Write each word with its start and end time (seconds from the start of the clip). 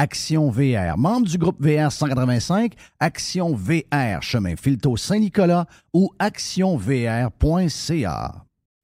Action 0.00 0.48
VR, 0.48 0.96
membre 0.96 1.28
du 1.28 1.36
groupe 1.36 1.60
VR 1.60 1.92
185, 1.92 2.72
Action 3.00 3.54
VR, 3.54 4.22
chemin 4.22 4.56
Filto 4.56 4.96
Saint-Nicolas 4.96 5.66
ou 5.92 6.10
actionvr.ca. 6.18 7.30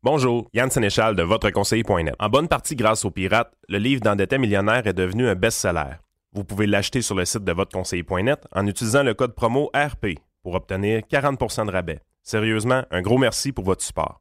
Bonjour, 0.03 0.51
Yann 0.53 0.71
Sénéchal 0.71 1.17
de 1.17 1.23
votreconseiller.net. 1.23 2.15
En 2.19 2.29
bonne 2.29 2.49
partie 2.49 2.77
grâce 2.77 3.07
aux 3.07 3.11
pirates, 3.11 3.51
le 3.67 3.79
livre 3.79 4.03
d'endetté 4.03 4.37
millionnaire 4.37 4.87
est 4.87 4.93
devenu 4.93 5.27
un 5.27 5.35
best-seller. 5.35 5.95
Vous 6.35 6.45
pouvez 6.45 6.67
l'acheter 6.67 7.01
sur 7.01 7.15
le 7.15 7.25
site 7.25 7.45
de 7.45 7.53
votreconseiller.net 7.53 8.47
en 8.55 8.67
utilisant 8.67 9.03
le 9.03 9.15
code 9.15 9.35
promo 9.35 9.71
RP 9.75 10.19
pour 10.43 10.53
obtenir 10.53 11.01
40% 11.11 11.65
de 11.65 11.73
rabais. 11.73 12.01
Sérieusement, 12.23 12.83
un 12.91 13.01
gros 13.01 13.17
merci 13.17 13.53
pour 13.53 13.65
votre 13.65 13.83
support. 13.83 14.21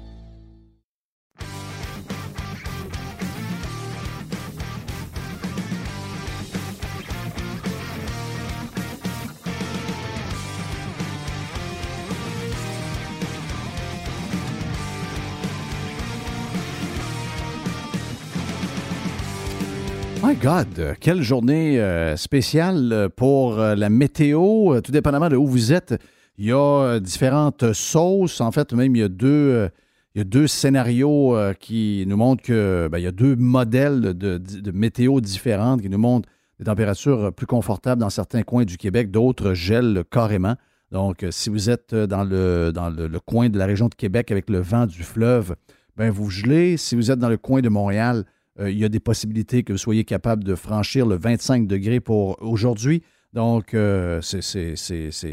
My 20.31 20.37
God, 20.37 20.95
quelle 21.01 21.21
journée 21.21 21.81
euh, 21.81 22.15
spéciale 22.15 23.09
pour 23.17 23.59
euh, 23.59 23.75
la 23.75 23.89
météo. 23.89 24.79
Tout 24.79 24.93
dépendamment 24.93 25.27
de 25.27 25.35
où 25.35 25.45
vous 25.45 25.73
êtes, 25.73 26.01
il 26.37 26.45
y 26.45 26.53
a 26.53 26.55
euh, 26.55 26.99
différentes 27.01 27.73
sauces. 27.73 28.39
En 28.39 28.49
fait, 28.53 28.71
même 28.71 28.95
il 28.95 28.99
y 28.99 29.03
a 29.03 29.09
deux, 29.09 29.67
il 30.15 30.19
y 30.19 30.21
a 30.21 30.23
deux 30.23 30.47
scénarios 30.47 31.35
qui 31.59 32.05
nous 32.07 32.15
montrent 32.15 32.43
que 32.43 32.87
ben, 32.89 32.99
il 32.99 33.03
y 33.03 33.07
a 33.07 33.11
deux 33.11 33.35
modèles 33.35 33.99
de, 33.99 34.71
météo 34.71 35.19
différentes 35.19 35.81
qui 35.81 35.89
nous 35.89 35.97
montrent 35.97 36.29
des 36.59 36.65
températures 36.65 37.33
plus 37.33 37.47
confortables 37.47 37.99
dans 37.99 38.09
certains 38.09 38.43
coins 38.43 38.63
du 38.63 38.77
Québec, 38.77 39.11
d'autres 39.11 39.53
gèlent 39.53 40.05
carrément. 40.09 40.55
Donc, 40.91 41.25
si 41.29 41.49
vous 41.49 41.69
êtes 41.69 41.93
dans 41.93 42.23
le, 42.23 42.71
dans 42.71 42.89
le, 42.89 43.19
coin 43.19 43.49
de 43.49 43.57
la 43.57 43.65
région 43.65 43.89
de 43.89 43.95
Québec 43.95 44.31
avec 44.31 44.49
le 44.49 44.61
vent 44.61 44.85
du 44.85 45.03
fleuve, 45.03 45.57
ben 45.97 46.09
vous 46.09 46.29
gelez. 46.29 46.77
Si 46.77 46.95
vous 46.95 47.11
êtes 47.11 47.19
dans 47.19 47.27
le 47.27 47.37
coin 47.37 47.59
de 47.59 47.67
Montréal, 47.67 48.23
euh, 48.23 48.23
il 48.59 48.77
y 48.77 48.83
a 48.83 48.89
des 48.89 48.99
possibilités 48.99 49.63
que 49.63 49.73
vous 49.73 49.77
soyez 49.77 50.03
capable 50.03 50.43
de 50.43 50.55
franchir 50.55 51.05
le 51.05 51.17
25 51.17 51.67
degrés 51.67 51.99
pour 51.99 52.41
aujourd'hui. 52.41 53.01
Donc, 53.33 53.73
euh, 53.73 54.19
c'est 54.21 54.75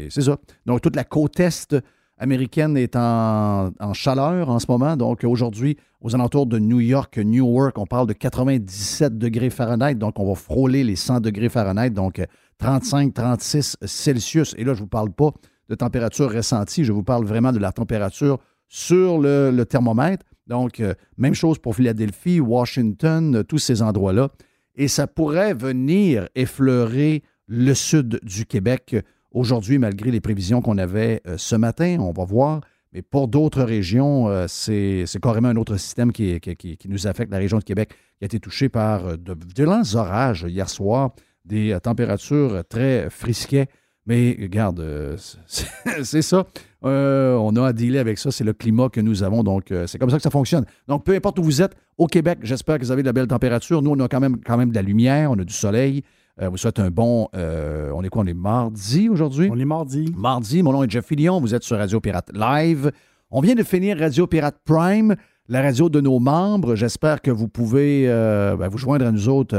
ça. 0.09 0.37
Donc, 0.65 0.81
toute 0.81 0.95
la 0.95 1.03
côte 1.03 1.39
est 1.39 1.75
américaine 2.17 2.77
est 2.77 2.95
en, 2.95 3.71
chaleur 3.93 4.49
en 4.49 4.59
ce 4.59 4.65
moment. 4.69 4.95
Donc, 4.95 5.23
aujourd'hui, 5.23 5.77
aux 6.01 6.15
alentours 6.15 6.45
de 6.45 6.59
New 6.59 6.79
York, 6.79 7.17
Newark, 7.17 7.77
on 7.77 7.85
parle 7.85 8.07
de 8.07 8.13
97 8.13 9.17
degrés 9.17 9.49
Fahrenheit. 9.49 9.95
Donc, 9.95 10.19
on 10.19 10.27
va 10.27 10.35
frôler 10.35 10.83
les 10.83 10.95
100 10.95 11.21
degrés 11.21 11.49
Fahrenheit. 11.49 11.91
Donc, 11.91 12.21
35, 12.59 13.13
36 13.13 13.77
Celsius. 13.83 14.53
Et 14.57 14.63
là, 14.63 14.73
je 14.73 14.79
ne 14.79 14.83
vous 14.83 14.87
parle 14.87 15.11
pas 15.11 15.31
de 15.69 15.75
température 15.75 16.31
ressentie. 16.31 16.83
Je 16.83 16.91
vous 16.91 17.03
parle 17.03 17.25
vraiment 17.25 17.51
de 17.51 17.59
la 17.59 17.71
température 17.71 18.39
sur 18.67 19.17
le 19.19 19.63
thermomètre. 19.63 20.25
Donc, 20.49 20.79
euh, 20.79 20.93
même 21.17 21.35
chose 21.35 21.59
pour 21.59 21.75
Philadelphie, 21.75 22.39
Washington, 22.39 23.37
euh, 23.37 23.43
tous 23.43 23.59
ces 23.59 23.81
endroits-là. 23.81 24.29
Et 24.75 24.87
ça 24.87 25.07
pourrait 25.07 25.53
venir 25.53 26.27
effleurer 26.35 27.23
le 27.47 27.73
sud 27.73 28.19
du 28.23 28.45
Québec 28.45 28.95
aujourd'hui, 29.31 29.77
malgré 29.77 30.11
les 30.11 30.21
prévisions 30.21 30.61
qu'on 30.61 30.77
avait 30.77 31.21
euh, 31.27 31.37
ce 31.37 31.55
matin. 31.55 31.97
On 31.99 32.11
va 32.11 32.25
voir. 32.25 32.61
Mais 32.91 33.03
pour 33.03 33.27
d'autres 33.27 33.61
régions, 33.61 34.47
c'est 34.47 35.05
carrément 35.21 35.49
un 35.49 35.57
autre 35.57 35.77
système 35.77 36.11
qui, 36.11 36.39
nous 36.87 37.05
affecte. 37.05 37.31
La 37.31 37.37
région 37.37 37.59
de 37.59 37.63
Québec 37.63 37.89
qui 38.17 38.23
a 38.23 38.25
été 38.25 38.39
touchée 38.39 38.67
par 38.67 39.15
de 39.15 39.37
violents 39.55 39.83
orages 39.93 40.47
hier 40.49 40.67
soir, 40.67 41.11
des 41.45 41.77
températures 41.83 42.63
très 42.67 43.11
frisquées. 43.11 43.67
Mais 44.09 44.35
regarde, 44.41 44.79
euh, 44.79 45.17
c'est 46.03 46.23
ça. 46.23 46.47
Euh, 46.85 47.35
on 47.35 47.55
a 47.55 47.67
à 47.67 47.73
dealer 47.73 47.99
avec 47.99 48.17
ça. 48.17 48.31
C'est 48.31 48.43
le 48.43 48.53
climat 48.53 48.89
que 48.89 49.01
nous 49.01 49.23
avons. 49.23 49.43
Donc, 49.43 49.71
euh, 49.71 49.87
c'est 49.87 49.97
comme 49.97 50.09
ça 50.09 50.17
que 50.17 50.23
ça 50.23 50.29
fonctionne. 50.29 50.65
Donc, 50.87 51.03
peu 51.03 51.13
importe 51.13 51.39
où 51.39 51.43
vous 51.43 51.61
êtes, 51.61 51.75
au 51.97 52.07
Québec, 52.07 52.39
j'espère 52.41 52.77
que 52.77 52.83
vous 52.83 52.91
avez 52.91 53.01
de 53.01 53.07
la 53.07 53.13
belle 53.13 53.27
température. 53.27 53.81
Nous, 53.81 53.91
on 53.91 53.99
a 53.99 54.07
quand 54.07 54.19
même, 54.19 54.37
quand 54.45 54.57
même 54.57 54.69
de 54.69 54.75
la 54.75 54.81
lumière, 54.81 55.31
on 55.31 55.39
a 55.39 55.43
du 55.43 55.53
soleil. 55.53 56.03
vous 56.41 56.57
souhaite 56.57 56.79
un 56.79 56.89
bon. 56.89 57.27
on 57.33 58.03
est 58.03 58.09
quoi 58.09 58.23
On 58.23 58.27
est 58.27 58.33
mardi 58.33 59.09
aujourd'hui? 59.09 59.49
On 59.51 59.59
est 59.59 59.65
mardi. 59.65 60.13
Mardi. 60.15 60.63
Mon 60.63 60.71
nom 60.71 60.83
est 60.83 60.89
Jeff 60.89 61.05
Fillion. 61.05 61.41
Vous 61.41 61.53
êtes 61.53 61.63
sur 61.63 61.77
Radio 61.77 61.99
Pirate 61.99 62.29
Live. 62.33 62.91
On 63.31 63.41
vient 63.41 63.55
de 63.55 63.63
finir 63.63 63.97
Radio 63.97 64.25
Pirate 64.25 64.57
Prime, 64.65 65.15
la 65.49 65.61
radio 65.61 65.89
de 65.89 65.99
nos 66.01 66.19
membres. 66.19 66.75
J'espère 66.75 67.21
que 67.21 67.29
vous 67.29 67.49
pouvez 67.49 68.07
ben, 68.07 68.67
vous 68.69 68.77
joindre 68.77 69.05
à 69.05 69.11
nous 69.11 69.27
autres 69.27 69.57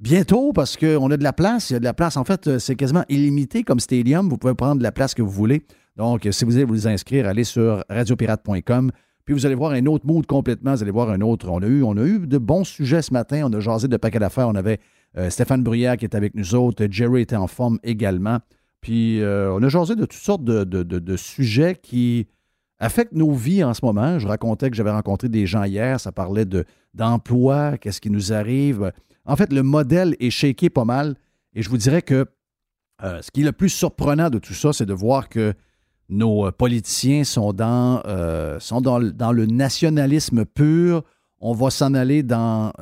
bientôt 0.00 0.52
parce 0.52 0.76
qu'on 0.76 1.10
a 1.10 1.16
de 1.16 1.22
la 1.24 1.32
place. 1.32 1.70
Il 1.70 1.74
y 1.74 1.76
a 1.76 1.80
de 1.80 1.84
la 1.84 1.94
place. 1.94 2.16
En 2.16 2.24
fait, 2.24 2.46
euh, 2.46 2.58
c'est 2.58 2.76
quasiment 2.76 3.04
illimité 3.08 3.62
comme 3.62 3.80
stadium. 3.80 4.28
Vous 4.28 4.38
pouvez 4.38 4.54
prendre 4.54 4.82
la 4.82 4.92
place 4.92 5.14
que 5.14 5.22
vous 5.22 5.30
voulez. 5.30 5.62
Donc, 5.96 6.28
si 6.30 6.44
vous 6.44 6.50
voulez 6.50 6.64
vous 6.64 6.86
inscrire, 6.86 7.26
allez 7.26 7.44
sur 7.44 7.84
radiopirate.com. 7.88 8.90
Puis 9.24 9.34
vous 9.34 9.44
allez 9.44 9.56
voir 9.56 9.72
un 9.72 9.84
autre 9.86 10.06
mood 10.06 10.24
complètement. 10.24 10.74
Vous 10.74 10.82
allez 10.82 10.92
voir 10.92 11.10
un 11.10 11.20
autre. 11.20 11.48
On 11.50 11.60
a 11.60 11.66
eu, 11.66 11.82
on 11.82 11.96
a 11.96 12.04
de 12.04 12.38
bons 12.38 12.64
sujets 12.64 13.02
ce 13.02 13.12
matin. 13.12 13.42
On 13.44 13.52
a 13.52 13.60
jasé 13.60 13.88
de 13.88 13.96
paquets 13.96 14.20
d'affaires. 14.20 14.48
On 14.48 14.54
avait 14.54 14.78
euh, 15.18 15.30
Stéphane 15.30 15.62
Bruyère 15.62 15.96
qui 15.96 16.04
était 16.04 16.16
avec 16.16 16.34
nous 16.34 16.54
autres. 16.54 16.86
Jerry 16.88 17.22
était 17.22 17.36
en 17.36 17.48
forme 17.48 17.78
également. 17.82 18.38
Puis 18.80 19.20
euh, 19.20 19.52
on 19.52 19.62
a 19.64 19.68
jasé 19.68 19.96
de 19.96 20.04
toutes 20.04 20.12
sortes 20.12 20.44
de, 20.44 21.16
sujets 21.16 21.74
qui 21.74 22.28
affectent 22.78 23.14
nos 23.14 23.32
vies 23.32 23.64
en 23.64 23.74
ce 23.74 23.84
moment. 23.84 24.20
Je 24.20 24.28
racontais 24.28 24.70
que 24.70 24.76
j'avais 24.76 24.92
rencontré 24.92 25.28
des 25.28 25.44
gens 25.44 25.64
hier. 25.64 25.98
Ça 25.98 26.12
parlait 26.12 26.44
d'emploi, 26.94 27.78
qu'est-ce 27.78 28.00
qui 28.00 28.10
nous 28.10 28.32
arrive? 28.32 28.92
En 29.26 29.36
fait, 29.36 29.52
le 29.52 29.62
modèle 29.62 30.16
est 30.20 30.30
shaké 30.30 30.70
pas 30.70 30.84
mal. 30.84 31.16
Et 31.54 31.62
je 31.62 31.68
vous 31.68 31.76
dirais 31.76 32.02
que 32.02 32.26
euh, 33.02 33.20
ce 33.20 33.30
qui 33.30 33.42
est 33.42 33.44
le 33.44 33.52
plus 33.52 33.68
surprenant 33.68 34.30
de 34.30 34.38
tout 34.38 34.54
ça, 34.54 34.72
c'est 34.72 34.86
de 34.86 34.94
voir 34.94 35.28
que 35.28 35.52
nos 36.08 36.46
euh, 36.46 36.52
politiciens 36.52 37.24
sont 37.24 37.52
dans, 37.52 38.00
euh, 38.06 38.58
sont 38.60 38.80
dans, 38.80 38.98
le 38.98 39.46
nationalisme 39.46 40.44
pur. 40.44 41.02
On 41.38 41.52
va 41.52 41.70
s'en 41.70 41.92
aller 41.92 42.22
dans, 42.22 42.72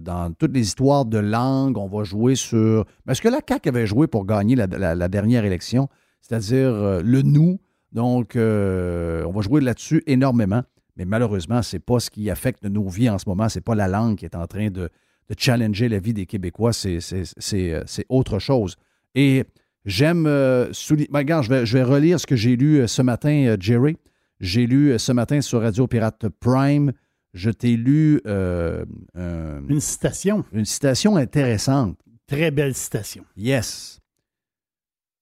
dans 0.00 0.32
toutes 0.38 0.54
les 0.54 0.60
histoires 0.60 1.06
de 1.06 1.18
langue. 1.18 1.76
On 1.76 1.88
va 1.88 2.04
jouer 2.04 2.36
sur. 2.36 2.84
Mais 3.04 3.14
ce 3.14 3.20
que 3.20 3.28
la 3.28 3.40
CAQ 3.46 3.68
avait 3.68 3.86
joué 3.86 4.06
pour 4.06 4.24
gagner 4.24 4.54
la, 4.54 5.08
dernière 5.08 5.44
élection, 5.44 5.88
c'est-à-dire 6.20 7.02
le 7.02 7.22
nous. 7.22 7.58
Donc, 7.90 8.36
on 8.36 9.32
va 9.32 9.40
jouer 9.40 9.60
là-dessus 9.60 10.04
énormément. 10.06 10.62
Mais 10.96 11.04
malheureusement, 11.04 11.62
ce 11.62 11.76
n'est 11.76 11.80
pas 11.80 11.98
ce 11.98 12.08
qui 12.08 12.30
affecte 12.30 12.64
nos 12.64 12.88
vies 12.88 13.10
en 13.10 13.18
ce 13.18 13.28
moment. 13.28 13.48
Ce 13.48 13.58
n'est 13.58 13.62
pas 13.62 13.74
la 13.74 13.88
langue 13.88 14.16
qui 14.16 14.24
est 14.24 14.36
en 14.36 14.46
train 14.46 14.70
de, 14.70 14.88
challenger 15.36 15.88
la 15.88 15.98
vie 15.98 16.12
des 16.12 16.26
Québécois. 16.26 16.72
C'est 16.72 18.04
autre 18.08 18.38
chose. 18.38 18.76
Et 19.14 19.44
j'aime 19.84 20.26
euh, 20.26 20.72
souligner. 20.72 21.08
Ben, 21.10 21.20
regarde, 21.20 21.44
je 21.44 21.50
vais, 21.50 21.66
je 21.66 21.78
vais 21.78 21.82
relire 21.82 22.20
ce 22.20 22.26
que 22.26 22.36
j'ai 22.36 22.56
lu 22.56 22.80
euh, 22.80 22.86
ce 22.86 23.02
matin, 23.02 23.56
Jerry. 23.58 23.96
J'ai 24.40 24.66
lu 24.66 24.98
ce 24.98 25.12
matin 25.12 25.40
sur 25.40 25.62
Radio 25.62 25.86
Pirate 25.86 26.28
Prime. 26.40 26.92
Je 27.32 27.50
t'ai 27.50 27.76
lu. 27.76 28.20
une 28.24 29.80
citation. 29.80 30.44
Une 30.52 30.64
citation 30.64 31.16
intéressante. 31.16 31.98
Très 32.26 32.50
belle 32.50 32.74
citation. 32.74 33.24
Yes. 33.36 34.00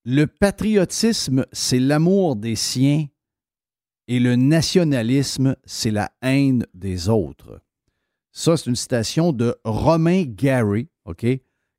Le 0.05 0.27
patriotisme, 0.27 1.47
c'est 1.53 1.79
l'amour 1.79 2.37
des 2.37 2.57
siens 2.57 3.07
et 4.07 4.21
le 4.21 4.37
nationalisme, 4.37 5.57
c'est 5.65 5.91
la 5.91 6.11
haine 6.21 6.67
des 6.75 7.09
autres. 7.09 7.61
Ça, 8.37 8.57
c'est 8.57 8.69
une 8.69 8.75
citation 8.75 9.33
de 9.33 9.55
Romain 9.65 10.25
Gary, 10.27 10.89
OK, 11.05 11.25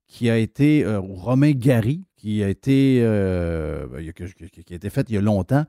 qui 0.07 0.29
a 0.29 0.37
été, 0.37 0.85
euh, 0.85 1.01
Romain 1.01 1.51
Gary, 1.51 2.05
qui 2.15 2.41
a 2.43 2.47
été, 2.47 3.01
euh, 3.03 3.85
qui 4.13 4.73
a 4.73 4.75
été 4.75 4.89
faite 4.89 5.09
il 5.09 5.15
y 5.15 5.17
a 5.17 5.21
longtemps, 5.21 5.65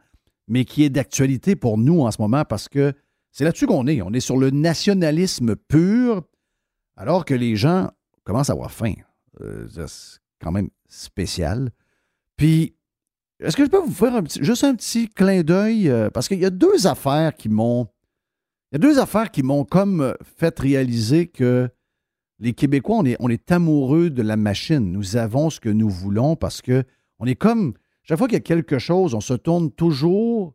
mais 0.46 0.64
qui 0.64 0.84
est 0.84 0.88
d'actualité 0.88 1.56
pour 1.56 1.76
nous 1.76 2.02
en 2.02 2.10
ce 2.12 2.22
moment 2.22 2.44
parce 2.44 2.68
que 2.68 2.92
c'est 3.32 3.42
là-dessus 3.42 3.66
qu'on 3.66 3.88
est. 3.88 4.00
On 4.00 4.12
est 4.12 4.20
sur 4.20 4.36
le 4.36 4.50
nationalisme 4.50 5.56
pur, 5.56 6.22
alors 6.96 7.24
que 7.24 7.34
les 7.34 7.56
gens 7.56 7.90
commencent 8.22 8.50
à 8.50 8.52
avoir 8.52 8.70
faim. 8.70 8.94
Euh, 9.40 9.66
c'est 9.68 10.20
quand 10.40 10.52
même 10.52 10.70
spécial. 10.88 11.70
Puis, 12.36 12.76
est-ce 13.40 13.56
que 13.56 13.64
je 13.64 13.70
peux 13.70 13.78
vous 13.78 13.92
faire 13.92 14.22
juste 14.40 14.62
un 14.62 14.76
petit 14.76 15.08
clin 15.08 15.42
d'œil? 15.42 15.92
Parce 16.14 16.28
qu'il 16.28 16.38
y 16.38 16.44
a 16.46 16.50
deux 16.50 16.86
affaires 16.86 17.34
qui 17.34 17.48
m'ont. 17.48 17.88
Il 18.70 18.74
y 18.74 18.76
a 18.76 18.78
deux 18.78 18.98
affaires 18.98 19.30
qui 19.30 19.42
m'ont 19.42 19.64
comme 19.64 20.14
fait 20.24 20.58
réaliser 20.58 21.28
que 21.28 21.68
les 22.38 22.52
Québécois, 22.52 22.96
on 22.98 23.04
est, 23.04 23.16
on 23.20 23.28
est 23.28 23.50
amoureux 23.50 24.10
de 24.10 24.22
la 24.22 24.36
machine. 24.36 24.92
Nous 24.92 25.16
avons 25.16 25.50
ce 25.50 25.60
que 25.60 25.68
nous 25.68 25.88
voulons 25.88 26.36
parce 26.36 26.62
que 26.62 26.84
on 27.18 27.26
est 27.26 27.36
comme. 27.36 27.74
Chaque 28.02 28.18
fois 28.18 28.28
qu'il 28.28 28.36
y 28.36 28.38
a 28.38 28.40
quelque 28.40 28.78
chose, 28.78 29.14
on 29.14 29.20
se 29.20 29.34
tourne 29.34 29.72
toujours 29.72 30.54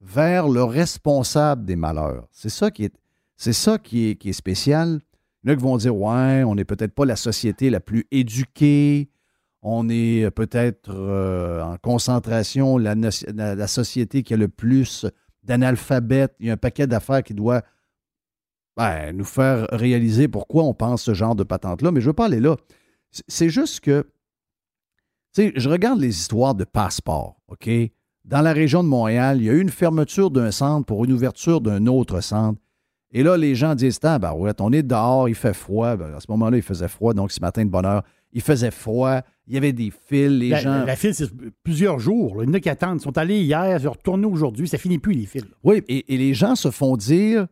vers 0.00 0.48
le 0.48 0.64
responsable 0.64 1.64
des 1.64 1.76
malheurs. 1.76 2.26
C'est 2.32 2.48
ça 2.48 2.70
qui 2.70 2.84
est, 2.84 2.94
c'est 3.36 3.52
ça 3.52 3.78
qui 3.78 4.08
est, 4.08 4.16
qui 4.16 4.30
est 4.30 4.34
spécial. 4.34 5.00
Il 5.44 5.50
y 5.50 5.52
en 5.52 5.54
a 5.54 5.56
qui 5.56 5.62
vont 5.62 5.76
dire 5.76 5.96
Ouais, 5.96 6.42
on 6.44 6.54
n'est 6.54 6.64
peut-être 6.64 6.94
pas 6.94 7.04
la 7.04 7.16
société 7.16 7.70
la 7.70 7.80
plus 7.80 8.06
éduquée, 8.10 9.10
on 9.62 9.88
est 9.88 10.30
peut-être 10.30 10.90
euh, 10.90 11.62
en 11.62 11.76
concentration, 11.76 12.78
la, 12.78 13.66
société 13.66 14.22
qui 14.22 14.34
a 14.34 14.36
le 14.36 14.48
plus 14.48 15.06
d'analphabètes. 15.42 16.34
Il 16.40 16.46
y 16.46 16.50
a 16.50 16.54
un 16.54 16.56
paquet 16.56 16.86
d'affaires 16.86 17.22
qui 17.22 17.34
doit 17.34 17.62
ben, 18.76 19.16
nous 19.16 19.24
faire 19.24 19.66
réaliser 19.72 20.28
pourquoi 20.28 20.64
on 20.64 20.74
pense 20.74 21.02
ce 21.02 21.14
genre 21.14 21.34
de 21.34 21.44
patente-là. 21.44 21.90
Mais 21.90 22.00
je 22.00 22.06
ne 22.06 22.10
veux 22.10 22.14
pas 22.14 22.26
aller 22.26 22.40
là. 22.40 22.56
C'est 23.28 23.50
juste 23.50 23.80
que, 23.80 24.06
tu 25.34 25.42
sais, 25.42 25.52
je 25.56 25.68
regarde 25.68 26.00
les 26.00 26.16
histoires 26.16 26.54
de 26.54 26.64
passeports, 26.64 27.40
OK? 27.48 27.68
Dans 28.24 28.42
la 28.42 28.52
région 28.52 28.84
de 28.84 28.88
Montréal, 28.88 29.38
il 29.40 29.44
y 29.44 29.50
a 29.50 29.52
eu 29.52 29.60
une 29.60 29.70
fermeture 29.70 30.30
d'un 30.30 30.50
centre 30.50 30.86
pour 30.86 31.04
une 31.04 31.12
ouverture 31.12 31.60
d'un 31.60 31.86
autre 31.86 32.20
centre. 32.20 32.60
Et 33.12 33.22
là, 33.22 33.36
les 33.36 33.54
gens 33.54 33.74
disent 33.74 33.98
Ah, 34.02 34.18
ben 34.18 34.32
ouais, 34.34 34.52
on 34.60 34.72
est 34.72 34.84
dehors, 34.84 35.28
il 35.28 35.34
fait 35.34 35.54
froid. 35.54 35.96
Ben, 35.96 36.14
à 36.14 36.20
ce 36.20 36.26
moment-là, 36.30 36.56
il 36.56 36.62
faisait 36.62 36.88
froid, 36.88 37.12
donc 37.12 37.32
ce 37.32 37.40
matin 37.40 37.64
de 37.64 37.70
bonne 37.70 37.86
heure, 37.86 38.04
il 38.32 38.40
faisait 38.42 38.70
froid. 38.70 39.20
Il 39.46 39.54
y 39.54 39.56
avait 39.56 39.72
des 39.72 39.90
fils, 39.90 40.30
les 40.30 40.56
gens. 40.56 40.84
La 40.84 40.96
file, 40.96 41.14
c'est 41.14 41.30
plusieurs 41.64 41.98
jours. 41.98 42.42
Il 42.42 42.48
y 42.48 42.50
en 42.50 42.54
a 42.54 42.60
qui 42.60 42.68
attendent. 42.68 43.00
Ils 43.00 43.02
sont 43.02 43.18
allés 43.18 43.40
hier, 43.40 43.78
ils 43.78 43.82
sont 43.82 43.90
retournés 43.90 44.26
aujourd'hui. 44.26 44.68
Ça 44.68 44.78
finit 44.78 44.98
plus, 44.98 45.14
les 45.14 45.26
fils. 45.26 45.44
Oui, 45.64 45.82
et, 45.88 46.04
les 46.16 46.34
gens 46.34 46.54
se 46.54 46.70
font 46.70 46.96
dire 46.96 47.46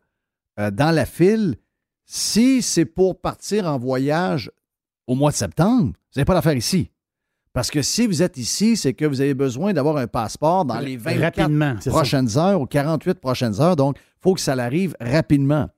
euh, 0.60 0.70
dans 0.70 0.94
la 0.94 1.06
file 1.06 1.56
si 2.04 2.62
c'est 2.62 2.86
pour 2.86 3.20
partir 3.20 3.66
en 3.66 3.78
voyage 3.78 4.50
au 5.06 5.14
mois 5.14 5.30
de 5.30 5.36
septembre, 5.36 5.86
vous 5.86 5.92
n'avez 6.16 6.24
pas 6.24 6.34
d'affaire 6.34 6.56
ici. 6.56 6.90
Parce 7.52 7.70
que 7.70 7.82
si 7.82 8.06
vous 8.06 8.22
êtes 8.22 8.36
ici, 8.36 8.76
c'est 8.76 8.94
que 8.94 9.04
vous 9.04 9.20
avez 9.20 9.34
besoin 9.34 9.72
d'avoir 9.72 9.96
un 9.96 10.06
passeport 10.06 10.64
dans 10.64 10.78
les 10.78 10.96
24 10.96 11.88
prochaines 11.90 12.38
heures 12.38 12.60
ou 12.60 12.66
48 12.66 13.18
prochaines 13.18 13.60
heures. 13.60 13.76
Donc, 13.76 13.96
il 13.98 14.22
faut 14.22 14.34
que 14.34 14.40
ça 14.40 14.52
arrive 14.52 14.94
rapidement. 15.00 15.68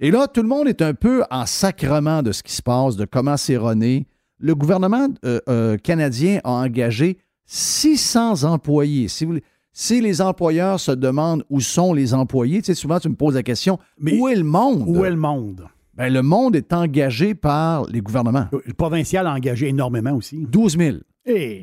Et 0.00 0.10
là, 0.10 0.26
tout 0.26 0.42
le 0.42 0.48
monde 0.48 0.68
est 0.68 0.82
un 0.82 0.94
peu 0.94 1.22
en 1.30 1.46
sacrement 1.46 2.22
de 2.22 2.32
ce 2.32 2.42
qui 2.42 2.52
se 2.52 2.62
passe, 2.62 2.96
de 2.96 3.04
comment 3.04 3.36
c'est 3.36 3.56
rené 3.56 4.06
le 4.38 4.54
gouvernement 4.54 5.08
euh, 5.24 5.40
euh, 5.48 5.76
canadien 5.76 6.40
a 6.44 6.50
engagé 6.50 7.18
600 7.46 8.44
employés. 8.44 9.08
Si, 9.08 9.26
si, 9.72 10.00
les 10.00 10.20
employeurs 10.20 10.80
se 10.80 10.92
demandent 10.92 11.44
où 11.48 11.60
sont 11.60 11.92
les 11.92 12.14
employés, 12.14 12.60
tu 12.60 12.66
sais, 12.66 12.74
souvent 12.74 12.98
tu 12.98 13.08
me 13.08 13.14
poses 13.14 13.34
la 13.34 13.42
question, 13.42 13.78
Mais 13.98 14.18
où 14.18 14.28
est 14.28 14.36
le 14.36 14.44
monde? 14.44 14.84
Où 14.86 15.04
est 15.04 15.10
le 15.10 15.16
monde? 15.16 15.66
Ben, 15.94 16.12
le 16.12 16.22
monde 16.22 16.56
est 16.56 16.72
engagé 16.72 17.34
par 17.34 17.86
les 17.86 18.00
gouvernements. 18.00 18.46
Le 18.52 18.74
provincial 18.74 19.26
a 19.26 19.32
engagé 19.32 19.68
énormément 19.68 20.12
aussi. 20.12 20.44
12 20.50 20.76
000. 20.78 20.96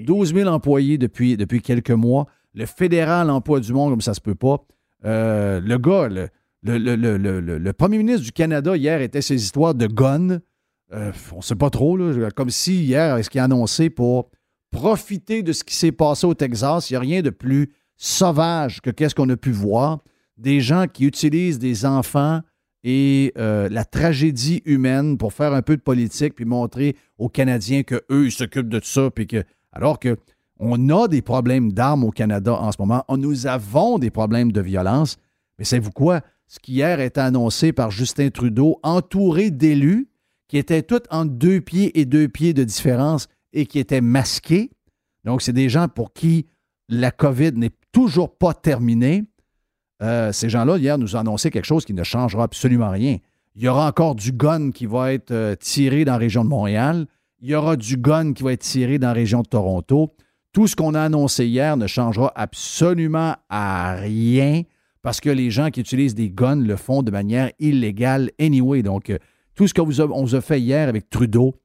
12 0.05 0.33
000 0.33 0.49
employés 0.49 0.97
depuis, 0.97 1.37
depuis 1.37 1.61
quelques 1.61 1.91
mois. 1.91 2.27
Le 2.53 2.65
fédéral 2.65 3.29
emploie 3.29 3.59
du 3.59 3.73
monde 3.73 3.91
comme 3.91 4.01
ça 4.01 4.13
se 4.13 4.21
peut 4.21 4.35
pas. 4.35 4.65
Euh, 5.05 5.59
le 5.61 5.77
gars, 5.77 6.07
le, 6.07 6.29
le, 6.63 7.71
premier 7.71 7.97
ministre 7.97 8.23
du 8.23 8.31
Canada 8.31 8.75
hier 8.75 9.01
était 9.01 9.21
ces 9.21 9.35
histoires 9.35 9.75
de 9.75 9.87
guns. 9.87 10.39
Euh, 10.93 11.11
on 11.31 11.37
ne 11.37 11.41
sait 11.41 11.55
pas 11.55 11.69
trop, 11.69 11.97
comme 12.35 12.49
si 12.49 12.83
hier, 12.83 13.23
ce 13.23 13.29
qu'il 13.29 13.39
a 13.39 13.45
annoncé 13.45 13.89
pour 13.89 14.29
profiter 14.71 15.43
de 15.43 15.53
ce 15.53 15.63
qui 15.63 15.75
s'est 15.75 15.91
passé 15.91 16.25
au 16.25 16.33
Texas, 16.33 16.89
il 16.89 16.93
n'y 16.93 16.97
a 16.97 16.99
rien 17.01 17.21
de 17.21 17.29
plus 17.29 17.73
sauvage 17.97 18.81
que 18.81 18.89
qu'est-ce 18.89 19.15
qu'on 19.15 19.29
a 19.29 19.37
pu 19.37 19.51
voir. 19.51 19.99
Des 20.37 20.59
gens 20.59 20.87
qui 20.87 21.05
utilisent 21.05 21.59
des 21.59 21.85
enfants 21.85 22.41
et 22.83 23.31
euh, 23.37 23.69
la 23.69 23.85
tragédie 23.85 24.61
humaine 24.65 25.17
pour 25.17 25.33
faire 25.33 25.53
un 25.53 25.61
peu 25.61 25.77
de 25.77 25.81
politique 25.81 26.35
puis 26.35 26.45
montrer 26.45 26.95
aux 27.17 27.29
Canadiens 27.29 27.83
qu'eux, 27.83 28.25
ils 28.25 28.31
s'occupent 28.31 28.69
de 28.69 28.79
tout 28.79 28.87
ça. 28.87 29.11
Puis 29.11 29.27
que, 29.27 29.43
alors 29.71 29.99
que 29.99 30.17
on 30.57 30.89
a 30.89 31.07
des 31.07 31.21
problèmes 31.21 31.71
d'armes 31.73 32.03
au 32.03 32.11
Canada 32.11 32.53
en 32.53 32.71
ce 32.71 32.77
moment, 32.79 33.03
nous 33.09 33.47
avons 33.47 33.99
des 33.99 34.09
problèmes 34.09 34.51
de 34.51 34.61
violence. 34.61 35.17
Mais 35.57 35.65
savez-vous 35.65 35.91
quoi? 35.91 36.21
Ce 36.51 36.59
qui 36.59 36.74
hier 36.74 37.00
été 37.00 37.21
annoncé 37.21 37.71
par 37.71 37.92
Justin 37.92 38.30
Trudeau, 38.30 38.77
entouré 38.83 39.51
d'élus, 39.51 40.09
qui 40.50 40.57
étaient 40.57 40.81
toutes 40.81 41.07
entre 41.09 41.31
deux 41.31 41.62
pieds 41.62 41.98
et 41.98 42.03
deux 42.03 42.27
pieds 42.27 42.53
de 42.53 42.65
différence 42.65 43.30
et 43.53 43.65
qui 43.65 43.80
étaient 43.80 44.01
masqués. 44.01 44.69
Donc, 45.24 45.42
c'est 45.42 45.53
des 45.53 45.69
gens 45.69 45.88
pour 45.88 46.12
qui 46.12 46.48
la 46.89 47.09
COVID 47.09 47.53
n'est 47.53 47.71
toujours 47.94 48.36
pas 48.36 48.53
terminée. 48.53 49.24
Euh, 50.03 50.33
ces 50.33 50.50
gens-là, 50.50 50.75
hier, 50.75 50.98
nous 50.98 51.15
ont 51.15 51.19
annoncé 51.19 51.51
quelque 51.51 51.63
chose 51.63 51.86
qui 51.86 51.94
ne 51.94 52.03
changera 52.03 52.44
absolument 52.44 52.89
rien. 52.89 53.15
Il 53.56 53.62
y 53.62 53.69
aura 53.69 53.88
encore 53.88 54.15
du 54.15 54.33
gun 54.33 54.71
qui 54.71 54.88
va 54.88 55.13
être 55.13 55.31
euh, 55.31 55.56
tiré 55.56 56.03
dans 56.03 56.12
la 56.12 56.18
région 56.18 56.44
de 56.44 56.50
Montréal. 56.50 57.08
Il 57.39 57.50
y 57.50 57.55
aura 57.55 57.77
du 57.77 57.96
gun 57.96 58.34
qui 58.34 58.43
va 58.43 58.51
être 58.51 58.63
tiré 58.63 59.00
dans 59.00 59.08
la 59.08 59.13
région 59.13 59.41
de 59.41 59.48
Toronto. 59.48 60.13
Tout 60.51 60.67
ce 60.67 60.75
qu'on 60.75 60.96
a 60.96 61.01
annoncé 61.01 61.46
hier 61.46 61.77
ne 61.77 61.88
changera 61.88 62.29
absolument 62.36 63.38
à 63.48 63.96
rien 63.96 64.63
parce 65.01 65.20
que 65.20 65.29
les 65.29 65.50
gens 65.50 65.70
qui 65.70 65.79
utilisent 65.79 66.15
des 66.15 66.29
guns 66.29 66.55
le 66.55 66.75
font 66.75 67.01
de 67.01 67.12
manière 67.12 67.51
illégale 67.60 68.31
anyway. 68.39 68.84
Donc, 68.84 69.10
euh, 69.10 69.17
tout 69.55 69.67
ce 69.67 69.74
qu'on 69.74 69.86
vous, 69.86 70.36
a 70.36 70.41
fait 70.41 70.60
hier 70.60 70.88
avec 70.88 71.10
Trudeau, 71.10 71.60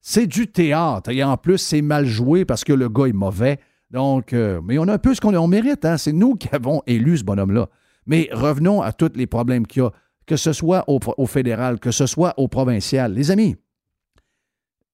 c'est 0.00 0.26
du 0.26 0.46
théâtre. 0.46 1.10
Et 1.10 1.22
en 1.24 1.36
plus, 1.36 1.58
c'est 1.58 1.82
mal 1.82 2.06
joué 2.06 2.44
parce 2.44 2.64
que 2.64 2.72
le 2.72 2.88
gars 2.88 3.06
est 3.06 3.12
mauvais. 3.12 3.58
Donc, 3.90 4.32
euh, 4.32 4.60
mais 4.64 4.78
on 4.78 4.88
a 4.88 4.94
un 4.94 4.98
peu 4.98 5.14
ce 5.14 5.20
qu'on 5.20 5.48
mérite. 5.48 5.84
Hein? 5.84 5.96
C'est 5.96 6.12
nous 6.12 6.34
qui 6.34 6.48
avons 6.52 6.82
élu 6.86 7.16
ce 7.16 7.24
bonhomme-là. 7.24 7.68
Mais 8.06 8.28
revenons 8.32 8.82
à 8.82 8.92
tous 8.92 9.12
les 9.14 9.26
problèmes 9.26 9.66
qu'il 9.66 9.82
y 9.82 9.84
a, 9.84 9.90
que 10.26 10.36
ce 10.36 10.52
soit 10.52 10.84
au, 10.88 11.26
fédéral, 11.26 11.78
que 11.78 11.90
ce 11.90 12.06
soit 12.06 12.34
au 12.36 12.48
provincial. 12.48 13.12
Les 13.12 13.30
amis, 13.30 13.56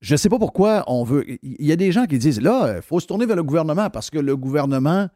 je 0.01 0.15
ne 0.15 0.17
sais 0.17 0.29
pas 0.29 0.39
pourquoi 0.39 0.85
on 0.87 1.05
veut. 1.05 1.25
Il 1.43 1.67
y 1.67 1.73
a 1.73 1.77
des 1.77 1.93
gens 1.93 2.07
qui 2.07 2.19
disent 2.19 2.41
là, 2.41 2.77
il 2.77 2.83
faut 2.83 3.01
se 3.01 3.07
tourner 3.07 3.27
vers 3.27 3.37
le 3.37 3.43
gouvernement 3.43 3.91
parce 3.91 4.11
que 4.11 4.19
le 4.19 4.37
gouvernement 4.37 5.09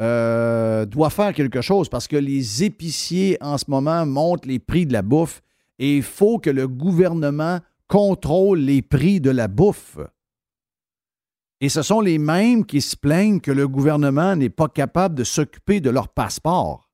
euh, 0.00 0.86
doit 0.86 1.10
faire 1.10 1.32
quelque 1.34 1.60
chose 1.60 1.88
parce 1.88 2.06
que 2.06 2.16
les 2.16 2.62
épiciers 2.64 3.36
en 3.40 3.58
ce 3.58 3.64
moment 3.68 4.06
montent 4.06 4.46
les 4.46 4.58
prix 4.58 4.86
de 4.86 4.92
la 4.92 5.02
bouffe 5.02 5.42
et 5.78 5.96
il 5.96 6.02
faut 6.02 6.38
que 6.38 6.50
le 6.50 6.68
gouvernement 6.68 7.58
contrôle 7.88 8.60
les 8.60 8.82
prix 8.82 9.20
de 9.20 9.30
la 9.30 9.48
bouffe. 9.48 9.98
Et 11.60 11.68
ce 11.68 11.82
sont 11.82 12.00
les 12.00 12.18
mêmes 12.18 12.64
qui 12.64 12.80
se 12.80 12.96
plaignent 12.96 13.40
que 13.40 13.50
le 13.50 13.66
gouvernement 13.66 14.36
n'est 14.36 14.50
pas 14.50 14.68
capable 14.68 15.16
de 15.16 15.24
s'occuper 15.24 15.80
de 15.80 15.90
leur 15.90 16.08
passeport. 16.08 16.88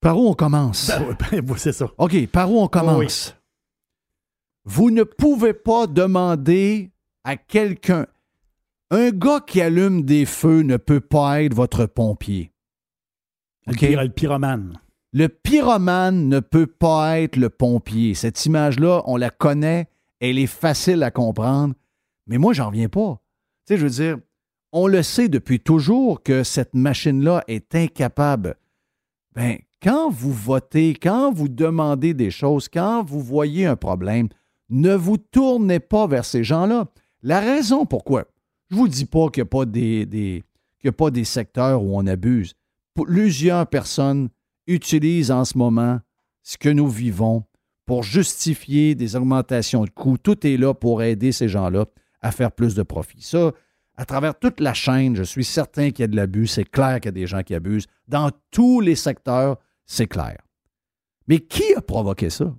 Par 0.00 0.16
où 0.16 0.28
on 0.28 0.34
commence? 0.34 0.90
Ben, 1.30 1.40
ben, 1.40 1.56
c'est 1.56 1.72
ça. 1.72 1.90
OK, 1.98 2.26
par 2.28 2.50
où 2.50 2.60
on 2.60 2.68
commence? 2.68 3.34
Vous 4.64 4.90
ne 4.90 5.02
pouvez 5.02 5.52
pas 5.52 5.86
demander 5.86 6.92
à 7.24 7.36
quelqu'un. 7.36 8.06
Un 8.92 9.10
gars 9.10 9.40
qui 9.46 9.60
allume 9.60 10.02
des 10.02 10.26
feux 10.26 10.62
ne 10.62 10.76
peut 10.76 11.00
pas 11.00 11.42
être 11.42 11.54
votre 11.54 11.86
pompier. 11.86 12.52
Le 13.66 14.08
pyromane. 14.08 14.80
Le 15.12 15.28
pyromane 15.28 16.28
ne 16.28 16.40
peut 16.40 16.66
pas 16.66 17.20
être 17.20 17.36
le 17.36 17.50
pompier. 17.50 18.14
Cette 18.14 18.44
image-là, 18.46 19.02
on 19.06 19.16
la 19.16 19.30
connaît, 19.30 19.88
elle 20.18 20.38
est 20.38 20.48
facile 20.48 21.04
à 21.04 21.12
comprendre, 21.12 21.74
mais 22.26 22.38
moi, 22.38 22.52
j'en 22.52 22.66
reviens 22.66 22.88
pas. 22.88 23.22
Tu 23.66 23.74
sais, 23.74 23.78
je 23.78 23.84
veux 23.84 23.90
dire, 23.90 24.18
on 24.72 24.88
le 24.88 25.04
sait 25.04 25.28
depuis 25.28 25.60
toujours 25.60 26.22
que 26.24 26.42
cette 26.42 26.74
machine-là 26.74 27.44
est 27.46 27.74
incapable. 27.74 28.56
ben, 29.36 29.58
quand 29.82 30.10
vous 30.10 30.32
votez, 30.32 30.94
quand 30.94 31.32
vous 31.32 31.48
demandez 31.48 32.12
des 32.12 32.30
choses, 32.30 32.68
quand 32.68 33.02
vous 33.02 33.20
voyez 33.20 33.66
un 33.66 33.76
problème, 33.76 34.28
ne 34.68 34.94
vous 34.94 35.16
tournez 35.16 35.80
pas 35.80 36.06
vers 36.06 36.24
ces 36.24 36.44
gens-là. 36.44 36.86
La 37.22 37.40
raison 37.40 37.86
pourquoi, 37.86 38.26
je 38.70 38.76
ne 38.76 38.80
vous 38.80 38.88
dis 38.88 39.04
pas 39.04 39.28
qu'il 39.30 39.42
n'y 39.42 39.46
a, 39.46 39.50
pas 39.50 39.64
des, 39.64 40.44
a 40.84 40.92
pas 40.92 41.10
des 41.10 41.24
secteurs 41.24 41.82
où 41.82 41.96
on 41.98 42.06
abuse. 42.06 42.54
Plusieurs 42.94 43.66
personnes 43.66 44.28
utilisent 44.66 45.30
en 45.30 45.44
ce 45.44 45.58
moment 45.58 46.00
ce 46.42 46.56
que 46.56 46.68
nous 46.68 46.88
vivons 46.88 47.44
pour 47.84 48.04
justifier 48.04 48.94
des 48.94 49.16
augmentations 49.16 49.84
de 49.84 49.90
coûts. 49.90 50.18
Tout 50.18 50.46
est 50.46 50.56
là 50.56 50.74
pour 50.74 51.02
aider 51.02 51.32
ces 51.32 51.48
gens-là 51.48 51.86
à 52.20 52.30
faire 52.30 52.52
plus 52.52 52.74
de 52.74 52.82
profit. 52.82 53.22
Ça, 53.22 53.52
à 53.96 54.04
travers 54.04 54.38
toute 54.38 54.60
la 54.60 54.74
chaîne, 54.74 55.16
je 55.16 55.22
suis 55.24 55.44
certain 55.44 55.90
qu'il 55.90 56.02
y 56.02 56.04
a 56.04 56.08
de 56.08 56.16
l'abus. 56.16 56.46
C'est 56.46 56.64
clair 56.64 57.00
qu'il 57.00 57.08
y 57.08 57.08
a 57.08 57.12
des 57.12 57.26
gens 57.26 57.42
qui 57.42 57.54
abusent. 57.54 57.86
Dans 58.06 58.30
tous 58.50 58.80
les 58.80 58.94
secteurs, 58.94 59.58
c'est 59.86 60.06
clair. 60.06 60.38
Mais 61.26 61.40
qui 61.40 61.74
a 61.74 61.80
provoqué 61.80 62.30
ça? 62.30 62.54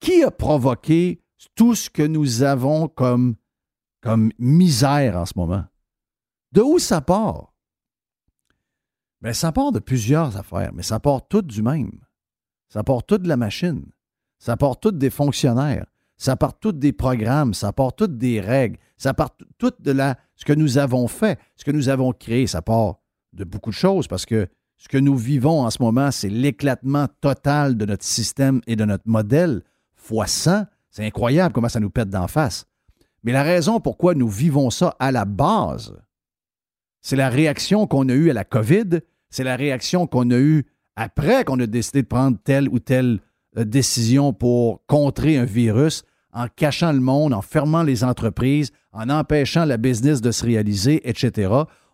Qui 0.00 0.22
a 0.22 0.30
provoqué 0.30 1.20
tout 1.54 1.74
ce 1.74 1.88
que 1.88 2.02
nous 2.02 2.42
avons 2.42 2.88
comme, 2.88 3.36
comme 4.04 4.32
misère 4.38 5.16
en 5.16 5.24
ce 5.24 5.32
moment? 5.34 5.64
De 6.52 6.60
où 6.60 6.78
ça 6.78 7.00
part? 7.00 7.54
Bien, 9.22 9.32
ça 9.32 9.50
part 9.50 9.72
de 9.72 9.78
plusieurs 9.78 10.36
affaires, 10.36 10.72
mais 10.74 10.82
ça 10.82 11.00
part 11.00 11.26
tout 11.26 11.40
du 11.40 11.62
même. 11.62 12.00
Ça 12.68 12.84
part 12.84 13.02
tout 13.04 13.16
de 13.16 13.26
la 13.26 13.38
machine. 13.38 13.86
Ça 14.38 14.58
part 14.58 14.78
tout 14.78 14.90
des 14.90 15.08
fonctionnaires. 15.08 15.86
Ça 16.18 16.36
part 16.36 16.58
tout 16.58 16.72
des 16.72 16.92
programmes. 16.92 17.54
Ça 17.54 17.72
part 17.72 17.94
tout 17.94 18.06
des 18.06 18.42
règles. 18.42 18.76
Ça 18.98 19.14
part 19.14 19.30
tout 19.56 19.72
de 19.80 19.90
la, 19.90 20.18
ce 20.36 20.44
que 20.44 20.52
nous 20.52 20.76
avons 20.76 21.08
fait, 21.08 21.38
ce 21.56 21.64
que 21.64 21.70
nous 21.70 21.88
avons 21.88 22.12
créé. 22.12 22.46
Ça 22.46 22.60
part 22.60 22.96
de 23.32 23.44
beaucoup 23.44 23.70
de 23.70 23.74
choses 23.74 24.06
parce 24.06 24.26
que 24.26 24.46
ce 24.76 24.86
que 24.86 24.98
nous 24.98 25.16
vivons 25.16 25.62
en 25.62 25.70
ce 25.70 25.82
moment, 25.82 26.10
c'est 26.10 26.28
l'éclatement 26.28 27.08
total 27.22 27.78
de 27.78 27.86
notre 27.86 28.04
système 28.04 28.60
et 28.66 28.76
de 28.76 28.84
notre 28.84 29.08
modèle 29.08 29.62
fois 29.94 30.26
100. 30.26 30.66
C'est 30.90 31.06
incroyable 31.06 31.54
comment 31.54 31.70
ça 31.70 31.80
nous 31.80 31.90
pète 31.90 32.10
d'en 32.10 32.28
face. 32.28 32.66
Mais 33.24 33.32
la 33.32 33.42
raison 33.42 33.80
pourquoi 33.80 34.14
nous 34.14 34.28
vivons 34.28 34.70
ça 34.70 34.94
à 35.00 35.10
la 35.10 35.24
base, 35.24 35.96
c'est 37.00 37.16
la 37.16 37.28
réaction 37.28 37.86
qu'on 37.86 38.08
a 38.08 38.14
eue 38.14 38.30
à 38.30 38.34
la 38.34 38.44
COVID, 38.44 39.00
c'est 39.30 39.44
la 39.44 39.56
réaction 39.56 40.06
qu'on 40.06 40.30
a 40.30 40.38
eue 40.38 40.64
après 40.96 41.44
qu'on 41.44 41.58
a 41.58 41.66
décidé 41.66 42.02
de 42.02 42.06
prendre 42.06 42.38
telle 42.44 42.68
ou 42.68 42.78
telle 42.78 43.20
euh, 43.56 43.64
décision 43.64 44.32
pour 44.32 44.84
contrer 44.86 45.36
un 45.36 45.44
virus, 45.44 46.02
en 46.32 46.46
cachant 46.48 46.92
le 46.92 47.00
monde, 47.00 47.32
en 47.32 47.42
fermant 47.42 47.82
les 47.82 48.04
entreprises, 48.04 48.70
en 48.92 49.08
empêchant 49.08 49.64
la 49.64 49.76
business 49.76 50.20
de 50.20 50.30
se 50.30 50.44
réaliser, 50.44 51.08
etc. 51.08 51.52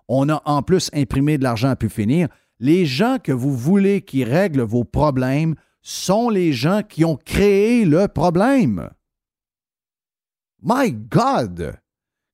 On 0.09 0.29
a 0.29 0.43
en 0.45 0.63
plus 0.63 0.91
imprimé 0.95 1.39
de 1.39 1.45
l'argent 1.45 1.69
à 1.69 1.77
pu 1.77 1.89
finir. 1.89 2.29
Les 2.59 2.87
gens 2.87 3.19
que 3.23 3.33
vous 3.33 3.55
voulez 3.55 4.03
qui 4.03 4.25
règlent 4.25 4.63
vos 4.63 4.85
problèmes 4.85 5.55
sont 5.83 6.29
les 6.29 6.53
gens 6.53 6.83
qui 6.87 7.05
ont 7.05 7.17
créé 7.17 7.85
le 7.85 8.09
problème. 8.09 8.91
My 10.63 10.93
God! 10.93 11.79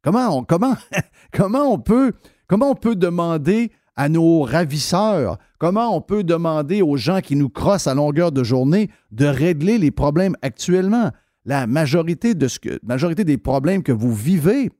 Comment 0.02 0.38
on, 0.38 0.44
comment, 0.44 0.76
comment 1.32 1.72
on, 1.72 1.78
peut, 1.78 2.12
comment 2.46 2.70
on 2.70 2.74
peut 2.74 2.96
demander 2.96 3.72
à 3.96 4.08
nos 4.08 4.42
ravisseurs, 4.42 5.38
comment 5.58 5.96
on 5.96 6.00
peut 6.00 6.22
demander 6.22 6.82
aux 6.82 6.96
gens 6.96 7.20
qui 7.20 7.34
nous 7.34 7.48
crossent 7.48 7.86
à 7.86 7.94
longueur 7.94 8.30
de 8.30 8.44
journée 8.44 8.90
de 9.10 9.26
régler 9.26 9.78
les 9.78 9.90
problèmes 9.90 10.36
actuellement? 10.42 11.10
La 11.44 11.66
majorité, 11.66 12.34
de 12.34 12.48
ce 12.48 12.58
que, 12.58 12.78
majorité 12.82 13.24
des 13.24 13.38
problèmes 13.38 13.82
que 13.82 13.92
vous 13.92 14.14
vivez 14.14 14.70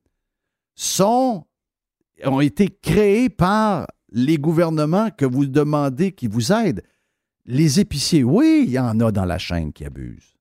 sont, 0.75 1.45
ont 2.25 2.41
été 2.41 2.69
créés 2.69 3.29
par 3.29 3.87
les 4.11 4.39
gouvernements 4.39 5.11
que 5.11 5.25
vous 5.25 5.47
demandez 5.47 6.13
qui 6.13 6.27
vous 6.27 6.53
aident. 6.53 6.83
Les 7.45 7.81
épiciers, 7.81 8.25
oui, 8.25 8.65
il 8.67 8.73
y 8.73 8.79
en 8.79 8.99
a 9.01 9.13
dans 9.13 9.25
la 9.25 9.39
chaîne 9.39 9.73
qui 9.73 9.85
abusent. 9.85 10.37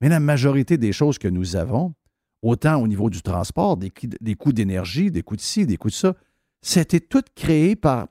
Mais 0.00 0.08
la 0.08 0.20
majorité 0.20 0.78
des 0.78 0.92
choses 0.92 1.18
que 1.18 1.28
nous 1.28 1.54
avons, 1.54 1.94
autant 2.42 2.82
au 2.82 2.86
niveau 2.86 3.08
du 3.08 3.22
transport, 3.22 3.76
des, 3.76 3.90
coûts 4.34 4.52
d'énergie, 4.52 5.10
des 5.10 5.22
coûts 5.22 5.36
de 5.36 5.40
ci, 5.40 5.66
des 5.66 5.76
coûts 5.76 5.88
de 5.88 5.94
ça, 5.94 6.14
c'était 6.60 7.00
tout 7.00 7.22
créé 7.34 7.76
par 7.76 8.08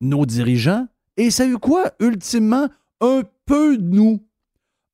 nos 0.00 0.26
dirigeants. 0.26 0.86
Et 1.16 1.30
ça 1.30 1.44
a 1.44 1.46
eu 1.46 1.58
quoi? 1.58 1.92
Ultimement, 2.00 2.68
un 3.00 3.22
peu 3.46 3.76
nous. 3.76 4.22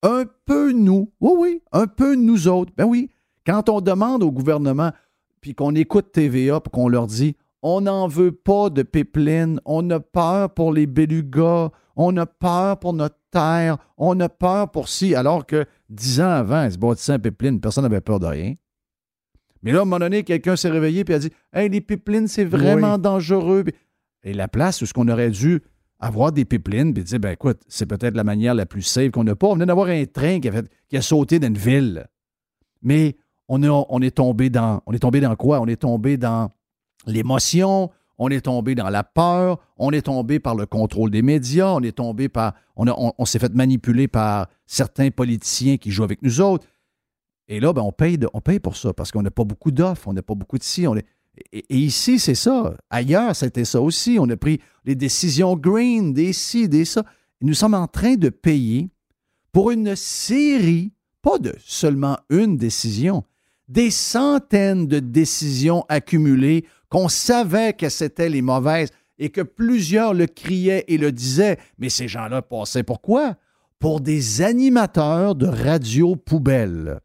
Un 0.02 0.24
peu 0.46 0.72
nous. 0.72 1.12
Oui, 1.20 1.32
oui, 1.36 1.62
un 1.72 1.86
peu 1.86 2.14
nous 2.14 2.48
autres. 2.48 2.72
Ben 2.76 2.84
oui, 2.84 3.10
quand 3.46 3.68
on 3.68 3.80
demande 3.80 4.22
au 4.22 4.30
gouvernement, 4.30 4.92
puis 5.40 5.54
qu'on 5.54 5.74
écoute 5.74 6.12
TVA, 6.12 6.60
puis 6.60 6.70
qu'on 6.70 6.88
leur 6.88 7.06
dit 7.06 7.36
on 7.62 7.82
n'en 7.82 8.08
veut 8.08 8.32
pas 8.32 8.70
de 8.70 8.82
pipeline. 8.82 9.60
On 9.64 9.88
a 9.90 10.00
peur 10.00 10.50
pour 10.50 10.72
les 10.72 10.86
belugas. 10.86 11.70
On 11.96 12.16
a 12.16 12.26
peur 12.26 12.78
pour 12.78 12.94
notre 12.94 13.16
terre. 13.30 13.78
On 13.96 14.18
a 14.20 14.28
peur 14.28 14.70
pour 14.70 14.88
si. 14.88 15.14
Alors 15.14 15.46
que 15.46 15.64
dix 15.88 16.20
ans 16.20 16.30
avant, 16.30 16.64
ils 16.64 16.72
se 16.72 16.78
bâtissaient 16.78 17.12
un 17.12 17.18
pipeline. 17.18 17.60
Personne 17.60 17.84
n'avait 17.84 18.00
peur 18.00 18.20
de 18.20 18.26
rien. 18.26 18.54
Mais 19.62 19.72
là, 19.72 19.80
à 19.80 19.82
un 19.82 19.84
moment 19.84 19.98
donné, 19.98 20.22
quelqu'un 20.22 20.56
s'est 20.56 20.70
réveillé 20.70 21.04
et 21.06 21.14
a 21.14 21.18
dit 21.18 21.30
Hey, 21.52 21.68
les 21.68 21.80
pipelines, 21.80 22.28
c'est 22.28 22.44
vraiment 22.44 22.98
dangereux. 22.98 23.64
Et 24.22 24.32
la 24.32 24.48
place 24.48 24.82
où 24.82 24.86
ce 24.86 24.92
qu'on 24.92 25.08
aurait 25.08 25.30
dû 25.30 25.62
avoir 25.98 26.32
des 26.32 26.44
pipelines, 26.44 26.94
puis 26.94 27.04
dire 27.04 27.20
ben 27.20 27.32
écoute, 27.32 27.60
c'est 27.68 27.86
peut-être 27.86 28.16
la 28.16 28.24
manière 28.24 28.54
la 28.54 28.66
plus 28.66 28.82
safe 28.82 29.10
qu'on 29.10 29.24
n'a 29.24 29.36
pas. 29.36 29.48
On 29.48 29.54
venait 29.54 29.66
d'avoir 29.66 29.88
un 29.88 30.04
train 30.06 30.40
qui 30.40 30.48
a, 30.48 30.62
qui 30.88 30.96
a 30.96 31.02
sauté 31.02 31.38
dans 31.38 31.48
une 31.48 31.58
ville. 31.58 32.06
Mais 32.82 33.16
on, 33.48 33.62
on, 33.64 34.00
est 34.00 34.16
tombé 34.16 34.48
dans. 34.48 34.82
On 34.86 34.92
est 34.92 34.98
tombé 34.98 35.20
dans 35.20 35.36
quoi? 35.36 35.60
On 35.60 35.66
est 35.66 35.80
tombé 35.80 36.16
dans 36.16 36.50
l'émotion, 37.06 37.90
on 38.22 38.28
est 38.28 38.42
tombé 38.42 38.74
dans 38.74 38.90
la 38.90 39.02
peur, 39.02 39.58
on 39.78 39.92
est 39.92 40.02
tombé 40.02 40.40
par 40.40 40.54
le 40.54 40.66
contrôle 40.66 41.10
des 41.10 41.22
médias, 41.22 41.72
on 41.72 41.80
est 41.80 41.96
tombé 41.96 42.28
par. 42.28 42.52
On, 42.76 43.24
s'est 43.24 43.38
fait 43.38 43.52
manipuler 43.54 44.08
par 44.08 44.48
certains 44.66 45.10
politiciens 45.10 45.78
qui 45.78 45.90
jouent 45.90 46.04
avec 46.04 46.20
nous 46.22 46.42
autres. 46.42 46.66
Et 47.48 47.60
là, 47.60 47.72
ben, 47.72 47.82
on, 47.82 47.92
paye 47.92 48.60
pour 48.60 48.76
ça 48.76 48.92
parce 48.92 49.10
qu'on 49.10 49.22
n'a 49.22 49.30
pas 49.30 49.44
beaucoup 49.44 49.70
d'offres, 49.70 50.06
on 50.06 50.12
n'a 50.12 50.22
pas 50.22 50.34
beaucoup 50.34 50.58
de 50.58 50.62
ci. 50.62 50.84
Et, 51.50 51.64
ici, 51.70 52.18
c'est 52.18 52.34
ça. 52.34 52.74
Ailleurs, 52.90 53.34
c'était 53.34 53.64
ça 53.64 53.80
aussi. 53.80 54.18
On 54.20 54.28
a 54.28 54.36
pris 54.36 54.60
les 54.84 54.94
décisions 54.94 55.56
green, 55.56 56.12
des 56.12 56.34
ci, 56.34 56.68
des 56.68 56.84
ça. 56.84 57.04
nous 57.40 57.54
sommes 57.54 57.74
en 57.74 57.86
train 57.86 58.16
de 58.16 58.28
payer 58.28 58.90
pour 59.50 59.70
une 59.70 59.96
série, 59.96 60.92
pas 61.22 61.38
de 61.38 61.54
seulement 61.58 62.18
une 62.28 62.58
décision, 62.58 63.24
des 63.66 63.90
centaines 63.90 64.86
de 64.86 64.98
décisions 64.98 65.86
accumulées 65.88 66.66
qu'on 66.90 67.08
savait 67.08 67.72
que 67.72 67.88
c'était 67.88 68.28
les 68.28 68.42
mauvaises 68.42 68.90
et 69.18 69.30
que 69.30 69.40
plusieurs 69.40 70.12
le 70.12 70.26
criaient 70.26 70.84
et 70.88 70.98
le 70.98 71.12
disaient, 71.12 71.58
mais 71.78 71.88
ces 71.88 72.08
gens-là 72.08 72.42
passaient 72.42 72.82
pourquoi? 72.82 73.36
Pour 73.78 74.00
des 74.00 74.42
animateurs 74.42 75.34
de 75.34 75.46
radio 75.46 76.16
poubelle. 76.16 77.00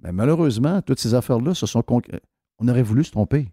Mais 0.00 0.12
malheureusement, 0.12 0.80
toutes 0.80 1.00
ces 1.00 1.14
affaires-là 1.14 1.54
se 1.54 1.66
sont. 1.66 1.82
On 2.58 2.68
aurait 2.68 2.82
voulu 2.82 3.04
se 3.04 3.10
tromper. 3.10 3.48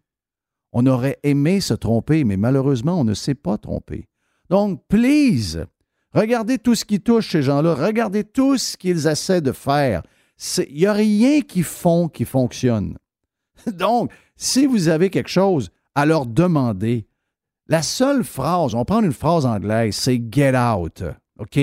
On 0.72 0.86
aurait 0.86 1.18
aimé 1.24 1.62
se 1.62 1.74
tromper, 1.74 2.24
mais 2.24 2.38
malheureusement, 2.38 3.00
on 3.00 3.04
ne 3.04 3.14
s'est 3.14 3.36
pas 3.36 3.58
trompé. 3.58 4.08
Donc, 4.50 4.86
please, 4.88 5.66
regardez 6.14 6.60
tout 6.60 6.76
ce 6.76 6.86
qui 6.86 7.00
touche 7.00 7.32
ces 7.32 7.42
gens-là, 7.42 7.74
regardez 7.74 8.24
tout 8.24 8.58
ce 8.58 8.78
qu'ils 8.78 9.08
essaient 9.08 9.42
de 9.42 9.52
faire. 9.52 10.04
Il 10.70 10.76
n'y 10.76 10.86
a 10.86 10.94
rien 10.94 11.42
qui 11.42 11.64
font 11.64 12.10
qui 12.10 12.26
fonctionne. 12.26 12.98
Donc, 13.68 14.12
si 14.36 14.66
vous 14.66 14.88
avez 14.88 15.10
quelque 15.10 15.30
chose 15.30 15.70
à 15.94 16.06
leur 16.06 16.26
demander, 16.26 17.08
la 17.68 17.82
seule 17.82 18.24
phrase, 18.24 18.76
on 18.76 18.86
prend 18.86 19.02
une 19.02 19.14
phrase 19.14 19.46
anglaise, 19.46 19.96
c'est 19.96 20.22
get 20.32 20.56
out. 20.56 21.04
OK? 21.40 21.60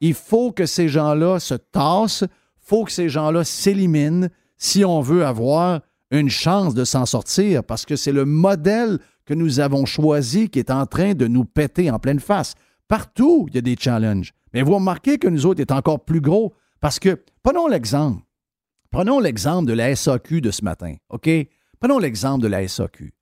Il 0.00 0.14
faut 0.14 0.50
que 0.50 0.66
ces 0.66 0.88
gens-là 0.88 1.38
se 1.40 1.54
tassent, 1.54 2.22
il 2.22 2.66
faut 2.66 2.84
que 2.84 2.92
ces 2.92 3.08
gens-là 3.08 3.44
s'éliminent 3.44 4.28
si 4.56 4.84
on 4.84 5.00
veut 5.00 5.24
avoir 5.24 5.80
une 6.10 6.30
chance 6.30 6.74
de 6.74 6.84
s'en 6.84 7.06
sortir 7.06 7.64
parce 7.64 7.84
que 7.84 7.96
c'est 7.96 8.12
le 8.12 8.24
modèle 8.24 8.98
que 9.24 9.34
nous 9.34 9.60
avons 9.60 9.86
choisi 9.86 10.48
qui 10.48 10.58
est 10.58 10.70
en 10.70 10.86
train 10.86 11.14
de 11.14 11.26
nous 11.26 11.44
péter 11.44 11.90
en 11.90 11.98
pleine 11.98 12.20
face. 12.20 12.54
Partout, 12.88 13.46
il 13.48 13.54
y 13.54 13.58
a 13.58 13.62
des 13.62 13.76
challenges. 13.78 14.32
Mais 14.52 14.62
vous 14.62 14.74
remarquez 14.74 15.18
que 15.18 15.28
nous 15.28 15.46
autres 15.46 15.60
est 15.60 15.72
encore 15.72 16.04
plus 16.04 16.20
gros 16.20 16.54
parce 16.80 16.98
que, 16.98 17.22
prenons 17.42 17.68
l'exemple. 17.68 18.22
Prenons 18.90 19.20
l'exemple 19.20 19.66
de 19.68 19.72
la 19.72 19.94
SAQ 19.96 20.40
de 20.40 20.50
ce 20.50 20.64
matin. 20.64 20.94
OK? 21.08 21.28
Prenons 21.82 21.98
l'exemple 21.98 22.44
de 22.44 22.46
la 22.46 22.68
SAQ. 22.68 23.12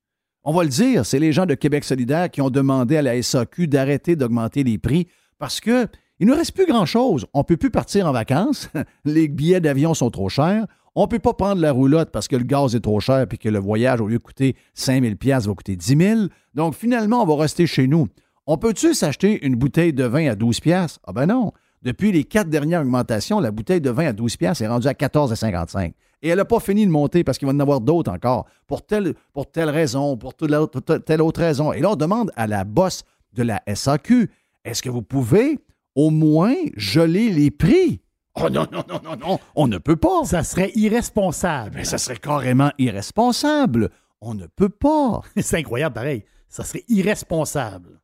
On 0.44 0.52
va 0.52 0.64
le 0.64 0.68
dire, 0.68 1.06
c'est 1.06 1.18
les 1.18 1.32
gens 1.32 1.46
de 1.46 1.54
Québec 1.54 1.82
solidaire 1.82 2.30
qui 2.30 2.42
ont 2.42 2.50
demandé 2.50 2.98
à 2.98 3.00
la 3.00 3.22
SAQ 3.22 3.68
d'arrêter 3.68 4.16
d'augmenter 4.16 4.64
les 4.64 4.76
prix 4.76 5.06
parce 5.38 5.60
que 5.60 5.86
il 6.18 6.26
ne 6.26 6.34
reste 6.34 6.52
plus 6.52 6.66
grand-chose. 6.66 7.26
On 7.32 7.38
ne 7.38 7.44
peut 7.44 7.56
plus 7.56 7.70
partir 7.70 8.06
en 8.06 8.12
vacances. 8.12 8.68
les 9.06 9.28
billets 9.28 9.62
d'avion 9.62 9.94
sont 9.94 10.10
trop 10.10 10.28
chers. 10.28 10.66
On 10.94 11.04
ne 11.04 11.06
peut 11.06 11.18
pas 11.18 11.32
prendre 11.32 11.62
la 11.62 11.72
roulotte 11.72 12.10
parce 12.10 12.28
que 12.28 12.36
le 12.36 12.44
gaz 12.44 12.74
est 12.74 12.80
trop 12.80 13.00
cher 13.00 13.26
et 13.30 13.36
que 13.38 13.48
le 13.48 13.58
voyage, 13.58 14.02
au 14.02 14.08
lieu 14.08 14.18
de 14.18 14.22
coûter 14.22 14.54
5 14.74 15.02
000 15.04 15.14
va 15.18 15.54
coûter 15.54 15.76
10 15.76 15.96
000 15.96 16.20
Donc, 16.52 16.74
finalement, 16.74 17.22
on 17.22 17.26
va 17.26 17.42
rester 17.42 17.66
chez 17.66 17.86
nous. 17.86 18.08
On 18.46 18.58
peut-tu 18.58 18.92
s'acheter 18.92 19.42
une 19.42 19.54
bouteille 19.54 19.94
de 19.94 20.04
vin 20.04 20.30
à 20.30 20.34
12 20.34 20.60
Ah 21.06 21.14
ben 21.14 21.24
non. 21.24 21.52
Depuis 21.80 22.12
les 22.12 22.24
quatre 22.24 22.50
dernières 22.50 22.82
augmentations, 22.82 23.40
la 23.40 23.52
bouteille 23.52 23.80
de 23.80 23.88
vin 23.88 24.08
à 24.08 24.12
12 24.12 24.36
est 24.42 24.66
rendue 24.66 24.86
à 24.86 24.92
14,55 24.92 25.94
et 26.22 26.28
elle 26.28 26.38
n'a 26.38 26.44
pas 26.44 26.60
fini 26.60 26.86
de 26.86 26.90
monter 26.90 27.24
parce 27.24 27.38
qu'il 27.38 27.46
va 27.46 27.52
y 27.52 27.56
en 27.56 27.60
avoir 27.60 27.80
d'autres 27.80 28.12
encore, 28.12 28.46
pour 28.66 28.84
telle, 28.84 29.14
pour 29.32 29.50
telle 29.50 29.70
raison, 29.70 30.16
pour 30.16 30.34
telle 30.34 30.54
autre, 30.54 30.80
telle 30.80 31.22
autre 31.22 31.40
raison. 31.40 31.72
Et 31.72 31.80
là, 31.80 31.90
on 31.90 31.96
demande 31.96 32.30
à 32.36 32.46
la 32.46 32.64
bosse 32.64 33.04
de 33.32 33.42
la 33.42 33.62
SAQ, 33.72 34.30
est-ce 34.64 34.82
que 34.82 34.90
vous 34.90 35.02
pouvez 35.02 35.58
au 35.94 36.10
moins 36.10 36.54
geler 36.76 37.30
les 37.30 37.50
prix? 37.50 38.00
Oh 38.34 38.48
non, 38.48 38.66
non, 38.70 38.84
non, 38.88 39.00
non, 39.02 39.16
non, 39.16 39.38
on 39.54 39.66
ne 39.66 39.78
peut 39.78 39.96
pas. 39.96 40.24
Ça 40.24 40.44
serait 40.44 40.70
irresponsable. 40.74 41.76
Mais 41.76 41.84
ça 41.84 41.98
serait 41.98 42.16
carrément 42.16 42.70
irresponsable. 42.78 43.90
On 44.20 44.34
ne 44.34 44.46
peut 44.46 44.68
pas. 44.68 45.22
C'est 45.36 45.58
incroyable, 45.58 45.94
pareil. 45.94 46.24
Ça 46.48 46.64
serait 46.64 46.84
irresponsable. 46.88 48.00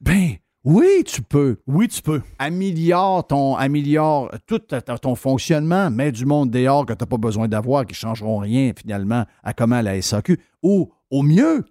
Ben, 0.00 0.36
oui, 0.64 1.04
tu 1.06 1.22
peux. 1.22 1.56
Oui, 1.66 1.88
tu 1.88 2.02
peux. 2.02 2.20
Améliore 2.38 3.26
ton, 3.26 3.56
améliore 3.56 4.30
tout 4.46 4.58
ton 4.58 5.14
fonctionnement, 5.14 5.90
mets 5.90 6.12
du 6.12 6.26
monde 6.26 6.50
dehors 6.50 6.84
que 6.84 6.92
tu 6.92 7.02
n'as 7.02 7.06
pas 7.06 7.16
besoin 7.16 7.48
d'avoir, 7.48 7.86
qui 7.86 7.92
ne 7.92 7.96
changeront 7.96 8.38
rien 8.38 8.72
finalement 8.76 9.24
à 9.42 9.54
comment 9.54 9.80
la 9.80 10.00
SAQ. 10.02 10.38
Ou, 10.62 10.92
au 11.10 11.22
mieux, 11.22 11.64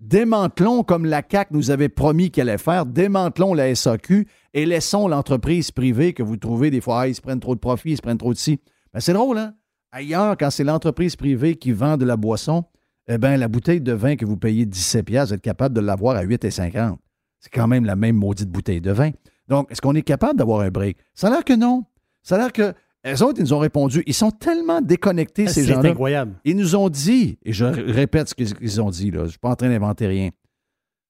démantelons 0.00 0.82
comme 0.82 1.04
la 1.04 1.22
CAC 1.22 1.52
nous 1.52 1.70
avait 1.70 1.88
promis 1.88 2.32
qu'elle 2.32 2.48
allait 2.48 2.58
faire, 2.58 2.84
démantelons 2.84 3.54
la 3.54 3.72
SAQ 3.74 4.26
et 4.54 4.66
laissons 4.66 5.06
l'entreprise 5.06 5.70
privée 5.70 6.12
que 6.12 6.24
vous 6.24 6.36
trouvez 6.36 6.70
des 6.70 6.80
fois, 6.80 7.02
ah, 7.02 7.08
ils 7.08 7.14
se 7.14 7.20
prennent 7.20 7.40
trop 7.40 7.54
de 7.54 7.60
profit, 7.60 7.92
ils 7.92 7.96
se 7.96 8.02
prennent 8.02 8.18
trop 8.18 8.32
de 8.32 8.38
ci. 8.38 8.60
Ben, 8.92 8.98
c'est 8.98 9.12
drôle, 9.12 9.38
hein? 9.38 9.54
Ailleurs, 9.92 10.36
quand 10.38 10.50
c'est 10.50 10.64
l'entreprise 10.64 11.14
privée 11.16 11.54
qui 11.54 11.70
vend 11.70 11.96
de 11.96 12.04
la 12.04 12.16
boisson, 12.16 12.64
eh 13.06 13.18
bien, 13.18 13.36
la 13.36 13.48
bouteille 13.48 13.80
de 13.80 13.92
vin 13.92 14.16
que 14.16 14.24
vous 14.24 14.36
payez 14.36 14.66
17 14.66 15.04
pièces, 15.04 15.28
vous 15.28 15.34
êtes 15.34 15.42
capable 15.42 15.74
de 15.76 15.80
l'avoir 15.80 16.16
à 16.16 16.24
8,50. 16.24 16.96
C'est 17.42 17.50
quand 17.50 17.66
même 17.66 17.84
la 17.84 17.96
même 17.96 18.16
maudite 18.16 18.48
bouteille 18.48 18.80
de 18.80 18.92
vin. 18.92 19.10
Donc, 19.48 19.70
est-ce 19.70 19.82
qu'on 19.82 19.96
est 19.96 20.02
capable 20.02 20.38
d'avoir 20.38 20.60
un 20.60 20.70
break? 20.70 20.96
Ça 21.12 21.26
a 21.26 21.30
l'air 21.30 21.44
que 21.44 21.52
non. 21.52 21.84
Ça 22.22 22.36
a 22.36 22.38
l'air 22.38 22.52
que 22.52 22.72
les 23.04 23.20
autres, 23.20 23.40
ils 23.40 23.42
nous 23.42 23.52
ont 23.52 23.58
répondu. 23.58 24.04
Ils 24.06 24.14
sont 24.14 24.30
tellement 24.30 24.80
déconnectés, 24.80 25.48
ces 25.48 25.64
gens-là. 25.64 25.82
C'est 25.82 25.88
incroyable. 25.88 26.34
Ils 26.44 26.56
nous 26.56 26.76
ont 26.76 26.88
dit, 26.88 27.36
et 27.42 27.52
je 27.52 27.64
répète 27.64 28.28
ce 28.28 28.34
qu'ils 28.34 28.80
ont 28.80 28.90
dit, 28.90 29.10
là, 29.10 29.18
je 29.20 29.24
ne 29.24 29.28
suis 29.30 29.38
pas 29.40 29.50
en 29.50 29.56
train 29.56 29.68
d'inventer 29.68 30.06
rien. 30.06 30.30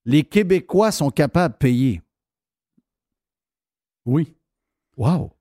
Les 0.07 0.25
Québécois 0.25 0.91
sont 0.91 1.11
capables 1.11 1.53
de 1.53 1.59
payer. 1.59 2.01
Oui. 4.07 4.35
Wow. 4.97 5.33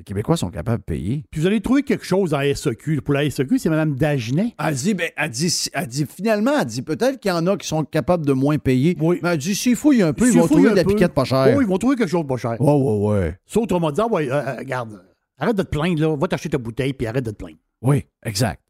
Les 0.00 0.04
Québécois 0.04 0.38
sont 0.38 0.48
capables 0.48 0.78
de 0.78 0.84
payer. 0.84 1.24
Puis 1.30 1.42
vous 1.42 1.46
allez 1.46 1.60
trouver 1.60 1.82
quelque 1.82 2.06
chose 2.06 2.32
en 2.32 2.40
SEQ. 2.40 3.02
Pour 3.02 3.12
la 3.12 3.28
SEQ, 3.28 3.58
c'est 3.58 3.68
Mme 3.68 3.96
Dagenet. 3.96 4.54
Elle 4.58 4.74
dit, 4.74 4.94
ben, 4.94 5.10
elle 5.14 5.28
dit, 5.28 5.68
elle 5.74 5.86
dit 5.88 6.06
finalement, 6.06 6.52
elle 6.58 6.64
dit 6.64 6.80
peut-être 6.80 7.20
qu'il 7.20 7.30
y 7.30 7.34
en 7.34 7.46
a 7.46 7.54
qui 7.58 7.68
sont 7.68 7.84
capables 7.84 8.24
de 8.24 8.32
moins 8.32 8.56
payer. 8.56 8.96
Oui. 8.98 9.20
Mais 9.22 9.28
elle 9.28 9.36
dit, 9.36 9.54
s'ils 9.54 9.76
fouillent 9.76 10.00
un 10.00 10.14
peu, 10.14 10.26
ils 10.26 10.38
vont 10.38 10.46
trouver 10.46 10.70
de 10.70 10.76
la 10.76 10.84
piquette 10.84 11.12
pas 11.12 11.24
chère. 11.24 11.54
Oui, 11.54 11.64
ils 11.64 11.68
vont 11.68 11.76
trouver 11.76 11.96
quelque 11.96 12.08
chose 12.08 12.22
de 12.22 12.28
pas 12.28 12.38
cher. 12.38 12.58
Ouais, 12.58 12.72
ouais, 12.72 13.08
ouais. 13.08 13.38
Ça, 13.44 13.60
autrement 13.60 13.92
dit, 13.92 14.00
ah, 14.00 14.06
ouais, 14.06 14.30
euh, 14.30 14.36
euh, 14.36 14.56
regarde, 14.56 15.04
arrête 15.36 15.56
de 15.56 15.62
te 15.64 15.68
plaindre, 15.68 16.00
là. 16.00 16.16
Va 16.16 16.28
t'acheter 16.28 16.48
ta 16.48 16.56
bouteille, 16.56 16.94
puis 16.94 17.06
arrête 17.06 17.26
de 17.26 17.32
te 17.32 17.36
plaindre. 17.36 17.58
Oui, 17.82 18.06
exact. 18.24 18.62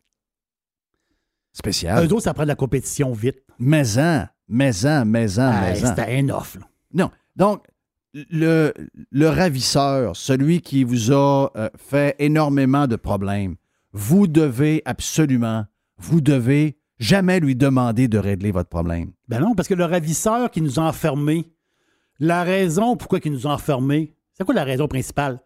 Spécial. 1.53 2.05
Eux 2.05 2.13
autres, 2.13 2.25
ça 2.25 2.35
prend 2.35 2.43
de 2.43 2.49
la 2.49 2.57
compétition 2.57 3.13
vite. 3.13 3.39
Maison, 3.61 4.27
maison, 4.49 5.05
maison, 5.05 5.53
maison. 5.61 5.87
C'était 5.87 6.19
un 6.19 6.29
offre, 6.31 6.59
là. 6.59 6.69
Non. 6.93 7.11
Donc, 7.37 7.63
le, 8.15 8.73
le 9.11 9.29
ravisseur, 9.29 10.17
celui 10.17 10.61
qui 10.61 10.85
vous 10.85 11.13
a 11.13 11.51
euh, 11.57 11.69
fait 11.77 12.17
énormément 12.19 12.87
de 12.87 12.97
problèmes, 12.97 13.57
vous 13.93 14.27
devez 14.27 14.83
absolument, 14.85 15.65
vous 15.99 16.21
devez 16.21 16.79
jamais 16.99 17.41
lui 17.41 17.57
demander 17.57 18.09
de 18.09 18.19
régler 18.19 18.51
votre 18.51 18.69
problème. 18.69 19.13
Ben 19.29 19.41
non, 19.41 19.55
parce 19.55 19.69
que 19.69 19.75
le 19.75 19.85
ravisseur 19.85 20.51
qui 20.51 20.61
nous 20.61 20.79
a 20.79 20.83
enfermés, 20.83 21.53
la 22.19 22.43
raison 22.43 22.97
pourquoi 22.97 23.21
il 23.25 23.33
nous 23.33 23.47
a 23.47 23.51
enfermés, 23.51 24.15
c'est 24.35 24.45
quoi 24.45 24.55
la 24.55 24.65
raison 24.65 24.89
principale? 24.89 25.41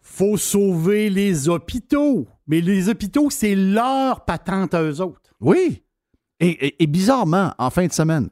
Faut 0.00 0.36
sauver 0.36 1.10
les 1.10 1.48
hôpitaux. 1.48 2.26
Mais 2.46 2.60
les 2.60 2.88
hôpitaux, 2.88 3.30
c'est 3.30 3.54
leur 3.54 4.24
patente 4.24 4.74
à 4.74 4.82
eux 4.82 5.00
autres. 5.00 5.32
Oui. 5.40 5.82
et 6.40 6.86
bizarrement, 6.88 7.54
en 7.56 7.70
fin 7.70 7.86
de 7.86 7.92
semaine, 7.92 8.28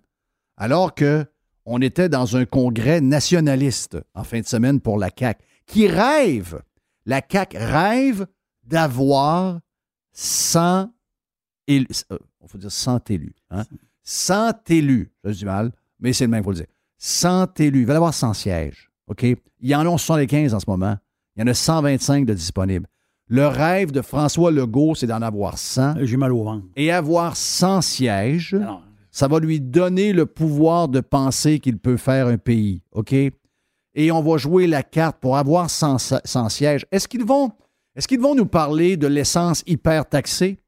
alors 0.57 0.95
que 0.95 1.25
on 1.65 1.81
était 1.81 2.09
dans 2.09 2.37
un 2.37 2.45
congrès 2.45 3.01
nationaliste 3.01 3.99
en 4.15 4.25
fin 4.25 4.41
de 4.41 4.47
semaine 4.47 4.81
pour 4.81 4.99
la 4.99 5.11
CAC, 5.11 5.41
qui 5.67 5.87
rêve, 5.87 6.61
la 7.07 7.23
CAC 7.23 7.55
rêve 7.59 8.27
d'avoir 8.65 9.61
100 10.13 10.91
élus, 11.67 11.87
euh, 12.11 12.19
on 12.41 12.49
faut 12.49 12.59
dire 12.59 12.73
100 12.73 13.11
élus, 13.11 13.35
hein? 13.51 13.65
100 14.03 14.71
élus, 14.71 15.13
j'ai 15.25 15.35
du 15.35 15.45
mal, 15.45 15.73
mais 16.01 16.13
c'est 16.13 16.25
le 16.25 16.31
même, 16.31 16.41
il 16.41 16.45
faut 16.45 16.51
le 16.51 16.57
dire. 16.57 16.67
100 16.99 17.61
élus, 17.61 17.81
il 17.81 17.87
va 17.87 17.95
y 17.95 17.97
avoir 17.97 18.15
100 18.15 18.35
sièges, 18.35 18.91
OK? 19.07 19.23
Il 19.23 19.39
y 19.61 19.75
en 19.75 19.81
a 19.81 19.99
75 19.99 20.55
en 20.55 20.61
ce 20.61 20.69
moment, 20.69 20.97
il 21.37 21.41
y 21.41 21.43
en 21.45 21.47
a 21.47 21.55
125 21.55 22.27
de 22.27 22.35
disponibles. 22.35 22.87
Le 23.33 23.47
rêve 23.47 23.93
de 23.93 24.03
François 24.03 24.51
Legault, 24.51 24.97
c'est 24.97 25.07
d'en 25.07 25.23
avoir 25.23 25.57
100. 25.57 26.05
J'ai 26.05 26.17
mal 26.17 26.33
au 26.33 26.43
ventre. 26.43 26.67
Et 26.75 26.91
avoir 26.91 27.37
100 27.37 27.81
sièges 27.81 28.57
ça 29.11 29.29
va 29.29 29.41
lui 29.41 29.61
donner 29.61 30.13
le 30.13 30.27
pouvoir 30.27 30.89
de 30.89 31.01
penser 31.01 31.59
qu'il 31.59 31.79
peut 31.79 31.97
faire 31.97 32.27
un 32.29 32.39
pays, 32.39 32.83
OK? 32.93 33.13
Et 33.13 34.13
on 34.13 34.23
va 34.23 34.37
jouer 34.37 34.67
la 34.67 34.83
carte 34.83 35.19
pour 35.21 35.37
avoir 35.37 35.69
100, 35.69 35.99
sièges. 36.49 36.87
Est-ce 36.93 37.09
qu'ils 37.09 37.25
vont, 37.25 37.51
est 37.97 38.07
qu'ils 38.07 38.21
vont 38.21 38.35
nous 38.35 38.47
parler 38.47 38.97
de 38.97 39.09
l'essence 39.09 39.65
hyper 39.67 40.09
taxée? 40.09 40.59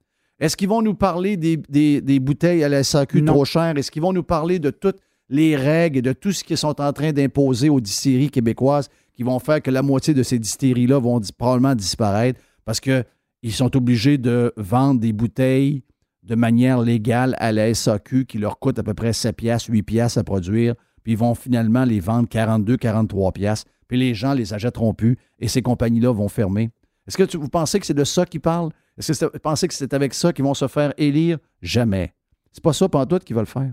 Est-ce 0.40 0.56
qu'ils 0.56 0.68
vont 0.68 0.82
nous 0.82 0.94
parler 0.94 1.36
des, 1.36 2.18
bouteilles 2.18 2.64
à 2.64 2.68
la 2.68 2.82
SAQ 2.82 3.24
trop 3.24 3.44
chères? 3.44 3.76
Est-ce 3.76 3.92
qu'ils 3.92 4.02
vont 4.02 4.12
nous 4.12 4.24
parler 4.24 4.58
de 4.58 4.70
toutes 4.70 4.98
les 5.28 5.54
règles 5.54 5.98
et 5.98 6.02
de 6.02 6.12
tout 6.12 6.32
ce 6.32 6.42
qu'ils 6.42 6.56
sont 6.56 6.80
en 6.80 6.92
train 6.92 7.12
d'imposer 7.12 7.68
aux 7.68 7.80
distilleries 7.80 8.30
québécoises 8.30 8.88
qui 9.14 9.22
vont 9.22 9.38
faire 9.38 9.62
que 9.62 9.70
la 9.70 9.82
moitié 9.82 10.14
de 10.14 10.22
ces 10.24 10.38
distilleries-là 10.38 10.98
vont 10.98 11.20
probablement 11.38 11.76
disparaître 11.76 12.40
parce 12.64 12.80
qu'ils 12.80 13.04
sont 13.50 13.76
obligés 13.76 14.18
de 14.18 14.52
vendre 14.56 15.00
des 15.00 15.12
bouteilles 15.12 15.82
de 16.22 16.34
manière 16.34 16.80
légale 16.80 17.34
à 17.38 17.52
la 17.52 17.72
SAQ 17.74 18.26
qui 18.26 18.38
leur 18.38 18.58
coûte 18.58 18.78
à 18.78 18.82
peu 18.82 18.94
près 18.94 19.12
7 19.12 19.36
piastres, 19.36 19.70
8 19.70 19.82
piastres 19.82 20.18
à 20.18 20.24
produire, 20.24 20.74
puis 21.02 21.12
ils 21.12 21.18
vont 21.18 21.34
finalement 21.34 21.84
les 21.84 22.00
vendre 22.00 22.28
42, 22.28 22.76
43 22.76 23.32
piastres, 23.32 23.70
puis 23.88 23.98
les 23.98 24.14
gens 24.14 24.34
les 24.34 24.54
achèteront 24.54 24.94
plus 24.94 25.18
et 25.38 25.48
ces 25.48 25.62
compagnies-là 25.62 26.12
vont 26.12 26.28
fermer. 26.28 26.70
Est-ce 27.06 27.16
que 27.16 27.36
vous 27.36 27.48
pensez 27.48 27.80
que 27.80 27.86
c'est 27.86 27.94
de 27.94 28.04
ça 28.04 28.24
qu'ils 28.24 28.40
parlent? 28.40 28.70
Est-ce 28.96 29.12
que 29.12 29.32
vous 29.32 29.38
pensez 29.40 29.66
que 29.66 29.74
c'est 29.74 29.94
avec 29.94 30.14
ça 30.14 30.32
qu'ils 30.32 30.44
vont 30.44 30.54
se 30.54 30.68
faire 30.68 30.94
élire? 30.96 31.38
Jamais. 31.60 32.12
C'est 32.52 32.62
pas 32.62 32.72
ça, 32.72 32.88
pas 32.88 33.06
tout, 33.06 33.18
qu'ils 33.18 33.34
veulent 33.34 33.46
faire. 33.46 33.72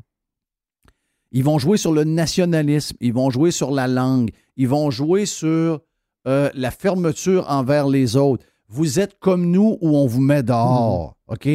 Ils 1.32 1.44
vont 1.44 1.60
jouer 1.60 1.78
sur 1.78 1.92
le 1.92 2.06
nationalisme, 2.06 2.98
ils 3.02 3.14
vont 3.14 3.30
jouer 3.30 3.52
sur 3.52 3.70
la 3.72 3.88
langue, 3.88 4.32
ils 4.58 4.68
vont 4.68 4.90
jouer 4.90 5.28
sur 5.28 5.82
euh, 6.28 6.50
la 6.56 6.72
fermeture 6.72 7.46
envers 7.50 7.88
les 7.88 8.16
autres. 8.16 8.44
Vous 8.68 9.00
êtes 9.00 9.20
comme 9.20 9.52
nous 9.52 9.78
où 9.82 9.96
on 9.96 10.08
vous 10.08 10.22
met 10.22 10.42
dehors, 10.42 11.16
mmh. 11.28 11.34
OK? 11.34 11.50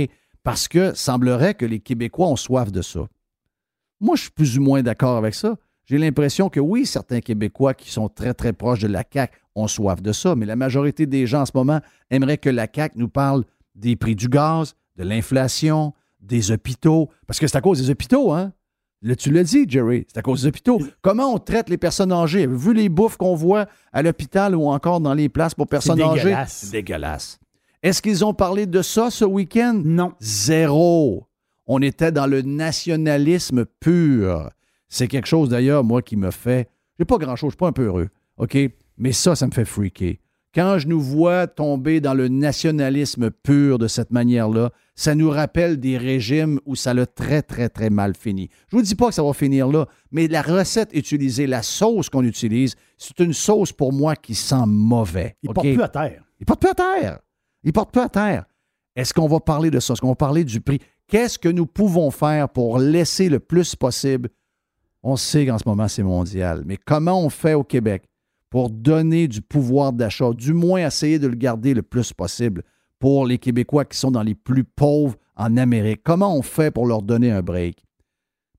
Parce 0.44 0.68
que 0.68 0.94
semblerait 0.94 1.54
que 1.54 1.66
les 1.66 1.80
Québécois 1.80 2.28
ont 2.28 2.36
soif 2.36 2.70
de 2.70 2.82
ça. 2.82 3.08
Moi, 4.00 4.14
je 4.14 4.22
suis 4.22 4.30
plus 4.30 4.58
ou 4.58 4.62
moins 4.62 4.82
d'accord 4.82 5.16
avec 5.16 5.34
ça. 5.34 5.56
J'ai 5.86 5.98
l'impression 5.98 6.48
que 6.48 6.60
oui, 6.60 6.86
certains 6.86 7.20
Québécois 7.20 7.74
qui 7.74 7.90
sont 7.90 8.08
très, 8.08 8.34
très 8.34 8.52
proches 8.52 8.80
de 8.80 8.86
la 8.86 9.02
CAQ 9.10 9.36
ont 9.54 9.66
soif 9.66 10.00
de 10.00 10.12
ça, 10.12 10.34
mais 10.34 10.46
la 10.46 10.56
majorité 10.56 11.06
des 11.06 11.26
gens 11.26 11.42
en 11.42 11.46
ce 11.46 11.52
moment 11.54 11.80
aimeraient 12.10 12.38
que 12.38 12.50
la 12.50 12.66
CAQ 12.72 12.98
nous 12.98 13.08
parle 13.08 13.44
des 13.74 13.96
prix 13.96 14.14
du 14.14 14.28
gaz, 14.28 14.74
de 14.96 15.04
l'inflation, 15.04 15.92
des 16.20 16.50
hôpitaux, 16.50 17.10
parce 17.26 17.38
que 17.38 17.46
c'est 17.46 17.56
à 17.56 17.60
cause 17.60 17.80
des 17.80 17.90
hôpitaux, 17.90 18.32
hein? 18.32 18.52
tu 19.18 19.30
l'as 19.30 19.44
dit, 19.44 19.66
Jerry, 19.68 20.06
c'est 20.08 20.18
à 20.18 20.22
cause 20.22 20.42
des 20.42 20.48
hôpitaux. 20.48 20.80
Comment 21.02 21.34
on 21.34 21.38
traite 21.38 21.68
les 21.68 21.76
personnes 21.76 22.12
âgées? 22.12 22.46
Vu 22.46 22.72
les 22.72 22.88
bouffes 22.88 23.18
qu'on 23.18 23.34
voit 23.34 23.66
à 23.92 24.02
l'hôpital 24.02 24.56
ou 24.56 24.68
encore 24.68 25.00
dans 25.00 25.12
les 25.12 25.28
places 25.28 25.54
pour 25.54 25.68
personnes 25.68 26.00
âgées? 26.00 26.34
C'est 26.48 26.70
dégueulasse. 26.70 27.38
Est-ce 27.84 28.00
qu'ils 28.00 28.24
ont 28.24 28.32
parlé 28.32 28.64
de 28.64 28.80
ça 28.80 29.10
ce 29.10 29.26
week-end? 29.26 29.78
Non. 29.84 30.14
Zéro. 30.18 31.26
On 31.66 31.82
était 31.82 32.12
dans 32.12 32.26
le 32.26 32.40
nationalisme 32.40 33.66
pur. 33.78 34.48
C'est 34.88 35.06
quelque 35.06 35.26
chose 35.26 35.50
d'ailleurs, 35.50 35.84
moi, 35.84 36.00
qui 36.00 36.16
me 36.16 36.30
fait. 36.30 36.70
J'ai 36.98 37.04
pas 37.04 37.18
grand-chose, 37.18 37.50
je 37.50 37.56
suis 37.56 37.58
pas 37.58 37.68
un 37.68 37.72
peu 37.72 37.84
heureux. 37.84 38.08
OK? 38.38 38.56
Mais 38.96 39.12
ça, 39.12 39.36
ça 39.36 39.46
me 39.46 39.52
fait 39.52 39.66
freaker. 39.66 40.14
Quand 40.54 40.78
je 40.78 40.88
nous 40.88 40.98
vois 40.98 41.46
tomber 41.46 42.00
dans 42.00 42.14
le 42.14 42.28
nationalisme 42.28 43.30
pur 43.30 43.76
de 43.76 43.86
cette 43.86 44.12
manière-là, 44.12 44.70
ça 44.94 45.14
nous 45.14 45.28
rappelle 45.28 45.78
des 45.78 45.98
régimes 45.98 46.60
où 46.64 46.76
ça 46.76 46.94
l'a 46.94 47.04
très, 47.04 47.42
très, 47.42 47.68
très 47.68 47.90
mal 47.90 48.14
fini. 48.16 48.48
Je 48.70 48.76
ne 48.76 48.80
vous 48.80 48.86
dis 48.86 48.94
pas 48.94 49.08
que 49.08 49.14
ça 49.14 49.22
va 49.22 49.34
finir 49.34 49.68
là, 49.68 49.84
mais 50.10 50.26
la 50.26 50.40
recette 50.40 50.88
utilisée, 50.94 51.46
la 51.46 51.62
sauce 51.62 52.08
qu'on 52.08 52.24
utilise, 52.24 52.76
c'est 52.96 53.20
une 53.20 53.34
sauce 53.34 53.72
pour 53.72 53.92
moi 53.92 54.16
qui 54.16 54.34
sent 54.34 54.64
mauvais. 54.66 55.36
Il 55.42 55.50
ne 55.50 55.52
porte 55.52 55.66
plus 55.66 55.82
à 55.82 55.88
terre. 55.88 56.24
Il 56.40 56.46
porte 56.46 56.60
plus 56.60 56.70
à 56.70 56.74
terre. 56.74 57.18
Il 57.64 57.68
ne 57.68 57.72
porte 57.72 57.92
pas 57.92 58.04
à 58.04 58.08
terre. 58.08 58.44
Est-ce 58.94 59.12
qu'on 59.12 59.26
va 59.26 59.40
parler 59.40 59.70
de 59.70 59.80
ça? 59.80 59.94
Est-ce 59.94 60.00
qu'on 60.00 60.08
va 60.08 60.14
parler 60.14 60.44
du 60.44 60.60
prix? 60.60 60.78
Qu'est-ce 61.08 61.38
que 61.38 61.48
nous 61.48 61.66
pouvons 61.66 62.10
faire 62.10 62.48
pour 62.48 62.78
laisser 62.78 63.28
le 63.28 63.40
plus 63.40 63.74
possible? 63.74 64.28
On 65.02 65.16
sait 65.16 65.46
qu'en 65.46 65.58
ce 65.58 65.68
moment, 65.68 65.88
c'est 65.88 66.02
mondial, 66.02 66.62
mais 66.64 66.76
comment 66.76 67.20
on 67.20 67.28
fait 67.28 67.54
au 67.54 67.64
Québec 67.64 68.04
pour 68.48 68.70
donner 68.70 69.28
du 69.28 69.42
pouvoir 69.42 69.92
d'achat, 69.92 70.32
du 70.32 70.52
moins 70.52 70.86
essayer 70.86 71.18
de 71.18 71.26
le 71.26 71.34
garder 71.34 71.74
le 71.74 71.82
plus 71.82 72.12
possible 72.12 72.62
pour 72.98 73.26
les 73.26 73.38
Québécois 73.38 73.84
qui 73.84 73.98
sont 73.98 74.12
dans 74.12 74.22
les 74.22 74.34
plus 74.34 74.64
pauvres 74.64 75.16
en 75.36 75.56
Amérique? 75.56 76.02
Comment 76.04 76.36
on 76.36 76.42
fait 76.42 76.70
pour 76.70 76.86
leur 76.86 77.02
donner 77.02 77.30
un 77.32 77.42
break? 77.42 77.84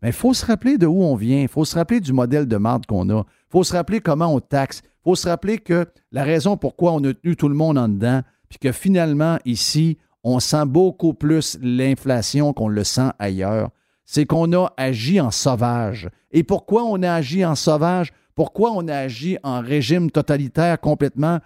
Mais 0.01 0.09
il 0.09 0.13
faut 0.13 0.33
se 0.33 0.45
rappeler 0.45 0.77
de 0.77 0.85
où 0.85 1.01
on 1.01 1.15
vient. 1.15 1.41
Il 1.41 1.47
faut 1.47 1.65
se 1.65 1.75
rappeler 1.75 1.99
du 1.99 2.13
modèle 2.13 2.45
de 2.45 2.57
marde 2.57 2.85
qu'on 2.85 3.09
a. 3.09 3.21
Il 3.21 3.51
faut 3.51 3.63
se 3.63 3.73
rappeler 3.73 4.01
comment 4.01 4.33
on 4.33 4.39
taxe. 4.39 4.81
Il 4.83 5.03
faut 5.03 5.15
se 5.15 5.27
rappeler 5.27 5.57
que 5.57 5.87
la 6.11 6.23
raison 6.23 6.57
pourquoi 6.57 6.91
on 6.91 7.03
a 7.05 7.13
tenu 7.13 7.35
tout 7.35 7.49
le 7.49 7.55
monde 7.55 7.77
en 7.77 7.87
dedans, 7.87 8.21
puis 8.49 8.59
que 8.59 8.71
finalement, 8.71 9.37
ici, 9.45 9.97
on 10.23 10.39
sent 10.39 10.65
beaucoup 10.65 11.13
plus 11.13 11.57
l'inflation 11.61 12.53
qu'on 12.53 12.67
le 12.67 12.83
sent 12.83 13.09
ailleurs, 13.19 13.69
c'est 14.05 14.25
qu'on 14.25 14.51
a 14.53 14.73
agi 14.77 15.19
en 15.19 15.31
sauvage. 15.31 16.09
Et 16.31 16.43
pourquoi 16.43 16.83
on 16.83 17.01
a 17.03 17.11
agi 17.11 17.45
en 17.45 17.55
sauvage? 17.55 18.11
Pourquoi 18.35 18.71
on 18.71 18.87
a 18.87 18.95
agi 18.95 19.37
en 19.43 19.61
régime 19.61 20.11
totalitaire 20.11 20.79
complètement? 20.79 21.39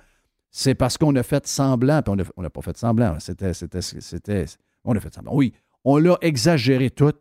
C'est 0.51 0.75
parce 0.75 0.97
qu'on 0.97 1.15
a 1.15 1.23
fait 1.23 1.45
semblant, 1.45 2.01
puis 2.01 2.13
on 2.35 2.41
n'a 2.41 2.49
pas 2.49 2.61
fait 2.61 2.77
semblant, 2.77 3.15
c'était, 3.19 3.53
c'était, 3.53 3.81
c'était, 3.81 4.45
on 4.83 4.95
a 4.95 4.99
fait 4.99 5.13
semblant. 5.13 5.35
Oui, 5.35 5.53
on 5.83 5.97
l'a 5.97 6.17
exagéré 6.21 6.89
tout 6.89 7.13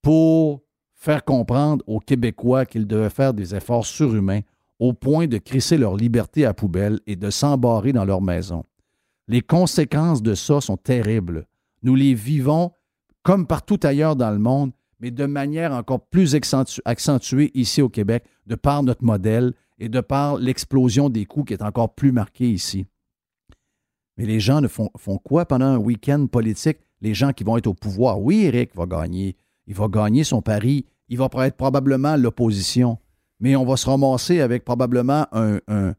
pour 0.00 0.62
faire 0.94 1.24
comprendre 1.24 1.84
aux 1.86 1.98
Québécois 1.98 2.64
qu'ils 2.64 2.86
devaient 2.86 3.10
faire 3.10 3.34
des 3.34 3.54
efforts 3.54 3.86
surhumains 3.86 4.40
au 4.78 4.92
point 4.92 5.26
de 5.26 5.38
crisser 5.38 5.76
leur 5.76 5.96
liberté 5.96 6.44
à 6.44 6.54
poubelle 6.54 7.00
et 7.06 7.16
de 7.16 7.30
s'embarrer 7.30 7.92
dans 7.92 8.04
leur 8.04 8.22
maison. 8.22 8.64
Les 9.32 9.40
conséquences 9.40 10.20
de 10.20 10.34
ça 10.34 10.60
sont 10.60 10.76
terribles. 10.76 11.46
Nous 11.82 11.94
les 11.94 12.12
vivons 12.12 12.72
comme 13.22 13.46
partout 13.46 13.80
ailleurs 13.82 14.14
dans 14.14 14.30
le 14.30 14.38
monde, 14.38 14.72
mais 15.00 15.10
de 15.10 15.24
manière 15.24 15.72
encore 15.72 16.06
plus 16.06 16.34
accentuée 16.84 17.50
ici 17.54 17.80
au 17.80 17.88
Québec, 17.88 18.26
de 18.46 18.56
par 18.56 18.82
notre 18.82 19.02
modèle 19.02 19.54
et 19.78 19.88
de 19.88 20.02
par 20.02 20.36
l'explosion 20.36 21.08
des 21.08 21.24
coûts 21.24 21.44
qui 21.44 21.54
est 21.54 21.62
encore 21.62 21.94
plus 21.94 22.12
marquée 22.12 22.50
ici. 22.50 22.84
Mais 24.18 24.26
les 24.26 24.38
gens 24.38 24.60
ne 24.60 24.68
font, 24.68 24.90
quoi 25.24 25.46
pendant 25.46 25.64
un 25.64 25.78
week-end 25.78 26.26
politique? 26.26 26.76
Les 27.00 27.14
gens 27.14 27.32
qui 27.32 27.42
vont 27.42 27.56
être 27.56 27.68
au 27.68 27.74
pouvoir. 27.74 28.20
Oui, 28.20 28.44
Eric 28.44 28.76
va 28.76 28.84
gagner. 28.84 29.36
Il 29.66 29.74
va 29.74 29.88
gagner 29.88 30.24
son 30.24 30.42
pari. 30.42 30.84
Il 31.08 31.16
va 31.16 31.30
être 31.46 31.56
probablement 31.56 32.16
l'opposition. 32.16 32.98
Mais 33.40 33.56
on 33.56 33.64
va 33.64 33.78
se 33.78 33.88
ramasser 33.88 34.42
avec 34.42 34.62
probablement 34.62 35.26
un, 35.32 35.94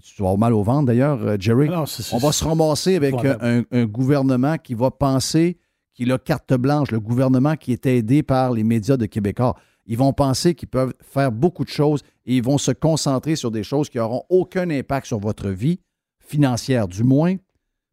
tu 0.00 0.22
vas 0.22 0.28
avoir 0.28 0.38
mal 0.38 0.54
au 0.54 0.62
ventre 0.62 0.86
d'ailleurs, 0.86 1.22
euh, 1.22 1.36
Jerry. 1.38 1.68
Ah 1.72 1.84
on 2.12 2.18
va 2.18 2.32
se 2.32 2.44
ramasser 2.44 2.96
avec 2.96 3.14
un, 3.24 3.84
gouvernement 3.86 4.56
qui 4.58 4.74
va 4.74 4.90
penser 4.90 5.58
qu'il 5.94 6.12
a 6.12 6.18
carte 6.18 6.54
blanche, 6.54 6.90
le 6.90 7.00
gouvernement 7.00 7.56
qui 7.56 7.72
est 7.72 7.86
aidé 7.86 8.22
par 8.22 8.52
les 8.52 8.64
médias 8.64 8.96
de 8.96 9.06
Québécois. 9.06 9.56
Ils 9.86 9.96
vont 9.96 10.12
penser 10.12 10.54
qu'ils 10.54 10.68
peuvent 10.68 10.92
faire 11.00 11.32
beaucoup 11.32 11.64
de 11.64 11.70
choses 11.70 12.02
et 12.26 12.36
ils 12.36 12.42
vont 12.42 12.58
se 12.58 12.72
concentrer 12.72 13.36
sur 13.36 13.50
des 13.50 13.62
choses 13.62 13.88
qui 13.88 13.98
n'auront 13.98 14.24
aucun 14.28 14.68
impact 14.70 15.06
sur 15.06 15.18
votre 15.18 15.48
vie 15.48 15.78
financière, 16.18 16.88
du 16.88 17.04
moins, 17.04 17.36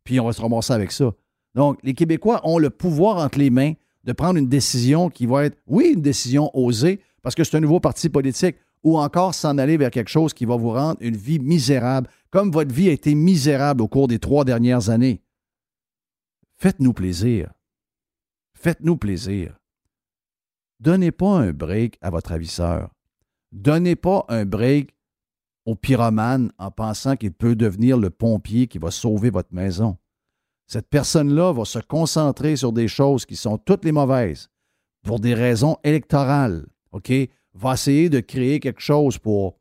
puis 0.03 0.19
on 0.19 0.25
va 0.25 0.33
se 0.33 0.41
ramasser 0.41 0.73
avec 0.73 0.91
ça. 0.91 1.11
Donc, 1.55 1.77
les 1.83 1.93
Québécois 1.93 2.41
ont 2.43 2.57
le 2.57 2.71
pouvoir 2.71 3.17
entre 3.23 3.37
les 3.37 3.51
mains 3.51 3.73
de 4.03 4.11
prendre 4.11 4.37
une 4.37 4.49
décision 4.49 5.09
qui 5.09 5.25
va 5.25 5.45
être, 5.45 5.57
oui, 5.67 5.91
une 5.93 6.01
décision 6.01 6.49
osée, 6.53 6.99
parce 7.21 7.35
que 7.35 7.43
c'est 7.43 7.55
un 7.55 7.61
nouveau 7.61 7.79
parti 7.79 8.09
politique 8.09 8.55
ou 8.83 8.97
encore 8.97 9.33
s'en 9.33 9.57
aller 9.57 9.77
vers 9.77 9.91
quelque 9.91 10.09
chose 10.09 10.33
qui 10.33 10.45
va 10.45 10.57
vous 10.57 10.71
rendre 10.71 10.97
une 11.01 11.15
vie 11.15 11.39
misérable, 11.39 12.09
comme 12.29 12.51
votre 12.51 12.73
vie 12.73 12.89
a 12.89 12.93
été 12.93 13.15
misérable 13.15 13.81
au 13.81 13.87
cours 13.87 14.07
des 14.07 14.19
trois 14.19 14.43
dernières 14.43 14.89
années. 14.89 15.21
Faites-nous 16.57 16.93
plaisir. 16.93 17.51
Faites-nous 18.53 18.97
plaisir. 18.97 19.57
Donnez 20.79 21.11
pas 21.11 21.37
un 21.39 21.53
break 21.53 21.97
à 22.01 22.09
votre 22.09 22.31
avisseur. 22.31 22.91
Donnez 23.51 23.95
pas 23.95 24.25
un 24.29 24.45
break 24.45 24.93
au 25.65 25.75
pyromane 25.75 26.51
en 26.57 26.71
pensant 26.71 27.15
qu'il 27.15 27.33
peut 27.33 27.55
devenir 27.55 27.97
le 27.97 28.09
pompier 28.09 28.67
qui 28.67 28.79
va 28.79 28.91
sauver 28.91 29.29
votre 29.29 29.53
maison. 29.53 29.97
Cette 30.67 30.89
personne-là 30.89 31.53
va 31.53 31.65
se 31.65 31.79
concentrer 31.79 32.55
sur 32.55 32.73
des 32.73 32.87
choses 32.87 33.25
qui 33.25 33.35
sont 33.35 33.57
toutes 33.57 33.85
les 33.85 33.91
mauvaises 33.91 34.49
pour 35.03 35.19
des 35.19 35.33
raisons 35.33 35.77
électorales. 35.83 36.65
OK? 36.91 37.11
Va 37.53 37.73
essayer 37.73 38.09
de 38.09 38.19
créer 38.19 38.59
quelque 38.59 38.81
chose 38.81 39.17
pour 39.17 39.57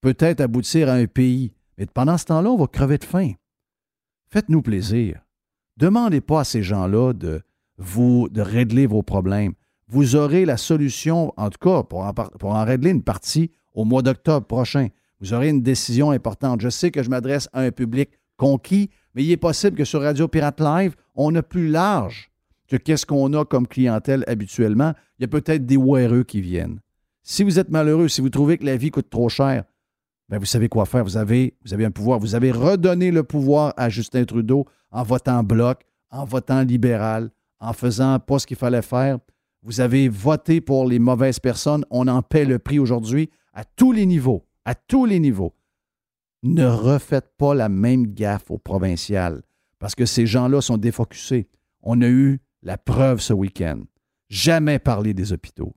peut-être 0.00 0.40
aboutir 0.40 0.88
à 0.88 0.94
un 0.94 1.06
pays. 1.06 1.52
Mais 1.78 1.86
pendant 1.86 2.18
ce 2.18 2.26
temps-là, 2.26 2.50
on 2.50 2.56
va 2.56 2.66
crever 2.66 2.98
de 2.98 3.04
faim. 3.04 3.32
Faites-nous 4.28 4.62
plaisir. 4.62 5.20
Demandez 5.76 6.20
pas 6.20 6.40
à 6.40 6.44
ces 6.44 6.62
gens-là 6.62 7.12
de 7.12 7.42
vous 7.78 8.28
de 8.28 8.40
régler 8.40 8.86
vos 8.86 9.02
problèmes. 9.02 9.54
Vous 9.88 10.16
aurez 10.16 10.44
la 10.44 10.56
solution, 10.56 11.32
en 11.36 11.50
tout 11.50 11.58
cas, 11.58 11.82
pour 11.82 12.00
en, 12.00 12.64
régler 12.64 12.90
une 12.90 13.02
partie 13.02 13.50
au 13.74 13.84
mois 13.84 14.02
d'octobre 14.02 14.46
prochain. 14.46 14.88
Vous 15.20 15.34
aurez 15.34 15.48
une 15.48 15.62
décision 15.62 16.10
importante. 16.10 16.60
Je 16.60 16.68
sais 16.68 16.90
que 16.90 17.02
je 17.02 17.10
m'adresse 17.10 17.48
à 17.52 17.60
un 17.60 17.70
public 17.70 18.10
conquis, 18.36 18.90
mais 19.14 19.24
il 19.24 19.30
est 19.30 19.36
possible 19.36 19.76
que 19.76 19.84
sur 19.84 20.02
Radio 20.02 20.28
Pirate 20.28 20.60
Live, 20.60 20.94
on 21.14 21.34
a 21.34 21.42
plus 21.42 21.68
large 21.68 22.30
que 22.68 22.76
qu'est-ce 22.76 23.06
qu'on 23.06 23.32
a 23.34 23.44
comme 23.44 23.66
clientèle 23.66 24.24
habituellement. 24.26 24.94
Il 25.18 25.22
y 25.22 25.24
a 25.24 25.28
peut-être 25.28 25.66
des 25.66 25.76
WRE 25.76 26.24
qui 26.24 26.40
viennent. 26.40 26.80
Si 27.26 27.42
vous 27.42 27.58
êtes 27.58 27.70
malheureux, 27.70 28.08
si 28.08 28.20
vous 28.20 28.28
trouvez 28.28 28.58
que 28.58 28.66
la 28.66 28.76
vie 28.76 28.90
coûte 28.90 29.08
trop 29.08 29.30
cher, 29.30 29.64
bien, 30.28 30.38
vous 30.38 30.44
savez 30.44 30.68
quoi 30.68 30.84
faire. 30.84 31.02
Vous 31.04 31.16
avez, 31.16 31.56
vous 31.64 31.72
avez 31.72 31.86
un 31.86 31.90
pouvoir. 31.90 32.18
Vous 32.18 32.34
avez 32.34 32.52
redonné 32.52 33.10
le 33.10 33.22
pouvoir 33.24 33.72
à 33.78 33.88
Justin 33.88 34.24
Trudeau 34.24 34.66
en 34.90 35.02
votant 35.02 35.42
bloc, 35.42 35.86
en 36.10 36.26
votant 36.26 36.60
libéral, 36.60 37.30
en 37.60 37.72
faisant 37.72 38.20
pas 38.20 38.38
ce 38.38 38.46
qu'il 38.46 38.58
fallait 38.58 38.82
faire. 38.82 39.18
Vous 39.62 39.80
avez 39.80 40.10
voté 40.10 40.60
pour 40.60 40.86
les 40.86 40.98
mauvaises 40.98 41.40
personnes. 41.40 41.86
On 41.88 42.08
en 42.08 42.20
paie 42.20 42.44
le 42.44 42.58
prix 42.58 42.78
aujourd'hui 42.78 43.30
à 43.54 43.64
tous 43.64 43.92
les 43.92 44.04
niveaux. 44.04 44.44
À 44.66 44.74
tous 44.74 45.06
les 45.06 45.18
niveaux. 45.18 45.54
Ne 46.42 46.66
refaites 46.66 47.32
pas 47.38 47.54
la 47.54 47.70
même 47.70 48.06
gaffe 48.08 48.50
au 48.50 48.58
provincial 48.58 49.42
parce 49.78 49.94
que 49.94 50.04
ces 50.04 50.26
gens-là 50.26 50.60
sont 50.60 50.76
défocusés. 50.76 51.48
On 51.80 52.02
a 52.02 52.08
eu 52.08 52.40
la 52.62 52.76
preuve 52.76 53.20
ce 53.20 53.32
week-end. 53.32 53.80
Jamais 54.28 54.78
parler 54.78 55.14
des 55.14 55.32
hôpitaux. 55.32 55.74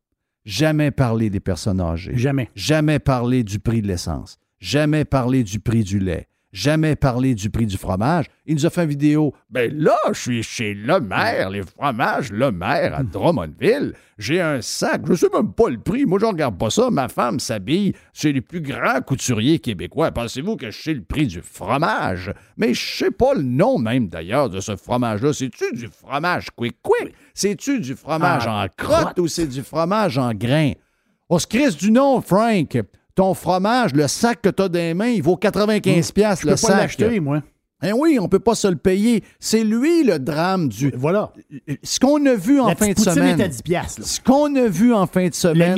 Jamais 0.47 0.91
parler 0.91 1.29
des 1.29 1.41
personnes 1.41 1.81
âgées. 1.81 2.13
Jamais. 2.15 2.49
Jamais 2.55 2.99
parler 2.99 3.43
du 3.43 3.59
prix 3.59 3.81
de 3.81 3.87
l'essence. 3.87 4.37
Jamais 4.59 5.03
parler 5.03 5.43
du 5.43 5.59
prix 5.59 5.83
du 5.83 5.99
lait 5.99 6.29
jamais 6.51 6.95
parlé 6.95 7.35
du 7.35 7.49
prix 7.49 7.65
du 7.65 7.77
fromage. 7.77 8.25
Il 8.45 8.55
nous 8.55 8.65
a 8.65 8.69
fait 8.69 8.83
une 8.83 8.89
vidéo. 8.89 9.33
Ben 9.49 9.71
là, 9.75 9.97
je 10.09 10.19
suis 10.19 10.43
chez 10.43 10.73
Le 10.73 10.99
Maire, 10.99 11.49
les 11.49 11.63
fromages 11.63 12.31
Le 12.31 12.51
Maire 12.51 12.95
à 12.95 13.03
Drummondville. 13.03 13.93
J'ai 14.17 14.41
un 14.41 14.61
sac, 14.61 15.01
je 15.07 15.13
sais 15.13 15.27
même 15.31 15.53
pas 15.53 15.69
le 15.69 15.77
prix. 15.77 16.05
Moi, 16.05 16.17
je 16.19 16.25
regarde 16.25 16.57
pas 16.57 16.69
ça. 16.69 16.89
Ma 16.89 17.07
femme 17.07 17.39
s'habille 17.39 17.93
chez 18.13 18.33
les 18.33 18.41
plus 18.41 18.61
grands 18.61 19.01
couturiers 19.01 19.59
québécois. 19.59 20.11
Pensez-vous 20.11 20.55
que 20.55 20.71
je 20.71 20.81
sais 20.81 20.93
le 20.93 21.03
prix 21.03 21.27
du 21.27 21.41
fromage? 21.41 22.33
Mais 22.57 22.73
je 22.73 22.97
sais 22.97 23.11
pas 23.11 23.35
le 23.35 23.43
nom 23.43 23.77
même 23.77 24.07
d'ailleurs 24.07 24.49
de 24.49 24.59
ce 24.59 24.75
fromage-là. 24.75 25.33
C'est-tu 25.33 25.71
du 25.73 25.87
fromage 25.87 26.47
quick 26.55 26.77
quick? 26.81 27.13
C'est-tu 27.33 27.79
du 27.79 27.95
fromage 27.95 28.43
ah, 28.47 28.63
en 28.63 28.67
crotte 28.75 29.19
ou 29.19 29.27
c'est 29.27 29.47
du 29.47 29.61
fromage 29.61 30.17
en 30.17 30.33
grain? 30.33 30.71
On 31.29 31.37
se 31.37 31.45
crisse 31.45 31.75
du 31.75 31.91
nom, 31.91 32.21
Frank 32.21 32.79
ton 33.17 33.33
fromage, 33.33 33.93
le 33.95 34.07
sac 34.07 34.43
que 34.43 34.49
tu 34.49 34.61
as 34.61 34.69
dans 34.69 34.79
les 34.79 34.93
mains, 34.93 35.07
il 35.07 35.23
vaut 35.23 35.35
95 35.35 36.11
pièces 36.11 36.43
le 36.43 36.55
sac. 36.55 36.69
pas 36.69 36.77
l'acheter, 36.77 37.19
moi. 37.19 37.41
Eh 37.83 37.91
oui, 37.91 38.17
on 38.19 38.23
ne 38.23 38.27
peut 38.27 38.39
pas 38.39 38.55
se 38.55 38.67
le 38.67 38.75
payer. 38.75 39.23
C'est 39.39 39.63
lui 39.63 40.03
le 40.03 40.19
drame 40.19 40.67
du. 40.67 40.91
Voilà. 40.95 41.31
Ce 41.83 41.99
qu'on 41.99 42.23
a 42.25 42.35
vu 42.35 42.59
en 42.59 42.75
fin 42.75 42.91
de 42.91 42.99
semaine. 42.99 43.39
Est 43.39 43.49
10 43.49 43.61
piastres, 43.63 44.03
ce 44.03 44.21
qu'on 44.21 44.55
a 44.55 44.67
vu 44.67 44.93
en 44.93 45.05
fin 45.07 45.27
de 45.27 45.33
semaine. 45.33 45.77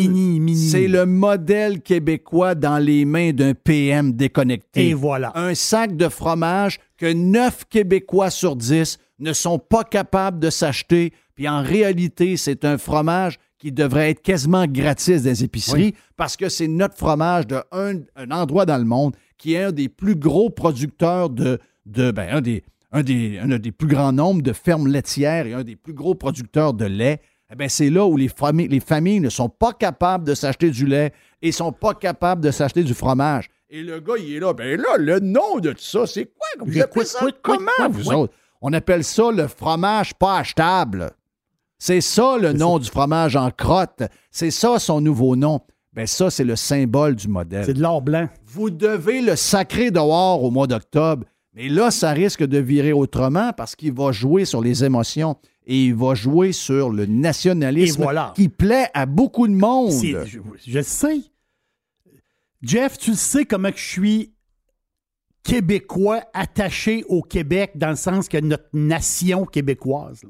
C'est 0.56 0.88
le 0.88 1.06
modèle 1.06 1.82
québécois 1.82 2.56
dans 2.56 2.78
les 2.78 3.06
mains 3.06 3.32
d'un 3.32 3.54
PM 3.54 4.14
déconnecté. 4.14 4.90
Et 4.90 4.94
voilà. 4.94 5.32
Un 5.36 5.56
sac 5.56 5.96
de 5.96 6.10
fromage 6.10 6.80
que 6.98 7.12
9 7.12 7.66
Québécois 7.70 8.30
sur 8.30 8.56
10 8.58 8.98
ne 9.20 9.34
sont 9.34 9.60
pas 9.60 9.84
capables 9.86 10.40
de 10.40 10.50
s'acheter. 10.50 11.14
Puis 11.36 11.48
en 11.48 11.62
réalité, 11.62 12.36
c'est 12.38 12.66
un 12.66 12.78
fromage 12.78 13.40
qui 13.60 13.72
devrait 13.72 14.10
être 14.10 14.22
quasiment 14.22 14.66
gratis 14.66 15.22
des 15.22 15.44
épiceries 15.44 15.94
parce 16.16 16.38
que 16.38 16.50
c'est 16.50 16.68
notre 16.68 16.98
fromage 16.98 17.46
d'un 17.46 17.64
un 17.72 18.32
endroit 18.32 18.66
dans 18.66 18.78
le 18.78 18.86
monde 18.86 19.16
qui 19.38 19.54
est 19.54 19.64
un 19.66 19.72
des 19.72 19.90
plus 19.90 20.16
gros 20.16 20.50
producteurs 20.50 21.30
de, 21.30 21.60
de 21.86 22.12
ben, 22.12 22.30
un, 22.32 22.42
des, 22.42 22.64
un, 22.92 23.04
des, 23.04 23.40
des 23.60 23.72
plus 23.72 23.88
grands 23.88 24.14
nombres 24.14 24.42
de 24.42 24.54
fermes 24.54 24.88
laitières 24.88 25.46
et 25.46 25.54
un 25.54 25.64
des 25.64 25.76
plus 25.76 25.94
gros 25.94 26.16
producteurs 26.16 26.74
de 26.74 26.86
lait. 26.86 27.22
Eh 27.52 27.56
bien, 27.56 27.68
c'est 27.68 27.90
là 27.90 28.06
où 28.06 28.16
les 28.16 28.28
familles, 28.30 28.68
les 28.68 28.80
familles 28.80 29.20
ne 29.20 29.30
sont 29.30 29.50
pas 29.50 29.74
capables 29.74 30.26
de 30.26 30.36
s'acheter 30.36 30.70
du 30.70 30.86
lait 30.86 31.12
et 31.42 31.48
ne 31.48 31.52
sont 31.52 31.72
pas 31.72 31.94
capables 31.94 32.42
de 32.44 32.52
s'acheter 32.52 32.84
du 32.84 32.94
fromage. 32.94 33.50
Et 33.70 33.84
le 33.84 34.00
gars, 34.00 34.14
il 34.20 34.36
est 34.36 34.40
là. 34.40 34.54
Ben 34.54 34.80
là, 34.80 34.98
le 34.98 35.20
nom 35.20 35.60
de 35.60 35.72
tout 35.72 35.82
ça, 35.82 36.06
c'est 36.06 36.26
quoi? 36.26 36.48
Vous 36.66 36.80
appelez 36.80 37.06
ça 37.06 37.26
comment, 37.42 37.90
vous 37.90 38.12
autres? 38.12 38.34
On 38.62 38.74
appelle 38.74 39.04
ça 39.04 39.32
le 39.32 39.48
fromage 39.48 40.14
pas 40.14 40.38
achetable. 40.40 41.12
C'est 41.80 42.02
ça 42.02 42.38
le 42.38 42.52
nom 42.52 42.78
du 42.78 42.90
fromage 42.90 43.38
en 43.38 43.52
crotte. 43.52 44.04
C'est 44.32 44.52
ça 44.52 44.80
son 44.80 45.00
nouveau 45.00 45.38
nom. 45.38 45.62
Ben 45.94 46.06
ça, 46.06 46.30
c'est 46.30 46.44
le 46.44 46.58
symbole 46.58 47.16
du 47.16 47.30
modèle. 47.30 47.66
C'est 47.66 47.74
de 47.74 47.82
l'or 47.82 48.02
blanc. 48.02 48.28
Vous 48.46 48.70
devez 48.70 49.22
le 49.22 49.36
sacrer 49.36 49.90
dehors 49.90 50.44
au 50.44 50.52
mois 50.52 50.68
d'octobre. 50.68 51.26
Mais 51.54 51.68
là, 51.70 51.90
ça 51.90 52.12
risque 52.12 52.44
de 52.44 52.58
virer 52.60 52.94
autrement 52.94 53.54
parce 53.54 53.76
qu'il 53.76 53.94
va 53.94 54.12
jouer 54.12 54.46
sur 54.46 54.62
les 54.62 54.84
émotions 54.84 55.38
et 55.66 55.86
il 55.86 55.96
va 55.96 56.16
jouer 56.16 56.52
sur 56.52 56.90
le 56.90 57.06
nationalisme 57.06 58.06
qui 58.36 58.50
plaît 58.50 58.90
à 58.94 59.06
beaucoup 59.06 59.48
de 59.48 59.54
monde. 59.54 59.92
Je, 59.92 60.40
je, 60.66 60.82
sais. 60.82 61.22
Jeff, 62.62 62.98
tu 62.98 63.16
sais 63.16 63.46
comment 63.46 63.72
je 63.74 63.84
suis 63.84 64.34
québécois 65.44 66.24
attaché 66.34 67.04
au 67.08 67.22
Québec 67.22 67.72
dans 67.76 67.90
le 67.90 67.96
sens 67.96 68.28
que 68.28 68.38
notre 68.38 68.70
nation 68.74 69.46
québécoise 69.46 70.22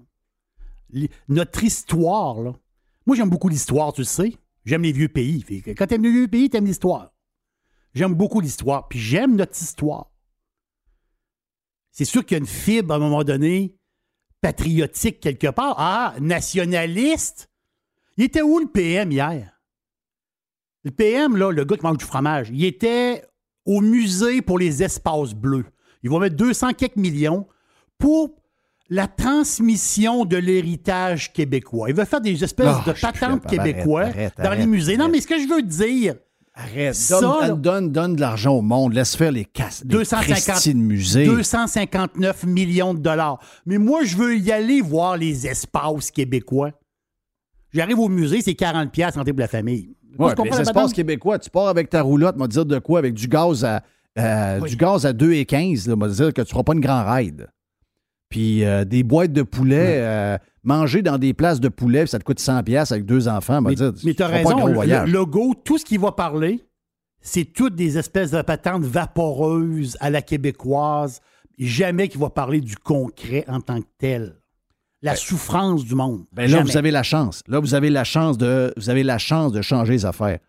notre 1.28 1.64
histoire, 1.64 2.42
là. 2.42 2.54
Moi, 3.06 3.16
j'aime 3.16 3.30
beaucoup 3.30 3.50
l'histoire, 3.50 3.94
tu 3.94 4.02
le 4.02 4.06
sais. 4.06 4.38
J'aime 4.66 4.84
les 4.84 4.92
vieux 4.92 5.08
pays. 5.08 5.44
Quand 5.76 5.88
t'aimes 5.88 6.04
les 6.04 6.12
vieux 6.12 6.28
pays, 6.28 6.50
t'aimes 6.50 6.66
l'histoire. 6.66 7.12
J'aime 7.96 8.14
beaucoup 8.14 8.40
l'histoire. 8.40 8.88
Puis 8.88 9.00
j'aime 9.00 9.36
notre 9.36 9.60
histoire. 9.60 10.12
C'est 11.92 12.06
sûr 12.06 12.24
qu'il 12.26 12.36
y 12.36 12.40
a 12.40 12.42
une 12.42 12.46
fibre, 12.46 12.94
à 12.94 12.98
un 12.98 13.00
moment 13.00 13.24
donné, 13.24 13.76
patriotique 14.42 15.20
quelque 15.20 15.48
part. 15.48 15.76
Ah, 15.78 16.14
nationaliste? 16.20 17.50
Il 18.18 18.26
était 18.26 18.42
où 18.42 18.60
le 18.60 18.68
PM 18.68 19.12
hier? 19.12 19.60
Le 20.84 20.92
PM, 20.92 21.36
là, 21.36 21.52
le 21.52 21.66
gars 21.66 21.78
qui 21.78 21.84
mange 21.84 21.98
du 21.98 22.06
fromage, 22.06 22.50
il 22.52 22.64
était 22.64 23.26
au 23.66 23.82
musée 23.82 24.42
pour 24.42 24.60
les 24.60 24.84
espaces 24.84 25.34
bleus. 25.34 25.66
Il 26.04 26.10
va 26.10 26.20
mettre 26.20 26.36
200 26.36 26.74
quelques 26.74 26.96
millions 26.96 27.48
pour 27.98 28.36
la 28.90 29.08
transmission 29.08 30.26
de 30.26 30.38
l'héritage 30.38 31.32
québécois. 31.34 31.90
Il 31.90 31.96
va 31.96 32.06
faire 32.06 32.22
des 32.22 32.44
espèces 32.44 32.84
de 32.86 32.94
patentes 33.00 33.46
québécois 33.46 34.02
Arrête, 34.04 34.34
arrête, 34.38 34.42
dans 34.44 34.54
les 34.60 34.66
musées. 34.68 34.98
Non, 34.98 35.10
mais 35.10 35.22
ce 35.22 35.28
que 35.28 35.40
je 35.40 35.48
veux 35.48 35.62
dire, 35.62 36.16
Arrête, 36.56 36.94
Ça, 36.96 37.22
donne, 37.22 37.40
là- 37.40 37.50
donne, 37.54 37.92
donne 37.92 38.16
de 38.16 38.22
l'argent 38.22 38.54
au 38.54 38.62
monde, 38.62 38.94
laisse 38.94 39.16
faire 39.16 39.32
les 39.32 39.46
casses. 39.46 39.86
des 39.86 39.96
250 39.96 40.44
Christy 40.44 40.74
de 40.74 40.80
musée. 40.80 41.26
259 41.26 42.44
millions 42.46 42.94
de 42.94 43.00
dollars. 43.00 43.40
Mais 43.66 43.78
moi, 43.78 44.04
je 44.04 44.18
veux 44.18 44.38
y 44.38 44.52
aller 44.52 44.82
voir 44.82 45.16
les 45.16 45.48
espaces 45.48 46.12
québécois. 46.12 46.72
J'arrive 47.72 48.00
au 48.00 48.10
musée, 48.10 48.42
c'est 48.42 48.56
40 48.56 48.92
pièces 48.92 49.14
santé 49.14 49.32
pour 49.32 49.40
la 49.40 49.48
famille. 49.48 49.96
Ouais, 50.18 50.34
les 50.44 50.60
espaces 50.62 50.92
québécois, 50.92 51.40
tu 51.40 51.50
pars 51.50 51.68
avec 51.70 51.90
ta 51.90 52.02
roulotte, 52.02 52.36
m'a 52.36 52.48
dire 52.48 52.66
de 52.66 52.80
quoi, 52.80 53.00
avec 53.00 53.14
du 53.14 53.28
gaz 53.30 53.64
à, 53.64 53.82
euh, 54.18 54.60
Oui. 54.62 54.70
du 54.72 54.76
gaz 54.76 55.06
à 55.06 55.14
2 55.14 55.32
et 55.34 55.46
15, 55.46 55.88
là, 55.88 55.96
m'a 55.96 56.10
dire 56.10 56.34
que 56.34 56.42
tu 56.42 56.48
ne 56.48 56.48
feras 56.48 56.64
pas 56.64 56.74
une 56.74 56.82
grand 56.82 57.06
ride. 57.10 57.48
Puis 58.30 58.64
euh, 58.64 58.86
des 58.86 59.04
boîtes 59.04 59.34
de 59.34 59.42
poulet, 59.42 59.98
euh, 59.98 60.38
manger 60.64 61.02
dans 61.02 61.18
des 61.18 61.34
places 61.34 61.60
de 61.60 61.70
poulet, 61.70 62.02
puis 62.02 62.10
ça 62.10 62.20
te 62.20 62.24
coûte 62.24 62.40
100 62.40 62.64
pièces 62.64 62.92
avec 62.92 63.06
deux 63.06 63.28
enfants, 63.28 63.60
m'a 63.62 63.70
Mais, 63.70 63.76
dire, 63.76 63.92
mais 64.04 64.12
tu 64.12 64.18
t'as 64.18 64.28
raison, 64.28 64.68
le, 64.68 65.12
logo, 65.12 65.56
tout 65.64 65.80
ce 65.80 65.86
qu'il 65.86 66.00
va 66.00 66.12
parler, 66.12 66.64
c'est 67.22 67.46
toutes 67.46 67.76
des 67.76 67.98
espèces 67.98 68.32
de 68.32 68.42
patentes 68.42 68.84
vaporeuses 68.84 69.98
à 70.00 70.10
la 70.10 70.22
québécoise. 70.22 71.22
Jamais 71.58 72.08
qu'il 72.08 72.22
va 72.22 72.30
parler 72.30 72.62
du 72.62 72.78
concret 72.78 73.44
en 73.50 73.60
tant 73.60 73.82
que 73.82 73.88
tel. 73.98 74.36
La 75.02 75.16
souffrance 75.16 75.84
du 75.84 75.96
monde. 75.96 76.26
Ben 76.32 76.44
là, 76.44 76.58
Jamais. 76.58 76.72
vous 76.72 76.78
avez 76.78 76.92
la 76.92 77.04
chance. 77.04 77.42
Là, 77.48 77.60
vous 77.60 77.74
avez 77.74 77.90
la 77.90 78.04
chance 78.04 78.38
de, 78.38 78.74
vous 78.78 78.90
avez 78.90 79.04
la 79.04 79.18
chance 79.18 79.52
de 79.52 79.62
changer 79.62 79.94
les 79.94 80.06
affaires. 80.06 80.40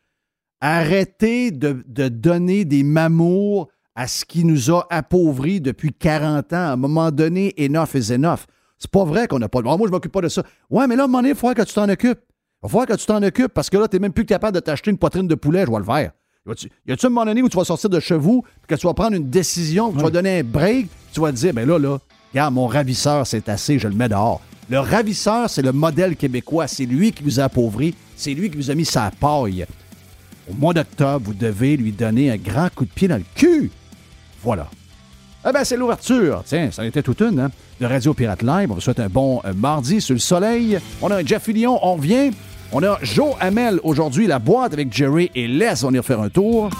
Arrêtez 0.60 1.50
de, 1.50 1.82
de 1.86 2.08
donner 2.08 2.64
des 2.64 2.82
mamours 2.82 3.68
à 4.00 4.06
ce 4.06 4.24
qui 4.24 4.46
nous 4.46 4.70
a 4.70 4.86
appauvris 4.88 5.60
depuis 5.60 5.92
40 5.92 6.54
ans. 6.54 6.56
À 6.56 6.72
un 6.72 6.76
moment 6.76 7.10
donné, 7.10 7.54
enough 7.58 7.94
is 7.94 8.10
enough. 8.10 8.46
C'est 8.78 8.90
pas 8.90 9.04
vrai 9.04 9.28
qu'on 9.28 9.38
n'a 9.38 9.50
pas. 9.50 9.58
Ah, 9.58 9.76
moi, 9.76 9.86
je 9.88 9.90
m'occupe 9.90 10.10
pas 10.10 10.22
de 10.22 10.28
ça. 10.28 10.42
Ouais, 10.70 10.86
mais 10.86 10.96
là, 10.96 11.02
à 11.02 11.04
un 11.04 11.06
moment 11.06 11.18
donné, 11.18 11.30
il 11.30 11.34
falloir 11.34 11.54
que 11.54 11.62
tu 11.64 11.74
t'en 11.74 11.86
occupes. 11.86 12.18
Il 12.64 12.70
falloir 12.70 12.86
que 12.86 12.94
tu 12.94 13.04
t'en 13.04 13.22
occupes 13.22 13.52
parce 13.52 13.68
que 13.68 13.76
là, 13.76 13.88
tu 13.88 13.96
n'es 13.96 14.00
même 14.00 14.14
plus 14.14 14.24
capable 14.24 14.54
de 14.54 14.60
t'acheter 14.60 14.90
une 14.90 14.96
poitrine 14.96 15.28
de 15.28 15.34
poulet, 15.34 15.66
je 15.66 15.70
vais 15.70 15.76
le 15.76 15.84
faire. 15.84 16.12
Y 16.86 16.92
a-tu 16.92 17.06
un 17.06 17.08
moment 17.10 17.26
donné 17.26 17.42
où 17.42 17.50
tu 17.50 17.58
vas 17.58 17.64
sortir 17.64 17.90
de 17.90 18.00
chez 18.00 18.16
vous, 18.16 18.42
que 18.66 18.74
tu 18.74 18.86
vas 18.86 18.94
prendre 18.94 19.14
une 19.14 19.28
décision, 19.28 19.92
que 19.92 19.98
tu 19.98 20.02
vas 20.02 20.10
donner 20.10 20.38
un 20.38 20.44
break, 20.44 20.88
tu 21.12 21.20
vas 21.20 21.30
te 21.30 21.36
dire, 21.36 21.52
ben 21.52 21.68
là, 21.68 21.78
là, 21.78 21.98
regarde, 22.32 22.54
mon 22.54 22.68
ravisseur, 22.68 23.26
c'est 23.26 23.50
assez, 23.50 23.78
je 23.78 23.86
le 23.86 23.94
mets 23.94 24.08
dehors. 24.08 24.40
Le 24.70 24.78
ravisseur, 24.78 25.50
c'est 25.50 25.60
le 25.60 25.72
modèle 25.72 26.16
québécois. 26.16 26.68
C'est 26.68 26.86
lui 26.86 27.12
qui 27.12 27.22
vous 27.22 27.38
a 27.38 27.44
appauvri. 27.44 27.94
C'est 28.16 28.32
lui 28.32 28.50
qui 28.50 28.56
vous 28.56 28.70
a 28.70 28.74
mis 28.74 28.86
sa 28.86 29.10
paille. 29.10 29.66
Au 30.50 30.54
mois 30.54 30.72
d'octobre, 30.72 31.26
vous 31.26 31.34
devez 31.34 31.76
lui 31.76 31.92
donner 31.92 32.30
un 32.30 32.38
grand 32.38 32.70
coup 32.74 32.86
de 32.86 32.90
pied 32.90 33.06
dans 33.06 33.18
le 33.18 33.24
cul. 33.34 33.70
Voilà. 34.42 34.66
Eh 35.48 35.52
bien, 35.52 35.64
c'est 35.64 35.76
l'ouverture. 35.76 36.42
Tiens, 36.44 36.70
ça 36.70 36.82
en 36.82 36.84
était 36.84 37.02
toute 37.02 37.20
une, 37.22 37.40
hein, 37.40 37.50
de 37.80 37.86
Radio 37.86 38.12
Pirate 38.12 38.42
Live. 38.42 38.70
On 38.70 38.74
vous 38.74 38.80
souhaite 38.80 39.00
un 39.00 39.08
bon 39.08 39.40
euh, 39.44 39.54
mardi 39.54 40.00
sur 40.00 40.14
le 40.14 40.20
soleil. 40.20 40.78
On 41.00 41.10
a 41.10 41.16
un 41.16 41.24
Jeff 41.24 41.44
Fillion, 41.44 41.78
on 41.82 41.94
revient. 41.94 42.30
On 42.72 42.82
a 42.82 42.98
Joe 43.02 43.34
Hamel 43.40 43.80
aujourd'hui, 43.82 44.26
la 44.26 44.38
boîte 44.38 44.74
avec 44.74 44.92
Jerry 44.92 45.30
et 45.34 45.48
Les. 45.48 45.84
On 45.84 45.90
va 45.90 45.98
y 45.98 46.02
faire 46.02 46.20
un 46.20 46.28
tour. 46.28 46.70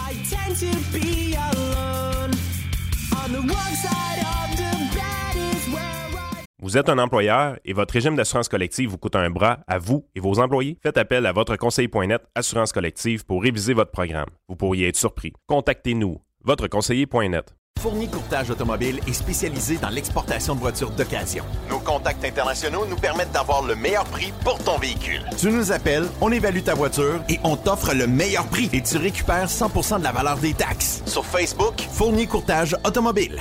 Vous 6.62 6.77
êtes 6.77 6.90
un 6.90 6.99
employeur 6.99 7.57
et 7.64 7.73
votre 7.73 7.94
régime 7.94 8.14
d'assurance 8.14 8.49
collective 8.49 8.90
vous 8.90 8.99
coûte 8.99 9.16
un 9.16 9.31
bras 9.31 9.61
à 9.66 9.79
vous 9.79 10.05
et 10.14 10.20
vos 10.20 10.38
employés? 10.38 10.79
Faites 10.83 10.99
appel 10.99 11.25
à 11.25 11.33
votre 11.33 11.57
conseiller.net 11.57 12.23
Assurance 12.35 12.73
collective 12.73 13.25
pour 13.25 13.42
réviser 13.42 13.73
votre 13.73 13.90
programme. 13.90 14.29
Vous 14.46 14.57
pourriez 14.57 14.88
être 14.88 14.96
surpris. 14.96 15.33
Contactez-nous, 15.46 16.20
votreconseiller.net. 16.44 17.55
Fournier 17.81 18.09
Courtage 18.09 18.50
Automobile 18.50 19.00
est 19.07 19.12
spécialisé 19.14 19.79
dans 19.79 19.88
l'exportation 19.88 20.55
de 20.55 20.61
voitures 20.61 20.90
d'occasion. 20.90 21.44
Nos 21.70 21.79
contacts 21.79 22.22
internationaux 22.22 22.85
nous 22.87 22.96
permettent 22.96 23.33
d'avoir 23.33 23.64
le 23.66 23.74
meilleur 23.74 24.05
prix 24.05 24.35
pour 24.44 24.59
ton 24.59 24.76
véhicule. 24.76 25.22
Tu 25.38 25.50
nous 25.50 25.72
appelles, 25.72 26.05
on 26.20 26.31
évalue 26.31 26.61
ta 26.61 26.74
voiture 26.74 27.22
et 27.31 27.38
on 27.42 27.57
t'offre 27.57 27.94
le 27.94 28.07
meilleur 28.07 28.46
prix 28.48 28.68
et 28.74 28.83
tu 28.83 28.98
récupères 28.98 29.48
100% 29.48 29.98
de 30.00 30.05
la 30.05 30.12
valeur 30.12 30.37
des 30.37 30.53
taxes. 30.53 31.03
Sur 31.07 31.24
Facebook, 31.24 31.81
Fournier 31.81 32.26
Courtage 32.26 32.76
Automobile. 32.85 33.40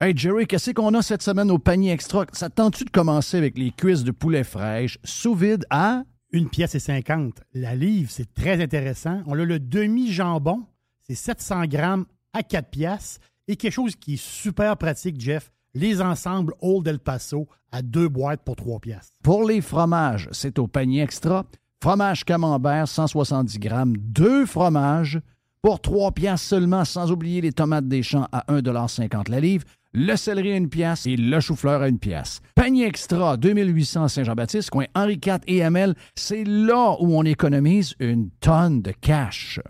Hey 0.00 0.12
Jerry, 0.14 0.46
qu'est-ce 0.46 0.72
qu'on 0.72 0.92
a 0.94 1.02
cette 1.02 1.22
semaine 1.22 1.50
au 1.52 1.58
panier 1.58 1.92
extra? 1.92 2.26
Ça 2.32 2.50
te 2.50 2.56
tente-tu 2.56 2.84
de 2.84 2.90
commencer 2.90 3.38
avec 3.38 3.56
les 3.56 3.70
cuisses 3.70 4.02
de 4.02 4.10
poulet 4.10 4.44
fraîche 4.44 4.98
sous 5.04 5.34
vide 5.36 5.64
à? 5.70 6.02
Une 6.32 6.50
pièce 6.50 6.74
et 6.74 6.80
50. 6.80 7.32
La 7.54 7.76
livre, 7.76 8.10
c'est 8.10 8.34
très 8.34 8.60
intéressant. 8.60 9.22
On 9.26 9.38
a 9.38 9.44
le 9.44 9.60
demi-jambon, 9.60 10.64
c'est 11.06 11.14
700 11.14 11.66
grammes 11.66 12.06
à 12.32 12.42
4 12.42 12.70
pièces. 12.70 13.18
Et 13.48 13.56
quelque 13.56 13.72
chose 13.72 13.94
qui 13.96 14.14
est 14.14 14.22
super 14.22 14.76
pratique, 14.76 15.20
Jeff, 15.20 15.52
les 15.74 16.00
ensembles 16.00 16.54
Old 16.60 16.86
El 16.88 16.98
Paso 16.98 17.46
à 17.70 17.82
deux 17.82 18.08
boîtes 18.08 18.42
pour 18.42 18.56
3 18.56 18.80
pièces. 18.80 19.12
Pour 19.22 19.44
les 19.44 19.60
fromages, 19.60 20.28
c'est 20.32 20.58
au 20.58 20.66
panier 20.66 21.02
extra. 21.02 21.44
Fromage 21.82 22.24
camembert, 22.24 22.88
170 22.88 23.58
grammes, 23.58 23.96
deux 23.98 24.46
fromages 24.46 25.20
pour 25.62 25.80
3 25.80 26.12
piastres 26.12 26.48
seulement, 26.48 26.84
sans 26.84 27.12
oublier 27.12 27.40
les 27.40 27.52
tomates 27.52 27.86
des 27.86 28.02
champs 28.02 28.26
à 28.32 28.44
1,50 28.52 29.30
la 29.30 29.40
livre, 29.40 29.64
le 29.92 30.16
céleri 30.16 30.52
à 30.52 30.56
une 30.56 30.68
pièce 30.68 31.06
et 31.06 31.16
le 31.16 31.40
chou-fleur 31.40 31.82
à 31.82 31.88
une 31.88 31.98
pièce. 31.98 32.40
Panier 32.54 32.86
extra, 32.86 33.36
2800 33.36 34.08
Saint-Jean-Baptiste, 34.08 34.70
coin 34.70 34.86
Henri 34.94 35.20
IV 35.24 35.38
et 35.46 35.62
Hamel, 35.62 35.94
c'est 36.14 36.44
là 36.44 36.96
où 37.00 37.16
on 37.16 37.24
économise 37.24 37.94
une 38.00 38.30
tonne 38.40 38.82
de 38.82 38.92
cash. 38.92 39.60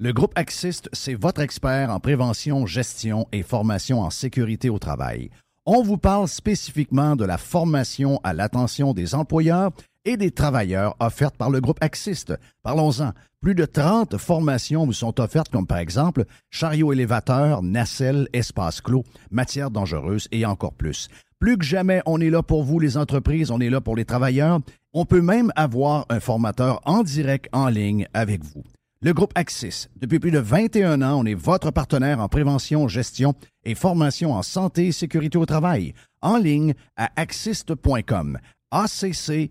Le 0.00 0.12
groupe 0.12 0.32
Axist, 0.34 0.88
c'est 0.92 1.14
votre 1.14 1.40
expert 1.40 1.88
en 1.90 2.00
prévention, 2.00 2.66
gestion 2.66 3.28
et 3.30 3.44
formation 3.44 4.00
en 4.00 4.10
sécurité 4.10 4.68
au 4.68 4.80
travail. 4.80 5.30
On 5.66 5.84
vous 5.84 5.98
parle 5.98 6.26
spécifiquement 6.26 7.14
de 7.14 7.24
la 7.24 7.38
formation 7.38 8.20
à 8.24 8.32
l'attention 8.32 8.92
des 8.92 9.14
employeurs 9.14 9.70
et 10.04 10.16
des 10.16 10.32
travailleurs 10.32 10.96
offertes 10.98 11.36
par 11.36 11.48
le 11.48 11.60
groupe 11.60 11.78
Axist. 11.80 12.34
Parlons-en. 12.64 13.12
Plus 13.40 13.54
de 13.54 13.64
30 13.66 14.18
formations 14.18 14.84
vous 14.84 14.92
sont 14.92 15.20
offertes, 15.20 15.50
comme 15.50 15.68
par 15.68 15.78
exemple 15.78 16.24
chariot 16.50 16.92
élévateur, 16.92 17.62
nacelle, 17.62 18.28
espace 18.32 18.80
clos, 18.80 19.04
matières 19.30 19.70
dangereuses 19.70 20.26
et 20.32 20.44
encore 20.44 20.74
plus. 20.74 21.08
Plus 21.38 21.56
que 21.56 21.64
jamais, 21.64 22.02
on 22.04 22.20
est 22.20 22.30
là 22.30 22.42
pour 22.42 22.64
vous, 22.64 22.80
les 22.80 22.96
entreprises, 22.96 23.52
on 23.52 23.60
est 23.60 23.70
là 23.70 23.80
pour 23.80 23.94
les 23.94 24.04
travailleurs. 24.04 24.58
On 24.92 25.04
peut 25.04 25.22
même 25.22 25.52
avoir 25.54 26.04
un 26.08 26.18
formateur 26.18 26.80
en 26.84 27.04
direct 27.04 27.48
en 27.52 27.68
ligne 27.68 28.08
avec 28.12 28.42
vous. 28.42 28.64
Le 29.04 29.12
groupe 29.12 29.32
Axis, 29.34 29.88
depuis 30.00 30.18
plus 30.18 30.30
de 30.30 30.38
21 30.38 31.02
ans, 31.02 31.20
on 31.20 31.26
est 31.26 31.34
votre 31.34 31.70
partenaire 31.70 32.20
en 32.20 32.28
prévention, 32.30 32.88
gestion 32.88 33.34
et 33.66 33.74
formation 33.74 34.32
en 34.32 34.42
santé 34.42 34.86
et 34.86 34.92
sécurité 34.92 35.36
au 35.36 35.44
travail. 35.44 35.92
En 36.22 36.38
ligne 36.38 36.72
à 36.96 37.10
axist.com. 37.16 38.38
A-C-C-I-S-S-T.com. 38.70 39.50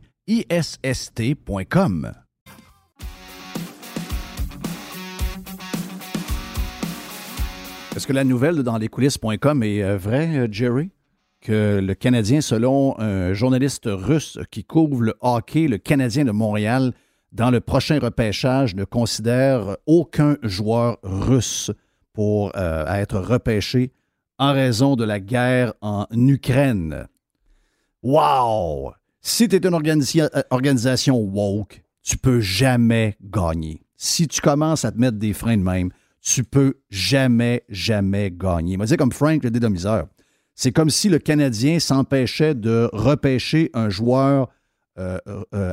Est-ce 7.96 8.08
que 8.08 8.14
la 8.14 8.24
nouvelle 8.24 8.64
dans 8.64 8.80
les 8.80 8.88
coulisses.com 8.88 9.62
est 9.62 9.84
euh, 9.84 9.98
vraie, 9.98 10.36
euh, 10.36 10.48
Jerry? 10.50 10.90
Que 11.42 11.80
le 11.80 11.94
Canadien, 11.94 12.42
selon 12.42 13.00
un 13.00 13.34
journaliste 13.34 13.86
russe 13.86 14.40
qui 14.50 14.64
couvre 14.64 15.04
le 15.04 15.14
hockey, 15.22 15.68
le 15.68 15.78
Canadien 15.78 16.26
de 16.26 16.32
Montréal, 16.32 16.92
dans 17.34 17.50
le 17.50 17.60
prochain 17.60 18.00
repêchage, 18.00 18.76
ne 18.76 18.86
considère 18.86 19.78
aucun 19.88 20.38
joueur 20.44 20.98
russe 21.04 21.72
pour 22.14 22.52
euh, 22.56 22.86
être 22.94 23.20
repêché 23.20 23.92
en 24.38 24.54
raison 24.54 24.96
de 24.96 25.04
la 25.04 25.20
guerre 25.20 25.74
en 25.82 26.06
Ukraine. 26.12 27.08
Wow! 28.04 28.94
Si 29.20 29.48
tu 29.48 29.56
es 29.56 29.66
une 29.66 29.74
euh, 29.74 30.42
organisation 30.52 31.18
woke, 31.18 31.84
tu 32.04 32.18
peux 32.18 32.40
jamais 32.40 33.18
gagner. 33.22 33.82
Si 33.96 34.28
tu 34.28 34.40
commences 34.40 34.86
à 34.86 34.92
te 34.92 35.00
mettre 35.00 35.18
des 35.18 35.34
freins 35.34 35.58
de 35.58 35.64
même, 35.64 35.90
tu 36.22 36.44
peux 36.44 36.76
jamais, 36.90 37.64
jamais 37.68 38.32
gagner. 38.32 38.78
Moi, 38.78 38.86
c'est 38.86 38.98
comme 38.98 39.12
Frank 39.12 39.44
le 39.44 39.50
dédomiseur. 39.50 40.08
C'est 40.56 40.72
comme 40.72 40.90
si 40.90 41.10
le 41.10 41.18
Canadien 41.18 41.80
s'empêchait 41.80 42.54
de 42.54 42.90
repêcher 42.94 43.72
un 43.74 43.90
joueur 43.90 44.50
euh, 45.00 45.18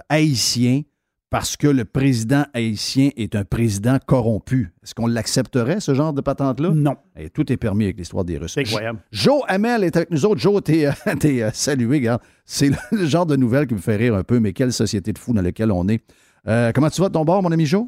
haïtien 0.09 0.83
parce 1.30 1.56
que 1.56 1.68
le 1.68 1.84
président 1.84 2.44
haïtien 2.52 3.10
est 3.16 3.36
un 3.36 3.44
président 3.44 3.98
corrompu. 4.04 4.72
Est-ce 4.82 4.94
qu'on 4.94 5.06
l'accepterait, 5.06 5.80
ce 5.80 5.94
genre 5.94 6.12
de 6.12 6.20
patente-là? 6.20 6.70
Non. 6.70 6.96
Et 7.16 7.30
tout 7.30 7.50
est 7.52 7.56
permis 7.56 7.84
avec 7.84 7.98
l'histoire 7.98 8.24
des 8.24 8.36
Russes. 8.36 8.52
C'est 8.54 8.60
incroyable. 8.60 9.00
Joe 9.12 9.42
Hamel 9.46 9.84
est 9.84 9.96
avec 9.96 10.10
nous 10.10 10.26
autres. 10.26 10.40
Joe, 10.40 10.62
t'es 10.62 10.86
euh, 10.86 10.92
euh, 11.24 11.50
salué, 11.54 11.98
regarde. 11.98 12.20
C'est 12.44 12.70
le 12.90 13.06
genre 13.06 13.26
de 13.26 13.36
nouvelle 13.36 13.66
qui 13.68 13.74
me 13.74 13.80
fait 13.80 13.96
rire 13.96 14.14
un 14.14 14.24
peu, 14.24 14.40
mais 14.40 14.52
quelle 14.52 14.72
société 14.72 15.12
de 15.12 15.18
fous 15.18 15.32
dans 15.32 15.42
laquelle 15.42 15.70
on 15.70 15.86
est. 15.88 16.04
Euh, 16.48 16.72
comment 16.74 16.90
tu 16.90 17.00
vas 17.00 17.08
de 17.08 17.14
ton 17.14 17.24
bord, 17.24 17.42
mon 17.42 17.52
ami 17.52 17.66
Joe? 17.66 17.86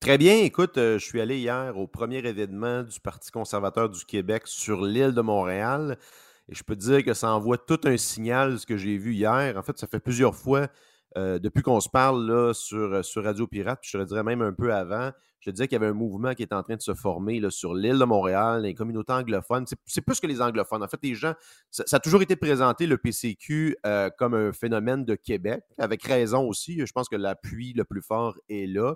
Très 0.00 0.18
bien. 0.18 0.38
Écoute, 0.38 0.78
euh, 0.78 0.98
je 0.98 1.04
suis 1.04 1.20
allé 1.20 1.38
hier 1.38 1.78
au 1.78 1.86
premier 1.86 2.18
événement 2.18 2.82
du 2.82 2.98
Parti 2.98 3.30
conservateur 3.30 3.88
du 3.88 4.04
Québec 4.04 4.42
sur 4.46 4.84
l'île 4.84 5.12
de 5.12 5.20
Montréal. 5.20 5.96
Et 6.48 6.56
je 6.56 6.64
peux 6.64 6.74
te 6.74 6.80
dire 6.80 7.04
que 7.04 7.14
ça 7.14 7.32
envoie 7.32 7.56
tout 7.56 7.78
un 7.84 7.96
signal, 7.96 8.58
ce 8.58 8.66
que 8.66 8.76
j'ai 8.76 8.96
vu 8.98 9.14
hier. 9.14 9.56
En 9.56 9.62
fait, 9.62 9.78
ça 9.78 9.86
fait 9.86 10.00
plusieurs 10.00 10.34
fois 10.34 10.66
euh, 11.16 11.38
depuis 11.38 11.62
qu'on 11.62 11.80
se 11.80 11.88
parle 11.88 12.26
là, 12.26 12.52
sur, 12.54 13.04
sur 13.04 13.24
Radio 13.24 13.46
Pirate, 13.46 13.80
puis 13.82 13.90
je 13.92 13.98
te 13.98 14.04
dirais 14.04 14.22
même 14.22 14.42
un 14.42 14.52
peu 14.52 14.72
avant, 14.74 15.10
je 15.40 15.50
te 15.50 15.54
disais 15.54 15.66
qu'il 15.66 15.74
y 15.74 15.80
avait 15.82 15.88
un 15.90 15.92
mouvement 15.94 16.34
qui 16.34 16.42
est 16.42 16.52
en 16.52 16.62
train 16.62 16.76
de 16.76 16.80
se 16.82 16.94
former 16.94 17.40
là, 17.40 17.50
sur 17.50 17.74
l'île 17.74 17.98
de 17.98 18.04
Montréal, 18.04 18.62
les 18.62 18.74
communautés 18.74 19.12
anglophones. 19.12 19.66
C'est- 19.66 19.76
C'est 19.86 20.00
plus 20.00 20.20
que 20.20 20.26
les 20.26 20.40
anglophones. 20.40 20.82
En 20.82 20.88
fait, 20.88 21.00
les 21.02 21.14
gens, 21.14 21.34
ça, 21.70 21.82
ça 21.86 21.96
a 21.96 22.00
toujours 22.00 22.22
été 22.22 22.36
présenté, 22.36 22.86
le 22.86 22.96
PCQ, 22.96 23.76
euh, 23.84 24.08
comme 24.16 24.34
un 24.34 24.52
phénomène 24.52 25.04
de 25.04 25.14
Québec, 25.16 25.64
avec 25.78 26.02
raison 26.04 26.46
aussi. 26.48 26.84
Je 26.86 26.92
pense 26.92 27.08
que 27.08 27.16
l'appui 27.16 27.72
le 27.72 27.84
plus 27.84 28.02
fort 28.02 28.36
est 28.48 28.66
là. 28.66 28.94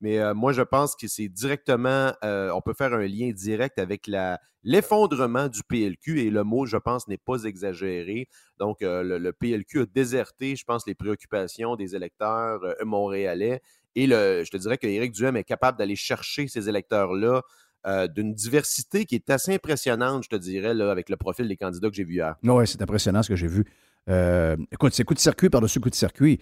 Mais 0.00 0.18
euh, 0.18 0.34
moi, 0.34 0.52
je 0.52 0.62
pense 0.62 0.94
que 0.94 1.08
c'est 1.08 1.28
directement, 1.28 2.12
euh, 2.24 2.50
on 2.54 2.60
peut 2.60 2.74
faire 2.74 2.92
un 2.94 3.06
lien 3.06 3.30
direct 3.32 3.78
avec 3.78 4.06
la- 4.06 4.38
l'effondrement 4.62 5.48
du 5.48 5.62
PLQ 5.68 6.20
et 6.20 6.30
le 6.30 6.44
mot, 6.44 6.66
je 6.66 6.76
pense, 6.76 7.08
n'est 7.08 7.18
pas 7.18 7.42
exagéré. 7.44 8.28
Donc, 8.58 8.82
euh, 8.82 9.18
le, 9.18 9.32
PLQ 9.32 9.80
a 9.80 9.86
déserté, 9.86 10.56
je 10.56 10.64
pense, 10.64 10.86
les 10.86 10.94
préoccupations 10.94 11.74
des 11.76 11.96
électeurs 11.96 12.60
montréalais. 12.84 13.60
Et 13.96 14.06
le, 14.06 14.44
je 14.44 14.50
te 14.50 14.56
dirais 14.56 14.78
qu'Éric 14.78 15.12
Duhem 15.12 15.36
est 15.36 15.44
capable 15.44 15.78
d'aller 15.78 15.96
chercher 15.96 16.46
ces 16.48 16.68
électeurs-là 16.68 17.42
d'une 18.14 18.34
diversité 18.34 19.06
qui 19.06 19.14
est 19.14 19.30
assez 19.30 19.54
impressionnante, 19.54 20.24
je 20.24 20.28
te 20.28 20.36
dirais, 20.36 20.74
là, 20.74 20.90
avec 20.90 21.08
le 21.08 21.16
profil 21.16 21.48
des 21.48 21.56
candidats 21.56 21.88
que 21.88 21.94
j'ai 21.94 22.04
vu 22.04 22.14
hier. 22.14 22.34
Oui, 22.42 22.66
c'est 22.66 22.82
impressionnant 22.82 23.22
ce 23.22 23.30
que 23.30 23.36
j'ai 23.36 23.46
vu. 23.46 23.64
Écoute, 24.70 24.92
c'est 24.92 25.04
coup 25.04 25.14
de 25.14 25.18
circuit 25.18 25.48
par-dessus 25.48 25.80
coup 25.80 25.88
de 25.88 25.94
circuit. 25.94 26.38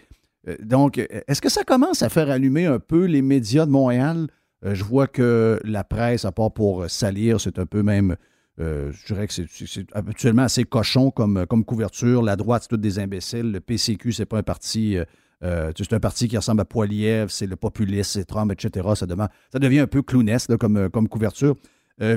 Euh, 0.49 0.57
donc, 0.63 0.99
est-ce 0.99 1.41
que 1.41 1.49
ça 1.49 1.65
commence 1.65 2.03
à 2.03 2.09
faire 2.09 2.31
allumer 2.31 2.67
un 2.67 2.79
peu 2.79 3.05
les 3.05 3.23
médias 3.23 3.67
de 3.67 3.71
Montréal? 3.71 4.29
Euh, 4.65 4.75
je 4.75 4.85
vois 4.85 5.07
que 5.07 5.61
la 5.65 5.85
presse, 5.85 6.25
à 6.25 6.33
part 6.33 6.53
pour 6.53 6.89
salir, 6.89 7.41
c'est 7.41 7.59
un 7.59 7.67
peu 7.67 7.83
même, 7.83 8.17
euh, 8.61 8.91
je 8.93 9.13
dirais 9.13 9.27
que 9.27 9.35
c'est- 9.35 9.87
habituellement 9.93 10.43
assez 10.43 10.65
cochon 10.65 11.11
comme, 11.11 11.45
couverture. 11.65 12.23
La 12.23 12.37
droite, 12.37 12.63
c'est 12.63 12.69
tous 12.69 12.77
des 12.77 12.99
imbéciles. 12.99 13.53
Le 13.53 13.61
PCQ, 13.61 14.13
c'est 14.13 14.27
pas 14.27 14.39
un 14.39 14.43
parti, 14.43 14.97
c'est 15.43 15.93
un 15.93 16.01
parti 16.01 16.29
qui 16.29 16.37
ressemble 16.37 16.63
à 16.63 16.65
Poilievre, 16.65 17.31
c'est 17.31 17.47
le 17.47 17.57
populiste, 17.57 18.13
c'est 18.13 18.25
Trump, 18.25 18.51
etc. 18.51 18.89
Ça, 18.95 19.07
ça 19.53 19.59
devient 19.59 19.81
un 19.81 19.87
peu 19.87 20.03
clownesque 20.03 20.57
comme, 20.57 21.09
couverture. 21.09 21.55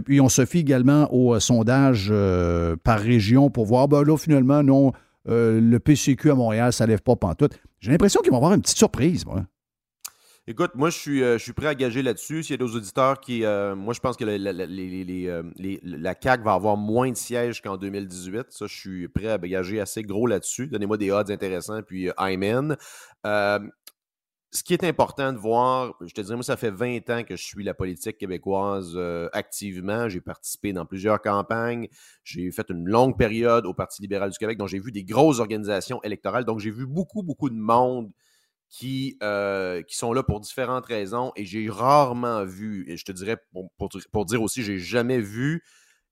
Puis 0.06 0.20
on 0.22 0.30
se 0.30 0.46
fie 0.46 0.60
également 0.60 1.14
au 1.14 1.38
sondage 1.40 2.14
par 2.84 3.00
région 3.00 3.50
pour 3.50 3.66
voir, 3.66 3.90
ben 3.90 4.04
là, 4.04 4.18
finalement, 4.18 4.64
non, 4.64 4.94
euh, 5.30 5.62
le 5.62 5.80
PCQ 5.80 6.32
à 6.32 6.36
Montréal, 6.36 6.74
ça 6.74 6.86
lève 6.86 7.02
pas 7.02 7.16
pantoute. 7.16 7.60
J'ai 7.80 7.92
l'impression 7.92 8.22
qu'ils 8.22 8.32
vont 8.32 8.38
avoir 8.38 8.54
une 8.54 8.62
petite 8.62 8.78
surprise, 8.78 9.26
moi. 9.26 9.46
Écoute, 10.48 10.72
moi, 10.74 10.90
je 10.90 10.98
suis, 10.98 11.22
euh, 11.22 11.38
prêt 11.54 11.68
à 11.68 11.76
gager 11.76 12.02
là-dessus. 12.02 12.42
S'il 12.42 12.60
y 12.60 12.64
a 12.64 12.66
des 12.66 12.76
auditeurs 12.76 13.20
qui. 13.20 13.46
euh, 13.46 13.76
moi, 13.76 13.94
je 13.94 14.00
pense 14.00 14.18
que 14.18 14.26
la, 14.26 14.36
la- 14.40 14.66
va 16.42 16.54
avoir 16.54 16.76
moins 16.76 17.12
de 17.12 17.16
sièges 17.16 17.62
qu'en 17.62 17.78
2018. 17.78 18.48
Ça, 18.50 18.66
je 18.66 18.76
suis 18.76 19.08
prêt 19.08 19.28
à 19.28 19.38
gager 19.38 19.80
assez 19.80 20.02
gros 20.02 20.26
là-dessus. 20.26 20.66
Donnez-moi 20.66 20.98
des 20.98 21.12
odds 21.12 21.30
intéressants, 21.32 21.84
puis 21.84 22.10
I'm 22.18 22.42
in. 22.42 22.76
Ce 24.52 24.64
qui 24.64 24.74
est 24.74 24.84
important 24.84 25.32
de 25.32 25.38
voir, 25.38 25.94
je 26.02 26.12
te 26.12 26.22
dirais, 26.22 26.36
moi, 26.36 26.44
ça 26.44 26.58
fait 26.58 26.72
20 26.72 27.08
ans 27.12 27.24
que 27.24 27.36
je 27.36 27.44
suis 27.44 27.64
la 27.64 27.76
politique 27.76 28.18
québécoise 28.18 28.94
euh, 28.96 29.30
activement. 29.32 30.10
J'ai 30.10 30.22
participé 30.22 30.74
dans 30.74 30.86
plusieurs 30.88 31.22
campagnes. 31.22 31.88
J'ai 32.24 32.50
fait 32.52 32.68
une 32.70 32.88
longue 32.90 33.16
période 33.18 33.68
au 33.68 33.76
Parti 33.76 34.02
libéral 34.02 34.32
du 34.32 34.38
Québec, 34.40 34.58
donc 34.58 34.68
j'ai 34.70 34.80
vu 34.80 34.92
des 34.92 35.04
grosses 35.04 35.40
organisations 35.40 36.02
électorales. 36.04 36.46
Donc, 36.46 36.60
j'ai 36.60 36.72
vu 36.72 36.88
beaucoup, 36.88 37.22
beaucoup 37.22 37.50
de 37.52 37.56
monde 37.56 38.12
qui, 38.70 39.18
euh, 39.24 39.82
qui 39.84 39.98
sont 39.98 40.14
là 40.14 40.24
pour 40.24 40.40
différentes 40.40 40.86
raisons 40.86 41.32
et 41.36 41.46
j'ai 41.46 41.70
rarement 41.70 42.46
vu, 42.46 42.86
et 42.90 42.98
je 42.98 43.06
te 43.06 43.12
dirais, 43.12 43.38
pour, 43.52 43.72
pour- 43.78 43.90
pour 44.12 44.26
dire 44.26 44.42
aussi, 44.44 44.64
j'ai 44.64 44.80
jamais 44.80 45.20
vu 45.20 45.64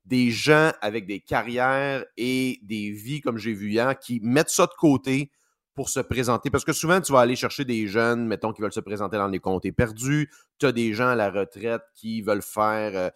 des 0.05 0.31
gens 0.31 0.71
avec 0.81 1.05
des 1.05 1.19
carrières 1.19 2.05
et 2.17 2.59
des 2.63 2.91
vies 2.91 3.21
comme 3.21 3.37
j'ai 3.37 3.53
vu 3.53 3.71
hier 3.71 3.97
qui 3.99 4.19
mettent 4.23 4.49
ça 4.49 4.65
de 4.65 4.73
côté 4.77 5.31
pour 5.77 5.89
se 5.89 5.99
présenter? 5.99 6.49
Parce 6.49 6.65
que 6.65 6.73
souvent, 6.73 6.99
tu 6.99 7.13
vas 7.13 7.19
aller 7.19 7.35
chercher 7.35 7.63
des 7.63 7.85
jeunes, 7.87 8.25
mettons, 8.25 8.51
qui 8.51 8.63
veulent 8.63 8.73
se 8.73 8.79
présenter 8.79 9.15
dans 9.15 9.27
les 9.27 9.37
comtés 9.37 9.71
perdus. 9.71 10.31
Tu 10.57 10.65
as 10.65 10.71
des 10.71 10.91
gens 10.93 11.09
à 11.09 11.15
la 11.15 11.29
retraite 11.29 11.83
qui 11.93 12.23
veulent 12.23 12.41
faire. 12.41 12.95
euh, 12.95 13.09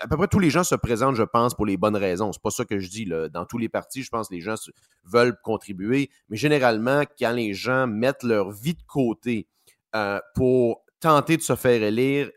à 0.00 0.08
peu 0.08 0.16
près 0.16 0.26
tous 0.26 0.38
les 0.38 0.48
gens 0.48 0.64
se 0.64 0.74
présentent, 0.74 1.14
je 1.14 1.22
pense, 1.22 1.54
pour 1.54 1.66
les 1.66 1.76
bonnes 1.76 1.96
raisons. 1.96 2.32
C'est 2.32 2.42
pas 2.42 2.50
ça 2.50 2.64
que 2.64 2.78
je 2.78 2.88
dis. 2.88 3.04
Là. 3.04 3.28
Dans 3.28 3.44
tous 3.44 3.58
les 3.58 3.68
partis, 3.68 4.02
je 4.02 4.08
pense 4.08 4.30
que 4.30 4.34
les 4.34 4.40
gens 4.40 4.54
veulent 5.04 5.36
contribuer. 5.42 6.08
Mais 6.30 6.38
généralement, 6.38 7.02
quand 7.18 7.32
les 7.32 7.52
gens 7.52 7.86
mettent 7.86 8.22
leur 8.24 8.50
vie 8.50 8.74
de 8.74 8.82
côté 8.88 9.46
euh, 9.94 10.18
pour 10.34 10.82
tenter 10.98 11.36
de 11.36 11.42
se 11.42 11.56
faire 11.56 11.82
élire, 11.82 12.30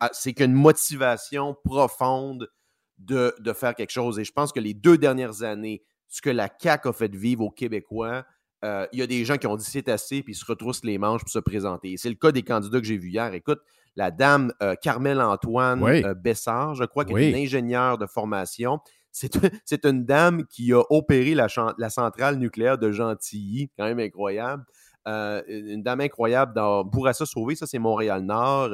ah, 0.00 0.08
c'est 0.14 0.32
qu'une 0.32 0.54
motivation 0.54 1.54
profonde 1.62 2.48
de, 2.96 3.34
de 3.38 3.52
faire 3.52 3.74
quelque 3.74 3.92
chose. 3.92 4.18
Et 4.18 4.24
je 4.24 4.32
pense 4.32 4.50
que 4.50 4.60
les 4.60 4.72
deux 4.72 4.96
dernières 4.96 5.42
années, 5.42 5.82
ce 6.08 6.22
que 6.22 6.30
la 6.30 6.48
CAQ 6.58 6.88
a 6.88 6.92
fait 6.92 7.14
vivre 7.14 7.44
aux 7.44 7.50
Québécois, 7.50 8.24
euh, 8.64 8.86
il 8.92 8.98
y 8.98 9.02
a 9.02 9.06
des 9.06 9.24
gens 9.24 9.36
qui 9.36 9.46
ont 9.46 9.56
dit 9.56 9.64
c'est 9.64 9.88
assez, 9.88 10.22
puis 10.22 10.32
ils 10.32 10.36
se 10.36 10.44
retroussent 10.44 10.84
les 10.84 10.96
manches 10.96 11.20
pour 11.20 11.30
se 11.30 11.38
présenter. 11.38 11.96
C'est 11.96 12.08
le 12.08 12.14
cas 12.14 12.32
des 12.32 12.42
candidats 12.42 12.80
que 12.80 12.86
j'ai 12.86 12.96
vus 12.96 13.10
hier. 13.10 13.34
Écoute, 13.34 13.60
la 13.96 14.10
dame 14.10 14.52
euh, 14.62 14.74
Carmel 14.80 15.20
Antoine 15.20 15.82
Oui. 15.82 16.04
euh, 16.04 16.14
Bessard, 16.14 16.74
je 16.74 16.84
crois, 16.84 17.04
qui 17.04 17.12
Oui. 17.12 17.24
est 17.24 17.30
une 17.30 17.36
ingénieure 17.36 17.98
de 17.98 18.06
formation. 18.06 18.80
C'est 19.64 19.84
une 19.84 20.04
dame 20.04 20.44
qui 20.46 20.72
a 20.72 20.82
opéré 20.90 21.36
la, 21.36 21.48
centrale 21.88 22.36
nucléaire 22.36 22.78
de 22.78 22.90
Gentilly, 22.90 23.70
quand 23.78 23.84
même 23.84 24.00
incroyable. 24.00 24.64
Euh, 25.06 25.40
une 25.46 25.84
dame 25.84 26.00
incroyable 26.00 26.52
dans 26.52 26.82
Bourassa 26.82 27.24
Sauvé, 27.24 27.54
ça 27.54 27.66
c'est 27.66 27.78
Montréal-Nord, 27.78 28.70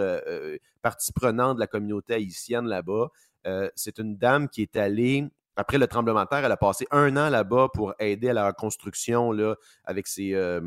partie 0.81 1.12
prenante 1.12 1.57
de 1.57 1.61
la 1.61 1.66
communauté 1.66 2.14
haïtienne 2.14 2.64
là-bas. 2.64 3.09
C'est 3.75 3.99
une 3.99 4.16
dame 4.16 4.49
qui 4.49 4.62
est 4.62 4.77
allée, 4.77 5.27
après 5.57 5.79
le 5.79 5.87
tremblement 5.87 6.23
de 6.25 6.29
terre, 6.29 6.45
elle 6.45 6.53
a 6.53 6.57
passé 6.57 6.87
un 6.91 7.17
an 7.17 7.29
là-bas 7.29 7.69
pour 7.75 7.95
aider 7.99 8.29
à 8.29 8.33
la 8.33 8.47
reconstruction 8.47 9.33
là, 9.33 9.57
avec 9.85 10.07
ses, 10.07 10.35
euh, 10.35 10.61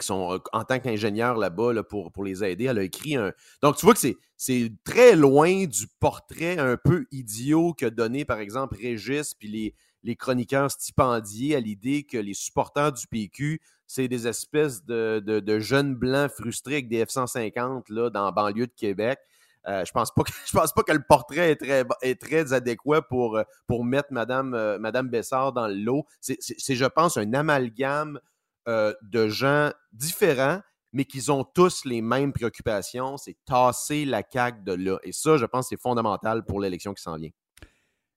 son, 0.00 0.34
euh, 0.34 0.38
en 0.52 0.64
tant 0.64 0.78
qu'ingénieur 0.78 1.36
là-bas 1.36 1.72
là, 1.72 1.82
pour, 1.82 2.24
les 2.24 2.44
aider. 2.44 2.64
Elle 2.64 2.78
a 2.78 2.82
écrit 2.82 3.16
un. 3.16 3.32
Donc, 3.62 3.76
tu 3.76 3.86
vois 3.86 3.94
que 3.94 4.00
c'est, 4.00 4.72
très 4.84 5.14
loin 5.14 5.66
du 5.66 5.86
portrait 6.00 6.58
un 6.58 6.76
peu 6.76 7.06
idiot 7.12 7.74
que 7.74 7.86
donné, 7.86 8.24
par 8.24 8.38
exemple, 8.38 8.76
Régis 8.80 9.34
puis 9.34 9.74
les, 10.02 10.16
chroniqueurs 10.16 10.70
stipendiés 10.70 11.54
à 11.54 11.60
l'idée 11.60 12.02
que 12.02 12.18
les 12.18 12.34
supporters 12.34 12.92
du 12.92 13.06
PQ, 13.06 13.60
c'est 13.86 14.08
des 14.08 14.26
espèces 14.26 14.84
de, 14.84 15.20
de- 15.20 15.58
jeunes 15.60 15.94
blancs 15.94 16.30
frustrés 16.32 16.74
avec 16.74 16.88
des 16.88 17.04
F-150 17.04 17.92
là, 17.92 18.10
dans 18.10 18.24
la 18.24 18.32
banlieue 18.32 18.66
de 18.66 18.72
Québec. 18.74 19.20
Euh, 19.68 19.84
je 19.84 19.92
pense 19.92 20.10
pas 20.12 20.22
que 20.22 20.32
je 20.46 20.52
pense 20.52 20.72
pas 20.72 20.82
que 20.82 20.92
le 20.92 21.02
portrait 21.02 21.52
est 21.52 21.56
très 21.56 21.84
est 22.02 22.20
très 22.20 22.52
adéquat 22.52 23.02
pour 23.02 23.36
euh, 23.36 23.44
pour 23.66 23.84
mettre 23.84 24.08
Madame 24.10 24.54
euh, 24.54 24.78
Madame 24.78 25.08
Bessard 25.08 25.52
dans 25.52 25.68
le 25.68 25.74
lot. 25.74 26.04
C'est, 26.20 26.36
je 26.40 26.84
pense 26.86 27.16
un 27.16 27.32
amalgame 27.32 28.18
de 28.66 29.28
gens 29.28 29.72
différents, 29.92 30.60
mais 30.92 31.04
qui 31.04 31.28
ont 31.32 31.42
tous 31.42 31.84
les 31.84 32.00
mêmes 32.00 32.32
préoccupations. 32.32 33.16
C'est 33.16 33.36
tasser 33.44 34.04
la 34.04 34.22
CAQ 34.28 34.62
de 34.62 34.72
là. 34.72 34.98
Et 35.02 35.10
ça, 35.10 35.36
je 35.36 35.46
pense, 35.46 35.68
c'est 35.68 35.80
fondamental 35.80 36.44
pour 36.44 36.60
l'élection 36.60 36.94
qui 36.94 37.02
s'en 37.02 37.16
vient. 37.16 37.30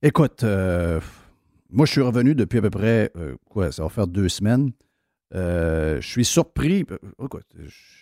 Écoute, 0.04 0.44
moi, 0.44 1.88
je 1.88 1.92
suis 1.92 2.02
revenu 2.02 2.36
depuis 2.36 2.60
à 2.60 2.62
peu 2.62 2.70
près, 2.70 3.12
quoi, 3.50 3.72
ça 3.72 3.82
va 3.82 3.90
faire 3.90 4.06
deux 4.06 4.30
semaines. 4.30 4.72
Euh, 5.34 6.00
je 6.02 6.08
suis 6.08 6.26
surpris. 6.26 6.86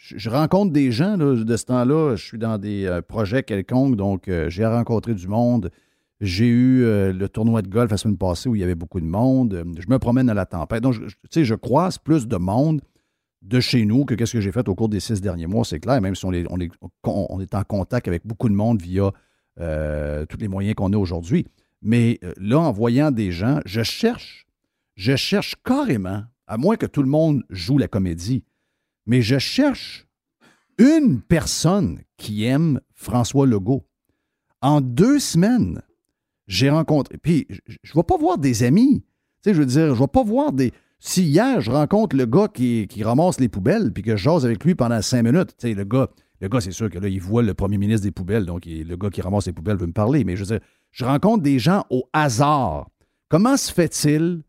je, 0.03 0.29
rencontre 0.29 0.73
des 0.73 0.91
gens 0.91 1.17
de 1.17 1.55
ce 1.55 1.65
temps-là. 1.65 2.15
Je 2.15 2.23
suis 2.23 2.37
dans 2.37 2.57
des 2.57 2.85
euh, 2.85 3.01
projets 3.01 3.43
quelconques, 3.43 3.95
donc 3.95 4.27
euh, 4.27 4.49
j'ai 4.49 4.65
rencontré 4.65 5.13
du 5.13 5.27
monde. 5.27 5.71
J'ai 6.19 6.47
eu 6.47 6.83
le 7.11 7.27
tournoi 7.27 7.61
de 7.61 7.67
golf 7.67 7.91
la 7.91 7.97
semaine 7.97 8.17
passée 8.17 8.47
où 8.47 8.55
il 8.55 8.61
y 8.61 8.63
avait 8.63 8.75
beaucoup 8.75 9.01
de 9.01 9.05
monde. 9.05 9.65
Je 9.77 9.89
me 9.89 9.99
promène 9.99 10.29
à 10.29 10.33
la 10.33 10.45
tempête. 10.45 10.81
Donc, 10.81 10.93
tu 10.93 11.09
sais, 11.29 11.43
je 11.43 11.53
croise 11.53 11.97
plus 11.97 12.29
de 12.29 12.37
monde 12.37 12.79
de 13.41 13.59
chez 13.59 13.83
nous 13.83 14.05
que 14.05 14.13
qu'est-ce 14.13 14.31
que 14.31 14.39
j'ai 14.39 14.53
fait 14.53 14.69
au 14.69 14.75
cours 14.75 14.87
des 14.87 15.01
six 15.01 15.19
derniers 15.19 15.47
mois, 15.47 15.65
c'est 15.65 15.81
clair, 15.81 15.99
même 15.99 16.15
si 16.15 16.25
on 16.25 16.31
est, 16.31 16.45
en 16.47 17.63
contact 17.67 18.07
avec 18.07 18.25
beaucoup 18.25 18.47
de 18.47 18.53
monde 18.53 18.81
via 18.81 19.11
tous 19.57 20.37
les 20.37 20.47
moyens 20.47 20.75
qu'on 20.75 20.93
a 20.93 20.97
aujourd'hui. 20.97 21.45
Mais 21.81 22.21
là, 22.37 22.59
en 22.59 22.71
voyant 22.71 23.11
des 23.11 23.33
gens, 23.33 23.59
je 23.65 23.83
cherche, 23.83 24.45
je 24.95 25.17
cherche 25.17 25.55
carrément, 25.65 26.23
à 26.47 26.57
moins 26.57 26.75
que 26.75 26.85
tout 26.85 27.03
le 27.03 27.09
monde 27.09 27.43
joue 27.49 27.77
la 27.77 27.87
comédie, 27.87 28.43
mais 29.05 29.21
je 29.21 29.39
cherche 29.39 30.07
une 30.77 31.21
personne 31.21 32.01
qui 32.17 32.45
aime 32.45 32.79
François 32.93 33.45
Legault. 33.45 33.85
En 34.61 34.81
deux 34.81 35.19
semaines, 35.19 35.81
j'ai 36.47 36.69
rencontré. 36.69 37.17
Puis, 37.17 37.47
je 37.49 37.91
ne 37.93 37.99
vais 37.99 38.03
pas 38.03 38.17
voir 38.17 38.37
des 38.37 38.63
amis. 38.63 39.03
Tu 39.43 39.49
sais, 39.49 39.53
je 39.53 39.59
veux 39.59 39.65
dire, 39.65 39.87
je 39.87 39.91
ne 39.93 39.99
vais 39.99 40.07
pas 40.07 40.23
voir 40.23 40.53
des. 40.53 40.71
Si 40.99 41.23
hier, 41.23 41.59
je 41.59 41.69
rencontre 41.69 42.15
le 42.15 42.25
gars 42.25 42.47
qui, 42.47 42.87
qui 42.87 43.03
ramasse 43.03 43.39
les 43.39 43.49
poubelles, 43.49 43.91
puis 43.91 44.03
que 44.03 44.15
je 44.15 44.23
jase 44.23 44.45
avec 44.45 44.63
lui 44.63 44.73
pendant 44.73 45.01
cinq 45.01 45.23
minutes, 45.23 45.49
tu 45.57 45.67
sais, 45.67 45.73
le 45.73 45.83
gars, 45.83 46.09
le 46.39 46.47
gars, 46.47 46.61
c'est 46.61 46.71
sûr 46.71 46.89
que 46.89 46.97
là, 46.97 47.07
il 47.09 47.19
voit 47.19 47.43
le 47.43 47.53
premier 47.53 47.77
ministre 47.77 48.03
des 48.03 48.11
poubelles, 48.11 48.45
donc 48.45 48.65
le 48.65 48.95
gars 48.95 49.09
qui 49.09 49.21
ramasse 49.21 49.45
les 49.45 49.53
poubelles 49.53 49.77
veut 49.77 49.87
me 49.87 49.93
parler. 49.93 50.23
Mais 50.23 50.35
je 50.35 50.43
veux 50.43 50.57
dire, 50.57 50.65
je 50.91 51.03
rencontre 51.03 51.43
des 51.43 51.59
gens 51.59 51.85
au 51.89 52.09
hasard. 52.13 52.89
Comment 53.29 53.57
se 53.57 53.71
fait-il 53.71 54.43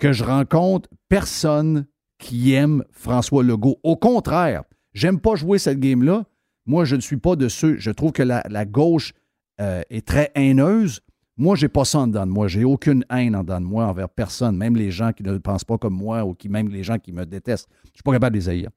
que 0.00 0.12
je 0.12 0.24
rencontre 0.24 0.88
personne 1.08 1.86
qui 2.18 2.54
aime 2.54 2.82
François 2.90 3.44
Legault? 3.44 3.78
Au 3.84 3.96
contraire, 3.96 4.64
j'aime 4.92 5.20
pas 5.20 5.36
jouer 5.36 5.58
cette 5.58 5.78
game-là. 5.78 6.24
Moi, 6.66 6.84
je 6.84 6.96
ne 6.96 7.00
suis 7.00 7.18
pas 7.18 7.36
de 7.36 7.48
ceux. 7.48 7.78
Je 7.78 7.90
trouve 7.90 8.12
que 8.12 8.22
la, 8.22 8.64
gauche 8.64 9.12
euh, 9.60 9.82
est 9.90 10.06
très 10.06 10.32
haineuse. 10.34 11.00
Moi, 11.36 11.54
j'ai 11.56 11.68
pas 11.68 11.84
ça 11.84 12.00
en 12.00 12.06
dedans 12.06 12.26
de 12.26 12.32
moi. 12.32 12.48
J'ai 12.48 12.64
aucune 12.64 13.04
haine 13.10 13.36
en 13.36 13.42
dedans 13.42 13.60
de 13.60 13.66
moi 13.66 13.86
envers 13.86 14.08
personne, 14.08 14.56
même 14.56 14.76
les 14.76 14.90
gens 14.90 15.12
qui 15.12 15.22
ne 15.22 15.38
pensent 15.38 15.64
pas 15.64 15.78
comme 15.78 15.94
moi 15.94 16.24
ou 16.24 16.34
qui, 16.34 16.48
même 16.48 16.68
les 16.68 16.82
gens 16.82 16.98
qui 16.98 17.12
me 17.12 17.24
détestent. 17.24 17.68
Je 17.84 17.90
suis 17.94 18.02
pas 18.02 18.12
capable 18.12 18.34
de 18.34 18.40
les 18.40 18.48
haïr. 18.48 18.70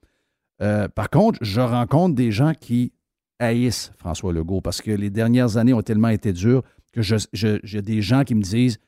Euh, 0.61 0.87
par 0.87 1.09
contre, 1.09 1.39
je 1.41 1.61
rencontre 1.61 2.15
des 2.15 2.31
gens 2.31 2.53
qui 2.53 2.93
haïssent 3.39 3.91
François 3.97 4.31
Legault 4.31 4.61
parce 4.61 4.81
que 4.81 4.91
les 4.91 5.09
dernières 5.09 5.57
années 5.57 5.73
ont 5.73 5.81
tellement 5.81 6.09
été 6.09 6.31
dures 6.31 6.63
que 6.93 7.01
j'ai 7.01 7.81
des 7.81 8.01
gens 8.01 8.23
qui 8.23 8.35
me 8.35 8.41
disent 8.41 8.79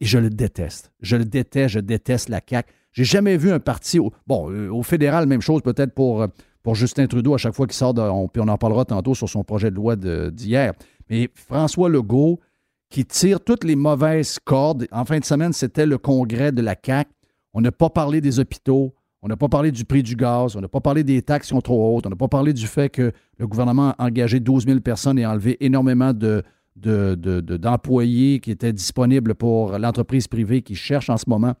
je 0.00 0.18
le 0.18 0.30
déteste. 0.30 0.92
Je 1.00 1.16
le 1.16 1.24
déteste, 1.24 1.74
je 1.74 1.80
déteste 1.80 2.28
la 2.28 2.40
CAQ. 2.46 2.72
J'ai 2.92 3.04
jamais 3.04 3.36
vu 3.36 3.52
un 3.52 3.60
parti. 3.60 3.98
Bon, 4.26 4.50
euh, 4.50 4.68
au 4.70 4.82
fédéral, 4.82 5.26
même 5.26 5.40
chose 5.40 5.62
peut-être 5.62 5.94
pour, 5.94 6.22
euh, 6.22 6.26
pour 6.62 6.74
Justin 6.74 7.06
Trudeau 7.06 7.34
à 7.34 7.38
chaque 7.38 7.54
fois 7.54 7.66
qu'il 7.66 7.76
sort, 7.76 7.94
de, 7.94 8.02
on, 8.02 8.28
puis 8.28 8.42
on 8.44 8.48
en 8.48 8.58
parlera 8.58 8.84
tantôt 8.84 9.14
sur 9.14 9.28
son 9.28 9.44
projet 9.44 9.70
de 9.70 9.76
loi 9.76 9.96
d'hier. 9.96 10.72
Mais 11.08 11.28
François 11.34 11.88
Legault, 11.88 12.40
qui 12.88 13.04
tire 13.04 13.40
toutes 13.40 13.64
les 13.64 13.76
mauvaises 13.76 14.38
cordes. 14.44 14.86
En 14.90 15.04
fin 15.04 15.18
de 15.18 15.24
semaine, 15.24 15.52
c'était 15.52 15.86
le 15.86 15.98
congrès 15.98 16.52
de 16.52 16.62
la 16.62 16.74
CAQ. 16.74 17.10
On 17.54 17.60
n'a 17.60 17.72
pas 17.72 17.90
parlé 17.90 18.20
des 18.20 18.40
hôpitaux. 18.40 18.94
On 19.22 19.28
n'a 19.28 19.36
pas 19.36 19.48
parlé 19.48 19.70
du 19.70 19.84
prix 19.84 20.02
du 20.02 20.16
gaz. 20.16 20.56
On 20.56 20.60
n'a 20.60 20.68
pas 20.68 20.80
parlé 20.80 21.04
des 21.04 21.20
taxes 21.22 21.48
qui 21.48 21.50
sont 21.50 21.60
trop 21.60 21.96
hautes. 21.96 22.06
On 22.06 22.10
n'a 22.10 22.16
pas 22.16 22.28
parlé 22.28 22.52
du 22.52 22.66
fait 22.66 22.88
que 22.88 23.12
le 23.38 23.46
gouvernement 23.46 23.94
a 23.98 24.06
engagé 24.06 24.40
12 24.40 24.66
000 24.66 24.80
personnes 24.80 25.18
et 25.18 25.26
enlevé 25.26 25.56
énormément 25.64 26.12
de, 26.12 26.42
de- 26.76 27.14
de- 27.14 27.56
d'employés 27.56 28.40
qui 28.40 28.50
étaient 28.50 28.72
disponibles 28.72 29.34
pour 29.34 29.78
l'entreprise 29.78 30.28
privée 30.28 30.62
qui 30.62 30.74
cherche 30.74 31.10
en 31.10 31.16
ce 31.16 31.24
moment 31.28 31.54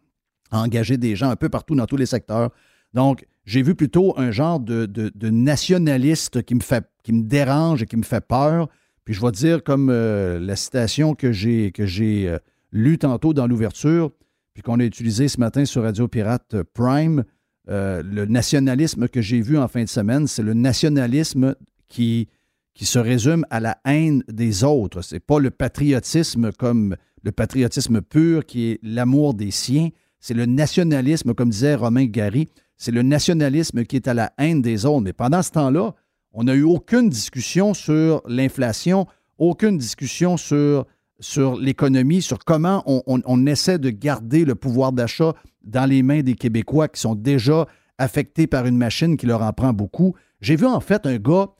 à 0.50 0.62
engager 0.62 0.96
des 0.96 1.14
gens 1.16 1.30
un 1.30 1.36
peu 1.36 1.48
partout 1.48 1.74
dans 1.74 1.86
tous 1.86 1.96
les 1.96 2.06
secteurs. 2.06 2.50
Donc, 2.94 3.24
j'ai 3.44 3.62
vu 3.62 3.74
plutôt 3.74 4.18
un 4.18 4.30
genre 4.30 4.60
de, 4.60 5.10
nationaliste 5.30 6.42
qui 6.42 6.54
me, 6.54 6.60
fait, 6.60 6.84
qui 7.02 7.12
me 7.12 7.22
dérange 7.22 7.82
et 7.82 7.86
qui 7.86 7.96
me 7.96 8.02
fait 8.02 8.20
peur. 8.26 8.68
Puis 9.04 9.14
je 9.14 9.20
vais 9.20 9.32
dire 9.32 9.62
comme 9.64 9.88
euh, 9.90 10.38
la 10.38 10.56
citation 10.56 11.14
que 11.14 11.32
j'ai, 11.32 11.72
euh, 11.78 12.38
lue 12.72 12.98
tantôt 12.98 13.32
dans 13.32 13.46
l'ouverture, 13.46 14.10
puis 14.54 14.62
qu'on 14.62 14.78
a 14.80 14.84
utilisée 14.84 15.28
ce 15.28 15.40
matin 15.40 15.64
sur 15.64 15.82
Radio 15.82 16.06
Pirate 16.08 16.54
euh, 16.54 16.64
Prime, 16.74 17.24
le 17.68 18.24
nationalisme 18.24 19.06
que 19.06 19.20
j'ai 19.20 19.40
vu 19.40 19.56
en 19.56 19.68
fin 19.68 19.84
de 19.84 19.88
semaine, 19.88 20.26
c'est 20.26 20.42
le 20.42 20.54
nationalisme 20.54 21.54
qui, 21.86 22.28
qui 22.80 22.86
se 22.86 22.98
résume 22.98 23.44
à 23.50 23.60
la 23.60 23.76
haine 23.84 24.24
des 24.26 24.64
autres. 24.64 25.02
C'est 25.02 25.20
pas 25.20 25.38
le 25.38 25.50
patriotisme 25.50 26.50
comme 26.50 26.96
le 27.22 27.30
patriotisme 27.30 28.00
pur 28.00 28.46
qui 28.46 28.70
est 28.70 28.78
l'amour 28.82 29.34
des 29.34 29.50
siens. 29.50 29.90
C'est 30.18 30.32
le 30.32 30.46
nationalisme, 30.46 31.34
comme 31.34 31.50
disait 31.50 31.74
Romain 31.74 32.06
Gary, 32.06 32.48
c'est 32.78 32.90
le 32.90 33.02
nationalisme 33.02 33.84
qui 33.84 33.96
est 33.96 34.08
à 34.08 34.14
la 34.14 34.32
haine 34.38 34.62
des 34.62 34.86
autres. 34.86 35.02
Mais 35.02 35.12
pendant 35.12 35.42
ce 35.42 35.50
temps-là, 35.50 35.94
on 36.32 36.44
n'a 36.44 36.54
eu 36.54 36.62
aucune 36.62 37.10
discussion 37.10 37.74
sur 37.74 38.22
l'inflation, 38.26 39.06
aucune 39.36 39.76
discussion 39.76 40.38
sur, 40.38 40.86
l'économie, 41.60 42.22
sur 42.22 42.38
comment 42.38 42.82
on 42.86 43.46
essaie 43.46 43.78
de 43.78 43.90
garder 43.90 44.46
le 44.46 44.54
pouvoir 44.54 44.92
d'achat 44.92 45.34
dans 45.62 45.84
les 45.84 46.02
mains 46.02 46.22
des 46.22 46.34
Québécois 46.34 46.88
qui 46.88 47.02
sont 47.02 47.14
déjà 47.14 47.66
affectés 47.98 48.46
par 48.46 48.64
une 48.64 48.78
machine 48.78 49.18
qui 49.18 49.26
leur 49.26 49.42
en 49.42 49.52
prend 49.52 49.74
beaucoup. 49.74 50.14
J'ai 50.40 50.56
vu 50.56 50.64
en 50.64 50.80
fait 50.80 51.04
un 51.04 51.18
gars 51.18 51.50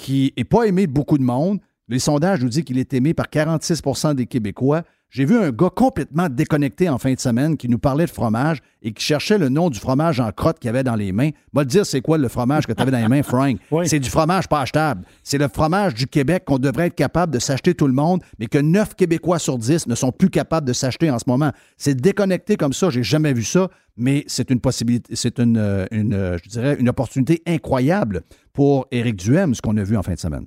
qui 0.00 0.32
n'est 0.36 0.44
pas 0.44 0.64
aimé 0.64 0.86
de 0.86 0.92
beaucoup 0.92 1.18
de 1.18 1.22
monde. 1.22 1.60
Les 1.88 1.98
sondages 1.98 2.42
nous 2.42 2.48
disent 2.48 2.64
qu'il 2.64 2.78
est 2.78 2.94
aimé 2.94 3.12
par 3.12 3.26
46% 3.26 4.14
des 4.14 4.26
Québécois. 4.26 4.82
J'ai 5.10 5.24
vu 5.24 5.36
un 5.36 5.50
gars 5.50 5.70
complètement 5.74 6.28
déconnecté 6.28 6.88
en 6.88 6.96
fin 6.98 7.12
de 7.12 7.18
semaine 7.18 7.56
qui 7.56 7.68
nous 7.68 7.80
parlait 7.80 8.06
de 8.06 8.10
fromage 8.10 8.58
et 8.80 8.92
qui 8.92 9.04
cherchait 9.04 9.38
le 9.38 9.48
nom 9.48 9.68
du 9.68 9.76
fromage 9.76 10.20
en 10.20 10.30
crotte 10.30 10.60
qu'il 10.60 10.70
avait 10.70 10.84
dans 10.84 10.94
les 10.94 11.10
mains. 11.10 11.30
Va 11.52 11.64
te 11.64 11.68
dire 11.68 11.84
c'est 11.84 12.00
quoi 12.00 12.16
le 12.16 12.28
fromage 12.28 12.64
que 12.64 12.72
tu 12.72 12.80
avais 12.80 12.92
dans 12.92 12.98
les 12.98 13.08
mains, 13.08 13.24
Frank? 13.24 13.58
Oui. 13.72 13.88
C'est 13.88 13.98
du 13.98 14.08
fromage 14.08 14.48
pas 14.48 14.60
achetable. 14.60 15.04
C'est 15.24 15.38
le 15.38 15.48
fromage 15.48 15.94
du 15.94 16.06
Québec 16.06 16.44
qu'on 16.44 16.58
devrait 16.58 16.86
être 16.86 16.94
capable 16.94 17.32
de 17.32 17.38
s'acheter 17.40 17.74
tout 17.74 17.86
le 17.88 17.92
monde, 17.92 18.22
mais 18.38 18.46
que 18.46 18.58
9 18.58 18.94
Québécois 18.94 19.38
sur 19.38 19.58
10 19.58 19.88
ne 19.88 19.94
sont 19.94 20.12
plus 20.12 20.30
capables 20.30 20.66
de 20.66 20.72
s'acheter 20.72 21.10
en 21.10 21.18
ce 21.18 21.24
moment. 21.26 21.50
C'est 21.76 21.94
déconnecté 21.94 22.56
comme 22.56 22.72
ça, 22.72 22.90
j'ai 22.90 23.02
jamais 23.02 23.32
vu 23.32 23.42
ça, 23.42 23.68
mais 23.96 24.24
c'est 24.28 24.50
une 24.50 24.60
possibilité, 24.60 25.14
c'est 25.16 25.38
une, 25.38 25.56
euh, 25.56 25.86
une, 25.90 26.14
euh, 26.14 26.38
je 26.42 26.48
dirais, 26.48 26.76
une 26.78 26.88
opportunité 26.88 27.42
incroyable 27.46 28.22
pour 28.52 28.86
Éric 28.90 29.16
Duhem, 29.16 29.54
ce 29.54 29.62
qu'on 29.62 29.76
a 29.76 29.82
vu 29.82 29.96
en 29.96 30.02
fin 30.02 30.14
de 30.14 30.18
semaine. 30.18 30.46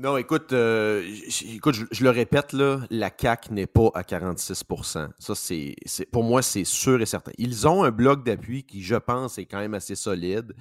Non, 0.00 0.16
écoute, 0.16 0.54
euh, 0.54 1.06
écoute 1.44 1.74
je, 1.90 2.02
le 2.02 2.08
répète, 2.08 2.54
là, 2.54 2.80
la 2.88 3.10
CAQ 3.14 3.52
n'est 3.52 3.66
pas 3.66 3.90
à 3.92 4.02
46% 4.02 5.10
Ça, 5.18 5.34
c'est- 5.34 5.76
pour 6.10 6.24
moi, 6.24 6.40
c'est 6.40 6.64
sûr 6.64 7.02
et 7.02 7.06
certain. 7.06 7.32
Ils 7.36 7.68
ont 7.68 7.84
un 7.84 7.90
bloc 7.90 8.24
d'appui 8.24 8.64
qui, 8.64 8.82
je 8.82 8.94
pense, 8.96 9.36
est 9.36 9.44
quand 9.44 9.58
même 9.58 9.74
assez 9.74 9.94
solide, 9.96 10.54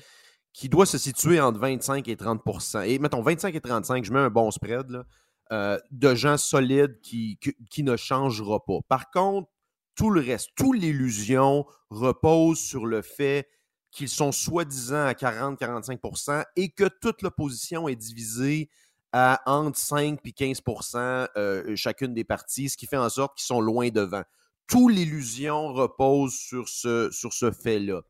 qui 0.51 0.67
doit 0.67 0.85
se 0.85 0.97
situer 0.97 1.39
entre 1.39 1.57
25 1.57 2.05
et 2.09 2.17
30% 2.17 2.81
Et 2.81 2.99
mettons, 2.99 3.21
25 3.21 3.55
et 3.55 3.61
35, 3.61 4.03
je 4.03 4.11
mets 4.11 4.19
un 4.19 4.29
bon 4.29 4.51
spread, 4.51 4.89
là, 4.89 5.05
euh, 5.53 5.79
de 5.89 6.15
gens 6.15 6.35
solides 6.35 6.99
qui, 7.01 7.37
qui, 7.39 7.55
qui 7.71 7.83
ne 7.83 7.95
changera 7.95 8.59
pas. 8.65 8.79
Par 8.89 9.09
contre, 9.09 9.47
tout 9.95 10.09
le 10.09 10.19
reste, 10.19 10.49
toute 10.57 10.75
l'illusion 10.77 11.65
repose 11.89 12.59
sur 12.59 12.85
le 12.85 13.01
fait 13.01 13.47
qu'ils 13.91 14.09
sont 14.09 14.33
soi-disant 14.33 15.05
à 15.05 15.13
40-45% 15.13 16.43
et 16.57 16.71
que 16.71 16.89
toute 17.01 17.21
l'opposition 17.21 17.87
est 17.87 17.95
divisée 17.95 18.69
à 19.11 19.41
entre 19.45 19.77
5 19.77 20.19
et 20.23 20.29
15% 20.29 21.27
euh, 21.35 21.75
chacune 21.75 22.13
des 22.13 22.23
parties, 22.23 22.69
ce 22.69 22.77
qui 22.77 22.85
fait 22.85 22.97
en 22.97 23.09
sorte 23.09 23.37
qu'ils 23.37 23.45
sont 23.45 23.61
loin 23.61 23.89
devant. 23.89 24.23
Toute 24.67 24.93
l'illusion 24.93 25.73
repose 25.73 26.33
sur 26.33 26.69
ce, 26.69 27.09
sur 27.11 27.33
fait-là. 27.33 28.01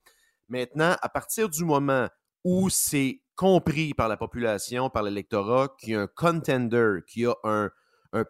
Maintenant, 0.49 0.95
à 1.01 1.09
partir 1.09 1.49
du 1.49 1.63
moment 1.63 2.07
où 2.43 2.69
c'est 2.69 3.21
compris 3.35 3.93
par 3.93 4.09
la 4.09 4.17
population, 4.17 4.89
par 4.89 5.03
l'électorat, 5.03 5.69
qu'il 5.79 5.91
y 5.91 5.95
a 5.95 6.01
un 6.01 6.07
contender, 6.07 6.99
qu'il 7.07 7.23
y 7.23 7.25
a 7.27 7.35
un, 7.43 7.69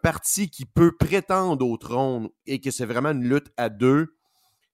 parti 0.02 0.50
qui 0.50 0.66
peut 0.66 0.96
prétendre 0.96 1.66
au 1.66 1.76
trône 1.78 2.28
et 2.46 2.60
que 2.60 2.70
c'est 2.70 2.84
vraiment 2.84 3.10
une 3.10 3.24
lutte 3.24 3.50
à 3.56 3.70
deux, 3.70 4.14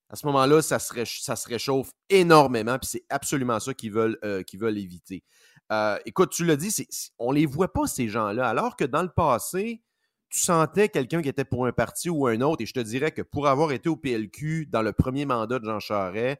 à 0.08 0.16
ce 0.16 0.26
moment-là, 0.26 0.62
ça 0.62 0.78
se, 0.78 1.48
réchauffe 1.48 1.90
énormément, 2.08 2.78
puis 2.78 2.88
c'est 2.90 3.04
absolument 3.08 3.58
ça 3.58 3.74
qu'ils 3.74 3.92
veulent, 3.92 4.18
euh, 4.24 4.42
qu'ils 4.42 4.60
veulent 4.60 4.78
éviter. 4.78 5.24
Euh, 5.72 5.98
écoute, 6.06 6.30
tu 6.30 6.44
l'as 6.44 6.56
dit, 6.56 6.70
c'est- 6.70 6.86
c'est- 6.90 7.10
on 7.18 7.32
les 7.32 7.46
voit 7.46 7.72
pas, 7.72 7.86
ces 7.86 8.08
gens-là, 8.08 8.48
alors 8.48 8.76
que 8.76 8.84
dans 8.84 9.02
le 9.02 9.08
passé, 9.08 9.82
tu 10.28 10.40
sentais 10.40 10.88
quelqu'un 10.88 11.22
qui 11.22 11.28
était 11.28 11.44
pour 11.44 11.66
un 11.66 11.72
parti 11.72 12.08
ou 12.10 12.26
un 12.26 12.40
autre, 12.40 12.62
et 12.62 12.66
je 12.66 12.72
te 12.74 12.80
dirais 12.80 13.10
que 13.12 13.22
pour 13.22 13.46
avoir 13.48 13.72
été 13.72 13.88
au 13.88 13.96
PLQ 13.96 14.66
dans 14.66 14.82
le 14.82 14.92
premier 14.92 15.24
mandat 15.24 15.58
de 15.58 15.64
Jean 15.64 15.80
Charest, 15.80 16.38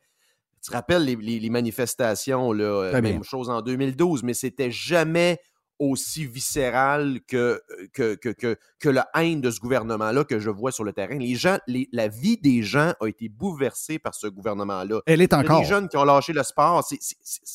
tu 0.63 0.71
te 0.71 0.73
rappelles 0.77 1.05
les, 1.05 1.17
les- 1.17 1.39
les 1.41 1.51
manifestations, 1.51 2.53
là, 2.53 2.91
même 3.13 3.25
chose 3.25 3.51
en 3.51 3.63
2012, 3.63 4.23
mais 4.23 4.35
c'était 4.35 4.71
jamais 4.71 5.39
aussi 5.79 6.25
viscéral 6.27 7.21
que, 7.29 7.61
que, 7.93 8.15
que, 8.15 8.31
que, 8.31 8.57
que 8.79 8.89
la 8.89 9.09
haine 9.15 9.41
de 9.43 9.51
ce 9.51 9.61
gouvernement-là 9.61 10.25
que 10.25 10.39
je 10.39 10.49
vois 10.51 10.73
sur 10.73 10.85
le 10.85 10.93
terrain. 10.93 11.19
Les 11.19 11.35
gens, 11.35 11.59
les- 11.67 11.89
la 11.93 12.09
vie 12.09 12.39
des 12.39 12.63
gens 12.63 12.95
a 13.01 13.07
été 13.07 13.29
bouleversée 13.29 13.99
par 13.99 14.15
ce 14.15 14.27
gouvernement-là. 14.27 15.01
Elle 15.07 15.21
est 15.21 15.35
encore. 15.35 15.61
des 15.61 15.67
jeunes 15.67 15.89
qui 15.89 15.97
ont 15.99 16.05
lâché 16.05 16.33
le 16.33 16.43
sport. 16.43 16.83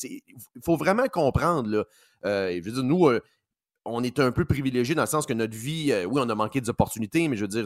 Il 0.04 0.20
faut 0.64 0.76
vraiment 0.76 1.06
comprendre. 1.08 1.68
Là. 1.68 1.84
Euh, 2.24 2.50
je 2.56 2.60
veux 2.64 2.72
dire, 2.72 2.84
nous, 2.84 3.08
euh, 3.08 3.20
on 3.84 4.04
est 4.04 4.18
un 4.20 4.30
peu 4.30 4.44
privilégiés 4.44 4.94
dans 4.94 5.02
le 5.02 5.08
sens 5.08 5.26
que 5.26 5.32
notre 5.32 5.56
vie, 5.56 5.90
euh, 5.92 6.04
oui, 6.04 6.20
on 6.24 6.28
a 6.28 6.34
manqué 6.34 6.60
d'opportunités, 6.60 7.26
mais 7.26 7.36
je 7.36 7.42
veux 7.42 7.48
dire, 7.48 7.64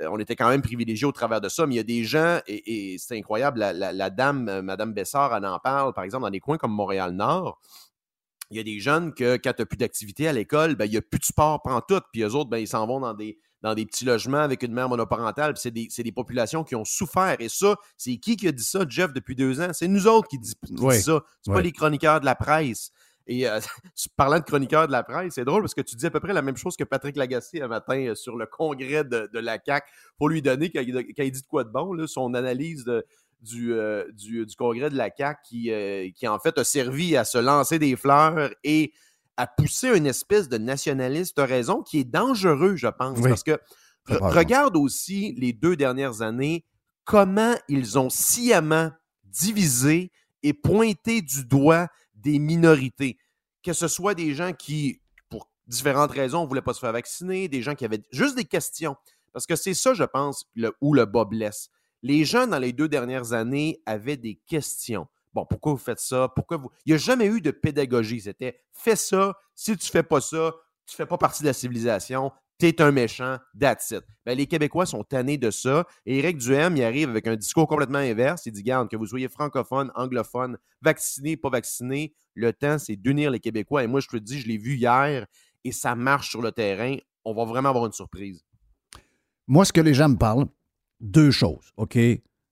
euh, 0.00 0.08
on 0.12 0.18
était 0.20 0.36
quand 0.36 0.48
même 0.48 0.62
privilégiés 0.62 1.06
au 1.06 1.12
travers 1.12 1.40
de 1.40 1.48
ça. 1.48 1.66
Mais 1.66 1.74
il 1.74 1.78
y 1.78 1.80
a 1.80 1.84
des 1.84 2.04
gens, 2.04 2.38
et, 2.46 2.92
et 2.92 2.98
c'est 2.98 3.18
incroyable, 3.18 3.58
la, 3.58 3.72
la- 3.72 3.92
la 3.92 4.10
dame, 4.10 4.48
euh, 4.48 4.62
Madame 4.62 4.92
Bessard, 4.92 5.34
elle 5.34 5.44
en 5.46 5.58
parle, 5.58 5.92
par 5.94 6.04
exemple, 6.04 6.22
dans 6.22 6.30
des 6.30 6.38
coins 6.40 6.58
comme 6.58 6.72
Montréal-Nord. 6.72 7.60
Il 8.50 8.56
y 8.56 8.60
a 8.60 8.62
des 8.62 8.78
jeunes 8.78 9.12
que 9.12 9.36
quand 9.36 9.52
tu 9.52 9.62
n'as 9.62 9.66
plus 9.66 9.76
d'activité 9.76 10.28
à 10.28 10.32
l'école, 10.32 10.76
ben, 10.76 10.84
il 10.84 10.92
n'y 10.92 10.96
a 10.96 11.02
plus 11.02 11.18
de 11.18 11.24
sport 11.24 11.60
tout. 11.88 12.00
Puis 12.12 12.22
eux 12.22 12.34
autres, 12.34 12.48
ben, 12.50 12.58
ils 12.58 12.68
s'en 12.68 12.86
vont 12.86 13.00
dans 13.00 13.14
des, 13.14 13.38
dans 13.62 13.74
des 13.74 13.84
petits 13.86 14.04
logements 14.04 14.38
avec 14.38 14.62
une 14.62 14.72
mère 14.72 14.88
monoparentale. 14.88 15.54
Puis 15.54 15.62
c'est 15.62 15.70
des, 15.72 15.88
c'est 15.90 16.04
des 16.04 16.12
populations 16.12 16.62
qui 16.62 16.76
ont 16.76 16.84
souffert. 16.84 17.36
Et 17.40 17.48
ça, 17.48 17.74
c'est 17.96 18.16
qui 18.18 18.36
qui 18.36 18.46
a 18.46 18.52
dit 18.52 18.62
ça, 18.62 18.84
Jeff, 18.88 19.12
depuis 19.12 19.34
deux 19.34 19.60
ans? 19.60 19.70
C'est 19.72 19.88
nous 19.88 20.06
autres 20.06 20.28
qui, 20.28 20.38
dis- 20.38 20.54
qui 20.64 20.74
Oui. 20.78 20.96
dit 20.96 21.02
ça. 21.02 21.20
Pas 21.46 21.56
Oui. 21.56 21.62
les 21.64 21.72
chroniqueurs 21.72 22.20
de 22.20 22.24
la 22.24 22.34
presse. 22.36 22.90
Et 23.26 23.48
euh, 23.48 23.58
parlant 24.16 24.38
de 24.38 24.44
chroniqueurs 24.44 24.86
de 24.86 24.92
la 24.92 25.02
presse, 25.02 25.34
c'est 25.34 25.44
drôle 25.44 25.62
parce 25.62 25.74
que 25.74 25.80
tu 25.80 25.96
dis 25.96 26.06
à 26.06 26.10
peu 26.12 26.20
près 26.20 26.32
la 26.32 26.42
même 26.42 26.56
chose 26.56 26.76
que 26.76 26.84
Patrick 26.84 27.16
Lagacé 27.16 27.60
un 27.60 27.66
matin 27.66 27.98
euh, 28.06 28.14
sur 28.14 28.36
le 28.36 28.46
congrès 28.46 29.02
de, 29.02 29.28
de 29.32 29.38
la 29.40 29.58
CAQ 29.64 29.90
pour 30.16 30.28
lui 30.28 30.42
donner, 30.42 30.70
quand 30.70 30.80
il, 30.80 30.92
quand 30.94 31.24
il 31.24 31.32
dit 31.32 31.42
de 31.42 31.46
quoi 31.48 31.64
de 31.64 31.70
bon, 31.70 31.92
là, 31.92 32.06
son 32.06 32.34
analyse 32.34 32.84
de, 32.84 33.04
du, 33.46 33.72
euh, 33.72 34.04
du, 34.12 34.44
du 34.46 34.56
congrès 34.56 34.90
de 34.90 34.96
la 34.96 35.10
CAQ 35.16 35.40
qui, 35.44 35.70
euh, 35.70 36.08
qui, 36.14 36.26
en 36.28 36.38
fait, 36.38 36.58
a 36.58 36.64
servi 36.64 37.16
à 37.16 37.24
se 37.24 37.38
lancer 37.38 37.78
des 37.78 37.96
fleurs 37.96 38.50
et 38.64 38.92
à 39.36 39.46
pousser 39.46 39.96
une 39.96 40.06
espèce 40.06 40.48
de 40.48 40.58
nationaliste, 40.58 41.38
raison, 41.38 41.82
qui 41.82 42.00
est 42.00 42.04
dangereux, 42.04 42.76
je 42.76 42.88
pense. 42.88 43.18
Oui. 43.18 43.28
Parce 43.28 43.42
que 43.42 43.52
re- 44.08 44.18
regarde 44.34 44.76
aussi 44.76 45.34
les 45.36 45.52
deux 45.52 45.76
dernières 45.76 46.22
années, 46.22 46.64
comment 47.04 47.54
ils 47.68 47.98
ont 47.98 48.10
sciemment 48.10 48.90
divisé 49.24 50.10
et 50.42 50.52
pointé 50.52 51.22
du 51.22 51.44
doigt 51.44 51.88
des 52.14 52.38
minorités. 52.38 53.18
Que 53.62 53.72
ce 53.72 53.88
soit 53.88 54.14
des 54.14 54.34
gens 54.34 54.52
qui, 54.52 55.00
pour 55.28 55.50
différentes 55.66 56.12
raisons, 56.12 56.42
ne 56.44 56.48
voulaient 56.48 56.62
pas 56.62 56.72
se 56.74 56.80
faire 56.80 56.92
vacciner, 56.92 57.48
des 57.48 57.62
gens 57.62 57.74
qui 57.74 57.84
avaient 57.84 58.02
juste 58.10 58.36
des 58.36 58.44
questions. 58.44 58.96
Parce 59.32 59.46
que 59.46 59.56
c'est 59.56 59.74
ça, 59.74 59.92
je 59.92 60.04
pense, 60.04 60.46
le- 60.54 60.72
où 60.80 60.94
le 60.94 61.04
bas 61.04 61.24
blesse. 61.26 61.68
Les 62.06 62.24
gens, 62.24 62.46
dans 62.46 62.60
les 62.60 62.72
deux 62.72 62.88
dernières 62.88 63.32
années, 63.32 63.82
avaient 63.84 64.16
des 64.16 64.36
questions. 64.46 65.08
Bon, 65.34 65.44
pourquoi 65.44 65.72
vous 65.72 65.78
faites 65.78 65.98
ça? 65.98 66.28
Pourquoi 66.36 66.56
vous? 66.56 66.70
Il 66.84 66.90
n'y 66.90 66.94
a 66.94 66.98
jamais 66.98 67.26
eu 67.26 67.40
de 67.40 67.50
pédagogie. 67.50 68.20
C'était 68.20 68.60
fais 68.72 68.94
ça, 68.94 69.34
si 69.56 69.76
tu 69.76 69.90
fais 69.90 70.04
pas 70.04 70.20
ça, 70.20 70.54
tu 70.86 70.94
fais 70.94 71.04
pas 71.04 71.18
partie 71.18 71.42
de 71.42 71.48
la 71.48 71.52
civilisation, 71.52 72.30
t'es 72.58 72.80
un 72.80 72.92
méchant, 72.92 73.38
that's 73.58 73.90
it. 73.90 74.04
Ben, 74.24 74.38
les 74.38 74.46
Québécois 74.46 74.86
sont 74.86 75.02
tannés 75.02 75.36
de 75.36 75.50
ça. 75.50 75.84
Et 76.06 76.20
Éric 76.20 76.38
Duhem, 76.38 76.76
il 76.76 76.84
arrive 76.84 77.08
avec 77.08 77.26
un 77.26 77.34
discours 77.34 77.66
complètement 77.66 77.98
inverse. 77.98 78.46
Il 78.46 78.52
dit, 78.52 78.62
garde, 78.62 78.88
que 78.88 78.94
vous 78.94 79.06
soyez 79.06 79.26
francophone, 79.28 79.90
anglophone, 79.96 80.58
vacciné, 80.82 81.36
pas 81.36 81.50
vacciné, 81.50 82.14
le 82.34 82.52
temps, 82.52 82.78
c'est 82.78 82.94
d'unir 82.94 83.32
les 83.32 83.40
Québécois. 83.40 83.82
Et 83.82 83.88
moi, 83.88 83.98
je 83.98 84.06
te 84.06 84.14
le 84.14 84.20
dis, 84.20 84.38
je 84.38 84.46
l'ai 84.46 84.58
vu 84.58 84.76
hier 84.76 85.26
et 85.64 85.72
ça 85.72 85.96
marche 85.96 86.30
sur 86.30 86.40
le 86.40 86.52
terrain. 86.52 86.94
On 87.24 87.34
va 87.34 87.44
vraiment 87.44 87.70
avoir 87.70 87.86
une 87.86 87.92
surprise. 87.92 88.44
Moi, 89.48 89.64
ce 89.64 89.72
que 89.72 89.80
les 89.80 89.94
gens 89.94 90.08
me 90.08 90.16
parlent, 90.16 90.46
deux 91.00 91.30
choses, 91.30 91.72
OK? 91.76 91.98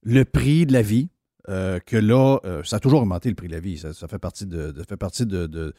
Le 0.02 0.24
prix 0.24 0.66
de 0.66 0.72
la 0.72 0.82
vie, 0.82 1.08
euh, 1.48 1.78
que 1.80 1.96
là, 1.96 2.38
euh, 2.44 2.62
ça 2.64 2.76
a 2.76 2.80
toujours 2.80 3.00
augmenté 3.02 3.28
le 3.28 3.34
prix 3.34 3.48
de 3.48 3.52
la 3.52 3.60
vie. 3.60 3.78
Ça, 3.78 3.92
fait 4.08 4.18
partie 4.18 4.46
de, 4.46 4.70
de- 4.70 4.82
fait 4.82 4.96
partie 4.96 5.26
de, 5.26 5.72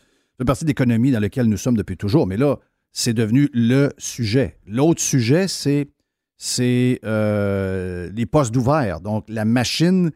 partie 0.45 0.63
de 0.63 0.69
l'économie 0.69 1.11
dans 1.11 1.19
laquelle 1.19 1.47
nous 1.47 1.57
sommes 1.57 1.77
depuis 1.77 1.97
toujours. 1.97 2.27
Mais 2.27 2.37
là, 2.37 2.57
c'est 2.91 3.13
devenu 3.13 3.49
le 3.53 3.91
sujet. 3.97 4.57
L'autre 4.67 5.01
sujet, 5.01 5.47
c'est 5.47 6.99
euh, 7.03 8.09
les 8.13 8.25
postes 8.25 8.53
d'ouvert. 8.53 8.99
Donc, 9.01 9.25
la 9.27 9.45
machine 9.45 10.11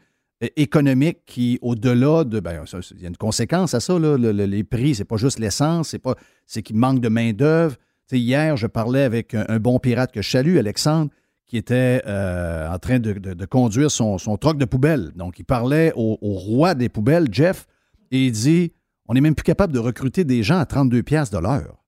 économique 0.56 1.20
qui, 1.26 1.60
au-delà 1.62 2.24
de. 2.24 2.40
Ben, 2.40 2.64
il 2.92 3.02
y 3.02 3.06
a 3.06 3.10
une 3.10 3.18
conséquence 3.18 3.74
à 3.74 3.80
ça, 3.80 4.00
là. 4.00 4.18
Le- 4.18 4.32
le- 4.32 4.46
les 4.46 4.64
prix, 4.64 4.96
c'est 4.96 5.04
pas 5.06 5.18
juste 5.18 5.40
l'essence, 5.40 5.90
c'est 5.90 6.00
pas 6.00 6.16
c'est 6.46 6.64
qu'il 6.64 6.78
manque 6.78 7.02
de 7.02 7.10
main-d'œuvre. 7.10 7.76
Tu 8.08 8.16
sais, 8.16 8.20
hier, 8.20 8.56
je 8.58 8.68
parlais 8.68 9.04
avec 9.04 9.34
un, 9.34 9.46
un 9.50 9.60
bon 9.60 9.80
pirate 9.80 10.12
que 10.12 10.22
je 10.22 10.30
salue, 10.30 10.58
Alexandre, 10.58 11.12
qui 11.50 11.58
était 11.58 12.02
euh, 12.06 12.70
en 12.70 12.78
train 12.78 13.00
de, 13.00 13.46
conduire 13.46 13.90
son, 13.90 14.18
troc 14.40 14.58
de 14.60 14.66
poubelle. 14.66 15.12
Donc, 15.16 15.40
il 15.40 15.44
parlait 15.44 15.92
au, 15.96 16.16
roi 16.22 16.76
des 16.76 16.90
poubelles, 16.90 17.28
Jeff, 17.32 17.66
et 18.12 18.28
il 18.28 18.32
dit 18.32 18.72
on 19.08 19.16
n'est 19.16 19.22
même 19.22 19.34
plus 19.34 19.44
capable 19.44 19.74
de 19.74 19.80
recruter 19.80 20.24
des 20.24 20.44
gens 20.44 20.60
à 20.60 20.68
32 20.68 21.02
pièces 21.02 21.32
de 21.32 21.40
l'heure. 21.40 21.84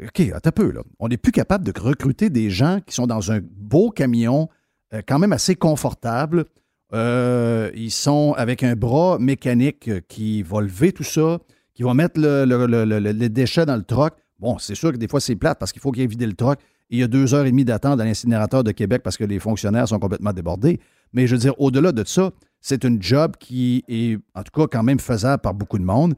OK, 0.00 0.20
attends 0.32 0.52
peu, 0.52 0.70
là. 0.70 0.82
On 1.00 1.08
n'est 1.08 1.16
plus 1.16 1.32
capable 1.32 1.64
de 1.64 1.72
recruter 1.78 2.30
des 2.30 2.48
gens 2.48 2.78
qui 2.86 2.94
sont 2.94 3.08
dans 3.08 3.32
un 3.32 3.40
beau 3.42 3.90
camion, 3.90 4.48
euh, 4.94 5.02
quand 5.06 5.18
même 5.18 5.32
assez 5.32 5.56
confortable. 5.56 6.44
Euh, 6.94 7.70
ils 7.74 7.90
sont 7.90 8.34
avec 8.36 8.62
un 8.62 8.76
bras 8.76 9.18
mécanique 9.18 9.90
qui 10.06 10.42
va 10.44 10.60
lever 10.60 10.92
tout 10.92 11.02
ça, 11.02 11.40
qui 11.74 11.82
va 11.82 11.94
mettre 11.94 12.20
le, 12.20 12.44
le- 12.44 12.66
le- 12.66 12.84
le- 12.84 13.00
le- 13.00 13.10
les 13.10 13.28
déchets 13.28 13.66
dans 13.66 13.76
le 13.76 13.82
troc. 13.82 14.14
Bon, 14.38 14.58
c'est 14.58 14.76
sûr 14.76 14.92
que 14.92 14.96
des 14.96 15.08
fois, 15.08 15.20
c'est 15.20 15.34
plate 15.34 15.58
parce 15.58 15.72
qu'il 15.72 15.82
faut 15.82 15.90
qu'il 15.90 16.02
ait 16.04 16.06
vidé 16.06 16.26
le 16.26 16.34
troc. 16.34 16.60
Il 16.92 16.98
y 16.98 17.02
a 17.02 17.08
deux 17.08 17.32
heures 17.32 17.46
et 17.46 17.50
demie 17.50 17.64
d'attente 17.64 17.98
à 18.02 18.04
l'incinérateur 18.04 18.62
de 18.62 18.70
Québec 18.70 19.00
parce 19.02 19.16
que 19.16 19.24
les 19.24 19.38
fonctionnaires 19.38 19.88
sont 19.88 19.98
complètement 19.98 20.34
débordés. 20.34 20.78
Mais 21.14 21.26
je 21.26 21.34
veux 21.34 21.40
dire, 21.40 21.58
au-delà 21.58 21.90
de 21.90 22.04
ça, 22.04 22.32
c'est 22.60 22.84
une 22.84 23.02
job 23.02 23.32
qui 23.40 23.82
est, 23.88 24.18
en 24.34 24.42
tout 24.42 24.52
cas, 24.54 24.66
quand 24.70 24.82
même 24.82 25.00
faisable 25.00 25.40
par 25.40 25.54
beaucoup 25.54 25.78
de 25.78 25.84
monde. 25.84 26.14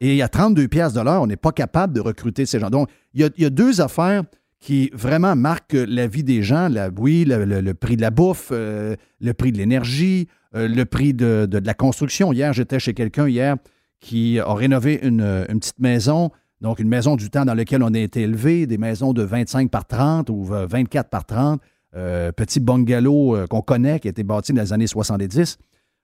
Et 0.00 0.20
à 0.22 0.28
32 0.28 0.66
pièces 0.66 0.92
de 0.94 1.00
l'heure, 1.00 1.22
on 1.22 1.28
n'est 1.28 1.36
pas 1.36 1.52
capable 1.52 1.92
de 1.92 2.00
recruter 2.00 2.44
ces 2.44 2.58
gens. 2.58 2.70
Donc, 2.70 2.90
il 3.14 3.30
y 3.38 3.44
a, 3.44 3.50
deux 3.50 3.80
affaires 3.80 4.24
qui 4.58 4.90
vraiment 4.92 5.36
marquent 5.36 5.76
la 5.86 6.08
vie 6.08 6.24
des 6.24 6.42
gens. 6.42 6.68
La, 6.68 6.90
oui, 6.98 7.24
le, 7.24 7.72
prix 7.74 7.96
de 7.96 8.02
la 8.02 8.10
bouffe, 8.10 8.48
euh, 8.50 8.96
le 9.20 9.32
prix 9.32 9.52
de 9.52 9.58
l'énergie, 9.58 10.26
euh, 10.56 10.66
le 10.66 10.84
prix 10.86 11.14
de, 11.14 11.48
la 11.52 11.74
construction. 11.74 12.32
Hier, 12.32 12.52
j'étais 12.52 12.80
chez 12.80 12.94
quelqu'un 12.94 13.28
hier 13.28 13.56
qui 14.00 14.40
a 14.40 14.52
rénové 14.52 14.98
une 15.06 15.46
petite 15.60 15.78
maison, 15.78 16.32
donc 16.60 16.78
une 16.78 16.88
maison 16.88 17.16
du 17.16 17.30
temps 17.30 17.44
dans 17.44 17.54
laquelle 17.54 17.82
on 17.82 17.92
a 17.94 17.98
été 17.98 18.22
élevé, 18.22 18.66
des 18.66 18.78
maisons 18.78 19.12
de 19.12 19.22
25 19.22 19.70
par 19.70 19.86
30 19.86 20.30
ou 20.30 20.44
24 20.44 21.10
par 21.10 21.24
30, 21.24 21.60
euh, 21.94 22.32
petit 22.32 22.60
bungalow 22.60 23.36
euh, 23.36 23.46
qu'on 23.46 23.62
connaît, 23.62 24.00
qui 24.00 24.08
a 24.08 24.10
été 24.10 24.22
bâti 24.22 24.52
dans 24.52 24.62
les 24.62 24.72
années 24.72 24.86
70 24.86 25.58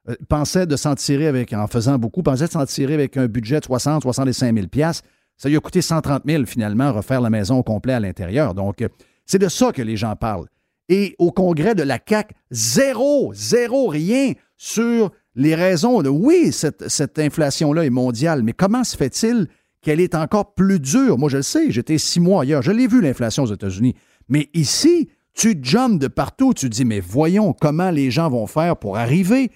euh, 0.09 0.17
pensait 0.29 0.67
de 0.67 0.77
s'en 0.77 0.97
tirer 0.97 1.29
avec, 1.29 1.53
en 1.53 1.67
faisant 1.69 1.97
beaucoup, 1.97 2.23
pensait 2.23 2.47
de 2.47 2.51
s'en 2.51 2.67
tirer 2.67 2.95
avec 2.95 3.17
un 3.17 3.27
budget 3.27 3.61
de 3.61 3.65
60, 3.65 4.03
65 4.03 4.55
000 4.55 4.67
piastres. 4.67 5.09
Ça 5.37 5.49
lui 5.49 5.57
a 5.57 5.61
coûté 5.61 5.81
130 5.81 6.25
000 6.27 6.45
finalement, 6.45 6.93
refaire 6.93 7.21
la 7.21 7.31
maison 7.31 7.59
au 7.59 7.63
complet 7.63 7.93
à 7.93 8.01
l'intérieur. 8.01 8.55
Donc, 8.55 8.83
euh, 8.83 8.89
c'est 9.27 9.39
de 9.39 9.49
ça 9.49 9.71
que 9.71 9.83
les 9.83 9.97
gens 9.97 10.17
parlent. 10.17 10.47
Et 10.89 11.15
au 11.19 11.31
congrès 11.31 11.77
de 11.77 11.85
la 11.85 12.01
CAC, 12.01 12.33
zéro, 12.51 13.33
zéro, 13.33 13.87
rien 13.87 14.33
sur 14.57 15.13
les 15.37 15.55
raisons 15.55 16.03
de 16.03 16.09
oui, 16.09 16.53
cette, 16.53 16.89
cette 16.89 17.19
inflation-là 17.19 17.85
est 17.85 17.91
mondiale, 17.91 18.43
mais 18.43 18.53
comment 18.53 18.85
se 18.85 18.97
fait-il 18.97 19.47
qu'elle 19.83 20.01
est 20.01 20.15
encore 20.15 20.55
plus 20.55 20.81
dure? 20.81 21.19
Moi, 21.19 21.29
je 21.29 21.39
le 21.39 21.43
sais, 21.43 21.71
j'étais 21.71 21.99
six 21.99 22.21
mois 22.21 22.43
ailleurs, 22.43 22.63
je 22.63 22.73
l'ai 22.73 22.87
vu 22.87 23.01
l'inflation 23.01 23.43
aux 23.43 23.53
États-Unis. 23.53 23.95
Mais 24.29 24.49
ici, 24.55 25.11
tu 25.35 25.59
jumps 25.63 25.99
de 25.99 26.09
partout, 26.09 26.55
tu 26.55 26.69
dis, 26.69 26.85
mais 26.85 27.01
voyons 27.01 27.53
comment 27.53 27.91
les 27.91 28.11
gens 28.11 28.31
vont 28.31 28.47
faire 28.47 28.77
pour 28.77 28.97
arriver 28.97 29.51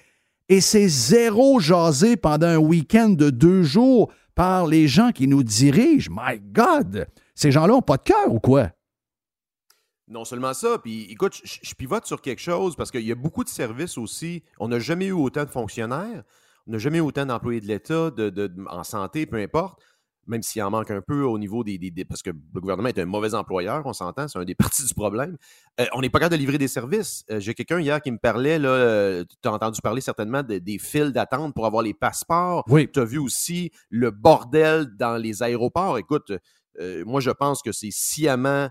et 0.49 0.61
c'est 0.61 0.87
zéro 0.87 1.59
jasé 1.59 2.15
pendant 2.15 2.47
un 2.47 2.57
week-end 2.57 3.09
de 3.09 3.29
deux 3.29 3.63
jours 3.63 4.11
par 4.33 4.65
les 4.65 4.87
gens 4.87 5.11
qui 5.11 5.27
nous 5.27 5.43
dirigent. 5.43 6.09
My 6.11 6.39
God! 6.39 7.07
Ces 7.35 7.51
gens-là 7.51 7.73
n'ont 7.73 7.81
pas 7.81 7.97
de 7.97 8.03
cœur 8.03 8.31
ou 8.33 8.39
quoi? 8.39 8.69
Non 10.07 10.23
seulement 10.23 10.53
ça, 10.53 10.77
puis 10.81 11.03
écoute, 11.11 11.41
je, 11.43 11.73
pivote 11.75 12.05
sur 12.05 12.21
quelque 12.21 12.39
chose 12.39 12.77
parce 12.77 12.91
qu'il 12.91 13.05
y 13.05 13.11
a 13.11 13.15
beaucoup 13.15 13.43
de 13.43 13.49
services 13.49 13.97
aussi. 13.97 14.41
On 14.57 14.69
n'a 14.69 14.79
jamais 14.79 15.07
eu 15.07 15.11
autant 15.11 15.43
de 15.43 15.49
fonctionnaires, 15.49 16.23
on 16.65 16.71
n'a 16.71 16.77
jamais 16.77 16.99
eu 16.99 17.01
autant 17.01 17.25
d'employés 17.25 17.59
de 17.59 17.67
l'État 17.67 18.11
en 18.69 18.83
santé, 18.85 19.25
peu 19.25 19.35
importe, 19.35 19.81
même 20.27 20.43
s'il 20.43 20.61
en 20.63 20.69
manque 20.69 20.91
un 20.91 21.01
peu 21.01 21.23
au 21.23 21.39
niveau 21.39 21.63
des, 21.63 21.77
des- 21.77 21.89
des- 21.91 22.05
Parce 22.05 22.21
que 22.21 22.29
le 22.31 22.61
gouvernement 22.61 22.89
est 22.89 22.99
un 22.99 23.05
mauvais 23.05 23.33
employeur, 23.33 23.83
on 23.85 23.93
s'entend, 23.93 24.27
c'est 24.27 24.37
un 24.39 24.45
des 24.45 24.55
parties 24.71 24.85
du 24.85 24.93
problème. 24.93 25.37
Euh, 25.79 25.85
on 25.93 26.01
n'est 26.01 26.09
pas 26.09 26.19
capable 26.19 26.35
de 26.35 26.39
livrer 26.39 26.57
des 26.57 26.67
services. 26.67 27.23
Euh, 27.31 27.39
J'ai 27.39 27.53
quelqu'un 27.53 27.79
hier 27.79 28.01
qui 28.01 28.11
me 28.11 28.17
parlait, 28.17 28.59
là, 28.59 28.69
euh, 28.69 29.23
tu 29.41 29.47
as 29.49 29.53
entendu 29.53 29.81
parler 29.81 30.01
certainement 30.01 30.43
de- 30.43 30.57
des 30.59 30.77
files 30.79 31.11
d'attente 31.11 31.53
pour 31.55 31.65
avoir 31.65 31.81
les 31.83 31.93
passeports. 31.93 32.63
Oui. 32.67 32.89
Tu 32.91 32.99
as 32.99 33.05
vu 33.05 33.17
aussi 33.17 33.71
le 33.89 34.11
bordel 34.11 34.87
dans 34.97 35.17
les 35.17 35.41
aéroports. 35.43 35.97
Écoute, 35.97 36.31
moi, 37.05 37.21
je 37.21 37.31
pense 37.31 37.63
que 37.63 37.71
c'est 37.71 37.89
sciemment 37.91 38.69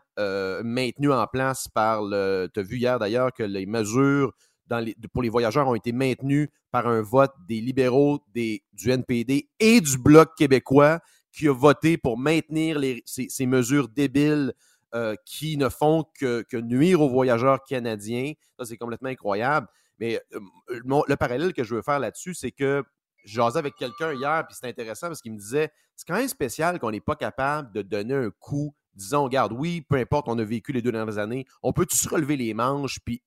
maintenu 0.62 1.12
en 1.12 1.26
place 1.26 1.68
par 1.68 2.02
le. 2.02 2.48
Tu 2.54 2.60
as 2.60 2.62
vu 2.62 2.76
hier 2.78 2.98
d'ailleurs 2.98 3.32
que 3.32 3.42
les 3.42 3.66
mesures 3.66 4.32
dans 4.68 4.80
les- 4.80 4.96
pour 5.12 5.22
les 5.22 5.28
voyageurs 5.28 5.68
ont 5.68 5.74
été 5.74 5.92
maintenues 5.92 6.50
par 6.72 6.86
un 6.88 7.00
vote 7.00 7.32
des 7.48 7.60
libéraux, 7.60 8.20
des, 8.34 8.62
du 8.72 8.90
NPD 8.90 9.48
et 9.60 9.80
du 9.80 9.98
Bloc 9.98 10.30
québécois 10.36 11.00
qui 11.36 11.48
a 11.48 11.52
voté 11.52 11.98
pour 11.98 12.18
maintenir 12.18 12.78
les- 12.78 13.02
ces, 13.04 13.28
ces 13.28 13.46
mesures 13.46 13.88
débiles 13.88 14.54
euh, 14.94 15.14
qui 15.26 15.56
ne 15.56 15.68
font 15.68 16.04
que, 16.18 16.42
que 16.42 16.56
nuire 16.56 17.00
aux 17.02 17.08
voyageurs 17.10 17.62
canadiens. 17.64 18.32
Ça, 18.58 18.64
c'est 18.64 18.76
complètement 18.78 19.10
incroyable. 19.10 19.66
Mais 19.98 20.20
euh, 20.34 20.40
mon- 20.84 21.04
le 21.06 21.16
parallèle 21.16 21.52
que 21.52 21.64
je 21.64 21.74
veux 21.74 21.82
faire 21.82 21.98
là-dessus, 21.98 22.34
c'est 22.34 22.52
que 22.52 22.82
jasais 23.24 23.58
avec 23.58 23.74
quelqu'un 23.74 24.12
hier, 24.14 24.44
puis 24.48 24.56
c'est 24.58 24.68
intéressant 24.68 25.08
parce 25.08 25.20
qu'il 25.20 25.32
me 25.32 25.38
disait 25.38 25.70
c'est 25.96 26.06
quand 26.06 26.14
même 26.16 26.28
spécial 26.28 26.78
qu'on 26.78 26.90
n'est 26.90 27.00
pas 27.00 27.16
capable 27.16 27.72
de 27.72 27.82
donner 27.82 28.14
un 28.14 28.30
coup, 28.38 28.74
disons, 28.94 29.24
regarde, 29.24 29.52
oui, 29.52 29.80
peu 29.88 29.96
importe, 29.96 30.28
on 30.28 30.38
a 30.38 30.44
vécu 30.44 30.72
les 30.72 30.80
deux 30.82 30.92
dernières 30.92 31.18
années, 31.18 31.44
on 31.62 31.72
peut 31.72 31.86
tous 31.86 32.06
relever 32.06 32.36
les 32.36 32.54
manches, 32.54 32.98
puis 33.04 33.22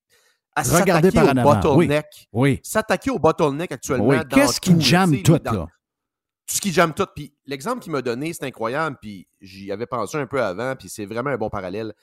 s'attaquer 0.63 1.19
au 1.19 1.25
oui. 1.27 1.43
bottleneck. 1.43 2.05
Oui. 2.31 2.59
S'attaquer 2.63 3.11
au 3.11 3.19
bottleneck 3.19 3.71
actuellement. 3.71 4.07
Oui. 4.07 4.17
Qu'est-ce 4.29 4.59
qui 4.61 4.79
jamme 4.81 5.21
tout, 5.21 5.37
dans- 5.39 5.51
là? 5.53 5.67
Tout 6.49 6.55
ce 6.55 6.61
qui 6.61 6.73
jamme 6.73 6.95
tout. 6.95 7.05
Puis 7.15 7.31
l'exemple 7.45 7.79
qu'il 7.79 7.91
m'a 7.91 8.01
donné, 8.01 8.33
c'est 8.33 8.45
incroyable, 8.45 8.97
puis 8.99 9.27
j'y 9.39 9.71
avais 9.71 9.85
pensé 9.85 10.17
un 10.17 10.25
peu 10.25 10.41
avant, 10.41 10.75
puis 10.75 10.89
c'est 10.89 11.05
vraiment 11.05 11.29
un 11.29 11.37
bon 11.37 11.49
parallèle. 11.49 11.93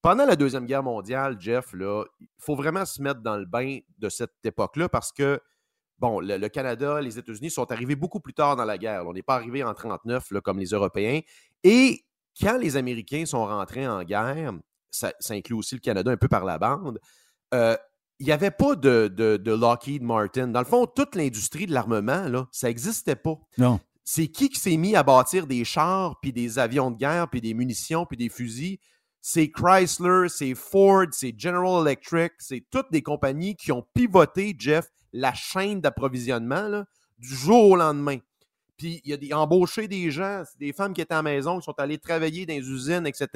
Pendant 0.00 0.24
la 0.24 0.36
Deuxième 0.36 0.64
Guerre 0.64 0.84
mondiale, 0.84 1.36
Jeff, 1.40 1.74
il 1.74 2.28
faut 2.38 2.54
vraiment 2.54 2.84
se 2.84 3.02
mettre 3.02 3.20
dans 3.20 3.36
le 3.36 3.46
bain 3.46 3.80
de 3.98 4.08
cette 4.08 4.34
époque-là 4.44 4.88
parce 4.88 5.10
que, 5.10 5.40
bon, 5.98 6.20
le, 6.20 6.46
Canada, 6.48 7.00
les 7.00 7.18
États-Unis 7.18 7.50
sont 7.50 7.72
arrivés 7.72 7.96
beaucoup 7.96 8.20
plus 8.20 8.32
tard 8.32 8.54
dans 8.54 8.64
la 8.64 8.78
guerre. 8.78 9.04
On 9.08 9.12
n'est 9.12 9.24
pas 9.24 9.34
arrivé 9.34 9.64
en 9.64 9.74
39 9.74 10.30
là, 10.30 10.40
comme 10.40 10.60
les 10.60 10.68
Européens. 10.68 11.20
Et 11.64 12.04
quand 12.40 12.58
les 12.58 12.76
Américains 12.76 13.26
sont 13.26 13.44
rentrés 13.44 13.88
en 13.88 14.04
guerre, 14.04 14.52
ça, 14.92 15.12
inclut 15.30 15.56
aussi 15.56 15.74
le 15.74 15.80
Canada 15.80 16.12
un 16.12 16.16
peu 16.16 16.28
par 16.28 16.44
la 16.44 16.58
bande, 16.58 17.00
euh, 17.54 17.76
il 18.20 18.26
n'y 18.26 18.32
avait 18.32 18.52
pas 18.52 18.76
de, 18.76 19.08
de- 19.08 19.52
Lockheed 19.52 20.02
Martin. 20.02 20.48
Dans 20.48 20.60
le 20.60 20.66
fond, 20.66 20.86
toute 20.86 21.16
l'industrie 21.16 21.66
de 21.66 21.72
l'armement, 21.72 22.46
ça 22.52 22.68
n'existait 22.68 23.16
pas. 23.16 23.38
Non. 23.58 23.80
C'est 24.08 24.28
qui 24.28 24.48
qui 24.48 24.60
s'est 24.60 24.76
mis 24.76 24.94
à 24.94 25.02
bâtir 25.02 25.48
des 25.48 25.64
chars, 25.64 26.20
puis 26.20 26.32
des 26.32 26.60
avions 26.60 26.92
de 26.92 26.96
guerre, 26.96 27.28
puis 27.28 27.40
des 27.40 27.54
munitions, 27.54 28.06
puis 28.06 28.16
des 28.16 28.28
fusils? 28.28 28.78
C'est 29.20 29.50
Chrysler, 29.50 30.28
c'est 30.28 30.54
Ford, 30.54 31.06
c'est 31.10 31.34
General 31.36 31.84
Electric, 31.84 32.34
c'est 32.38 32.64
toutes 32.70 32.86
des 32.92 33.02
compagnies 33.02 33.56
qui 33.56 33.72
ont 33.72 33.84
pivoté, 33.94 34.54
Jeff, 34.56 34.86
la 35.12 35.34
chaîne 35.34 35.80
d'approvisionnement 35.80 36.84
du 37.18 37.34
jour 37.34 37.70
au 37.70 37.76
lendemain. 37.76 38.18
Puis 38.76 39.00
il 39.02 39.10
y 39.10 39.12
a 39.12 39.16
des, 39.16 39.32
embauché 39.32 39.88
des 39.88 40.12
gens, 40.12 40.44
des 40.60 40.72
femmes 40.72 40.94
qui 40.94 41.00
étaient 41.00 41.14
à 41.14 41.16
la 41.16 41.22
maison, 41.24 41.58
qui 41.58 41.64
sont 41.64 41.74
allées 41.76 41.98
travailler 41.98 42.46
dans 42.46 42.54
les 42.54 42.60
usines, 42.60 43.08
etc. 43.08 43.26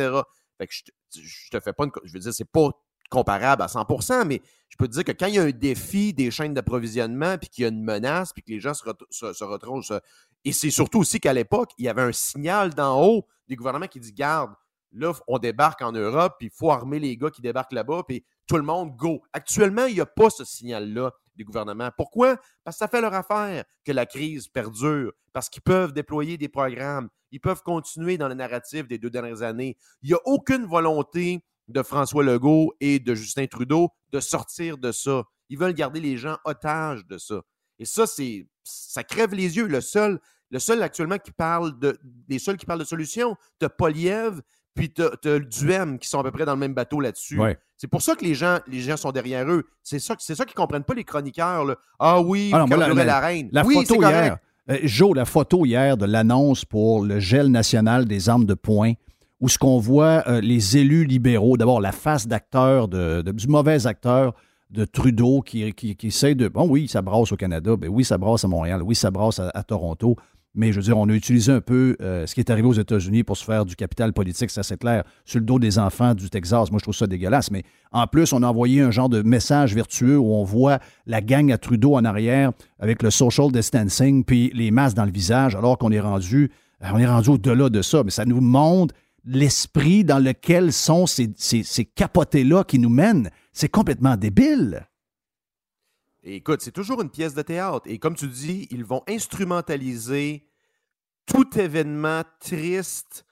Fait 0.56 0.68
que 0.68 0.72
je 0.72 1.50
te, 1.50 1.58
fais 1.58 1.72
pas 1.72 1.82
une. 1.82 1.90
Je 2.04 2.12
veux 2.12 2.20
dire, 2.20 2.32
c'est 2.32 2.44
pas 2.44 2.70
comparable 3.10 3.62
à 3.62 3.66
100%, 3.66 4.24
mais 4.24 4.40
je 4.68 4.76
peux 4.76 4.86
te 4.86 4.92
dire 4.92 5.02
que 5.02 5.10
quand 5.10 5.26
il 5.26 5.34
y 5.34 5.38
a 5.38 5.42
un 5.42 5.50
défi 5.50 6.14
des 6.14 6.30
chaînes 6.30 6.54
d'approvisionnement, 6.54 7.36
puis 7.38 7.48
qu'il 7.48 7.62
y 7.62 7.64
a 7.64 7.68
une 7.68 7.82
menace, 7.82 8.32
puis 8.32 8.42
que 8.44 8.50
les 8.50 8.60
gens 8.60 8.72
se, 8.72 8.84
ret- 8.84 8.94
se, 9.10 9.32
se 9.32 9.42
retrouvent. 9.42 9.84
Et 10.44 10.52
c'est 10.52 10.70
surtout 10.70 11.00
aussi 11.00 11.20
qu'à 11.20 11.32
l'époque, 11.32 11.70
il 11.78 11.84
y 11.84 11.88
avait 11.88 12.02
un 12.02 12.12
signal 12.12 12.74
d'en 12.74 13.02
haut 13.02 13.26
des 13.48 13.56
gouvernements 13.56 13.86
qui 13.86 14.00
dit 14.00 14.12
Garde, 14.12 14.52
là, 14.92 15.12
on 15.28 15.38
débarque 15.38 15.82
en 15.82 15.92
Europe, 15.92 16.36
puis 16.38 16.48
il 16.48 16.56
faut 16.56 16.70
armer 16.70 16.98
les 16.98 17.16
gars 17.16 17.30
qui 17.30 17.42
débarquent 17.42 17.72
là-bas, 17.72 18.04
puis 18.06 18.24
tout 18.46 18.56
le 18.56 18.62
monde 18.62 18.96
go. 18.96 19.22
Actuellement, 19.32 19.86
il 19.86 19.94
n'y 19.94 20.00
a 20.00 20.06
pas 20.06 20.30
ce 20.30 20.44
signal-là 20.44 21.12
les 21.36 21.44
gouvernements. 21.44 21.90
Pourquoi? 21.96 22.36
Parce 22.64 22.76
que 22.76 22.78
ça 22.78 22.88
fait 22.88 23.00
leur 23.00 23.14
affaire 23.14 23.64
que 23.84 23.92
la 23.92 24.06
crise 24.06 24.48
perdure, 24.48 25.12
parce 25.32 25.48
qu'ils 25.48 25.62
peuvent 25.62 25.92
déployer 25.92 26.36
des 26.36 26.48
programmes, 26.48 27.08
ils 27.30 27.40
peuvent 27.40 27.62
continuer 27.62 28.18
dans 28.18 28.28
le 28.28 28.34
narratif 28.34 28.86
des 28.86 28.98
deux 28.98 29.10
dernières 29.10 29.42
années. 29.42 29.76
Il 30.02 30.08
n'y 30.08 30.14
a 30.14 30.20
aucune 30.24 30.66
volonté 30.66 31.44
de 31.68 31.82
François 31.82 32.24
Legault 32.24 32.74
et 32.80 32.98
de 32.98 33.14
Justin 33.14 33.46
Trudeau 33.46 33.90
de 34.10 34.20
sortir 34.20 34.76
de 34.78 34.92
ça. 34.92 35.24
Ils 35.48 35.58
veulent 35.58 35.74
garder 35.74 36.00
les 36.00 36.16
gens 36.16 36.36
otages 36.44 37.06
de 37.06 37.18
ça. 37.18 37.42
Et 37.80 37.84
ça, 37.84 38.06
c'est 38.06 38.46
ça 38.62 39.02
crève 39.02 39.34
les 39.34 39.56
yeux. 39.56 39.66
Le 39.66 39.80
seul, 39.80 40.20
le 40.52 40.58
seul 40.60 40.80
actuellement 40.82 41.18
qui 41.18 41.32
parle 41.32 41.76
de. 41.80 41.98
Les 42.28 42.38
seuls 42.38 42.56
qui 42.56 42.66
parlent 42.66 42.78
de 42.80 42.84
solutions, 42.84 43.34
tu 43.60 43.66
Poliev, 43.76 44.40
puis 44.74 44.92
tu 44.92 45.02
as 45.02 45.38
Duhem 45.40 45.98
qui 45.98 46.08
sont 46.08 46.20
à 46.20 46.22
peu 46.22 46.30
près 46.30 46.44
dans 46.44 46.52
le 46.54 46.58
même 46.60 46.74
bateau 46.74 47.00
là-dessus. 47.00 47.38
Ouais. 47.40 47.58
C'est 47.76 47.88
pour 47.88 48.02
ça 48.02 48.14
que 48.14 48.24
les 48.24 48.34
gens, 48.34 48.58
les 48.68 48.80
gens 48.80 48.96
sont 48.98 49.10
derrière 49.10 49.50
eux. 49.50 49.64
C'est 49.82 49.98
ça, 49.98 50.14
c'est 50.18 50.34
ça 50.34 50.44
qu'ils 50.44 50.52
ne 50.58 50.62
comprennent 50.62 50.84
pas, 50.84 50.94
les 50.94 51.04
chroniqueurs. 51.04 51.64
là. 51.64 51.76
Ah 51.98 52.20
oui, 52.20 52.50
Alors, 52.52 52.68
moi, 52.68 52.76
la- 52.76 52.88
la- 52.92 53.04
la, 53.04 53.20
reine. 53.20 53.48
La 53.52 53.64
oui, 53.64 53.74
photo 53.74 54.02
hier, 54.02 54.36
euh, 54.70 54.78
Joe, 54.84 55.16
la 55.16 55.24
photo 55.24 55.64
hier 55.64 55.96
de 55.96 56.04
l'annonce 56.04 56.64
pour 56.66 57.02
le 57.04 57.18
gel 57.18 57.48
national 57.48 58.04
des 58.04 58.28
armes 58.28 58.44
de 58.44 58.52
poing, 58.54 58.92
où 59.40 59.48
ce 59.48 59.56
qu'on 59.56 59.78
voit 59.78 60.22
euh, 60.28 60.42
les 60.42 60.76
élus 60.76 61.06
libéraux, 61.06 61.56
d'abord 61.56 61.80
la 61.80 61.92
face 61.92 62.26
d'acteur, 62.26 62.86
de, 62.88 63.22
de- 63.22 63.32
du 63.32 63.48
mauvais 63.48 63.86
acteur 63.86 64.34
de 64.70 64.84
Trudeau 64.84 65.40
qui, 65.40 65.72
qui, 65.72 65.96
essaie 66.06 66.34
de... 66.34 66.48
Bon, 66.48 66.68
oui, 66.68 66.88
ça 66.88 67.02
brasse 67.02 67.32
au 67.32 67.36
Canada, 67.36 67.76
ben 67.76 67.88
oui, 67.88 68.04
ça 68.04 68.18
brasse 68.18 68.44
à 68.44 68.48
Montréal, 68.48 68.82
oui, 68.82 68.94
ça 68.94 69.10
brasse 69.10 69.40
à, 69.40 69.50
à 69.52 69.62
Toronto, 69.64 70.16
mais 70.54 70.72
je 70.72 70.78
veux 70.78 70.82
dire, 70.82 70.98
on 70.98 71.08
a 71.08 71.12
utilisé 71.12 71.52
un 71.52 71.60
peu 71.60 71.96
euh, 72.00 72.26
ce 72.26 72.34
qui 72.34 72.40
est 72.40 72.50
arrivé 72.50 72.66
aux 72.66 72.72
États-Unis 72.72 73.22
pour 73.22 73.36
se 73.36 73.44
faire 73.44 73.64
du 73.64 73.76
capital 73.76 74.12
politique, 74.12 74.50
ça 74.50 74.64
c'est 74.64 74.78
clair, 74.78 75.04
sur 75.24 75.38
le 75.38 75.44
dos 75.44 75.60
des 75.60 75.78
enfants 75.78 76.14
du 76.14 76.28
Texas. 76.28 76.70
Moi, 76.70 76.78
je 76.78 76.84
trouve 76.84 76.94
ça 76.94 77.06
dégueulasse, 77.06 77.52
mais 77.52 77.62
en 77.92 78.06
plus, 78.08 78.32
on 78.32 78.42
a 78.42 78.48
envoyé 78.48 78.80
un 78.80 78.90
genre 78.90 79.08
de 79.08 79.22
message 79.22 79.74
vertueux 79.74 80.18
où 80.18 80.34
on 80.34 80.42
voit 80.42 80.80
la 81.06 81.20
gang 81.20 81.52
à 81.52 81.58
Trudeau 81.58 81.94
en 81.94 82.04
arrière 82.04 82.50
avec 82.80 83.02
le 83.02 83.10
social 83.10 83.52
distancing 83.52 84.24
puis 84.24 84.50
les 84.54 84.72
masques 84.72 84.96
dans 84.96 85.04
le 85.04 85.12
visage, 85.12 85.54
alors 85.54 85.78
qu'on 85.78 85.92
est 85.92 86.00
rendu, 86.00 86.50
euh, 86.82 86.88
on 86.92 86.98
est 86.98 87.06
rendu 87.06 87.30
au-delà 87.30 87.68
de 87.68 87.82
ça. 87.82 88.02
Mais 88.02 88.10
ça 88.10 88.24
nous 88.24 88.40
montre 88.40 88.92
l'esprit 89.24 90.02
dans 90.02 90.18
lequel 90.18 90.72
sont 90.72 91.06
ces, 91.06 91.30
ces, 91.36 91.62
ces 91.62 91.84
capotés-là 91.84 92.64
qui 92.64 92.80
nous 92.80 92.90
mènent. 92.90 93.30
C'est 93.52 93.68
complètement 93.68 94.16
débile. 94.16 94.86
Écoute, 96.22 96.60
c'est 96.60 96.72
toujours 96.72 97.00
une 97.00 97.10
pièce 97.10 97.34
de 97.34 97.42
théâtre. 97.42 97.86
Et 97.86 97.98
comme 97.98 98.14
tu 98.14 98.28
dis, 98.28 98.68
ils 98.70 98.84
vont 98.84 99.02
instrumentaliser 99.08 100.46
tout 101.26 101.58
événement 101.58 102.22
triste 102.40 103.24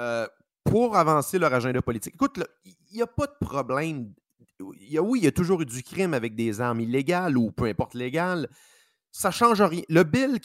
euh, 0.00 0.26
pour 0.64 0.96
avancer 0.96 1.38
leur 1.38 1.52
agenda 1.54 1.80
politique. 1.80 2.14
Écoute, 2.14 2.40
il 2.64 2.96
n'y 2.96 3.02
a 3.02 3.06
pas 3.06 3.26
de 3.26 3.46
problème. 3.46 4.12
Oui, 4.60 5.20
il 5.20 5.24
y 5.24 5.26
a 5.26 5.32
toujours 5.32 5.62
eu 5.62 5.66
du 5.66 5.82
crime 5.82 6.14
avec 6.14 6.34
des 6.34 6.60
armes 6.60 6.80
illégales 6.80 7.38
ou 7.38 7.50
peu 7.50 7.64
importe 7.64 7.94
légales. 7.94 8.48
Ça 9.10 9.30
change 9.30 9.62
rien. 9.62 9.82
Le 9.88 10.02
bill, 10.02 10.38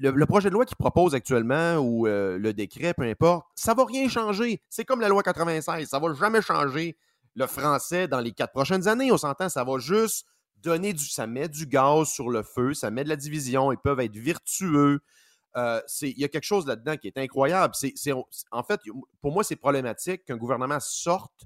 le, 0.00 0.24
projet 0.24 0.48
de 0.48 0.54
loi 0.54 0.64
qu'il 0.64 0.76
propose 0.76 1.14
actuellement 1.14 1.76
ou 1.76 2.06
euh, 2.06 2.38
le 2.38 2.52
décret, 2.52 2.92
peu 2.92 3.04
importe, 3.04 3.46
ça 3.54 3.72
va 3.74 3.84
rien 3.84 4.08
changer. 4.08 4.60
C'est 4.68 4.84
comme 4.84 5.00
la 5.00 5.08
loi 5.08 5.22
96. 5.22 5.88
Ça 5.88 5.98
va 6.00 6.12
jamais 6.14 6.42
changer 6.42 6.96
le 7.36 7.46
français 7.46 8.08
dans 8.08 8.20
les 8.20 8.32
quatre 8.32 8.52
prochaines 8.52 8.88
années. 8.88 9.12
On 9.12 9.18
s'entend, 9.18 9.48
ça 9.48 9.62
va 9.62 9.78
juste 9.78 10.26
donner 10.56 10.92
du. 10.92 11.04
Ça 11.04 11.26
met 11.26 11.48
du 11.48 11.66
gaz 11.66 12.08
sur 12.08 12.30
le 12.30 12.42
feu, 12.42 12.74
ça 12.74 12.90
met 12.90 13.04
de 13.04 13.08
la 13.08 13.16
division. 13.16 13.70
Ils 13.70 13.78
peuvent 13.78 14.00
être 14.00 14.16
vertueux. 14.16 15.00
Euh, 15.56 15.80
Il 16.02 16.18
y 16.18 16.24
a 16.24 16.28
quelque 16.28 16.44
chose 16.44 16.66
là-dedans 16.66 16.96
qui 16.96 17.06
est 17.06 17.18
incroyable. 17.18 17.74
En 18.50 18.62
fait, 18.62 18.80
pour 19.20 19.32
moi, 19.32 19.44
c'est 19.44 19.56
problématique 19.56 20.24
qu'un 20.24 20.36
gouvernement 20.36 20.80
sorte 20.80 21.44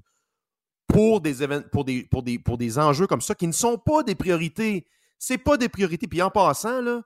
pour 0.87 1.21
des, 1.21 1.47
pour, 1.71 1.85
des, 1.85 2.03
pour, 2.03 2.23
des, 2.23 2.39
pour 2.39 2.57
des 2.57 2.79
enjeux 2.79 3.07
comme 3.07 3.21
ça 3.21 3.35
qui 3.35 3.47
ne 3.47 3.53
sont 3.53 3.77
pas 3.77 4.03
des 4.03 4.15
priorités. 4.15 4.85
C'est 5.19 5.37
pas 5.37 5.55
des 5.57 5.69
priorités. 5.69 6.07
Puis 6.07 6.21
en 6.21 6.31
passant, 6.31 6.81
là, 6.81 7.03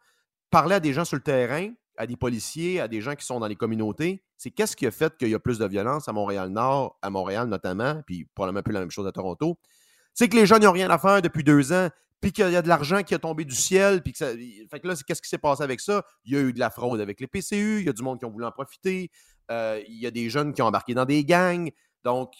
parler 0.49 0.75
à 0.75 0.79
des 0.79 0.93
gens 0.93 1.05
sur 1.05 1.17
le 1.17 1.23
terrain, 1.23 1.71
à 1.97 2.07
des 2.07 2.15
policiers, 2.15 2.79
à 2.79 2.87
des 2.87 3.01
gens 3.01 3.15
qui 3.15 3.25
sont 3.25 3.39
dans 3.39 3.47
les 3.47 3.55
communautés, 3.55 4.23
c'est 4.37 4.51
qu'est-ce 4.51 4.75
qui 4.75 4.85
a 4.85 4.91
fait 4.91 5.15
qu'il 5.17 5.29
y 5.29 5.33
a 5.33 5.39
plus 5.39 5.59
de 5.59 5.65
violence 5.65 6.07
à 6.07 6.13
Montréal-Nord, 6.13 6.97
à 7.01 7.09
Montréal 7.09 7.47
notamment, 7.47 8.01
puis 8.05 8.27
probablement 8.35 8.63
peu 8.63 8.71
la 8.71 8.81
même 8.81 8.91
chose 8.91 9.07
à 9.07 9.11
Toronto? 9.11 9.57
C'est 10.13 10.29
que 10.29 10.35
les 10.35 10.45
gens 10.45 10.59
n'ont 10.59 10.71
rien 10.71 10.89
à 10.89 10.97
faire 10.97 11.21
depuis 11.21 11.43
deux 11.43 11.73
ans, 11.73 11.89
puis 12.21 12.31
qu'il 12.31 12.49
y 12.49 12.55
a 12.55 12.61
de 12.61 12.67
l'argent 12.67 13.03
qui 13.03 13.13
est 13.13 13.19
tombé 13.19 13.45
du 13.45 13.55
ciel, 13.55 14.01
puis 14.01 14.13
que 14.13 14.17
ça. 14.17 14.31
Fait 14.31 14.79
que 14.79 14.87
là, 14.87 14.95
qu'est-ce 15.05 15.21
qui 15.21 15.29
s'est 15.29 15.37
passé 15.37 15.63
avec 15.63 15.79
ça? 15.79 16.03
Il 16.23 16.33
y 16.33 16.37
a 16.37 16.41
eu 16.41 16.53
de 16.53 16.59
la 16.59 16.69
fraude 16.69 16.99
avec 17.01 17.19
les 17.19 17.27
PCU, 17.27 17.79
il 17.79 17.85
y 17.85 17.89
a 17.89 17.93
du 17.93 18.01
monde 18.01 18.19
qui 18.19 18.25
ont 18.25 18.31
voulu 18.31 18.45
en 18.45 18.51
profiter, 18.51 19.11
euh, 19.51 19.81
il 19.87 19.99
y 19.99 20.07
a 20.07 20.11
des 20.11 20.29
jeunes 20.29 20.53
qui 20.53 20.61
ont 20.61 20.65
embarqué 20.65 20.93
dans 20.93 21.05
des 21.05 21.23
gangs. 21.23 21.69
Donc, 22.03 22.33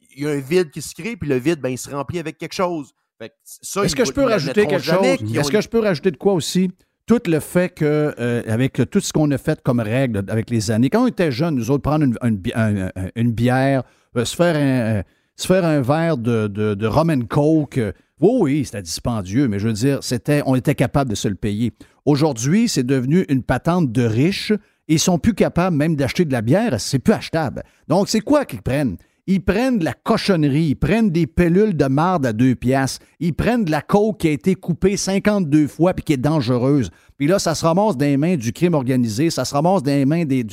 il 0.00 0.24
y 0.24 0.26
a 0.26 0.30
un 0.30 0.38
vide 0.38 0.70
qui 0.70 0.82
se 0.82 0.94
crée, 0.94 1.16
puis 1.16 1.28
le 1.28 1.36
vide, 1.36 1.60
ben, 1.60 1.70
il 1.70 1.78
se 1.78 1.90
remplit 1.90 2.18
avec 2.18 2.38
quelque 2.38 2.54
chose. 2.54 2.92
Fait 3.18 3.30
que 3.30 3.34
ça, 3.44 3.84
Est-ce 3.84 3.96
que 3.96 4.04
je 4.04 4.12
peux 4.12 4.24
rajouter 4.24 4.66
quelque 4.66 4.82
chose? 4.82 5.06
Est-ce 5.06 5.50
que 5.50 5.60
je 5.60 5.68
peux 5.68 5.80
rajouter 5.80 6.10
de 6.10 6.16
quoi 6.16 6.32
aussi? 6.32 6.70
Tout 7.12 7.30
le 7.30 7.40
fait 7.40 7.68
que, 7.68 8.14
euh, 8.18 8.42
avec 8.48 8.80
tout 8.90 9.00
ce 9.00 9.12
qu'on 9.12 9.30
a 9.32 9.36
fait 9.36 9.60
comme 9.62 9.80
règle 9.80 10.22
avec 10.28 10.48
les 10.48 10.70
années, 10.70 10.88
quand 10.88 11.04
on 11.04 11.06
était 11.08 11.30
jeunes, 11.30 11.56
nous 11.56 11.70
autres, 11.70 11.82
prendre 11.82 12.06
une, 12.06 12.16
une 12.22 12.38
bi- 12.38 12.52
un- 12.54 12.86
un- 12.86 13.10
une 13.16 13.32
bière, 13.32 13.82
euh, 14.16 14.24
se, 14.24 14.34
faire 14.34 14.56
un, 14.56 14.96
euh, 15.00 15.02
se 15.36 15.46
faire 15.46 15.62
un 15.66 15.82
verre 15.82 16.16
de, 16.16 16.46
de, 16.46 16.72
de 16.72 16.86
rum 16.86 17.28
coke, 17.28 17.78
oui, 18.18 18.30
oui, 18.40 18.64
c'était 18.64 18.80
dispendieux, 18.80 19.46
mais 19.46 19.58
je 19.58 19.66
veux 19.68 19.74
dire, 19.74 19.98
c'était, 20.00 20.40
on 20.46 20.54
était 20.54 20.74
capable 20.74 21.10
de 21.10 21.14
se 21.14 21.28
le 21.28 21.34
payer. 21.34 21.74
Aujourd'hui, 22.06 22.66
c'est 22.66 22.82
devenu 22.82 23.26
une 23.28 23.42
patente 23.42 23.92
de 23.92 24.04
riches. 24.04 24.54
Ils 24.88 24.98
sont 24.98 25.18
plus 25.18 25.34
capables 25.34 25.76
même 25.76 25.96
d'acheter 25.96 26.24
de 26.24 26.32
la 26.32 26.40
bière, 26.40 26.80
c'est 26.80 26.98
plus 26.98 27.12
achetable. 27.12 27.62
Donc, 27.88 28.08
c'est 28.08 28.20
quoi 28.20 28.46
qu'ils 28.46 28.62
prennent? 28.62 28.96
Ils 29.28 29.40
prennent 29.40 29.78
de 29.78 29.84
la 29.84 29.92
cochonnerie, 29.92 30.70
ils 30.70 30.74
prennent 30.74 31.10
des 31.10 31.28
pellules 31.28 31.76
de 31.76 31.84
marde 31.86 32.26
à 32.26 32.32
deux 32.32 32.56
piastres, 32.56 33.04
ils 33.20 33.32
prennent 33.32 33.64
de 33.64 33.70
la 33.70 33.80
coke 33.80 34.18
qui 34.18 34.28
a 34.28 34.32
été 34.32 34.56
coupée 34.56 34.96
52 34.96 35.68
fois 35.68 35.94
puis 35.94 36.04
qui 36.04 36.12
est 36.14 36.16
dangereuse. 36.16 36.90
Puis 37.18 37.28
là, 37.28 37.38
ça 37.38 37.54
se 37.54 37.64
ramasse 37.64 37.96
dans 37.96 38.04
les 38.04 38.16
mains 38.16 38.36
du 38.36 38.52
crime 38.52 38.74
organisé, 38.74 39.30
ça 39.30 39.44
se 39.44 39.54
ramasse 39.54 39.84
dans 39.84 39.92
les 39.92 40.04
mains 40.06 40.24
des, 40.24 40.44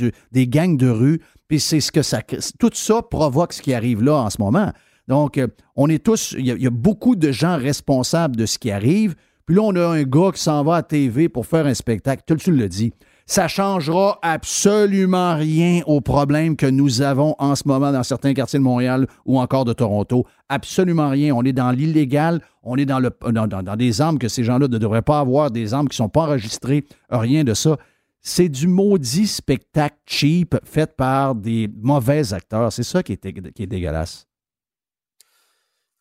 gangs 0.47 0.77
de 0.77 0.87
rue, 0.89 1.19
puis 1.47 1.59
c'est 1.59 1.79
ce 1.79 1.91
que 1.91 2.03
ça... 2.03 2.21
Tout 2.59 2.69
ça 2.73 3.01
provoque 3.01 3.53
ce 3.53 3.61
qui 3.63 3.73
arrive 3.73 4.03
là 4.03 4.17
en 4.17 4.29
ce 4.29 4.39
moment. 4.39 4.71
Donc, 5.07 5.39
euh, 5.39 5.47
on 5.75 5.89
est 5.89 6.03
tous... 6.03 6.35
Il 6.37 6.45
y, 6.45 6.51
a- 6.51 6.55
y 6.55 6.67
a 6.67 6.71
beaucoup 6.71 7.15
de 7.15 7.31
gens 7.31 7.57
responsables 7.57 8.35
de 8.35 8.45
ce 8.45 8.59
qui 8.59 8.69
arrive, 8.69 9.15
puis 9.47 9.55
là, 9.55 9.63
on 9.63 9.75
a 9.77 9.83
un 9.83 10.03
gars 10.03 10.29
qui 10.31 10.43
s'en 10.43 10.63
va 10.63 10.75
à 10.75 10.83
TV 10.83 11.27
pour 11.27 11.47
faire 11.47 11.65
un 11.65 11.73
spectacle. 11.73 12.21
Tu 12.37 12.51
le 12.51 12.69
dis. 12.69 12.93
Ça 13.29 13.47
changera 13.47 14.17
absolument 14.23 15.35
rien 15.35 15.83
aux 15.85 16.01
problèmes 16.01 16.55
que 16.55 16.65
nous 16.65 17.03
avons 17.03 17.35
en 17.37 17.55
ce 17.55 17.67
moment 17.67 17.91
dans 17.91 18.01
certains 18.01 18.33
quartiers 18.33 18.57
de 18.57 18.63
Montréal 18.63 19.05
ou 19.23 19.39
encore 19.39 19.65
de 19.65 19.73
Toronto. 19.73 20.25
Absolument 20.49 21.11
rien. 21.11 21.35
On 21.35 21.43
est 21.43 21.53
dans 21.53 21.69
l'illégal. 21.69 22.41
On 22.63 22.75
est 22.75 22.87
dans, 22.87 22.97
le, 22.97 23.11
dans, 23.31 23.75
des 23.75 24.01
armes 24.01 24.17
que 24.17 24.29
ces 24.29 24.43
gens-là 24.43 24.67
ne 24.67 24.79
devraient 24.79 25.03
pas 25.03 25.19
avoir, 25.19 25.51
des 25.51 25.75
armes 25.75 25.87
qui 25.87 25.93
ne 25.93 26.05
sont 26.05 26.09
pas 26.09 26.21
enregistrées, 26.21 26.85
rien 27.11 27.43
de 27.43 27.53
ça. 27.53 27.77
C'est 28.19 28.49
du 28.49 28.67
maudit 28.67 29.27
spectacle 29.27 29.97
cheap 30.07 30.55
fait 30.63 30.95
par 30.97 31.35
des 31.35 31.69
mauvais 31.83 32.33
acteurs. 32.33 32.73
C'est 32.73 32.81
ça 32.81 33.03
qui 33.03 33.11
est, 33.11 33.51
qui 33.53 33.61
est 33.61 33.67
dégueulasse. 33.67 34.27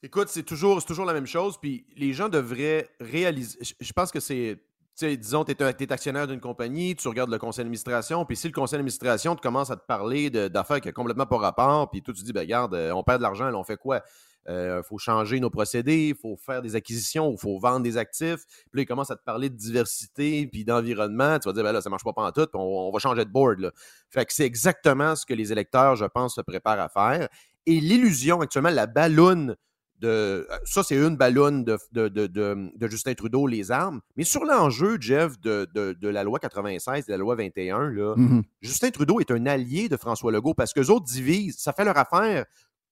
Écoute, 0.03 0.29
c'est 0.31 0.45
toujours, 0.45 0.83
toujours 0.83 1.05
la 1.05 1.12
même 1.12 1.26
chose. 1.26 1.59
Puis 1.61 1.85
les 1.95 2.14
gens 2.14 2.31
devraient 2.31 2.89
réaliser. 3.01 3.59
Je 3.81 3.93
pense 3.93 4.11
que 4.11 4.20
c'est. 4.20 4.59
Sais, 4.99 5.16
disons, 5.16 5.44
tu 5.44 5.53
es, 5.53 5.92
actionnaire 5.92 6.26
d'une 6.26 6.40
compagnie, 6.40 6.96
tu 6.96 7.07
regardes 7.07 7.30
le 7.30 7.38
conseil 7.38 7.62
d'administration, 7.62 8.24
puis 8.24 8.34
si 8.34 8.49
le 8.49 8.53
conseil 8.53 8.78
d'administration 8.78 9.36
te 9.36 9.40
commence 9.40 9.70
à 9.70 9.76
te 9.76 9.86
parler 9.86 10.28
d'affaires 10.28 10.80
qui 10.80 10.88
n'ont 10.88 10.92
complètement 10.92 11.26
pas 11.26 11.36
rapport, 11.36 11.88
puis 11.88 12.03
toi, 12.03 12.12
tu 12.12 12.24
dis, 12.24 12.32
ben 12.32 12.40
regarde, 12.40 12.74
euh, 12.74 12.90
on 12.90 13.05
perd 13.05 13.18
de 13.18 13.22
l'argent, 13.22 13.49
on 13.55 13.62
fait 13.62 13.76
quoi? 13.76 14.03
Il 14.49 14.82
faut 14.82 14.99
changer 14.99 15.38
nos 15.38 15.51
procédés, 15.51 16.09
il 16.09 16.14
faut 16.16 16.36
faire 16.36 16.62
des 16.62 16.74
acquisitions, 16.74 17.30
il 17.30 17.38
faut 17.38 17.61
vendre 17.61 17.82
des 17.82 17.96
actifs. 17.96 18.44
Puis 18.72 18.78
là, 18.78 18.82
ils 18.82 18.86
commencent 18.86 19.12
à 19.12 19.16
te 19.16 19.22
parler 19.22 19.51
de 19.51 19.55
diversité 19.55 20.49
puis 20.49 20.64
d'environnement. 20.64 21.38
Tu 21.38 21.49
vas 21.49 21.53
dire, 21.53 21.62
ben 21.62 21.70
là, 21.70 21.80
ça 21.80 21.90
marche 21.90 22.03
pas 22.03 22.12
en 22.16 22.32
tout, 22.32 22.46
puis 22.46 22.55
on, 22.55 22.88
on 22.88 22.90
va 22.90 22.99
changer 22.99 23.24
de 23.24 23.30
board. 23.30 23.61
Là. 23.61 23.70
Fait 24.11 24.24
que 24.24 24.32
c'est 24.32 24.46
exactement 24.46 25.14
ce 25.14 25.26
que 25.26 25.34
les 25.34 25.53
électeurs, 25.53 25.94
je 25.94 26.07
pense, 26.07 26.34
se 26.34 26.40
préparent 26.40 26.80
à 26.80 26.88
faire. 26.88 27.28
Et 27.66 27.78
l'illusion, 27.78 28.40
actuellement, 28.40 28.70
la 28.70 28.86
balloune 28.86 29.55
de. 30.01 30.46
Ça, 30.64 30.82
c'est 30.82 30.96
une 30.96 31.16
ballonne 31.16 31.64
de, 31.64 31.78
de, 31.92 32.09
de, 32.09 32.88
Justin 32.88 33.14
Trudeau, 33.14 33.46
les 33.46 33.70
armes. 33.70 34.01
Mais 34.16 34.24
sur 34.24 34.44
l'enjeu, 34.44 34.96
Jeff, 35.01 35.38
de, 35.40 35.68
la 36.09 36.24
loi 36.24 36.38
96 36.38 37.05
et 37.05 37.07
de 37.07 37.11
la 37.12 37.16
loi 37.18 37.34
21, 37.36 37.90
là, 37.90 38.14
Mhm. 38.16 38.42
Justin 38.61 38.90
Trudeau 38.90 39.20
est 39.20 39.30
un 39.30 39.46
allié 39.46 39.88
de 39.88 39.96
François 39.96 40.32
Legault 40.32 40.55
parce 40.55 40.72
qu'eux 40.72 40.88
autres 40.90 41.07
divisent. 41.07 41.59
Ça 41.59 41.72
fait 41.72 41.84
leur 41.84 41.96
affaire 41.99 42.44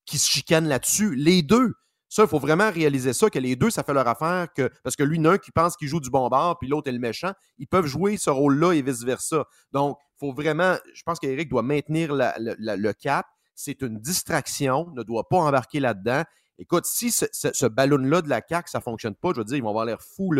qui 0.04 0.18
se 0.18 0.28
chicanent 0.28 0.68
là-dessus. 0.68 1.14
Les 1.14 1.42
deux. 1.42 1.74
Ça, 2.08 2.22
il 2.22 2.28
faut 2.28 2.38
vraiment 2.38 2.70
réaliser 2.70 3.12
ça, 3.12 3.28
que 3.28 3.38
les 3.40 3.56
deux, 3.56 3.68
ça 3.70 3.82
fait 3.82 3.92
leur 3.92 4.06
affaire. 4.06 4.46
Que, 4.54 4.70
parce 4.84 4.94
que 4.94 5.02
a 5.02 5.30
un 5.32 5.38
qui 5.38 5.50
pense 5.50 5.76
qu'il 5.76 5.88
joue 5.88 5.98
du 6.00 6.08
bon 6.08 6.28
bord, 6.28 6.56
puis 6.58 6.68
l'autre 6.68 6.88
est 6.88 6.92
le 6.92 7.00
méchant. 7.00 7.32
Ils 7.58 7.66
peuvent 7.66 7.86
jouer 7.86 8.16
ce 8.16 8.30
rôle-là 8.30 8.72
et 8.74 8.82
vice-versa. 8.82 9.44
Donc, 9.72 9.98
il 10.14 10.18
faut 10.20 10.32
vraiment. 10.32 10.76
Je 10.94 11.02
pense 11.02 11.18
qu'Éric 11.18 11.48
doit 11.48 11.62
maintenir 11.62 12.14
la- 12.14 12.36
la- 12.38 12.54
la- 12.58 12.76
le 12.76 12.92
cap. 12.92 13.26
C'est 13.56 13.82
une 13.82 13.98
distraction, 13.98 14.88
ne 14.94 15.02
doit 15.02 15.28
pas 15.28 15.38
embarquer 15.38 15.80
là-dedans. 15.80 16.22
Écoute, 16.58 16.86
si 16.86 17.10
ce, 17.10 17.66
ballon-là 17.66 18.22
de 18.22 18.28
la 18.28 18.40
CAQ, 18.46 18.70
ça 18.70 18.78
ne 18.78 18.82
fonctionne 18.82 19.14
pas, 19.14 19.30
je 19.34 19.38
veux 19.38 19.44
dire, 19.44 19.56
ils 19.56 19.62
vont 19.62 19.68
avoir 19.68 19.84
l'air 19.84 20.00
fous 20.00 20.32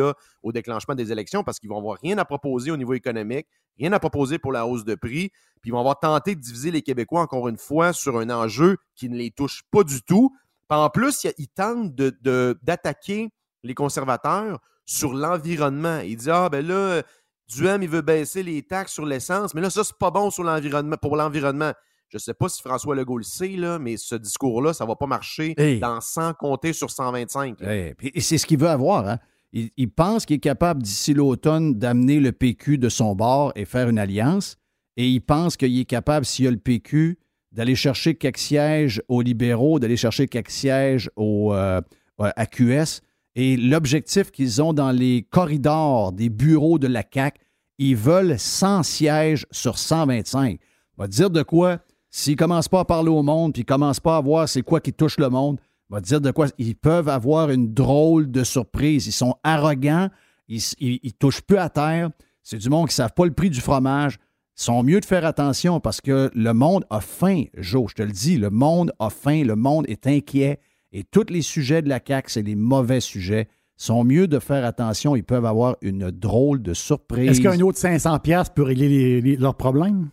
au 0.42 0.52
déclenchement 0.52 0.94
des 0.94 1.12
élections 1.12 1.44
parce 1.44 1.58
qu'ils 1.58 1.68
vont 1.68 1.78
avoir 1.78 1.98
rien 2.02 2.16
à 2.18 2.24
proposer 2.24 2.70
au 2.70 2.76
niveau 2.76 2.94
économique, 2.94 3.46
rien 3.78 3.92
à 3.92 3.98
proposer 3.98 4.38
pour 4.38 4.52
la 4.52 4.66
hausse 4.66 4.84
de 4.84 4.94
prix, 4.94 5.30
puis 5.60 5.70
ils 5.70 5.72
vont 5.72 5.80
avoir 5.80 5.98
tenté 5.98 6.34
de 6.34 6.40
diviser 6.40 6.70
les 6.70 6.82
Québécois 6.82 7.20
encore 7.20 7.48
une 7.48 7.58
fois 7.58 7.92
sur 7.92 8.18
un 8.18 8.30
enjeu 8.30 8.78
qui 8.94 9.08
ne 9.10 9.16
les 9.16 9.30
touche 9.30 9.62
pas 9.70 9.84
du 9.84 10.02
tout. 10.02 10.34
Puis 10.68 10.78
en 10.78 10.88
plus, 10.88 11.24
il- 11.24 11.34
ils 11.38 11.48
tentent 11.48 11.94
d'attaquer 11.94 13.28
les 13.62 13.74
conservateurs, 13.74 14.60
sur 14.86 15.12
l'environnement. 15.12 15.98
Il 15.98 16.16
dit 16.16 16.30
Ah, 16.30 16.48
ben 16.48 16.64
là, 16.66 17.02
Duhem, 17.48 17.82
il 17.82 17.88
veut 17.88 18.00
baisser 18.02 18.42
les 18.42 18.62
taxes 18.62 18.92
sur 18.92 19.04
l'essence, 19.04 19.52
mais 19.54 19.60
là, 19.60 19.68
ça, 19.68 19.84
c'est 19.84 19.98
pas 19.98 20.10
bon 20.10 20.30
sur 20.30 20.44
l'environnement, 20.44 20.96
pour 21.00 21.16
l'environnement. 21.16 21.72
Je 22.09 22.18
sais 22.18 22.34
pas 22.34 22.48
si 22.48 22.62
François 22.62 22.94
Legault 22.94 23.18
le 23.18 23.24
sait, 23.24 23.48
là, 23.57 23.78
mais 23.78 23.96
ce 23.96 24.14
discours-là, 24.14 24.72
ça 24.72 24.84
va 24.84 24.94
pas 24.96 25.07
marcher 25.07 25.54
Hey. 25.59 25.80
dans 25.80 26.00
100 26.00 26.34
comptés 26.34 26.72
sur 26.72 26.90
125. 26.90 27.61
là. 27.61 27.74
Eh, 27.74 27.94
puis- 27.94 28.12
et 28.14 28.20
c'est 28.20 28.38
ce 28.38 28.46
qu'il 28.46 28.59
veut 28.59 28.68
avoir. 28.68 29.09
Hein? 29.09 29.18
Il, 29.52 29.70
il 29.76 29.90
pense 29.90 30.24
qu'il 30.26 30.36
est 30.36 30.40
capable 30.40 30.82
d'ici 30.82 31.14
l'automne 31.14 31.74
d'amener 31.74 32.20
le 32.20 32.32
PQ 32.32 32.78
de 32.78 32.88
son 32.88 33.14
bord 33.16 33.52
et 33.57 33.64
faire 33.64 33.88
une 33.88 33.98
alliance. 33.98 34.57
Et 34.96 35.09
il 35.09 35.20
pense 35.20 35.57
qu'il 35.57 35.78
est 35.78 35.84
capable, 35.84 36.24
s'il 36.24 36.44
y 36.44 36.48
a 36.48 36.50
le 36.50 36.57
PQ, 36.59 37.18
d'aller 37.52 37.74
chercher 37.74 38.14
quelques 38.14 38.38
sièges 38.38 39.02
aux 39.09 39.20
libéraux, 39.22 39.78
d'aller 39.78 39.96
chercher 39.96 40.26
quelques 40.28 40.50
sièges 40.50 41.11
au, 41.16 41.52
euh, 41.54 41.80
à 42.18 42.46
QS. 42.46 43.00
Et 43.34 43.57
l'objectif 43.57 44.30
qu'ils 44.30 44.62
ont 44.62 44.72
dans 44.72 44.90
les 44.92 45.22
corridors 45.28 46.12
des 46.12 46.28
bureaux 46.28 46.78
de 46.78 46.86
la 46.86 47.02
CAQ, 47.02 47.38
ils 47.78 47.96
veulent 47.96 48.38
100 48.38 48.82
sièges 48.82 49.46
sur 49.50 49.76
125. 49.78 50.59
On 50.98 51.02
va 51.02 51.09
dire 51.09 51.30
de 51.30 51.42
quoi, 51.42 51.78
s'ils 52.16 52.32
ne 52.32 52.38
commencent 52.38 52.68
pas 52.68 52.80
à 52.80 52.84
parler 52.86 53.10
au 53.10 53.22
monde, 53.22 53.52
puis 53.52 53.60
ils 53.60 53.70
ne 53.70 53.74
commencent 53.74 54.00
pas 54.00 54.16
à 54.16 54.20
voir 54.22 54.48
c'est 54.48 54.62
quoi 54.62 54.80
qui 54.80 54.92
touche 54.92 55.18
le 55.18 55.28
monde, 55.28 55.58
on 55.90 55.96
va 55.96 56.00
dire 56.00 56.20
de 56.20 56.30
quoi, 56.30 56.46
ils 56.56 56.74
peuvent 56.74 57.10
avoir 57.10 57.50
une 57.50 57.74
drôle 57.74 58.30
de 58.30 58.42
surprise. 58.42 59.06
Ils 59.06 59.12
sont 59.12 59.34
arrogants, 59.44 60.08
ils, 60.48 60.62
ils, 60.80 61.12
touchent 61.12 61.42
peu 61.42 61.60
à 61.60 61.68
terre. 61.68 62.08
C'est 62.42 62.56
du 62.56 62.70
monde 62.70 62.88
qui 62.88 62.92
ne 62.92 62.96
savent 62.96 63.12
pas 63.14 63.26
le 63.26 63.32
prix 63.32 63.50
du 63.50 63.60
fromage. 63.60 64.14
Ils 64.58 64.62
sont 64.62 64.82
mieux 64.82 65.00
de 65.00 65.04
faire 65.04 65.26
attention 65.26 65.78
parce 65.78 66.00
que 66.00 66.30
le 66.34 66.54
monde 66.54 66.86
a 66.88 67.00
faim, 67.00 67.44
Joe, 67.58 67.90
je 67.90 67.94
te 67.94 68.02
le 68.02 68.12
dis, 68.12 68.38
le 68.38 68.48
monde 68.48 68.92
a 68.98 69.10
faim, 69.10 69.44
le 69.44 69.54
monde 69.54 69.84
est 69.86 70.06
inquiet. 70.06 70.58
Et 70.92 71.04
tous 71.04 71.26
les 71.28 71.42
sujets 71.42 71.82
de 71.82 71.90
la 71.90 72.00
CAQ, 72.04 72.30
c'est 72.30 72.42
les 72.42 72.56
mauvais 72.56 73.00
sujets. 73.00 73.48
Sont 73.76 74.04
mieux 74.04 74.26
de 74.26 74.38
faire 74.38 74.64
attention. 74.64 75.16
Ils 75.16 75.22
peuvent 75.22 75.44
avoir 75.44 75.76
une 75.82 76.10
drôle 76.10 76.62
de 76.62 76.72
surprise. 76.72 77.32
Est-ce 77.32 77.42
qu'un 77.42 77.60
autre 77.60 77.78
500$ 77.78 78.20
piastres 78.22 78.54
peut 78.54 78.62
régler 78.62 79.36
leurs 79.36 79.56
problèmes? 79.56 80.08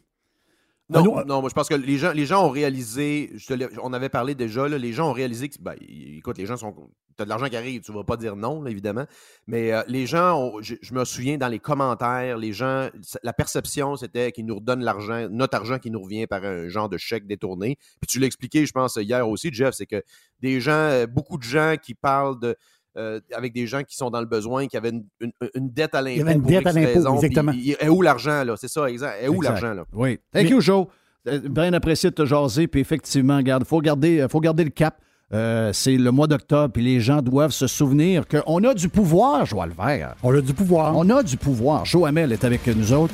Non, 0.89 1.03
non, 1.25 1.39
moi 1.41 1.49
je 1.49 1.53
pense 1.55 1.69
que 1.69 1.75
les 1.75 1.97
gens, 1.97 2.11
les 2.11 2.25
gens 2.25 2.45
ont 2.45 2.49
réalisé, 2.49 3.31
je 3.35 3.47
te 3.47 3.53
l'ai- 3.53 3.69
on 3.81 3.93
avait 3.93 4.09
parlé 4.09 4.35
déjà, 4.35 4.67
là, 4.67 4.77
les 4.77 4.91
gens 4.91 5.09
ont 5.09 5.13
réalisé 5.13 5.47
que, 5.49 5.55
ben, 5.61 5.75
écoute, 5.79 6.37
les 6.37 6.45
gens 6.45 6.57
sont, 6.57 6.89
t'as 7.15 7.23
de 7.23 7.29
l'argent 7.29 7.47
qui 7.47 7.55
arrive, 7.55 7.81
tu 7.81 7.93
vas 7.93 8.03
pas 8.03 8.17
dire 8.17 8.35
non, 8.35 8.61
là, 8.61 8.69
évidemment, 8.69 9.05
mais 9.47 9.71
euh, 9.71 9.81
les 9.87 10.05
gens, 10.05 10.37
ont- 10.37 10.61
je, 10.61 10.75
je 10.81 10.93
me 10.93 11.05
souviens 11.05 11.37
dans 11.37 11.47
les 11.47 11.59
commentaires, 11.59 12.37
les 12.37 12.51
gens, 12.51 12.89
la 13.23 13.31
perception 13.33 13.95
c'était 13.95 14.31
qu'ils 14.33 14.45
nous 14.45 14.55
redonnent 14.55 14.83
l'argent, 14.83 15.27
notre 15.29 15.55
argent 15.55 15.79
qui 15.79 15.89
nous 15.89 16.01
revient 16.01 16.27
par 16.27 16.43
un 16.43 16.67
genre 16.67 16.89
de 16.89 16.97
chèque 16.97 17.27
détourné. 17.27 17.77
Puis 18.01 18.07
tu 18.09 18.19
l'as 18.19 18.27
expliqué, 18.27 18.65
je 18.65 18.71
pense, 18.73 18.97
hier 18.97 19.27
aussi, 19.27 19.53
Jeff, 19.53 19.73
c'est 19.75 19.85
que 19.85 20.03
des 20.41 20.59
gens, 20.59 20.71
euh, 20.73 21.07
beaucoup 21.07 21.37
de 21.37 21.43
gens 21.43 21.75
qui 21.81 21.95
parlent 21.95 22.39
de, 22.39 22.57
euh, 22.97 23.19
avec 23.33 23.53
des 23.53 23.65
gens 23.67 23.81
qui 23.83 23.95
sont 23.95 24.09
dans 24.09 24.19
le 24.19 24.25
besoin, 24.27 24.67
qui 24.67 24.77
avaient 24.77 24.89
une, 24.91 25.03
une- 25.19 25.31
une 25.55 25.69
dette 25.71 25.95
à 25.95 26.01
l'impôt. 26.01 26.17
y 26.19 26.21
avait 26.21 26.33
une 26.33 26.41
dette 26.43 26.67
à 26.67 26.71
l'impôt, 26.71 27.01
puis 27.01 27.25
exactement. 27.25 27.51
il- 27.55 27.75
Est 27.79 27.89
où 27.89 28.01
l'argent, 28.01 28.43
là? 28.43 28.55
C'est 28.57 28.67
ça, 28.69 28.89
exact. 28.89 29.15
Est 29.21 29.27
où 29.29 29.41
l'argent, 29.41 29.73
là? 29.73 29.83
Oui. 29.93 30.19
Thank 30.31 30.43
Mais- 30.43 30.49
you, 30.49 30.61
Joe. 30.61 30.85
Euh, 31.27 31.39
Bien 31.49 31.71
apprécié 31.73 32.09
de 32.09 32.15
te 32.15 32.25
jaser. 32.25 32.67
Puis 32.67 32.81
effectivement, 32.81 33.37
regarde, 33.37 33.63
il 33.65 33.69
faut 33.69 33.79
garder, 33.81 34.25
faut 34.29 34.39
garder 34.41 34.63
le 34.65 34.69
cap. 34.69 34.97
Euh, 35.33 35.71
c'est 35.73 35.97
le 35.97 36.11
mois 36.11 36.27
d'octobre, 36.27 36.71
puis 36.71 36.83
les 36.83 36.99
gens 36.99 37.21
doivent 37.21 37.51
se 37.51 37.65
souvenir 37.65 38.25
qu'on 38.27 38.63
a 38.65 38.73
du 38.75 38.87
pouvoir, 38.89 39.45
Joël 39.47 39.71
Vert. 39.75 40.13
On 40.21 40.35
a 40.37 40.41
du 40.41 40.53
pouvoir. 40.53 40.95
On 40.95 41.09
a 41.09 41.23
du 41.23 41.37
pouvoir. 41.37 41.85
Joe 41.85 42.07
Hamel 42.07 42.31
est 42.33 42.43
avec 42.43 42.67
nous 42.67 42.93
autres. 42.93 43.13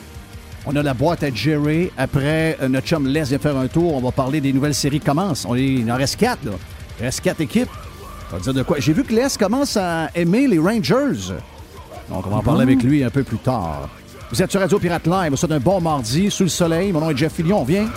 On 0.66 0.76
a 0.76 0.84
la 0.84 0.94
boîte 0.94 1.24
à 1.24 1.30
Jerry. 1.34 1.90
Après, 1.98 2.58
euh, 2.62 2.68
notre 2.68 2.86
chum 2.88 3.08
Les 3.08 3.24
vient 3.24 3.40
faire 3.40 3.56
un 3.56 3.68
tour. 3.68 3.94
On 3.94 4.02
va 4.02 4.12
parler 4.12 4.42
des 4.42 4.52
nouvelles 4.52 4.74
séries 4.74 5.00
qui 5.00 5.06
commencent. 5.06 5.46
On 5.46 5.56
est, 5.56 5.64
il 5.66 5.90
en 5.90 5.96
reste 5.96 6.18
quatre, 6.18 6.44
là. 6.44 6.52
Il 7.00 7.06
reste 7.06 7.22
quatre 7.22 7.40
équipes. 7.40 7.70
Va 8.32 8.40
dire 8.40 8.54
de 8.54 8.64
quoi. 8.64 8.80
J'ai 8.80 8.94
vu 8.94 9.04
que 9.04 9.14
Les 9.14 9.28
commence 9.40 9.76
à 9.78 10.10
aimer 10.14 10.48
les 10.48 10.60
Rangers. 10.60 11.34
Donc, 12.10 12.26
on 12.28 12.30
va 12.30 12.38
en 12.38 12.44
parler 12.44 12.64
avec 12.64 12.84
lui 12.84 13.04
un 13.04 13.10
peu 13.10 13.24
plus 13.24 13.38
tard. 13.38 13.90
Vous 14.32 14.42
êtes 14.42 14.52
sur 14.52 14.60
Radio 14.60 14.78
Pirate 14.78 15.08
Live. 15.08 15.36
C'est 15.36 15.52
un 15.52 15.60
bon 15.60 15.82
mardi, 15.82 16.30
sous 16.30 16.44
le 16.44 16.50
soleil. 16.50 16.92
Mon 16.92 17.00
nom 17.00 17.10
est 17.10 17.18
Jeff 17.18 17.34
Fillion. 17.34 17.62
On 17.62 17.64
vient. 17.64 17.90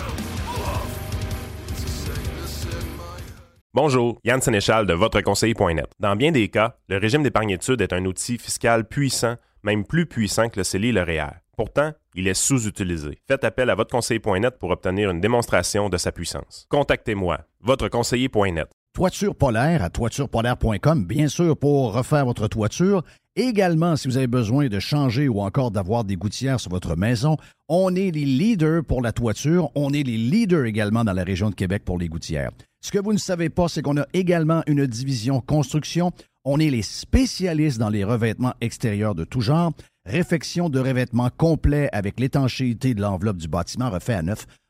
Bonjour, 3.75 4.19
Yann 4.23 4.39
Sénéchal 4.39 4.85
de 4.85 4.93
votreconseiller.net. 4.93 5.87
Dans 5.99 6.15
bien 6.15 6.31
des 6.31 6.47
cas, 6.49 6.75
le 6.89 6.97
régime 6.97 7.23
d'épargne-études 7.23 7.81
est 7.81 7.93
un 7.93 8.05
outil 8.05 8.37
fiscal 8.37 8.87
puissant, 8.87 9.35
même 9.63 9.83
plus 9.83 10.05
puissant 10.05 10.49
que 10.49 10.59
le 10.59 10.63
CELI 10.63 10.89
et 10.89 10.91
le 10.91 11.01
REER. 11.01 11.39
Pourtant, 11.57 11.91
il 12.13 12.27
est 12.27 12.35
sous-utilisé. 12.35 13.17
Faites 13.27 13.43
appel 13.43 13.69
à 13.71 13.75
votreconseiller.net 13.75 14.59
pour 14.59 14.69
obtenir 14.69 15.09
une 15.09 15.21
démonstration 15.21 15.89
de 15.89 15.97
sa 15.97 16.11
puissance. 16.11 16.67
Contactez-moi, 16.69 17.39
votreconseiller.net. 17.61 18.69
Toiture 18.95 19.33
polaire 19.33 19.81
à 19.81 19.89
toiturepolaire.com, 19.89 21.05
bien 21.05 21.27
sûr, 21.27 21.57
pour 21.57 21.93
refaire 21.93 22.25
votre 22.27 22.47
toiture. 22.47 23.03
Également, 23.35 23.95
si 23.95 24.07
vous 24.07 24.17
avez 24.17 24.27
besoin 24.27 24.67
de 24.67 24.79
changer 24.79 25.27
ou 25.27 25.41
encore 25.41 25.71
d'avoir 25.71 26.03
des 26.03 26.15
gouttières 26.15 26.59
sur 26.59 26.69
votre 26.69 26.95
maison, 26.95 27.37
on 27.67 27.95
est 27.95 28.11
les 28.11 28.23
leaders 28.23 28.85
pour 28.85 29.01
la 29.01 29.11
toiture. 29.11 29.71
On 29.73 29.91
est 29.93 30.03
les 30.03 30.17
leaders 30.17 30.65
également 30.65 31.03
dans 31.03 31.13
la 31.13 31.23
région 31.23 31.49
de 31.49 31.55
Québec 31.55 31.81
pour 31.83 31.97
les 31.97 32.07
gouttières. 32.07 32.51
Ce 32.81 32.91
que 32.91 32.99
vous 32.99 33.13
ne 33.13 33.17
savez 33.17 33.49
pas, 33.49 33.67
c'est 33.67 33.81
qu'on 33.81 33.97
a 33.97 34.05
également 34.13 34.61
une 34.67 34.85
division 34.85 35.41
construction. 35.41 36.11
On 36.45 36.59
est 36.59 36.69
les 36.69 36.83
spécialistes 36.83 37.79
dans 37.79 37.89
les 37.89 38.03
revêtements 38.03 38.53
extérieurs 38.61 39.15
de 39.15 39.23
tout 39.23 39.41
genre. 39.41 39.71
Réfection 40.05 40.69
de 40.69 40.79
revêtements 40.79 41.31
complet 41.35 41.89
avec 41.93 42.19
l'étanchéité 42.19 42.93
de 42.93 43.01
l'enveloppe 43.01 43.37
du 43.37 43.47
bâtiment 43.47 43.89
refait 43.89 44.13
à 44.13 44.21
neuf 44.21 44.45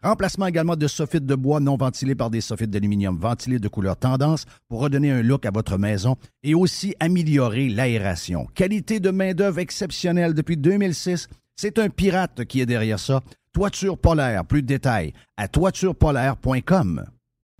Remplacement 0.00 0.46
également 0.46 0.76
de 0.76 0.86
soffites 0.86 1.26
de 1.26 1.34
bois 1.34 1.58
non 1.58 1.76
ventilés 1.76 2.14
par 2.14 2.30
des 2.30 2.40
soffites 2.40 2.70
d'aluminium 2.70 3.18
ventilés 3.18 3.58
de 3.58 3.66
couleur 3.66 3.96
tendance 3.96 4.44
pour 4.68 4.80
redonner 4.80 5.10
un 5.10 5.22
look 5.22 5.44
à 5.44 5.50
votre 5.50 5.76
maison 5.76 6.16
et 6.44 6.54
aussi 6.54 6.94
améliorer 7.00 7.68
l'aération. 7.68 8.46
Qualité 8.54 9.00
de 9.00 9.10
main-d'œuvre 9.10 9.58
exceptionnelle 9.58 10.34
depuis 10.34 10.56
2006. 10.56 11.26
C'est 11.56 11.80
un 11.80 11.88
pirate 11.88 12.44
qui 12.44 12.60
est 12.60 12.66
derrière 12.66 13.00
ça. 13.00 13.22
Toiture 13.52 13.98
polaire, 13.98 14.44
plus 14.44 14.62
de 14.62 14.68
détails 14.68 15.14
à 15.36 15.48
toiturepolaire.com. 15.48 17.04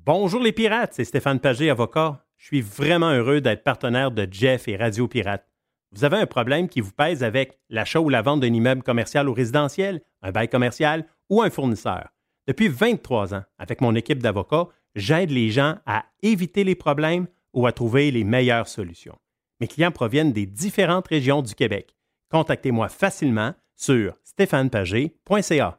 Bonjour 0.07 0.41
les 0.41 0.53
pirates, 0.53 0.93
c'est 0.95 1.05
Stéphane 1.05 1.41
Pagé, 1.41 1.71
avocat. 1.71 2.25
Je 2.37 2.47
suis 2.47 2.61
vraiment 2.61 3.11
heureux 3.11 3.41
d'être 3.41 3.65
partenaire 3.65 4.13
de 4.13 4.29
Jeff 4.31 4.69
et 4.69 4.77
Radio 4.77 5.09
Pirate. 5.09 5.45
Vous 5.91 6.05
avez 6.05 6.19
un 6.19 6.27
problème 6.27 6.69
qui 6.69 6.81
vous 6.81 6.93
pèse 6.93 7.25
avec 7.25 7.59
l'achat 7.69 8.01
ou 8.01 8.09
la 8.09 8.23
vente 8.23 8.41
d'un 8.41 8.55
immeuble 8.55 8.85
commercial 8.85 9.29
ou 9.29 9.33
résidentiel, 9.33 10.03
un 10.23 10.31
bail 10.31 10.49
commercial 10.49 11.05
ou 11.31 11.43
un 11.43 11.51
fournisseur. 11.51 12.11
Depuis 12.49 12.69
23 12.69 13.35
ans, 13.35 13.43
avec 13.59 13.83
mon 13.83 13.95
équipe 13.95 14.23
d'avocats, 14.23 14.69
j'aide 14.95 15.31
les 15.31 15.51
gens 15.51 15.77
à 15.85 16.07
éviter 16.23 16.65
les 16.65 16.75
problèmes 16.75 17.27
ou 17.53 17.67
à 17.67 17.73
trouver 17.73 18.11
les 18.11 18.25
meilleures 18.25 18.69
solutions. 18.69 19.19
Mes 19.61 19.67
clients 19.67 19.91
proviennent 19.91 20.33
des 20.33 20.47
différentes 20.47 21.09
régions 21.09 21.43
du 21.43 21.55
Québec. 21.55 21.95
Contactez-moi 22.31 22.89
facilement 22.89 23.53
sur 23.77 24.15
stéphanepagé.ca. 24.25 25.79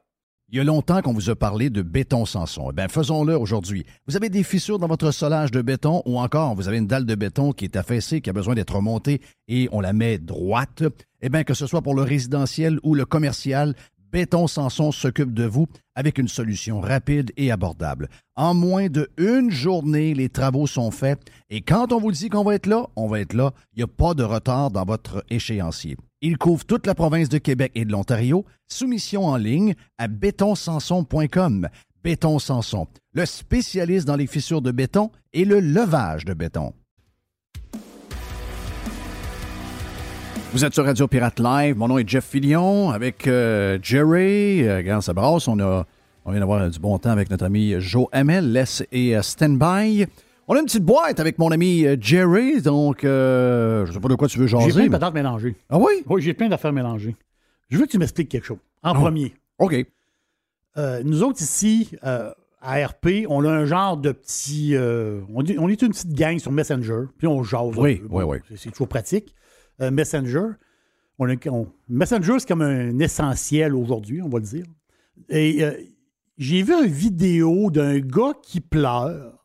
Il 0.52 0.58
y 0.58 0.62
a 0.62 0.64
longtemps 0.64 1.02
qu'on 1.02 1.14
vous 1.14 1.32
a 1.32 1.36
parlé 1.36 1.72
de 1.72 1.82
béton 1.82 2.26
Sanson. 2.26 2.70
Eh 2.70 2.74
bien, 2.74 2.88
faisons-le 2.88 3.36
aujourd'hui. 3.36 3.84
Vous 4.08 4.16
avez 4.16 4.30
des 4.30 4.44
fissures 4.44 4.78
dans 4.78 4.88
votre 4.88 5.10
solage 5.10 5.50
de 5.50 5.64
béton 5.64 6.04
ou 6.06 6.20
encore 6.20 6.54
vous 6.54 6.68
avez 6.68 6.78
une 6.78 6.88
dalle 6.88 7.08
de 7.08 7.16
béton 7.16 7.52
qui 7.52 7.66
est 7.66 7.78
affaissée, 7.78 8.22
qui 8.22 8.30
a 8.30 8.34
besoin 8.34 8.54
d'être 8.54 8.76
remontée 8.76 9.22
et 9.48 9.70
on 9.72 9.82
la 9.82 9.94
met 9.94 10.20
droite. 10.20 10.84
Eh 11.22 11.30
bien, 11.30 11.44
que 11.44 11.56
ce 11.56 11.66
soit 11.66 11.82
pour 11.82 11.96
le 11.96 12.04
résidentiel 12.04 12.80
ou 12.84 12.94
le 12.94 13.06
commercial, 13.06 13.74
Béton 14.12 14.48
Sanson 14.48 14.92
s'occupe 14.92 15.34
de 15.34 15.46
vous 15.46 15.68
avec 16.00 16.18
une 16.18 16.30
solution 16.30 16.80
rapide 16.80 17.34
et 17.36 17.52
abordable. 17.52 18.08
En 18.38 18.54
moins 18.54 18.88
de 18.88 19.10
une 19.18 19.52
journée, 19.52 20.14
les 20.14 20.30
travaux 20.30 20.66
sont 20.66 20.91
faits 20.91 21.20
et 21.50 21.60
quand 21.60 21.91
on 21.91 22.00
vous 22.00 22.14
dit 22.14 22.30
qu'on 22.30 22.45
va 22.45 22.56
être 22.56 22.68
là, 22.68 22.88
on 22.95 23.10
va 23.10 23.20
être 23.20 23.34
là. 23.34 23.52
Il 23.74 23.80
n'y 23.80 23.84
a 23.84 23.88
pas 23.88 24.14
de 24.14 24.24
retard 24.24 24.72
dans 24.72 24.86
votre 24.86 25.26
échéancier. 25.30 25.97
Il 26.22 26.38
couvre 26.38 26.64
toute 26.64 26.88
la 26.88 26.95
province 26.95 27.28
de 27.28 27.38
Québec 27.38 27.74
et 27.76 27.84
de 27.84 27.91
l'Ontario. 27.91 28.45
Soumission 28.66 29.26
en 29.26 29.36
ligne 29.36 29.76
à 29.97 30.08
bétonsanson.com. 30.08 31.68
Béton 32.02 32.39
Sanson, 32.39 32.88
le 33.12 33.26
spécialiste 33.26 34.08
dans 34.08 34.16
les 34.16 34.28
fissures 34.28 34.62
de 34.62 34.72
béton 34.72 35.12
et 35.34 35.43
le 35.43 35.60
levage 35.60 36.24
de 36.24 36.34
béton. 36.34 36.74
Vous 40.52 40.66
êtes 40.66 40.74
sur 40.74 40.84
Radio 40.86 41.08
Pirate 41.08 41.39
Live. 41.39 41.78
Mon 41.78 41.88
nom 41.88 41.97
est 42.00 42.08
Jeff 42.10 42.26
Fillion 42.26 42.89
avec 42.89 43.28
euh, 43.28 43.78
Jerry. 43.84 44.68
Euh, 44.68 44.78
regarde, 44.78 45.04
ça 45.04 45.14
brasse. 45.14 45.47
On, 45.47 45.60
a, 45.60 45.86
on 46.26 46.32
vient 46.32 46.39
d'avoir 46.39 46.68
du 46.70 46.80
bon 46.80 46.97
temps 46.97 47.12
avec 47.12 47.30
notre 47.30 47.45
ami 47.45 47.76
Joe 47.80 48.08
Hamel, 48.12 48.52
Les 48.52 48.84
et 48.91 49.16
euh, 49.16 49.22
Standby. 49.22 50.08
On 50.47 50.56
a 50.56 50.60
une 50.60 50.66
petite 50.66 50.84
boîte 50.84 51.20
avec 51.20 51.38
mon 51.38 51.52
ami 51.52 51.86
euh, 51.86 51.95
Jerry. 52.00 52.62
Donc, 52.62 53.00
je 53.04 53.89
sais 53.93 54.00
pas 54.00 54.08
de 54.08 54.16
quoi 54.16 54.28
tu 54.28 54.39
veux 54.39 54.47
J'ai 54.47 54.58
plein 54.58 54.68
jaser. 54.68 54.86
de 54.86 54.89
patates 54.91 55.14
mélangées. 55.14 55.56
Ah 55.70 55.78
oui? 55.78 56.04
Oui, 56.08 56.22
j'ai 56.22 56.34
plein 56.34 56.50
d'affaires 56.50 56.74
mélangées. 56.74 57.16
Je 57.70 57.78
veux 57.78 57.86
que 57.86 57.91
tu 57.91 58.00
m'expliques 58.00 58.30
quelque 58.30 58.45
chose. 58.47 58.58
En 58.82 58.93
Oh. 58.95 59.02
premier, 59.02 59.34
OK. 59.60 59.76
nous 61.04 61.22
autres 61.22 61.41
ici, 61.43 61.91
à 62.02 62.86
RP, 62.88 63.26
on 63.30 63.45
a 63.45 63.50
un 63.52 63.66
genre 63.66 63.97
de 63.97 64.12
petit. 64.12 64.76
euh, 64.76 65.22
on, 65.36 65.45
est, 65.45 65.82
une 65.82 65.89
petite 65.91 66.14
gang 66.14 66.39
sur 66.39 66.52
Messenger, 66.52 67.04
puis 67.20 67.28
on 67.28 67.43
jase. 67.43 67.78
Oui, 67.78 67.97
peu. 67.97 68.08
oui, 68.10 68.24
oui. 68.26 68.38
C'est- 68.50 68.58
C'est 68.58 68.72
toujours 68.72 68.88
pratique. 68.88 69.36
Euh, 69.82 69.92
Messenger. 69.92 70.48
On 71.18 71.68
Messenger, 71.90 72.40
c'est 72.40 72.48
comme 72.48 72.62
un 72.62 72.98
essentiel 73.00 73.76
aujourd'hui, 73.76 74.22
on 74.22 74.30
va 74.30 74.40
le 74.40 74.46
dire. 74.46 74.66
Et 75.28 75.64
euh, 75.64 75.74
j'ai 76.38 76.64
vu 76.64 76.74
une 76.74 76.90
vidéo 76.90 77.70
d'un 77.70 78.00
gars 78.00 78.34
qui 78.42 78.62
pleure 78.62 79.38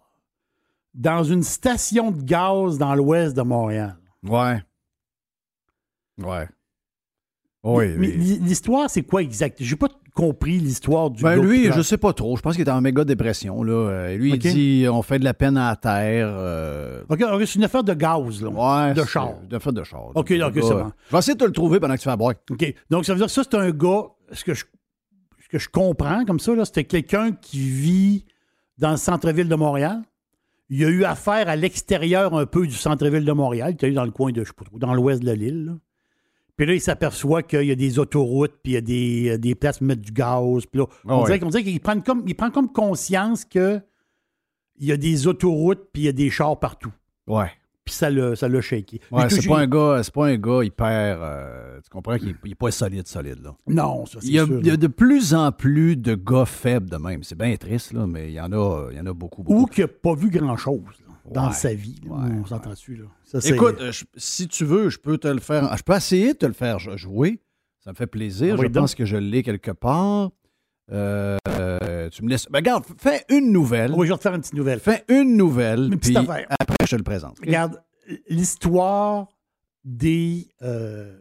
dans 0.95 1.25
une 1.25 1.43
station 1.43 2.13
de 2.13 2.23
gaz 2.23 2.79
dans 2.79 2.95
l'ouest 2.95 3.37
de 3.37 3.43
Montréal. 3.43 3.97
Ouais. 4.23 4.63
Ouais. 6.19 6.49
Oui. 7.65 7.95
Mais 7.99 8.09
l'histoire, 8.09 8.89
c'est 8.89 9.03
quoi 9.03 9.23
exact? 9.23 9.57
J'ai 9.61 9.75
pas 9.75 9.89
compris 10.15 10.59
l'histoire 10.59 11.11
du 11.11 11.23
Ben 11.23 11.41
lui, 11.43 11.71
je 11.73 11.83
sais 11.83 11.99
pas 11.99 12.13
trop. 12.13 12.37
Je 12.37 12.43
pense 12.43 12.55
qu'il 12.57 12.67
est 12.67 12.71
en 12.71 12.81
méga 12.81 13.05
dépression. 13.05 13.63
Là. 13.63 13.73
Euh, 13.73 14.17
lui, 14.17 14.31
il 14.33 14.39
dit 14.39 14.87
on 14.89 15.03
fait 15.03 15.19
de 15.19 15.25
la 15.25 15.35
peine 15.35 15.57
à 15.57 15.71
la 15.71 15.77
terre. 15.77 16.29
euh, 16.31 17.03
OK, 17.09 17.19
c'est 17.41 17.57
une 17.57 17.65
affaire 17.65 17.85
de 17.85 17.95
gaz, 17.95 18.41
là. 18.43 18.49
Ouais, 18.49 18.95
de 18.95 19.05
char. 19.05 19.35
De 19.49 19.59
fait 19.59 19.73
de 19.73 19.83
char. 19.83 20.13
Ok, 20.15 20.33
gars, 20.33 20.51
c'est 20.55 20.61
bon. 20.61 20.93
Je 21.09 21.13
vais 21.13 21.19
essayer 21.19 21.35
de 21.35 21.41
te 21.41 21.45
le 21.45 21.53
trouver 21.53 21.81
pendant 21.81 21.95
que 21.95 21.99
tu 21.99 22.05
fais 22.05 22.11
la 22.11 22.17
boîte. 22.17 22.41
OK. 22.51 22.75
Donc, 22.91 23.05
ça 23.05 23.13
veut 23.13 23.19
dire 23.19 23.27
que 23.27 23.33
ça, 23.33 23.43
c'est 23.43 23.57
un 23.57 23.71
gars, 23.71 24.05
ce 24.33 24.45
que 24.45 24.55
je, 24.55 24.65
ce 25.43 25.49
que 25.49 25.59
je 25.59 25.69
comprends 25.69 26.25
comme 26.25 26.41
ça, 26.41 26.53
c'était 26.65 26.85
quelqu'un 26.85 27.33
qui 27.33 27.59
vit 27.59 28.25
dans 28.79 28.93
le 28.93 28.97
centre-ville 28.97 29.49
de 29.49 29.55
Montréal. 29.57 30.01
Il 30.71 30.83
a 30.85 30.89
eu 30.89 31.05
affaire 31.05 31.49
à 31.49 31.57
l'extérieur 31.57 32.35
un 32.35 32.47
peu 32.47 32.67
du 32.67 32.73
centre-ville 32.75 33.25
de 33.25 33.33
Montréal. 33.33 33.71
Il 33.71 33.75
était 33.75 33.91
dans 33.91 34.05
le 34.05 34.11
coin 34.11 34.33
de, 34.33 34.43
je 34.43 34.49
sais 34.49 34.55
pas 34.57 34.65
trop, 34.65 34.79
dans 34.79 34.95
l'ouest 34.95 35.23
de 35.23 35.31
l'île. 35.33 35.75
Puis 36.57 36.67
là, 36.67 36.75
il 36.75 36.81
s'aperçoit 36.81 37.43
qu'il 37.43 37.65
y 37.65 37.73
a 37.73 37.75
des 37.75 37.99
autoroutes, 37.99 38.55
puis 38.63 38.73
il 38.73 38.75
y 38.75 38.79
a 38.79 38.81
des, 38.81 39.29
euh, 39.31 39.39
des 39.39 39.55
places 39.55 39.79
pour 39.79 39.89
mettre 39.89 40.03
du 40.03 40.13
gaz. 40.13 40.67
Puis 40.71 40.81
là, 40.81 40.87
on, 41.05 41.23
Ah 41.23 41.27
dirait, 41.27 41.39
qu'on 41.41 41.49
dirait 41.49 41.65
qu'il 41.65 41.81
prend 41.81 42.01
comme, 42.01 42.23
il 42.27 42.35
prend 42.37 42.51
comme 42.51 42.71
conscience 42.73 43.45
que 43.45 43.81
il 44.77 44.87
y 44.87 44.93
a 44.93 44.97
des 44.97 45.27
autoroutes, 45.27 45.89
puis 45.93 46.03
il 46.03 46.07
y 46.07 46.09
a 46.09 46.13
des 46.13 46.31
chars 46.31 46.59
partout. 46.59 46.93
Ouais. 47.27 47.51
Puis 47.85 47.95
ça 47.95 48.09
l'a, 48.09 48.35
ça 48.35 48.49
shaké. 48.63 49.01
Ouais, 49.11 49.29
c'est 49.29 49.47
pas 49.47 49.59
un 49.61 49.67
gars, 49.67 50.01
pas 50.15 50.27
un 50.27 50.37
gars 50.37 50.65
hyper. 50.65 51.19
euh, 51.21 51.81
tu 51.83 51.91
comprends 51.91 52.17
qu'il 52.17 52.31
est, 52.31 52.37
il 52.45 52.53
est 52.53 52.55
pas 52.55 52.71
solide, 52.71 53.07
solide 53.07 53.43
là. 53.43 53.55
Non, 53.67 54.07
ça, 54.07 54.21
c'est 54.21 54.27
Il 54.27 54.33
y, 54.33 54.39
a, 54.39 54.47
sûr. 54.47 54.59
il 54.61 54.67
y 54.67 54.71
a 54.71 54.77
de 54.79 54.87
plus 54.87 55.35
en 55.35 55.53
plus 55.53 55.97
de 55.97 56.15
gars 56.15 56.47
faibles 56.47 56.89
de 56.89 56.97
même. 56.97 57.23
C'est 57.23 57.37
bien 57.37 57.55
triste 57.57 57.93
là, 57.93 58.07
mais 58.07 58.29
il 58.31 58.35
y 58.35 58.41
en 58.41 58.51
a, 58.53 58.89
il 58.91 58.97
y 58.97 59.01
en 59.01 59.05
a 59.07 59.13
beaucoup. 59.13 59.43
beaucoup. 59.43 59.63
Ou 59.65 59.67
qui 59.67 59.83
n'a 59.83 59.89
pas 59.89 60.15
vu 60.15 60.31
grand-chose 60.31 60.81
dans 61.31 61.49
Ouais, 61.49 61.55
sa 61.55 61.75
vie. 61.75 62.01
ouais, 62.07 62.31
on 62.43 62.47
s'entend 62.47 62.71
dessus. 62.71 62.97
Là. 62.97 63.05
Ça, 63.25 63.41
c'est- 63.41 63.55
Écoute, 63.55 63.77
euh, 63.81 63.93
je- 63.93 64.05
si 64.17 64.47
tu 64.49 64.65
veux, 64.65 64.89
je 64.91 64.99
peux 64.99 65.19
te 65.19 65.29
le 65.29 65.41
faire. 65.41 65.77
Je 65.77 65.83
peux 65.83 65.95
essayer 65.95 66.33
de 66.35 66.39
te 66.39 66.47
le 66.47 66.53
faire 66.53 66.79
jouer. 66.97 67.41
Ça 67.81 67.91
me 67.91 67.97
fait 67.97 68.07
plaisir. 68.07 68.57
Ah 68.57 68.61
oui, 68.61 68.67
je 68.73 68.79
pense 68.79 68.95
que 68.95 69.05
je 69.05 69.17
l'ai 69.17 69.43
quelque 69.43 69.71
part. 69.71 70.31
Euh, 70.93 71.39
tu 72.11 72.23
me 72.25 72.29
laisses. 72.31 72.47
Ben, 72.51 72.59
regarde, 72.59 72.85
fais 72.99 73.25
une 73.31 73.53
nouvelle. 73.53 73.93
Oui, 73.97 74.07
je 74.07 74.13
vais 74.13 74.17
te 74.19 74.23
faire 74.23 74.35
une 74.35 74.41
petite 74.41 74.55
nouvelle. 74.55 74.81
Fais 74.81 75.05
une 75.09 75.37
nouvelle. 75.37 75.85
Une 75.93 75.99
petite 75.99 76.15
puis 76.15 76.17
affaire. 76.31 76.47
après, 76.61 76.77
je 76.85 76.91
te 76.91 76.97
le 76.97 77.03
présente. 77.03 77.39
Regarde, 77.41 77.83
l'histoire 78.29 79.29
des. 79.85 80.49
euh, 80.63 81.17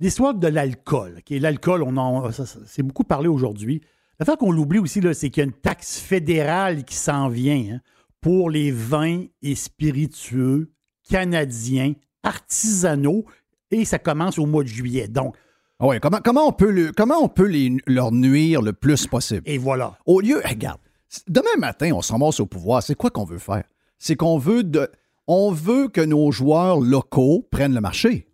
l'histoire 0.00 0.34
de 0.34 0.48
l'alcool. 0.48 1.20
L'alcool, 1.30 1.82
on 1.82 1.96
en, 1.96 2.30
c'est 2.32 2.82
beaucoup 2.82 3.04
parlé 3.04 3.28
aujourd'hui. 3.28 3.82
L'affaire 4.18 4.36
qu'on 4.36 4.50
l'oublie 4.52 4.78
aussi, 4.80 5.00
c'est 5.14 5.30
qu'il 5.30 5.40
y 5.40 5.44
a 5.44 5.48
une 5.48 5.52
taxe 5.52 5.98
fédérale 5.98 6.84
qui 6.84 6.96
s'en 6.96 7.28
vient 7.28 7.74
hein, 7.76 7.80
pour 8.20 8.50
les 8.50 8.70
vins 8.72 9.24
et 9.42 9.54
spiritueux 9.54 10.70
canadiens, 11.08 11.94
artisanaux, 12.22 13.24
et 13.70 13.84
ça 13.84 13.98
commence 13.98 14.38
au 14.38 14.46
mois 14.46 14.62
de 14.62 14.68
juillet. 14.68 15.08
Donc, 15.08 15.36
Ah 15.80 15.86
ouais, 15.86 16.00
comment, 16.00 16.18
comment 16.24 16.48
on 16.48 16.52
peut, 16.52 16.70
le- 16.72 16.90
comment 16.90 17.22
on 17.22 17.28
peut 17.28 17.46
les- 17.46 17.76
leur 17.86 18.10
nuire 18.10 18.62
le 18.62 18.72
plus 18.72 19.06
possible? 19.06 19.42
et 19.46 19.58
voilà. 19.58 19.96
Au 20.06 20.20
lieu, 20.20 20.40
regarde, 20.44 20.80
demain 21.28 21.54
matin, 21.58 21.92
on 21.94 22.02
se 22.02 22.10
ramasse 22.12 22.40
au 22.40 22.46
pouvoir. 22.46 22.82
C'est 22.82 22.96
quoi 22.96 23.10
qu'on 23.10 23.24
veut 23.24 23.38
faire? 23.38 23.62
C'est 23.98 24.16
qu'on 24.16 24.38
veut 24.38 24.64
de, 24.64 24.88
on 25.28 25.52
veut 25.52 25.86
que 25.88 26.00
nos 26.00 26.32
joueurs 26.32 26.80
locaux 26.80 27.46
prennent 27.50 27.74
le 27.74 27.80
marché. 27.80 28.26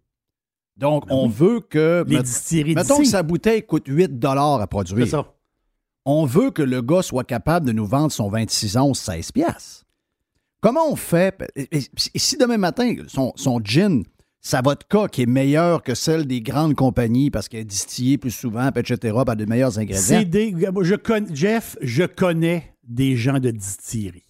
Donc, 0.78 1.04
on 1.10 1.28
veut 1.28 1.60
que. 1.60 2.02
Ben 2.04 2.10
Les 2.12 2.16
met- 2.16 2.22
distilleries 2.22 2.74
mettons 2.74 2.98
que 2.98 3.04
sa 3.04 3.22
bouteille 3.22 3.62
coûte 3.64 3.84
8 3.88 4.24
à 4.24 4.58
C'est 4.60 4.66
produire. 4.68 5.06
ça. 5.06 5.33
On 6.06 6.26
veut 6.26 6.50
que 6.50 6.62
le 6.62 6.82
gars 6.82 7.02
soit 7.02 7.24
capable 7.24 7.66
de 7.66 7.72
nous 7.72 7.86
vendre 7.86 8.12
son 8.12 8.28
26 8.28 8.76
onces 8.76 9.00
16 9.00 9.32
piastres. 9.32 9.84
Comment 10.60 10.90
on 10.90 10.96
fait? 10.96 11.36
Si 11.96 12.36
demain 12.36 12.58
matin, 12.58 12.94
son, 13.06 13.32
son 13.36 13.60
gin, 13.62 14.02
sa 14.40 14.60
vodka 14.60 15.08
qui 15.08 15.22
est 15.22 15.26
meilleure 15.26 15.82
que 15.82 15.94
celle 15.94 16.26
des 16.26 16.42
grandes 16.42 16.74
compagnies 16.74 17.30
parce 17.30 17.48
qu'elle 17.48 17.60
est 17.60 17.64
distillée 17.64 18.18
plus 18.18 18.30
souvent, 18.30 18.68
etc., 18.68 19.16
par 19.24 19.36
de 19.36 19.44
meilleurs 19.46 19.78
ingrédients? 19.78 20.22
Des. 20.22 20.54
Je 20.82 20.94
connais, 20.94 21.34
Jeff, 21.34 21.76
je 21.80 22.04
connais 22.04 22.74
des 22.82 23.16
gens 23.16 23.38
de 23.38 23.50
distillerie. 23.50 24.26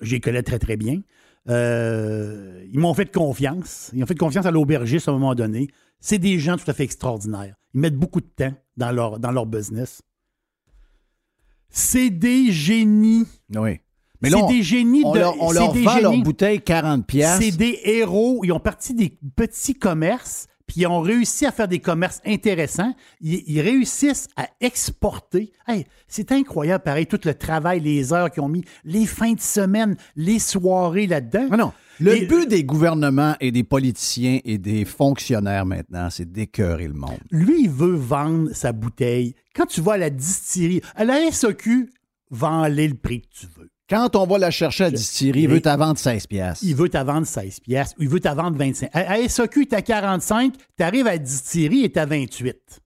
Je 0.00 0.12
les 0.12 0.20
connais 0.20 0.42
très, 0.42 0.58
très 0.58 0.78
bien. 0.78 1.00
Euh, 1.48 2.64
ils 2.72 2.78
m'ont 2.78 2.94
fait 2.94 3.10
confiance. 3.12 3.90
Ils 3.92 4.02
ont 4.02 4.06
fait 4.06 4.14
confiance 4.14 4.46
à 4.46 4.50
l'aubergiste 4.50 5.08
à 5.08 5.10
un 5.10 5.14
moment 5.14 5.34
donné. 5.34 5.68
C'est 6.00 6.18
des 6.18 6.38
gens 6.38 6.56
tout 6.56 6.70
à 6.70 6.74
fait 6.74 6.84
extraordinaires. 6.84 7.54
Ils 7.74 7.80
mettent 7.80 7.96
beaucoup 7.96 8.22
de 8.22 8.28
temps 8.34 8.54
dans 8.78 8.90
leur 8.92 9.46
business. 9.46 10.00
C'est 11.70 12.10
des 12.10 12.52
génies. 12.52 13.26
Oui. 13.54 13.80
Mais 14.22 14.30
C'est 14.30 14.46
des 14.48 14.62
génies 14.62 15.02
on 15.04 15.12
de. 15.12 15.18
leur, 15.18 15.42
on 15.42 15.50
leur 15.52 15.72
des 15.72 15.82
vend 15.82 15.98
leur 15.98 16.16
bouteille 16.18 16.60
40 16.60 17.06
piastres. 17.06 17.42
C'est 17.42 17.56
des 17.56 17.80
héros. 17.84 18.40
Ils 18.44 18.52
ont 18.52 18.60
parti 18.60 18.92
des 18.92 19.18
petits 19.34 19.74
commerces, 19.74 20.46
puis 20.70 20.82
ils 20.82 20.86
ont 20.86 21.00
réussi 21.00 21.46
à 21.46 21.50
faire 21.50 21.66
des 21.66 21.80
commerces 21.80 22.20
intéressants. 22.24 22.94
Ils, 23.20 23.42
ils 23.48 23.60
réussissent 23.60 24.28
à 24.36 24.48
exporter. 24.60 25.50
Hey, 25.66 25.84
c'est 26.06 26.30
incroyable, 26.30 26.84
pareil, 26.84 27.06
tout 27.08 27.18
le 27.24 27.34
travail, 27.34 27.80
les 27.80 28.12
heures 28.12 28.30
qu'ils 28.30 28.44
ont 28.44 28.48
mis, 28.48 28.62
les 28.84 29.04
fins 29.04 29.32
de 29.32 29.40
semaine, 29.40 29.96
les 30.14 30.38
soirées 30.38 31.08
là-dedans. 31.08 31.48
Ah 31.50 31.56
non. 31.56 31.72
Le 31.98 32.16
Et- 32.22 32.26
but 32.26 32.48
des 32.48 32.62
gouvernements 32.62 33.34
et 33.40 33.50
des 33.50 33.64
politiciens 33.64 34.38
et 34.44 34.58
des 34.58 34.84
fonctionnaires 34.84 35.66
maintenant, 35.66 36.08
c'est 36.08 36.30
d'écœurer 36.30 36.86
le 36.86 36.94
monde. 36.94 37.18
Lui, 37.32 37.64
il 37.64 37.70
veut 37.70 37.96
vendre 37.96 38.50
sa 38.52 38.70
bouteille. 38.70 39.34
Quand 39.56 39.66
tu 39.66 39.80
vas 39.80 39.94
à 39.94 39.98
la 39.98 40.10
distillerie, 40.10 40.82
à 40.94 41.04
la 41.04 41.32
SOQ, 41.32 41.90
vends-les 42.30 42.86
le 42.86 42.94
prix 42.94 43.22
que 43.22 43.26
tu 43.40 43.46
veux. 43.58 43.69
Quand 43.90 44.14
on 44.14 44.24
va 44.26 44.38
la 44.38 44.50
chercher 44.52 44.84
à 44.84 44.90
distillerie, 44.92 45.42
il 45.42 45.48
veut 45.48 45.60
ta 45.60 45.76
vendre 45.76 45.98
16 45.98 46.28
piastres. 46.28 46.64
Il 46.64 46.76
veut 46.76 46.88
ta 46.88 47.02
vendre 47.02 47.26
16 47.26 47.60
pièces 47.60 47.94
il 47.98 48.08
veut 48.08 48.20
ta 48.20 48.34
vendre 48.34 48.56
25. 48.56 48.88
À, 48.92 49.12
à 49.14 49.28
SOQ, 49.28 49.66
tu 49.66 49.74
à 49.74 49.82
45, 49.82 50.54
tu 50.76 50.82
arrives 50.84 51.08
à 51.08 51.18
distillerie 51.18 51.84
et 51.84 51.90
tu 51.92 51.98
à 51.98 52.06
28. 52.06 52.56
Ah, 52.70 52.78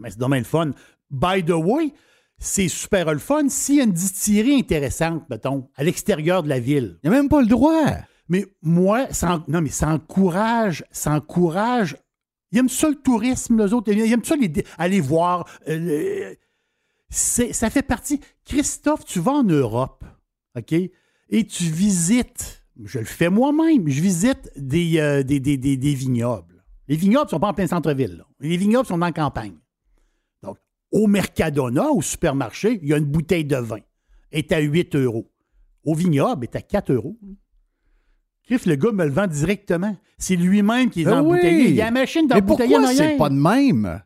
Mais 0.00 0.10
c'est 0.10 0.18
dommage 0.18 0.40
le 0.40 0.44
fun. 0.44 0.70
By 1.10 1.44
the 1.44 1.50
way, 1.52 1.92
c'est 2.38 2.66
super 2.68 3.12
le 3.12 3.20
fun 3.20 3.48
s'il 3.48 3.76
y 3.76 3.80
a 3.80 3.84
une 3.84 3.92
distillerie 3.92 4.56
intéressante, 4.58 5.22
mettons, 5.30 5.68
à 5.76 5.84
l'extérieur 5.84 6.42
de 6.42 6.48
la 6.48 6.58
ville. 6.58 6.98
Il 7.04 7.10
n'y 7.10 7.16
a 7.16 7.20
même 7.20 7.28
pas 7.28 7.40
le 7.40 7.46
droit. 7.46 7.84
Mais 8.28 8.44
moi, 8.60 9.06
ça, 9.12 9.44
non, 9.46 9.60
mais 9.60 9.70
ça 9.70 9.88
encourage, 9.88 10.84
ça 10.90 11.12
encourage. 11.12 11.96
Ils 12.50 12.58
aiment 12.58 12.68
ça 12.68 12.88
le 12.88 12.96
tourisme, 12.96 13.62
les 13.64 13.72
autres. 13.72 13.92
Ils 13.92 14.12
aiment 14.12 14.24
ça 14.24 14.34
les 14.34 14.50
aller 14.78 15.00
voir. 15.00 15.46
euh, 15.68 15.78
le- 15.78 16.36
ça 17.10 17.70
fait 17.70 17.82
partie. 17.82 18.18
Christophe, 18.44 19.04
tu 19.04 19.20
vas 19.20 19.32
en 19.32 19.44
Europe, 19.44 20.04
OK? 20.56 20.72
Et 20.72 21.46
tu 21.46 21.64
visites, 21.64 22.64
je 22.84 22.98
le 22.98 23.04
fais 23.04 23.30
moi-même, 23.30 23.88
je 23.88 24.00
visite 24.00 24.50
des, 24.56 24.98
euh, 24.98 25.22
des, 25.22 25.40
des- 25.40 25.56
des- 25.56 25.76
des 25.76 25.94
vignobles. 25.94 26.64
Les 26.88 26.96
vignobles 26.96 27.26
ne 27.26 27.30
sont 27.30 27.40
pas 27.40 27.48
en 27.48 27.54
plein 27.54 27.66
centre-ville. 27.66 28.18
là. 28.18 28.26
Les 28.40 28.56
vignobles 28.56 28.86
sont 28.86 28.98
dans 28.98 29.06
la 29.06 29.12
campagne. 29.12 29.54
Donc, 30.42 30.58
au 30.92 31.06
Mercadona, 31.06 31.90
au 31.90 32.02
supermarché, 32.02 32.78
il 32.82 32.88
y 32.88 32.92
a 32.92 32.98
une 32.98 33.06
bouteille 33.06 33.44
de 33.46 33.56
vin. 33.56 33.78
Elle 34.30 34.40
est 34.40 34.52
à 34.52 34.60
8 34.60 34.94
euros. 34.96 35.30
Au 35.84 35.94
vignoble, 35.94 36.44
elle 36.46 36.50
est 36.52 36.56
à 36.56 36.62
4 36.62 36.92
euros. 36.92 37.16
Criff, 38.44 38.66
le 38.66 38.76
gars 38.76 38.92
me 38.92 39.04
le 39.04 39.10
vend 39.10 39.26
directement. 39.26 39.96
C'est 40.18 40.36
lui-même 40.36 40.90
qui 40.90 41.00
les 41.04 41.08
a 41.10 41.18
Ah 41.18 41.22
oui. 41.22 41.38
Il 41.70 41.74
y 41.74 41.80
a 41.80 41.86
la 41.86 41.90
machine 41.90 42.22
Mais 42.28 42.40
d'embouteiller 42.40 42.76
en 42.76 42.80
pourquoi 42.80 42.94
c'est 42.94 43.16
pas 43.16 43.28
de 43.30 43.34
même? 43.34 44.02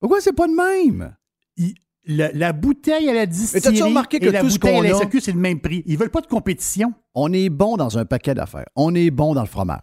Pourquoi 0.00 0.20
c'est 0.20 0.32
pas 0.32 0.48
de 0.48 0.54
même? 0.54 1.14
Il- 1.58 1.74
la, 2.06 2.32
la 2.32 2.52
bouteille 2.52 3.08
à 3.08 3.14
la 3.14 3.26
distillerie 3.26 3.62
t'as-tu 3.62 3.82
remarqué 3.82 4.18
que 4.18 4.26
et 4.26 4.30
la 4.32 4.40
tout 4.40 4.50
ce 4.50 4.58
bouteille 4.58 4.74
à 4.74 4.76
qu'on 4.78 4.82
la 4.82 4.98
SAQ, 4.98 5.20
c'est 5.20 5.32
le 5.32 5.38
même 5.40 5.60
prix. 5.60 5.82
Ils 5.86 5.96
veulent 5.96 6.10
pas 6.10 6.20
de 6.20 6.26
compétition. 6.26 6.92
On 7.14 7.32
est 7.32 7.48
bon 7.48 7.76
dans 7.76 7.98
un 7.98 8.04
paquet 8.04 8.34
d'affaires. 8.34 8.66
On 8.76 8.94
est 8.94 9.10
bon 9.10 9.34
dans 9.34 9.42
le 9.42 9.46
fromage. 9.46 9.80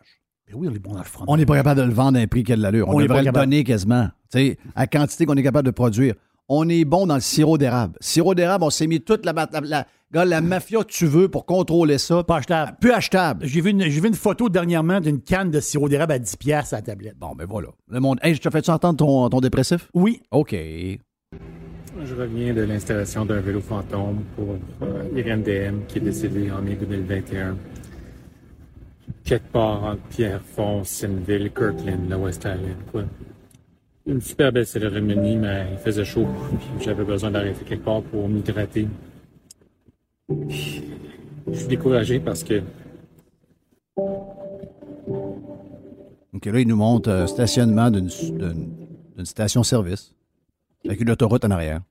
Mais 0.47 0.53
oui, 0.55 0.67
on 0.70 0.74
est 0.76 0.80
bon 0.80 0.93
dans 0.93 0.99
le 0.99 1.03
front. 1.05 1.26
On 1.28 1.38
n'est 1.38 1.45
pas 1.45 1.55
capable 1.55 1.82
de 1.82 1.86
le 1.86 1.93
vendre 1.93 2.17
à 2.17 2.22
un 2.22 2.28
prix 2.28 2.43
qui 2.43 2.53
a 2.53 2.55
de 2.55 2.61
l'allure. 2.61 2.89
On, 2.89 2.95
On 2.95 2.99
devrait 2.99 3.24
le 3.24 3.32
donner 3.32 3.63
quasiment. 3.63 4.07
Tu 4.32 4.39
sais, 4.39 4.57
à 4.76 4.88
quantité 4.88 5.26
qu'on 5.26 5.36
est 5.36 5.43
capable 5.43 5.65
de 5.67 5.72
produire. 5.72 6.15
On 6.51 6.67
est 6.67 6.84
bon 6.84 7.05
dans 7.05 7.13
le 7.15 7.22
sirop 7.22 7.59
d'érable. 7.59 7.95
Sirop 8.01 8.34
d'érable, 8.34 8.63
on 8.63 8.72
s'est 8.72 8.88
mis 8.88 8.99
toute 8.99 9.24
la, 9.24 9.34
la, 9.34 9.47
la, 9.61 9.86
gars, 10.11 10.26
la 10.26 10.41
mafia 10.41 10.80
que 10.80 10.91
tu 10.91 11.05
veux 11.05 11.30
pour 11.30 11.45
contrôler 11.45 11.99
ça. 11.99 12.24
Pas 12.24 12.38
achetable. 12.38 12.76
Peu 12.82 12.91
achetable. 12.91 13.45
J'ai 13.45 13.61
vu, 13.61 13.70
une, 13.70 13.84
j'ai 13.84 14.01
vu 14.01 14.07
une 14.07 14.15
photo 14.15 14.49
dernièrement 14.49 14.99
d'une 14.99 15.22
canne 15.22 15.51
de 15.51 15.59
sirop 15.59 15.88
d'érable 15.88 16.13
à 16.13 16.20
10 16.20 16.38
piastres 16.38 16.74
à 16.74 16.78
la 16.78 16.82
tablette. 16.82 17.17
Bon, 17.20 17.36
ben 17.36 17.45
voilà. 17.47 17.67
Le 17.88 17.99
monde. 17.99 18.17
Hey, 18.24 18.34
je 18.34 18.41
te 18.41 18.49
fais-tu 18.49 18.72
entendre 18.72 18.97
ton, 18.97 19.30
ton 19.30 19.39
dépressif? 19.41 19.89
Oui, 19.93 20.24
OK. 20.32 20.55
Je 22.04 22.16
reviens 22.16 22.54
de 22.54 22.62
l'installation 22.62 23.26
d'un 23.26 23.41
vélo 23.41 23.60
fantôme 23.62 24.24
pour 24.36 24.56
euh, 24.82 25.04
IRMDM 25.16 25.86
qui 25.88 25.97
est 25.97 26.02
décédé 26.02 26.50
en 26.52 26.62
mai 26.62 26.76
2021. 26.76 27.58
Quelque 29.24 29.52
part 29.52 29.84
entre 29.84 30.02
Pierrefonds, 30.10 30.84
Kirkland, 30.84 32.10
la 32.10 32.18
West 32.18 32.45
Island. 32.45 33.08
Une 34.08 34.22
super 34.22 34.52
belle 34.52 34.66
cérémonie, 34.66 35.36
mais 35.36 35.68
il 35.74 35.78
faisait 35.78 36.06
chaud, 36.06 36.26
j'avais 36.80 37.04
besoin 37.04 37.30
d'arrêter 37.32 37.64
quelque 37.66 37.84
part 37.84 38.02
pour 38.02 38.28
m'hydrater. 38.28 38.88
Je 40.30 41.54
suis 41.54 41.68
découragé 41.68 42.20
parce 42.20 42.43
que 42.43 42.62
OK, 46.34 46.45
là, 46.45 46.60
il 46.60 46.68
nous 46.68 46.76
montre 46.76 47.10
un 47.10 47.28
stationnement 47.28 47.91
d'une 47.91 48.08
d'une- 48.08 48.70
d'une 49.18 49.26
station-service 49.26 50.14
avec 50.86 51.01
une 51.01 51.09
autoroute 51.11 51.43
en 51.45 51.51
arrière. 51.51 51.82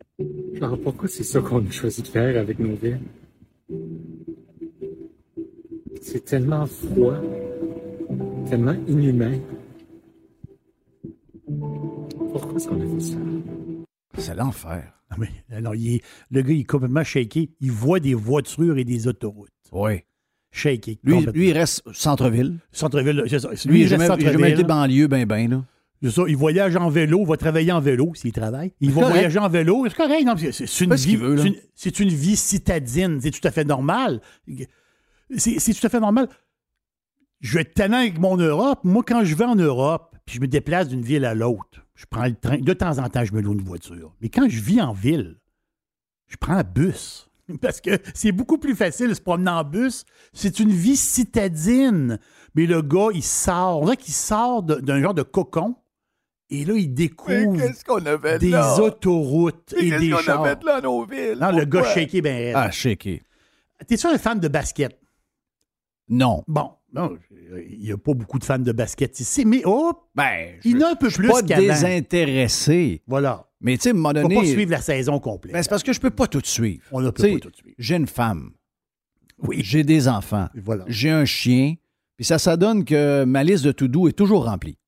genre 0.55 0.79
pourquoi 0.81 1.09
c'est 1.09 1.23
ça 1.25 1.41
qu'on 1.41 1.65
a 1.67 1.71
choisi 1.71 2.03
de 2.03 2.09
faire 2.09 2.41
avec 2.41 2.59
nos 2.59 2.75
vies. 2.75 2.97
C'est 6.01 6.25
tellement 6.25 6.67
froid, 6.67 7.21
tellement 8.49 8.75
inhumain. 8.89 9.39
Pourquoi 12.33 12.55
est-ce 12.57 12.69
qu'on 12.69 12.81
a 12.81 12.87
fait 12.87 13.01
ça? 13.01 13.17
C'est 14.19 14.35
l'enfer. 14.35 14.93
Ah, 15.11 15.17
mais, 15.19 15.29
alors, 15.51 15.75
il 15.75 15.97
est- 15.97 16.03
le 16.31 16.43
gars, 16.43 16.53
il 16.53 16.61
est 16.61 16.65
complètement 16.65 17.05
shaké. 17.05 17.51
Il 17.61 17.73
voit 17.73 18.01
des 18.01 18.15
voitures 18.15 18.77
et 18.79 18.85
des 18.85 19.07
autoroutes. 19.09 19.49
Oui. 19.73 20.01
Shaké. 20.51 20.99
Lui, 21.03 21.25
lui, 21.35 21.49
il 21.49 21.53
reste 21.53 21.83
centre-ville. 21.93 22.59
Centre-ville, 22.73 23.25
c'est 23.29 23.39
ça. 23.39 23.51
Lui, 23.51 23.57
Lui, 23.67 23.81
il 23.81 23.87
il 23.87 23.91
n'a 23.91 23.97
reste 23.99 24.11
jamais, 24.11 24.23
il 24.23 24.29
a 24.29 24.33
jamais 24.33 24.51
été 24.53 24.65
banlieue, 24.65 25.07
ben, 25.07 25.27
ben, 25.27 25.51
là. 25.51 25.65
Ça, 26.03 26.23
il 26.29 26.37
voyage 26.37 26.77
en 26.77 26.89
vélo, 26.91 27.21
il 27.23 27.27
va 27.29 27.37
travailler 27.37 27.73
en 27.73 27.81
vélo 27.81 28.13
s'il 28.15 28.33
travaille. 28.33 28.73
Il 28.81 28.91
va 28.93 29.01
correct. 29.03 29.15
voyager 29.15 29.39
en 29.41 29.49
vélo. 29.49 29.85
C'est 29.89 29.97
correct, 29.97 30.25
non? 30.25 30.35
C'est 30.37 30.53
c'est 30.53 30.85
une 30.85 30.95
vie. 30.95 31.17
veut, 31.17 31.37
c'est 31.39 31.47
une- 31.49 31.57
C'est 31.75 32.01
une 32.01 32.09
vie 32.11 32.37
citadine. 32.37 33.19
C'est 33.21 33.31
tout 33.33 33.47
à 33.47 33.51
fait 33.51 33.65
normal. 33.65 34.21
C'est 35.37 35.59
c'est 35.59 35.75
tout 35.75 35.87
à 35.87 35.91
fait 35.91 36.01
normal. 36.01 36.29
Je 37.41 37.55
vais 37.55 37.63
être 37.63 37.75
tannant 37.75 37.99
avec 37.99 38.19
mon 38.19 38.37
Europe. 38.37 38.81
Moi, 38.85 39.03
quand 39.07 39.25
je 39.25 39.35
vais 39.35 39.45
en 39.45 39.57
Europe, 39.57 40.17
puis 40.25 40.37
je 40.37 40.41
me 40.41 40.47
déplace 40.49 40.89
d'une 40.89 41.03
ville 41.03 41.25
à 41.25 41.35
l'autre, 41.35 41.85
je 41.95 42.05
prends 42.09 42.25
le 42.27 42.35
train. 42.35 42.59
De 42.59 42.73
temps 42.73 42.99
en 42.99 43.09
temps, 43.09 43.25
je 43.25 43.33
me 43.33 43.41
loue 43.41 43.53
une 43.55 43.63
voiture. 43.63 44.15
Mais 44.21 44.29
quand 44.29 44.49
je 44.49 44.61
vis 44.61 44.81
en 44.81 44.93
ville, 44.93 45.37
je 46.29 46.37
prends 46.37 46.55
un 46.55 46.65
bus. 46.65 47.29
Parce 47.61 47.81
que 47.81 47.99
c'est 48.15 48.33
beaucoup 48.33 48.59
plus 48.59 48.75
facile 48.77 49.09
de 49.09 49.15
se 49.15 49.21
promener 49.21 49.51
en 49.51 49.65
bus. 49.65 50.05
C'est 50.33 50.61
une 50.61 50.71
vie 50.71 50.97
citadine. 50.97 52.19
Mais 52.55 52.67
le 52.67 52.83
gars, 52.83 53.09
il 53.15 53.23
sort. 53.23 53.81
On 53.81 53.85
dirait 53.85 53.97
qu'il 53.97 54.15
sort 54.15 54.63
d'un 54.63 55.01
genre 55.03 55.15
de 55.15 55.23
cocon. 55.23 55.75
Et 56.51 56.65
là, 56.65 56.75
il 56.75 56.95
découvre 56.95 57.61
qu'on 57.87 58.07
avait 58.07 58.39
des 58.39 58.55
autoroutes 58.81 59.75
et 59.77 59.91
des 59.91 60.11
chars. 60.23 60.45
là, 60.65 60.81
nos 60.81 61.05
villes? 61.05 61.37
Non, 61.41 61.51
le 61.53 61.65
gars 61.65 61.85
shaké 61.85 62.23
ben 62.23 62.35
raide. 62.37 62.55
Ah, 62.57 62.71
shaké. 62.71 63.23
T'es-tu 63.87 64.07
un 64.07 64.19
fan 64.19 64.41
de 64.41 64.49
basket? 64.49 64.99
Non. 66.09 66.43
Bon, 66.49 66.71
non, 66.93 67.19
il 67.71 67.79
n'y 67.81 67.93
a 67.93 67.99
pas 67.99 68.15
beaucoup 68.15 68.39
de 68.39 68.45
fans 68.45 68.59
de 68.59 68.73
basket 68.73 69.21
ici, 69.21 69.45
mais 69.45 69.61
oh, 69.67 69.93
Ben, 70.15 70.55
il 70.65 70.79
y 70.79 70.83
en 70.83 70.89
a 70.89 70.91
un 70.93 70.95
peu 70.95 71.11
plus 71.11 71.29
pas 71.29 71.43
qu'avant. 71.43 71.61
désintéressé. 71.61 73.03
Voilà. 73.07 73.47
Mais 73.61 73.77
tu 73.77 73.83
sais, 73.83 73.89
à 73.91 73.93
un 73.93 73.95
moment 73.97 74.09
On 74.11 74.13
ne 74.15 74.23
donné. 74.23 74.35
pas 74.37 74.45
suivre 74.47 74.71
la 74.71 74.81
saison 74.81 75.19
complète. 75.21 75.53
Ben, 75.53 75.63
c'est 75.63 75.69
parce 75.69 75.83
que 75.83 75.93
je 75.93 76.01
peux 76.01 76.11
pas 76.11 76.27
tout 76.29 76.41
suivre. 76.45 76.83
On 76.93 77.01
ne 77.03 77.11
peut 77.11 77.31
pas 77.35 77.39
tout 77.41 77.53
suivre. 77.55 77.75
J'ai 77.79 77.97
une 77.97 78.07
femme. 78.07 78.53
Oui. 79.43 79.61
J'ai 79.63 79.85
des 79.85 80.09
enfants. 80.09 80.49
Voilà. 80.55 80.85
J'ai 80.89 81.11
un 81.11 81.25
chien. 81.27 81.75
Puis 82.17 82.25
ça, 82.25 82.39
ça 82.39 82.57
donne 82.57 82.85
que 82.85 83.25
ma 83.25 83.45
liste 83.45 83.65
de 83.65 83.73
to-do 83.73 84.09
est 84.09 84.13
toujours 84.13 84.47
remplie. 84.47 84.79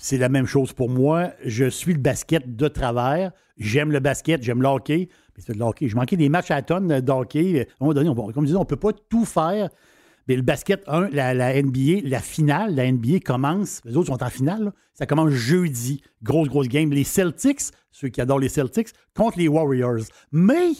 C'est 0.00 0.16
la 0.16 0.28
même 0.28 0.46
chose 0.46 0.72
pour 0.72 0.88
moi. 0.88 1.32
Je 1.44 1.68
suis 1.68 1.92
le 1.92 1.98
basket 1.98 2.56
de 2.56 2.68
travers. 2.68 3.32
J'aime 3.56 3.90
le 3.90 3.98
basket, 3.98 4.42
j'aime 4.42 4.62
le 4.62 4.68
hockey. 4.68 5.08
Mais 5.36 5.42
c'est 5.44 5.56
le 5.56 5.62
hockey. 5.62 5.88
Je 5.88 5.96
manquais 5.96 6.16
des 6.16 6.28
matchs 6.28 6.52
à 6.52 6.56
la 6.56 6.62
tonne 6.62 7.00
de 7.00 7.12
hockey. 7.12 7.60
À 7.60 7.62
un 7.62 7.66
moment 7.80 7.94
donné, 7.94 8.08
on, 8.08 8.32
comme 8.32 8.46
je 8.46 8.54
on 8.54 8.60
ne 8.60 8.64
peut 8.64 8.76
pas 8.76 8.92
tout 8.92 9.24
faire. 9.24 9.68
Mais 10.28 10.36
le 10.36 10.42
basket, 10.42 10.84
la, 10.86 11.62
NBA, 11.62 12.02
la 12.04 12.20
finale, 12.20 12.74
la 12.74 12.90
NBA 12.90 13.20
commence. 13.24 13.80
Les 13.84 13.96
autres 13.96 14.08
sont 14.08 14.22
en 14.22 14.30
finale. 14.30 14.72
Ça 14.94 15.06
commence 15.06 15.30
jeudi. 15.30 16.02
Grosse, 16.22 16.48
grosse 16.48 16.68
game. 16.68 16.90
Les 16.92 17.04
Celtics, 17.04 17.72
ceux 17.90 18.08
qui 18.08 18.20
adorent 18.20 18.38
les 18.38 18.48
Celtics, 18.48 18.90
contre 19.16 19.38
les 19.38 19.48
Warriors. 19.48 20.04
Mais 20.30 20.72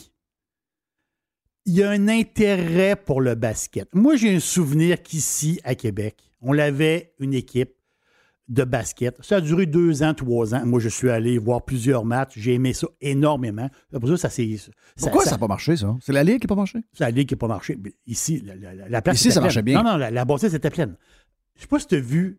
il 1.65 1.73
y 1.73 1.83
a 1.83 1.89
un 1.89 2.07
intérêt 2.07 2.95
pour 2.95 3.21
le 3.21 3.35
basket. 3.35 3.93
Moi, 3.93 4.15
j'ai 4.15 4.33
un 4.33 4.39
souvenir 4.39 5.01
qu'ici, 5.01 5.59
à 5.63 5.75
Québec, 5.75 6.15
on 6.41 6.57
avait 6.57 7.13
une 7.19 7.33
équipe 7.33 7.73
de 8.49 8.63
basket. 8.63 9.15
Ça 9.23 9.37
a 9.37 9.41
duré 9.41 9.65
deux 9.67 10.01
ans, 10.03 10.13
trois 10.13 10.53
ans. 10.55 10.65
Moi, 10.65 10.79
je 10.79 10.89
suis 10.89 11.09
allé 11.09 11.37
voir 11.37 11.63
plusieurs 11.63 12.03
matchs. 12.03 12.33
J'ai 12.35 12.55
aimé 12.55 12.73
ça 12.73 12.87
énormément. 12.99 13.69
Pour 13.91 14.09
ça, 14.09 14.17
ça 14.17 14.29
s'est. 14.29 14.49
Pourquoi 14.97 15.23
ça 15.23 15.31
n'a 15.31 15.37
pas 15.37 15.47
marché, 15.47 15.77
ça? 15.77 15.95
C'est 16.01 16.13
la 16.13 16.23
Ligue 16.23 16.39
qui 16.41 16.45
n'a 16.47 16.49
pas 16.49 16.55
marché? 16.55 16.79
C'est 16.93 17.03
la 17.03 17.11
ligue 17.11 17.27
qui 17.29 17.35
n'a 17.35 17.39
pas 17.39 17.47
marché. 17.47 17.77
Mais 17.81 17.93
Ici, 18.07 18.41
la, 18.43 18.55
la- 18.55 18.89
la 18.89 19.01
place. 19.03 19.17
Ici, 19.17 19.27
était 19.27 19.33
ça 19.35 19.39
pleine. 19.39 19.45
marchait 19.45 19.61
bien. 19.61 19.83
Non, 19.83 19.91
non, 19.91 19.97
la, 19.97 20.09
la 20.11 20.25
bâtisse 20.25 20.53
était 20.53 20.71
pleine. 20.71 20.95
Je 21.53 21.59
ne 21.59 21.61
sais 21.61 21.67
pas 21.67 21.79
si 21.79 21.87
tu 21.87 21.95
as 21.95 21.99
vu 21.99 22.37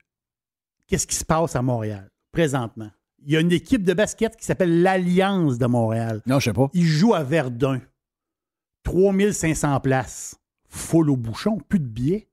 qu'est-ce 0.89 1.07
qui 1.07 1.15
se 1.15 1.25
passe 1.25 1.55
à 1.55 1.63
Montréal 1.63 2.11
présentement. 2.33 2.91
Il 3.25 3.33
y 3.33 3.37
a 3.37 3.41
une 3.41 3.53
équipe 3.53 3.85
de 3.85 3.93
basket 3.93 4.35
qui 4.37 4.45
s'appelle 4.47 4.83
l'Alliance 4.83 5.59
de 5.59 5.67
Montréal. 5.67 6.23
Non, 6.27 6.39
je 6.41 6.47
sais 6.47 6.53
pas. 6.53 6.69
Ils 6.73 6.87
jouent 6.87 7.15
à 7.15 7.23
Verdun. 7.23 7.81
3500 8.85 9.79
places. 9.81 10.37
Full 10.69 11.11
au 11.11 11.17
bouchon. 11.17 11.59
Plus 11.69 11.79
de 11.81 11.87
billets. 11.87 12.29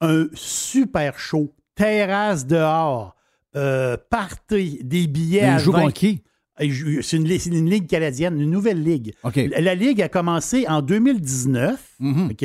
Un 0.00 0.26
super 0.34 1.18
show. 1.18 1.54
Terrasse 1.74 2.46
dehors. 2.46 3.16
Euh, 3.56 3.96
party. 4.10 4.80
Des 4.82 5.06
billets 5.06 5.42
à 5.42 5.54
ils 5.54 5.58
jouent 5.60 5.72
20. 5.72 5.80
contre 5.82 5.94
qui? 5.94 6.22
C'est 6.58 7.16
une, 7.16 7.68
ligue 7.68 7.88
canadienne, 7.88 8.40
une 8.40 8.50
nouvelle 8.50 8.82
ligue. 8.82 9.12
La, 9.24 9.60
la 9.60 9.74
ligue 9.74 10.00
a 10.00 10.08
commencé 10.08 10.66
en 10.68 10.82
2019. 10.82 11.96
Mhm. 11.98 12.30
OK? 12.30 12.44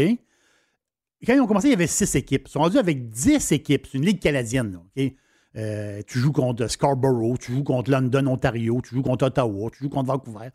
Quand 1.26 1.34
ils 1.34 1.42
ont 1.42 1.48
commencé, 1.48 1.68
il 1.68 1.72
y 1.72 1.74
avait 1.74 1.88
six 1.88 2.16
équipes. 2.16 2.48
Ils 2.48 2.52
sont 2.52 2.60
rendus 2.60 2.78
avec 2.78 3.10
10 3.10 3.52
équipes. 3.52 3.88
C'est 3.92 3.98
une 3.98 4.06
ligue 4.06 4.20
canadienne. 4.20 4.72
là, 4.72 4.80
OK? 4.80 5.14
Euh, 5.56 6.02
tu 6.08 6.20
joues 6.20 6.32
contre 6.32 6.68
Scarborough, 6.68 7.38
tu 7.40 7.54
joues 7.54 7.64
contre 7.64 7.90
London, 7.90 8.28
Ontario, 8.28 8.82
tu 8.84 8.96
joues 8.96 9.02
contre 9.02 9.26
Ottawa, 9.26 9.70
tu 9.72 9.84
joues 9.84 9.90
contre 9.90 10.08
Vancouver. 10.08 10.50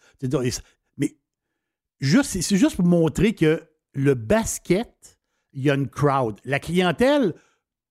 Mais 0.96 1.16
juste, 2.00 2.40
c'est 2.40 2.56
juste 2.56 2.76
pour 2.76 2.86
montrer 2.86 3.34
que 3.34 3.62
le 3.92 4.14
basket, 4.14 5.18
il 5.52 5.64
y 5.64 5.70
a 5.70 5.74
une 5.74 5.88
crowd. 5.88 6.38
La 6.44 6.60
clientèle, 6.60 7.34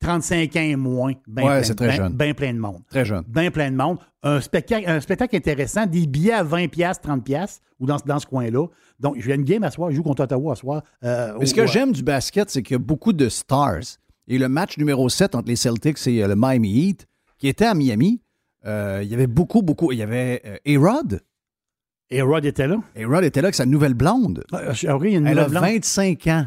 35 0.03 0.55
ans 0.55 0.59
et 0.61 0.75
moins, 0.75 1.13
bien 1.27 1.43
Ouais, 1.45 1.49
plein, 1.51 1.63
c'est 1.63 1.75
très 1.75 1.87
ben- 1.87 1.93
jeune. 1.95 2.13
ben 2.13 2.33
plein 2.33 2.53
de 2.53 2.59
monde 2.59 2.81
Très 2.89 3.05
jeune. 3.05 3.23
bien 3.27 3.49
plein 3.51 3.71
de 3.71 3.75
monde. 3.75 3.97
Un 4.21 4.39
spectacle, 4.41 4.87
un 4.89 4.99
spectacle 5.01 5.35
intéressant, 5.35 5.85
des 5.85 6.05
billets 6.07 6.33
à 6.33 6.43
20$, 6.43 6.99
30$, 7.01 7.59
ou 7.79 7.85
dans, 7.85 7.97
ce- 7.97 8.03
dans 8.05 8.19
ce 8.19 8.25
coin-là. 8.25 8.67
Donc, 8.99 9.15
j'ai 9.19 9.33
une 9.33 9.43
game 9.43 9.63
à 9.63 9.71
soir, 9.71 9.89
je 9.91 9.95
joue 9.95 10.03
contre 10.03 10.23
Ottawa 10.23 10.53
à 10.53 10.55
soir. 10.55 10.83
euh, 11.03 11.33
Mais 11.39 11.45
ce 11.45 11.53
au- 11.53 11.57
que 11.57 11.65
j'aime 11.67 11.91
du 11.91 12.03
basket, 12.03 12.49
c'est 12.49 12.61
qu'il 12.63 12.73
y 12.73 12.75
a 12.75 12.79
beaucoup 12.79 13.13
de 13.13 13.27
stars. 13.29 13.97
Et 14.27 14.37
le 14.37 14.47
match 14.47 14.77
numéro 14.77 15.09
7 15.09 15.35
entre 15.35 15.49
les 15.49 15.55
Celtics 15.57 16.05
et 16.07 16.23
euh, 16.23 16.27
le 16.27 16.35
Miami 16.37 16.71
Heat, 16.89 17.07
qui 17.37 17.47
était 17.49 17.65
à 17.65 17.73
Miami, 17.73 18.21
euh, 18.65 19.01
il 19.03 19.09
y 19.09 19.13
avait 19.13 19.27
beaucoup, 19.27 19.61
beaucoup. 19.61 19.91
Il 19.91 19.97
y 19.97 20.01
avait 20.03 20.61
A-Rod. 20.65 21.19
Et 22.09 22.21
Rod 22.21 22.45
était 22.45 22.67
là. 22.67 22.77
A-Rod 22.95 23.23
était 23.23 23.41
là 23.41 23.47
avec 23.47 23.55
sa 23.55 23.65
nouvelle 23.65 23.95
blonde. 23.95 24.43
Ah, 24.51 24.59
ah, 24.87 24.97
oui, 24.97 25.09
il 25.09 25.13
y 25.13 25.15
a 25.15 25.19
une 25.19 25.27
Elle 25.27 25.39
a 25.39 25.45
nouvelle 25.47 25.61
blonde. 25.61 25.73
25 25.73 26.27
ans. 26.27 26.45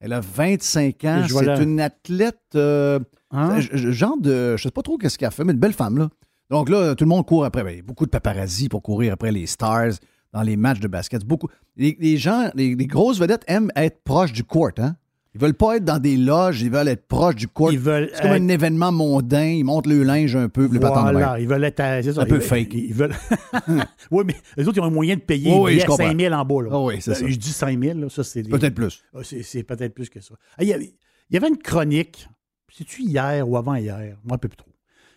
Elle 0.00 0.12
a 0.12 0.20
25 0.20 1.04
ans. 1.04 1.24
C'est 1.28 1.44
la- 1.44 1.60
une 1.62 1.80
athlète, 1.80 2.40
euh, 2.54 2.98
Hein? 3.30 3.60
genre 3.60 4.16
de. 4.18 4.56
Je 4.56 4.62
sais 4.62 4.70
pas 4.70 4.82
trop 4.82 4.96
qu'est-ce 4.98 5.18
qu'elle 5.18 5.30
fait, 5.30 5.44
mais 5.44 5.52
une 5.52 5.58
belle 5.58 5.72
femme, 5.74 5.98
là. 5.98 6.08
Donc 6.50 6.68
là, 6.68 6.94
tout 6.94 7.04
le 7.04 7.08
monde 7.08 7.24
court 7.26 7.44
après. 7.44 7.62
Ben, 7.62 7.70
il 7.70 7.76
y 7.76 7.80
a 7.80 7.82
beaucoup 7.82 8.06
de 8.06 8.10
paparazzi 8.10 8.68
pour 8.68 8.82
courir 8.82 9.12
après 9.12 9.30
les 9.30 9.46
stars 9.46 9.92
dans 10.32 10.42
les 10.42 10.56
matchs 10.56 10.80
de 10.80 10.88
basket. 10.88 11.24
Beaucoup. 11.24 11.48
Les, 11.76 11.96
les 12.00 12.16
gens, 12.16 12.50
les, 12.54 12.74
les 12.74 12.86
grosses 12.86 13.20
vedettes 13.20 13.44
aiment 13.46 13.70
être 13.76 14.02
proches 14.02 14.32
du 14.32 14.42
court, 14.42 14.70
hein? 14.78 14.96
Ils 15.34 15.40
veulent 15.40 15.54
pas 15.54 15.76
être 15.76 15.84
dans 15.84 16.00
des 16.00 16.16
loges, 16.16 16.60
ils 16.60 16.70
veulent 16.72 16.88
être 16.88 17.06
proches 17.06 17.36
du 17.36 17.46
court. 17.46 17.70
C'est 17.70 17.76
comme 17.78 18.32
être- 18.32 18.42
un 18.42 18.48
événement 18.48 18.90
mondain, 18.90 19.44
ils 19.44 19.62
montent 19.64 19.86
le 19.86 20.02
linge 20.02 20.34
un 20.34 20.48
peu, 20.48 20.62
le 20.62 20.68
de 20.70 20.78
même. 20.80 20.90
Voilà, 20.90 21.38
ils 21.38 21.46
veulent 21.46 21.62
être 21.62 21.78
à- 21.80 22.02
ça, 22.02 22.22
Un 22.22 22.26
peu 22.26 22.40
fake. 22.40 22.74
Ils, 22.74 22.92
veulent. 22.92 23.14
oui, 24.10 24.24
mais 24.26 24.34
les 24.56 24.66
autres, 24.66 24.78
ils 24.78 24.80
ont 24.80 24.86
un 24.86 24.90
moyen 24.90 25.14
de 25.14 25.20
payer 25.20 25.52
Oui, 25.52 25.58
oui, 25.60 25.70
billet 25.72 25.80
je 25.80 25.84
à 25.84 25.88
comprends. 25.88 26.08
5 26.10 26.18
000 26.20 26.34
en 26.34 26.44
bas. 26.44 26.62
Là. 26.62 26.68
Ah 26.72 26.80
oui, 26.80 26.94
c'est 27.00 27.12
Euh, 27.12 27.14
ça. 27.14 27.26
Je 27.28 27.36
dis 27.36 27.52
5 27.52 27.80
000, 27.80 27.98
là, 28.00 28.08
ça, 28.08 28.24
c'est. 28.24 28.42
les- 28.42 28.48
Peut-être 28.50 28.74
plus. 28.74 29.04
Ah, 29.14 29.18
C'est 29.22 29.62
peut-être 29.62 29.94
plus 29.94 30.08
que 30.10 30.20
ça. 30.20 30.34
Il 30.60 30.66
y, 30.66 30.72
avait, 30.72 30.94
il 31.30 31.34
y 31.34 31.36
avait 31.36 31.48
une 31.48 31.58
chronique, 31.58 32.28
c'est-tu 32.72 33.02
hier 33.02 33.48
ou 33.48 33.56
avant-hier? 33.56 34.16
Moi, 34.24 34.34
un 34.34 34.38
peu 34.38 34.48
plus 34.48 34.56
trop. 34.56 34.70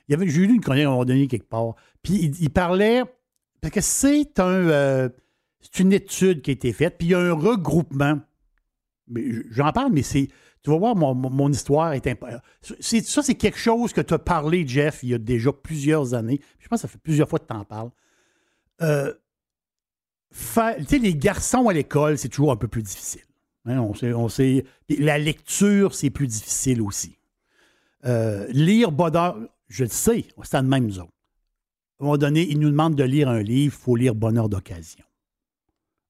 Il 0.08 0.12
y 0.12 0.16
avait, 0.16 0.28
j'ai 0.28 0.42
lu 0.46 0.54
une 0.54 0.62
chronique 0.62 0.84
à 0.84 0.88
un 0.90 0.92
moment 0.92 1.06
donné 1.06 1.28
quelque 1.28 1.50
part. 1.50 1.74
Puis 2.04 2.14
il, 2.22 2.36
il 2.40 2.50
parlait, 2.52 3.02
parce 3.62 3.74
que 3.74 3.82
c'est 3.82 4.40
un, 4.40 4.46
euh, 4.46 5.10
c'est 5.60 5.80
une 5.82 5.92
étude 5.94 6.42
qui 6.44 6.52
a 6.52 6.54
été 6.54 6.72
faite, 6.72 6.98
puis 7.00 7.08
il 7.08 7.12
y 7.12 7.16
a 7.16 7.20
un 7.20 7.34
regroupement. 7.34 8.20
J'en 9.50 9.72
parle, 9.72 9.92
mais 9.92 10.02
c'est, 10.02 10.30
tu 10.64 10.70
vas 10.70 10.78
voir, 10.78 10.96
mon, 10.96 11.50
histoire 11.50 11.94
est 11.94 12.08
importante. 12.08 12.42
Ça, 12.62 13.22
c'est 13.22 13.36
quelque 13.36 13.60
chose 13.60 13.92
que 13.92 14.02
tu 14.02 14.14
as 14.14 14.20
parlé, 14.20 14.66
Jeff, 14.68 15.00
il 15.04 15.10
y 15.10 15.14
a 15.14 15.18
déjà 15.18 15.52
plusieurs 15.52 16.14
années. 16.14 16.40
Je 16.60 16.68
pense 16.68 16.82
que 16.82 16.82
ça 16.84 16.88
fait 16.88 17.02
plusieurs 17.02 17.28
fois 17.28 17.40
que 17.40 17.48
tu 17.48 17.54
en 17.54 17.66
parles. 17.66 17.92
Euh, 18.82 19.14
tu 20.32 20.86
sais, 20.88 21.00
les 21.00 21.16
garçons 21.16 21.68
à 21.68 21.74
l'école, 21.74 22.18
c'est 22.18 22.30
toujours 22.30 22.52
un 22.52 22.56
peu 22.56 22.68
plus 22.68 22.82
difficile. 22.82 23.22
Hein, 23.66 23.80
on 23.80 24.30
sait, 24.30 24.66
la 24.90 25.18
lecture, 25.18 25.96
c'est 25.96 26.10
plus 26.10 26.28
difficile 26.28 26.82
aussi. 26.82 27.18
Euh, 28.06 28.48
lire 28.50 28.92
Bonheur, 28.92 29.38
je 29.70 29.84
le 29.84 29.90
sais, 29.90 30.26
c'est 30.44 30.62
de 30.62 30.68
même, 30.68 30.88
nous 30.88 31.00
autres. 31.00 31.14
À 32.00 32.04
un 32.04 32.06
moment 32.06 32.18
donné, 32.18 32.46
ils 32.50 32.60
nous 32.60 32.70
demandent 32.70 32.96
de 32.96 33.04
lire 33.04 33.30
un 33.30 33.42
livre, 33.42 33.74
il 33.76 33.84
faut 33.84 33.96
lire 33.96 34.16
Bonheur 34.16 34.50
d'occasion. 34.50 35.06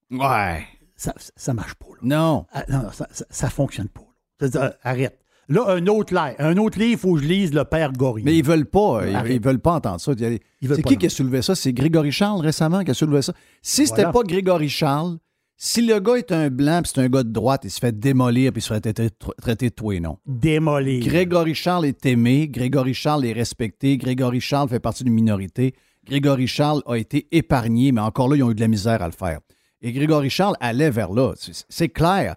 Ouais. 0.10 0.68
Ça, 1.04 1.14
ça 1.36 1.54
marche 1.54 1.74
pas. 1.76 1.88
Là. 1.88 1.99
Non. 2.04 2.45
Ah, 2.54 2.64
non, 2.70 2.84
ça, 2.91 3.08
ça, 3.12 3.26
ça 3.30 3.49
fonctionne 3.49 3.89
pas. 3.89 4.01
là. 4.39 4.47
Euh, 4.56 4.70
arrête. 4.84 5.20
Là, 5.49 5.66
un 5.68 5.86
autre 5.88 6.14
livre, 6.14 6.36
un 6.39 6.56
autre 6.56 6.80
livre, 6.80 6.91
il 6.91 6.97
faut 6.97 7.16
que 7.16 7.22
je 7.22 7.28
lise 7.28 7.54
Le 7.54 7.66
Père 7.66 7.91
Gorille. 7.91 8.24
Mais 8.24 8.38
ils 8.38 8.43
veulent 8.45 8.66
pas, 8.66 9.01
ils, 9.06 9.14
Arrête. 9.14 9.34
ils 9.36 9.41
veulent 9.43 9.60
pas 9.60 9.74
entendre 9.74 9.99
ça. 9.99 10.14
C'est 10.18 10.84
qui 10.84 10.97
qui 10.97 11.06
a 11.06 11.10
soulevé 11.10 11.41
ça? 11.41 11.54
C'est 11.56 11.74
Grégory 11.74 12.12
Charles 12.14 12.39
récemment 12.39 12.84
qui 12.86 12.91
a 12.91 12.93
soulevé 12.93 13.22
ça. 13.22 13.34
Si 13.62 13.86
c'était 13.86 14.04
Voilà. 14.04 14.14
pas 14.14 14.24
Grégory 14.24 14.70
Charles, 14.70 15.18
Si 15.58 15.86
le 15.86 15.99
gars 15.99 16.16
est 16.16 16.32
un 16.32 16.49
blanc, 16.49 16.82
puis 16.82 16.91
c'est 16.95 17.01
un 17.01 17.10
gars 17.10 17.24
de 17.24 17.32
droite, 17.32 17.62
il 17.66 17.70
se 17.72 17.80
fait 17.80 17.97
démolir, 17.97 18.51
puis 18.54 18.60
il 18.60 18.64
se 18.64 18.74
fait 18.74 18.80
traiter, 18.82 19.10
traiter 19.41 19.70
de 19.70 19.93
et 19.93 19.99
non. 19.99 20.18
Démolir. 20.26 21.06
Grégory 21.06 21.54
Charles 21.56 21.86
est 21.86 22.06
aimé, 22.06 22.47
Grégory 22.47 22.93
Charles 22.93 23.26
est 23.26 23.34
respecté, 23.34 23.97
Grégory 23.97 24.39
Charles 24.41 24.70
fait 24.70 24.80
partie 24.80 25.04
d'une 25.04 25.14
minorité. 25.14 25.74
Grégory 26.06 26.47
Charles 26.47 26.82
a 26.86 26.95
été 26.97 27.28
épargné, 27.32 27.91
mais 27.91 28.01
encore 28.01 28.28
là, 28.30 28.36
ils 28.36 28.43
ont 28.43 28.51
eu 28.51 28.56
de 28.56 28.62
la 28.62 28.68
misère 28.68 29.01
à 29.01 29.06
le 29.08 29.14
faire. 29.14 29.39
Et 29.84 29.92
Grégory 29.92 30.30
Charles 30.30 30.56
allait 30.60 30.90
vers 30.90 31.12
là. 31.12 31.34
C'est- 31.70 31.90
clair. 31.90 32.36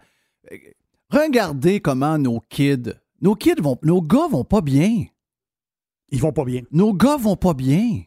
Regardez 1.11 1.81
comment 1.81 2.19
nos 2.19 2.41
kids, 2.51 2.93
nos 3.21 3.37
kids 3.37 3.61
vont, 3.63 3.79
nos 3.83 4.03
gars 4.03 4.27
vont 4.29 4.45
pas 4.45 4.61
bien. 4.61 5.05
Ils 6.11 6.21
vont 6.21 6.33
pas 6.33 6.45
bien. 6.45 6.63
Nos 6.73 6.93
gars 6.93 7.17
vont 7.17 7.37
pas 7.37 7.55
bien. 7.55 8.03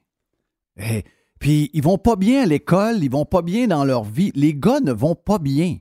Eh, 0.78 1.04
puis 1.40 1.70
ils 1.74 1.82
vont 1.84 1.98
pas 1.98 2.16
bien 2.18 2.44
à 2.44 2.46
l'école, 2.46 3.02
ils 3.04 3.10
vont 3.10 3.26
pas 3.26 3.42
bien 3.42 3.68
dans 3.68 3.86
leur 3.86 4.04
vie. 4.04 4.32
Les 4.36 4.54
gars 4.54 4.82
ne 4.82 4.92
vont 4.92 5.16
pas 5.16 5.40
bien. 5.40 5.78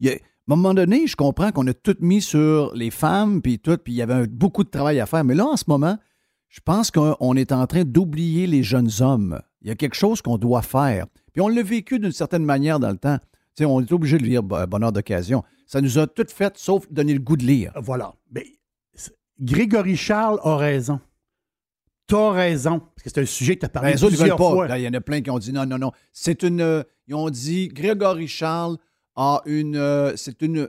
Il 0.00 0.06
y 0.08 0.10
a- 0.10 0.14
à 0.14 0.16
un 0.16 0.56
moment 0.56 0.74
donné, 0.74 1.06
je 1.06 1.14
comprends 1.14 1.52
qu'on 1.52 1.66
a 1.68 1.74
tout 1.74 1.96
mis 2.00 2.20
sur 2.20 2.74
les 2.74 2.90
femmes, 2.90 3.40
puis 3.40 3.60
tout, 3.60 3.78
puis 3.78 3.92
il 3.92 3.96
y 3.96 4.02
avait 4.02 4.14
un- 4.14 4.26
beaucoup 4.26 4.64
de 4.64 4.68
travail 4.70 4.98
à 4.98 5.06
faire. 5.06 5.22
Mais 5.24 5.34
là, 5.36 5.46
en 5.46 5.56
ce 5.56 5.64
moment, 5.68 5.96
je 6.48 6.58
pense 6.64 6.90
qu'on 6.90 7.36
est 7.36 7.52
en 7.52 7.66
train 7.68 7.84
d'oublier 7.84 8.48
les 8.48 8.64
jeunes 8.64 8.90
hommes. 9.00 9.40
Il 9.62 9.68
y 9.68 9.70
a 9.70 9.74
quelque 9.74 9.94
chose 9.96 10.22
qu'on 10.22 10.38
doit 10.38 10.62
faire. 10.62 11.06
Puis 11.32 11.40
on 11.40 11.48
l'a 11.48 11.62
vécu 11.62 11.98
d'une 11.98 12.12
certaine 12.12 12.44
manière 12.44 12.80
dans 12.80 12.90
le 12.90 12.96
temps. 12.96 13.18
On 13.62 13.82
est 13.82 13.92
obligé 13.92 14.16
de 14.16 14.24
lire 14.24 14.42
Bo- 14.42 14.66
Bonheur 14.66 14.90
d'occasion. 14.92 15.42
Ça 15.66 15.80
nous 15.82 15.98
a 15.98 16.06
tout 16.06 16.24
fait, 16.28 16.56
sauf 16.56 16.90
donner 16.90 17.12
le 17.12 17.20
goût 17.20 17.36
de 17.36 17.44
lire. 17.44 17.72
Voilà. 17.76 18.14
Mais 18.32 18.46
Grégory 19.40 19.96
Charles 19.96 20.38
a 20.42 20.56
raison. 20.56 20.98
T'as 22.06 22.30
raison. 22.32 22.80
Parce 22.80 23.02
que 23.04 23.10
c'est 23.10 23.20
un 23.20 23.26
sujet 23.26 23.54
que 23.56 23.60
tu 23.60 23.66
as 23.66 23.68
parlé 23.68 23.90
Ben, 23.90 23.96
les 23.96 24.04
autres, 24.04 24.16
plusieurs 24.16 24.36
pas. 24.36 24.50
fois. 24.50 24.66
Là, 24.68 24.78
Il 24.78 24.82
y 24.82 24.88
en 24.88 24.94
a 24.94 25.00
plein 25.00 25.20
qui 25.20 25.30
ont 25.30 25.38
dit 25.38 25.52
non, 25.52 25.66
non, 25.66 25.78
non. 25.78 25.92
C'est 26.12 26.42
une. 26.42 26.60
euh, 26.60 26.82
ils 27.06 27.14
ont 27.14 27.30
dit 27.30 27.68
Grégory 27.68 28.26
Charles 28.28 28.78
a 29.16 29.42
une. 29.46 29.76
euh, 29.76 30.12
c'est 30.16 30.42
une, 30.42 30.68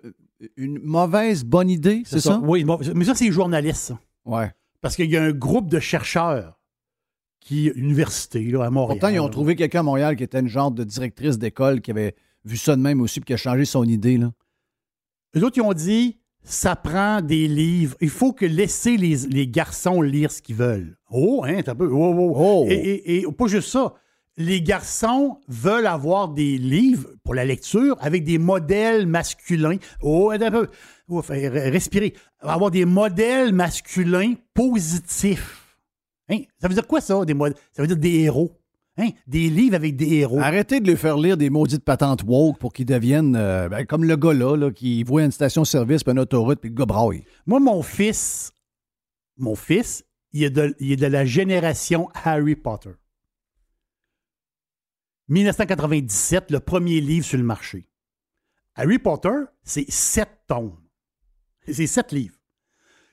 une 0.57 0.79
mauvaise 0.79 1.43
bonne 1.43 1.69
idée, 1.69 2.03
c'est 2.05 2.19
ça? 2.19 2.39
Oui, 2.43 2.65
mais 2.95 3.05
ça, 3.05 3.15
c'est 3.15 3.25
les 3.25 3.31
journalistes, 3.31 3.81
ça. 3.83 3.99
Ouais. 4.25 4.51
Parce 4.81 4.95
qu'il 4.95 5.09
y 5.09 5.17
a 5.17 5.23
un 5.23 5.31
groupe 5.31 5.69
de 5.69 5.79
chercheurs 5.79 6.59
qui, 7.41 7.67
université, 7.75 8.41
là, 8.45 8.63
à 8.65 8.69
Montréal. 8.69 8.97
Pourtant, 8.99 9.13
ils 9.13 9.19
ont 9.19 9.27
trouvé 9.29 9.55
quelqu'un 9.57 9.81
à 9.81 9.83
Montréal 9.83 10.15
qui 10.15 10.23
était 10.23 10.39
une 10.39 10.47
genre 10.47 10.71
de 10.71 10.83
directrice 10.85 11.37
d'école 11.37 11.81
qui 11.81 11.91
avait 11.91 12.15
vu 12.45 12.55
ça 12.55 12.75
de 12.75 12.81
même 12.81 13.01
aussi 13.01 13.19
puis 13.19 13.25
qui 13.27 13.33
a 13.33 13.37
changé 13.37 13.65
son 13.65 13.83
idée. 13.83 14.17
Là. 14.17 14.31
Eux 15.35 15.43
autres, 15.43 15.57
ils 15.57 15.61
ont 15.61 15.73
dit 15.73 16.17
ça 16.43 16.75
prend 16.75 17.21
des 17.21 17.47
livres. 17.47 17.95
Il 18.01 18.09
faut 18.09 18.31
que 18.33 18.45
laisser 18.45 18.95
les, 18.97 19.15
les 19.29 19.47
garçons 19.47 20.01
lire 20.01 20.31
ce 20.31 20.41
qu'ils 20.41 20.55
veulent. 20.55 20.97
Oh, 21.11 21.43
hein, 21.45 21.61
t'as 21.63 21.73
un 21.73 21.75
peu. 21.75 21.89
Oh, 21.91 22.15
oh. 22.17 22.33
Oh. 22.35 22.65
Et, 22.69 22.73
et- 22.73 23.19
et 23.21 23.31
pas 23.31 23.47
juste 23.47 23.69
ça. 23.69 23.93
Les 24.37 24.61
garçons 24.61 25.37
veulent 25.47 25.85
avoir 25.87 26.29
des 26.29 26.57
livres 26.57 27.09
pour 27.23 27.35
la 27.35 27.43
lecture 27.45 27.97
avec 27.99 28.23
des 28.23 28.37
modèles 28.39 29.05
masculins. 29.05 29.77
Oh, 30.01 30.31
un 30.31 30.49
peu. 30.51 30.67
Oh, 31.09 31.21
fait 31.21 31.49
re- 31.49 31.69
respirer. 31.71 32.13
Avoir 32.39 32.71
des 32.71 32.85
modèles 32.85 33.53
masculins 33.53 34.33
positifs. 34.53 35.60
Hein? 36.31 36.39
Ça 36.59 36.67
veut 36.67 36.73
dire 36.73 36.87
quoi, 36.87 37.01
ça? 37.01 37.23
Des 37.25 37.33
mod- 37.33 37.55
Ça 37.73 37.81
veut 37.81 37.87
dire 37.87 37.97
des 37.97 38.19
héros. 38.21 38.57
Hein? 38.97 39.09
Des 39.27 39.49
livres 39.49 39.75
avec 39.75 39.95
des 39.95 40.15
héros. 40.17 40.39
Arrêtez 40.39 40.79
de 40.79 40.89
lui 40.89 40.97
faire 40.97 41.17
lire 41.17 41.37
des 41.37 41.49
maudites 41.49 41.83
patentes 41.83 42.23
woke 42.23 42.57
pour 42.59 42.73
qu'ils 42.73 42.85
deviennent 42.85 43.35
euh, 43.35 43.69
ben, 43.69 43.85
comme 43.85 44.03
le 44.03 44.15
gars 44.15 44.33
là, 44.33 44.55
là, 44.55 44.71
qui 44.71 45.03
voit 45.03 45.23
une 45.23 45.31
station-service 45.31 46.03
puis 46.03 46.11
une 46.11 46.19
autoroute 46.19 46.59
puis 46.59 46.69
le 46.69 46.75
gars 46.75 46.85
braille. 46.85 47.23
Moi, 47.45 47.59
mon 47.59 47.81
fils, 47.83 48.51
mon 49.37 49.55
fils, 49.55 50.03
il 50.33 50.43
est 50.43 50.49
de, 50.49 50.75
il 50.79 50.91
est 50.93 50.97
de 50.97 51.07
la 51.07 51.25
génération 51.25 52.09
Harry 52.23 52.55
Potter. 52.55 52.91
1997, 55.29 56.51
le 56.51 56.59
premier 56.59 56.99
livre 56.99 57.25
sur 57.25 57.37
le 57.37 57.43
marché. 57.43 57.87
Harry 58.75 58.99
Potter, 58.99 59.29
c'est 59.63 59.89
sept 59.89 60.29
tomes. 60.47 60.77
C'est 61.71 61.87
sept 61.87 62.11
livres. 62.11 62.35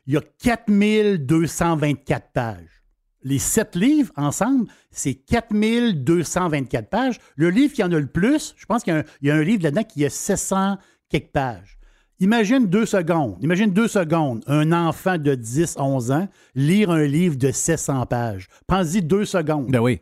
Il 0.06 0.14
y 0.14 0.16
a 0.16 0.22
4224 0.42 2.32
pages. 2.32 2.77
Les 3.22 3.38
sept 3.38 3.74
livres 3.74 4.12
ensemble, 4.16 4.68
c'est 4.90 5.14
4224 5.14 6.88
pages. 6.88 7.18
Le 7.36 7.50
livre 7.50 7.72
qui 7.72 7.82
en 7.82 7.92
a 7.92 7.98
le 7.98 8.06
plus, 8.06 8.54
je 8.56 8.66
pense 8.66 8.84
qu'il 8.84 8.92
y 8.92 8.96
a 8.96 9.00
un, 9.00 9.04
il 9.22 9.28
y 9.28 9.30
a 9.30 9.34
un 9.34 9.42
livre 9.42 9.62
là-dedans 9.64 9.84
qui 9.84 10.04
a 10.04 10.10
700 10.10 10.78
quelques 11.08 11.32
pages. 11.32 11.78
Imagine 12.20 12.66
deux 12.66 12.86
secondes, 12.86 13.38
imagine 13.42 13.72
deux 13.72 13.86
secondes, 13.86 14.42
un 14.48 14.72
enfant 14.72 15.18
de 15.18 15.36
10, 15.36 15.76
11 15.78 16.10
ans 16.10 16.28
lire 16.56 16.90
un 16.90 17.04
livre 17.04 17.36
de 17.36 17.52
700 17.52 18.06
pages. 18.06 18.48
Pense-y 18.66 19.02
deux 19.02 19.24
secondes. 19.24 19.70
Ben 19.70 19.78
oui. 19.78 20.00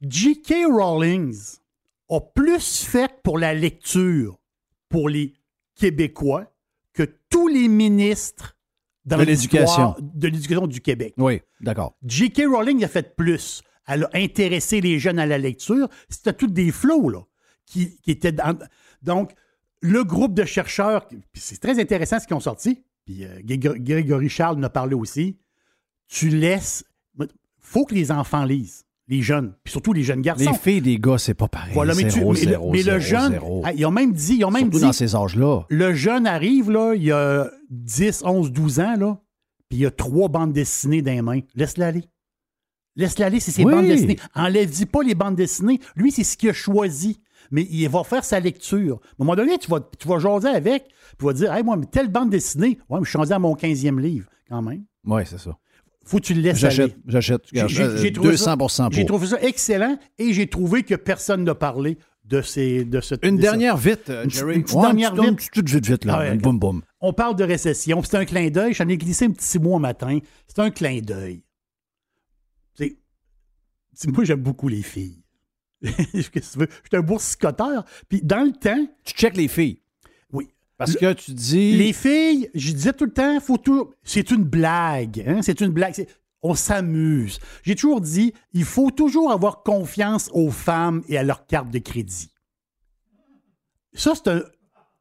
J.K. 0.00 0.66
Rowling 0.70 1.34
a 2.08 2.20
plus 2.20 2.84
fait 2.84 3.12
pour 3.22 3.38
la 3.38 3.52
lecture 3.52 4.38
pour 4.88 5.08
les 5.10 5.34
Québécois 5.74 6.50
que 6.94 7.02
tous 7.28 7.48
les 7.48 7.68
ministres 7.68 8.56
dans 9.04 9.16
De 9.18 9.24
l'éducation. 9.24 9.94
de 10.00 10.28
l'éducation 10.28 10.66
du 10.66 10.80
Québec. 10.80 11.14
Oui, 11.18 11.40
d'accord. 11.60 11.96
J.K. 12.06 12.42
Rowling 12.48 12.84
a 12.84 12.88
fait 12.88 13.16
plus. 13.16 13.62
Elle 13.86 14.04
a 14.04 14.10
intéressé 14.14 14.80
les 14.80 14.98
jeunes 15.00 15.18
à 15.18 15.26
la 15.26 15.38
lecture. 15.38 15.88
C'était 16.08 16.32
tous 16.32 16.46
des 16.46 16.70
flots, 16.70 17.08
là, 17.08 17.20
qui, 17.66 17.96
qui 18.00 18.12
étaient 18.12 18.30
dans- 18.32 18.56
Donc, 19.02 19.32
le 19.80 20.04
groupe 20.04 20.34
de 20.34 20.44
chercheurs, 20.44 21.08
c'est 21.34 21.60
très 21.60 21.80
intéressant 21.80 22.20
ce 22.20 22.26
qu'ils 22.28 22.36
ont 22.36 22.40
sorti, 22.40 22.84
puis 23.04 23.24
euh, 23.24 23.40
Grég- 23.42 23.82
Grégory 23.82 24.28
Charles 24.28 24.58
en 24.58 24.62
a 24.62 24.70
parlé 24.70 24.94
aussi, 24.94 25.36
tu 26.08 26.28
laisses... 26.28 26.84
faut 27.58 27.84
que 27.84 27.94
les 27.94 28.12
enfants 28.12 28.44
lisent, 28.44 28.84
les 29.08 29.22
jeunes, 29.22 29.54
puis 29.64 29.72
surtout 29.72 29.92
les 29.92 30.04
jeunes 30.04 30.22
garçons. 30.22 30.48
Les 30.52 30.56
filles 30.58 30.80
des 30.82 30.98
gars, 31.00 31.18
c'est 31.18 31.34
pas 31.34 31.48
pareil. 31.48 31.72
Voilà, 31.74 31.94
mais, 31.96 32.04
tu- 32.04 32.10
Zéro, 32.20 32.32
mais 32.34 32.40
le- 32.44 32.48
zéro, 32.50 32.70
mais 32.72 32.78
le 32.82 32.84
zéro, 32.84 33.00
jeune, 33.00 33.40
ah, 33.64 33.72
ils 33.72 33.84
ont 33.84 33.90
même 33.90 34.12
dit, 34.12 34.36
ils 34.36 34.44
ont 34.44 34.50
même 34.52 34.62
Surtout 34.64 34.78
dit, 34.78 34.84
dans 34.84 34.92
ces 34.92 35.16
âges-là. 35.16 35.62
le 35.68 35.94
jeune 35.94 36.26
arrive, 36.28 36.70
là, 36.70 36.94
il 36.94 37.02
y 37.02 37.10
a 37.10 37.50
10, 37.72 38.22
11, 38.24 38.52
12 38.52 38.80
ans, 38.80 38.96
là, 38.96 39.18
puis 39.68 39.78
il 39.78 39.82
y 39.82 39.86
a 39.86 39.90
trois 39.90 40.28
bandes 40.28 40.52
dessinées 40.52 41.02
dans 41.02 41.12
les 41.12 41.22
mains. 41.22 41.40
Laisse-le 41.54 41.84
aller. 41.84 42.04
Laisse-le 42.96 43.24
aller, 43.24 43.40
c'est 43.40 43.50
ses 43.50 43.64
Oui. 43.64 43.72
bandes 43.72 43.86
dessinées. 43.86 44.18
Enlève-y 44.34 44.84
pas 44.86 45.02
les 45.02 45.14
bandes 45.14 45.34
dessinées. 45.36 45.80
Lui, 45.96 46.12
c'est 46.12 46.24
ce 46.24 46.36
qu'il 46.36 46.50
a 46.50 46.52
choisi. 46.52 47.20
Mais 47.50 47.66
il 47.70 47.86
va 47.88 48.04
faire 48.04 48.24
sa 48.24 48.38
lecture. 48.40 49.00
À 49.02 49.06
un 49.08 49.24
moment 49.24 49.34
donné, 49.36 49.58
tu 49.58 49.68
vas, 49.70 49.80
tu 49.98 50.06
vas 50.06 50.18
jaser 50.18 50.48
avec, 50.48 50.84
puis 50.84 51.16
tu 51.18 51.24
vas 51.24 51.32
dire, 51.32 51.52
hey, 51.52 51.62
moi, 51.62 51.76
mais 51.76 51.86
telle 51.86 52.08
bande 52.08 52.30
dessinée, 52.30 52.78
ouais, 52.88 52.98
mais 52.98 53.04
je 53.04 53.08
suis 53.10 53.18
rendu 53.18 53.32
à 53.32 53.38
mon 53.38 53.54
15e 53.54 53.98
livre, 53.98 54.26
quand 54.48 54.62
même. 54.62 54.84
Oui, 55.04 55.22
c'est 55.26 55.38
ça. 55.38 55.56
Faut 56.04 56.18
que 56.18 56.22
tu 56.24 56.34
le 56.34 56.40
laisses 56.42 56.62
aller. 56.64 56.74
J'achète, 56.74 56.96
j'achète. 57.06 57.42
J'ai- 57.52 57.68
j'ai- 57.68 57.82
Euh, 57.82 57.96
j'ai 57.96 58.12
trouvé 58.12 58.30
200 58.30 58.68
ça- 58.68 58.84
pour. 58.84 58.92
J'ai 58.92 59.04
trouvé 59.06 59.26
ça 59.26 59.40
excellent 59.42 59.98
et 60.18 60.32
j'ai 60.32 60.46
trouvé 60.48 60.82
que 60.82 60.94
personne 60.94 61.44
n'a 61.44 61.54
parlé 61.54 61.98
de, 62.32 62.42
ces, 62.42 62.84
de 62.84 63.00
ce 63.00 63.14
Une 63.22 63.36
de 63.36 63.42
ça. 63.42 63.50
dernière 63.50 63.76
vite, 63.76 64.08
euh, 64.10 64.24
Une 64.24 64.30
Jerry. 64.30 64.54
une 64.56 64.62
petite 64.64 64.76
Ouais, 64.76 64.82
dernière 64.82 65.12
petite- 65.14 65.40
vite. 65.40 65.50
Toute 65.52 65.68
vite, 65.68 65.86
vite, 65.86 66.04
là. 66.04 66.14
Ah 66.16 66.18
ouais, 66.20 66.36
boum, 66.36 66.58
boum. 66.58 66.82
On 67.00 67.12
parle 67.12 67.36
de 67.36 67.44
récession, 67.44 68.02
c'est 68.02 68.16
un 68.16 68.24
clin 68.24 68.48
d'œil. 68.50 68.72
J'en 68.74 68.88
ai 68.88 68.96
glissé 68.96 69.26
un 69.26 69.30
petit 69.30 69.58
mot 69.58 69.76
un 69.76 69.80
matin. 69.80 70.18
C'est 70.48 70.58
un 70.60 70.70
clin 70.70 71.00
d'œil. 71.00 71.44
Moi, 74.06 74.24
j'aime 74.24 74.40
beaucoup 74.40 74.68
les 74.68 74.82
filles. 74.82 75.22
Je 75.82 76.20
suis 76.22 76.66
un 76.94 77.00
boursicoteur. 77.00 77.84
Puis 78.08 78.20
dans 78.22 78.42
le 78.44 78.52
temps, 78.52 78.86
Tu 79.04 79.14
checkes 79.14 79.36
les 79.36 79.48
filles. 79.48 79.80
oui. 80.32 80.48
Parce 80.78 80.96
que 80.96 81.12
tu 81.12 81.32
dis. 81.32 81.76
Les 81.76 81.92
filles, 81.92 82.48
je 82.54 82.72
disais 82.72 82.92
tout 82.92 83.04
le 83.04 83.12
temps, 83.12 83.38
faut 83.40 83.58
tout. 83.58 83.92
C'est 84.02 84.30
une 84.32 84.42
blague. 84.42 85.22
hein, 85.26 85.40
C'est 85.42 85.60
une 85.60 85.68
blague. 85.70 85.94
On 86.42 86.54
s'amuse. 86.54 87.38
J'ai 87.62 87.74
toujours 87.76 88.00
dit, 88.00 88.32
il 88.52 88.64
faut 88.64 88.90
toujours 88.90 89.30
avoir 89.30 89.62
confiance 89.62 90.28
aux 90.32 90.50
femmes 90.50 91.02
et 91.08 91.16
à 91.16 91.22
leur 91.22 91.46
carte 91.46 91.70
de 91.70 91.78
crédit. 91.78 92.30
Ça, 93.94 94.12
c'est 94.14 94.28
un 94.28 94.42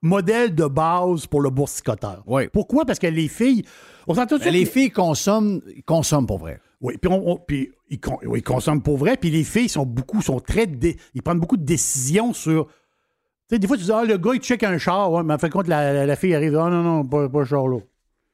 modèle 0.01 0.53
de 0.53 0.65
base 0.65 1.26
pour 1.27 1.41
le 1.41 1.49
boursicoteur. 1.49 2.23
Oui. 2.27 2.47
Pourquoi? 2.51 2.85
Parce 2.85 2.99
que 2.99 3.07
les 3.07 3.27
filles. 3.27 3.63
On 4.07 4.13
s'entend 4.15 4.38
Ben, 4.38 4.51
les 4.51 4.65
filles 4.65 4.89
consomment, 4.91 5.61
consomment 5.85 6.27
pour 6.27 6.39
vrai. 6.39 6.59
Oui, 6.81 6.95
puis, 6.99 7.11
on- 7.11 7.31
on- 7.34 7.38
puis 7.38 7.72
ils, 7.89 7.99
con- 7.99 8.18
oui, 8.26 8.39
ils 8.39 8.43
consomment 8.43 8.81
pour 8.81 8.97
vrai, 8.97 9.15
puis 9.15 9.30
les 9.30 9.43
filles 9.43 9.69
sont 9.69 9.85
beaucoup, 9.85 10.22
sont 10.22 10.39
très. 10.39 10.65
dé- 10.65 10.97
ils 11.13 11.22
prennent 11.22 11.39
beaucoup 11.39 11.57
de 11.57 11.63
décisions 11.63 12.34
sur. 12.34 12.65
Tu 12.68 12.73
sais, 13.55 13.59
des 13.59 13.68
fois, 13.68 13.77
tu 13.77 13.84
dis, 13.84 13.91
ah, 13.91 14.03
le 14.03 14.18
gars, 14.18 14.31
il 14.34 14.41
check 14.41 14.63
un 14.63 14.77
char, 14.80 15.11
ouais, 15.11 15.23
mais 15.23 15.35
en 15.35 15.38
fin 15.38 15.47
de 15.47 15.53
compte, 15.53 15.68
la, 15.68 15.93
la- 15.93 16.05
la 16.07 16.15
fille 16.15 16.34
arrive, 16.34 16.57
ah, 16.57 16.69
non, 16.69 16.81
non, 16.84 17.05
pas, 17.05 17.30
pas 17.30 17.43
ce 17.43 17.49
char-là. 17.49 17.80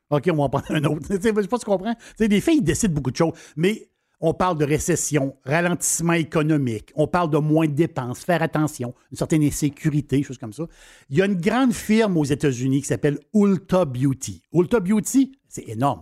OK, 0.10 0.30
on 0.32 0.36
va 0.36 0.44
en 0.44 0.50
prendre 0.50 0.72
un 0.72 0.84
autre. 0.86 1.08
Je 1.10 1.20
sais 1.22 1.34
pas 1.34 1.42
si 1.42 1.48
tu 1.48 1.58
comprends. 1.66 1.94
Tu 1.94 2.00
sais, 2.18 2.28
les 2.28 2.42
filles, 2.42 2.58
ils 2.58 2.64
décident 2.64 2.94
beaucoup 2.94 3.12
de 3.12 3.16
choses, 3.18 3.34
mais 3.56 3.90
on 4.20 4.34
parle 4.34 4.58
de 4.58 4.66
récession, 4.66 5.36
ralentissement 5.46 6.14
économique, 6.14 6.92
on 6.96 7.08
parle 7.08 7.30
de 7.30 7.38
moins 7.38 7.68
de 7.68 7.74
dépenses, 7.74 8.22
faire 8.24 8.42
attention, 8.42 8.96
une 9.12 9.18
certaine 9.18 9.44
insécurité, 9.44 10.24
choses 10.24 10.40
comme 10.40 10.54
ça. 10.54 10.64
Il 11.10 11.18
y 11.18 11.22
a 11.22 11.26
une 11.26 11.40
grande 11.40 11.74
firme 11.74 12.18
aux 12.18 12.24
États-Unis 12.26 12.82
qui 12.82 12.88
s'appelle 12.88 13.20
Ulta 13.36 13.86
Beauty. 13.86 14.42
Ulta 14.54 14.80
Beauty, 14.80 15.38
c'est 15.48 15.70
énorme. 15.70 16.02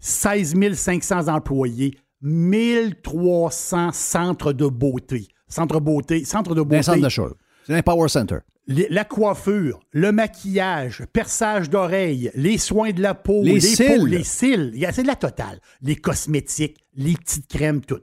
16 0.00 0.54
500 0.74 1.28
employés, 1.28 1.96
1300 2.20 3.92
centres 3.92 4.52
de 4.52 4.66
beauté. 4.66 5.26
Centre 5.48 5.80
beauté, 5.80 6.24
centre 6.24 6.50
de 6.50 6.56
Dans 6.56 6.60
un 6.62 6.64
beauté. 6.64 6.82
centre 6.82 7.00
d'achat. 7.00 7.28
C'est 7.66 7.74
un 7.74 7.82
power 7.82 8.08
center. 8.08 8.38
La 8.70 9.04
coiffure, 9.04 9.80
le 9.92 10.12
maquillage, 10.12 11.04
perçage 11.12 11.70
d'oreilles, 11.70 12.30
les 12.34 12.58
soins 12.58 12.90
de 12.92 13.00
la 13.00 13.14
peau, 13.14 13.42
Les 13.42 13.54
les, 13.54 13.60
cils. 13.60 13.86
peaux, 13.98 14.04
les 14.06 14.24
cils. 14.24 14.70
Il 14.74 14.80
y 14.80 14.84
a- 14.86 14.92
C'est 14.92 15.02
de 15.02 15.06
la 15.06 15.16
totale. 15.16 15.58
Les 15.80 15.96
cosmétiques, 15.96 16.84
les 16.94 17.14
petites 17.14 17.46
crèmes, 17.48 17.80
tout. 17.80 18.00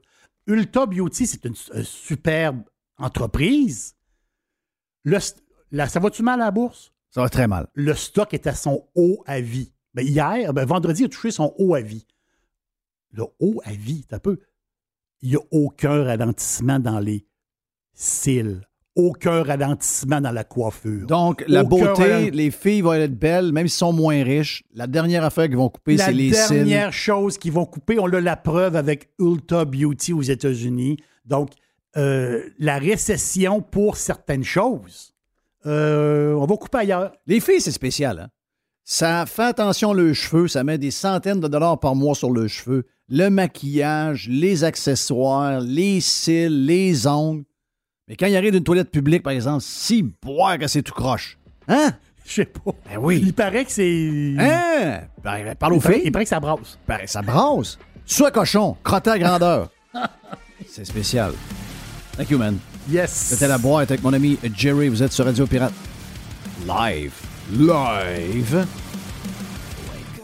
Ulta 0.47 0.87
Beauty, 0.87 1.27
c'est 1.27 1.45
une, 1.45 1.53
une 1.75 1.83
superbe 1.83 2.63
entreprise. 2.97 3.95
Le 5.03 5.19
là, 5.71 5.87
ça 5.87 5.99
va-tu 5.99 6.23
mal 6.23 6.41
à 6.41 6.45
la 6.45 6.51
bourse? 6.51 6.91
Ça 7.11 7.21
va 7.21 7.29
très 7.29 7.47
mal. 7.47 7.67
Le 7.75 7.93
stock 7.93 8.33
est 8.33 8.47
à 8.47 8.55
son 8.55 8.87
haut 8.95 9.23
à 9.27 9.39
vie. 9.41 9.71
Ben, 9.93 10.05
hier, 10.05 10.51
ben, 10.53 10.65
vendredi, 10.65 11.03
il 11.03 11.05
a 11.05 11.09
touché 11.09 11.29
son 11.31 11.53
haut 11.59 11.75
à 11.75 11.81
vie. 11.81 12.07
Le 13.11 13.23
haut 13.39 13.61
à 13.63 13.71
vie, 13.71 14.03
t'as 14.09 14.19
peu. 14.19 14.39
Il 15.21 15.29
n'y 15.29 15.35
a 15.35 15.39
aucun 15.51 16.03
ralentissement 16.03 16.79
dans 16.79 16.99
les 16.99 17.25
cils. 17.93 18.67
Aucun 18.95 19.43
ralentissement 19.43 20.21
dans 20.21 20.31
la 20.31 20.45
coiffure. 20.45 21.05
Donc, 21.05 21.43
la 21.47 21.63
Aucun 21.63 21.69
beauté, 21.69 22.03
ralent- 22.03 22.29
les 22.33 22.49
filles 22.49 22.81
vont 22.81 22.93
être 22.93 23.13
belles, 23.19 23.51
même 23.51 23.67
s'ils 23.67 23.77
sont 23.79 23.91
moins 23.91 24.23
riches. 24.23 24.63
La 24.73 24.87
dernière 24.87 25.23
affaire 25.25 25.47
qu'ils 25.47 25.57
vont 25.57 25.67
couper, 25.69 25.97
La 25.97 26.05
c'est 26.05 26.13
les 26.13 26.31
cils. 26.31 26.55
dernière 26.57 26.93
chose 26.93 27.37
qu'ils 27.37 27.51
vont 27.51 27.65
couper, 27.65 27.99
on 27.99 28.05
a 28.05 28.21
la 28.21 28.37
preuve 28.37 28.75
avec 28.77 29.09
Ulta 29.19 29.65
Beauty 29.65 30.13
aux 30.13 30.21
États-Unis. 30.21 30.95
Donc, 31.25 31.49
euh, 31.97 32.43
la 32.57 32.77
récession 32.77 33.61
pour 33.61 33.97
certaines 33.97 34.43
choses, 34.45 35.13
euh, 35.65 36.33
on 36.35 36.45
va 36.45 36.55
couper 36.55 36.77
ailleurs. 36.79 37.11
Les 37.27 37.39
filles, 37.41 37.59
c'est 37.61 37.71
spécial. 37.71 38.19
Hein? 38.19 38.27
Ça 38.83 39.25
fait 39.25 39.43
attention 39.43 39.89
aux 39.89 40.13
cheveux, 40.13 40.47
ça 40.47 40.63
met 40.63 40.77
des 40.77 40.91
centaines 40.91 41.39
de 41.39 41.47
dollars 41.47 41.79
par 41.79 41.95
mois 41.95 42.15
sur 42.15 42.29
le 42.31 42.47
cheveu. 42.47 42.85
Le 43.09 43.29
maquillage, 43.29 44.27
les 44.29 44.63
accessoires, 44.63 45.59
les 45.59 45.99
cils, 46.01 46.65
les 46.65 47.07
ongles. 47.07 47.43
Mais 48.07 48.15
quand 48.15 48.27
il 48.27 48.35
arrive 48.35 48.51
d'une 48.51 48.63
toilette 48.63 48.91
publique, 48.91 49.23
par 49.23 49.33
exemple, 49.33 49.61
si 49.61 50.03
boire 50.03 50.59
que 50.59 50.67
c'est 50.67 50.83
tout 50.83 50.93
croche. 50.93 51.37
Hein? 51.67 51.91
Je 52.25 52.33
sais 52.33 52.45
pas. 52.45 52.71
Ben 52.89 52.97
oui. 52.99 53.21
Il 53.23 53.33
paraît 53.33 53.65
que 53.65 53.71
c'est. 53.71 54.33
Hein? 54.39 55.01
Ben, 55.23 55.55
parle 55.55 55.73
aux 55.73 55.79
filles. 55.79 56.01
il 56.05 56.11
paraît 56.11 56.25
que 56.25 56.29
ça 56.29 56.39
brasse. 56.39 56.77
Ben, 56.87 56.99
ça 57.05 57.21
brasse. 57.21 57.77
Soit 58.05 58.31
cochon, 58.31 58.77
crotté 58.83 59.11
à 59.11 59.19
grandeur. 59.19 59.69
c'est 60.67 60.85
spécial. 60.85 61.33
Thank 62.17 62.29
you, 62.29 62.37
man. 62.37 62.57
Yes. 62.89 63.11
C'était 63.11 63.47
la 63.47 63.57
boîte 63.57 63.91
avec 63.91 64.03
mon 64.03 64.13
ami 64.13 64.37
Jerry. 64.55 64.89
Vous 64.89 65.01
êtes 65.01 65.11
sur 65.11 65.25
Radio 65.25 65.47
Pirate. 65.47 65.73
Live. 66.67 67.13
Live. 67.51 68.65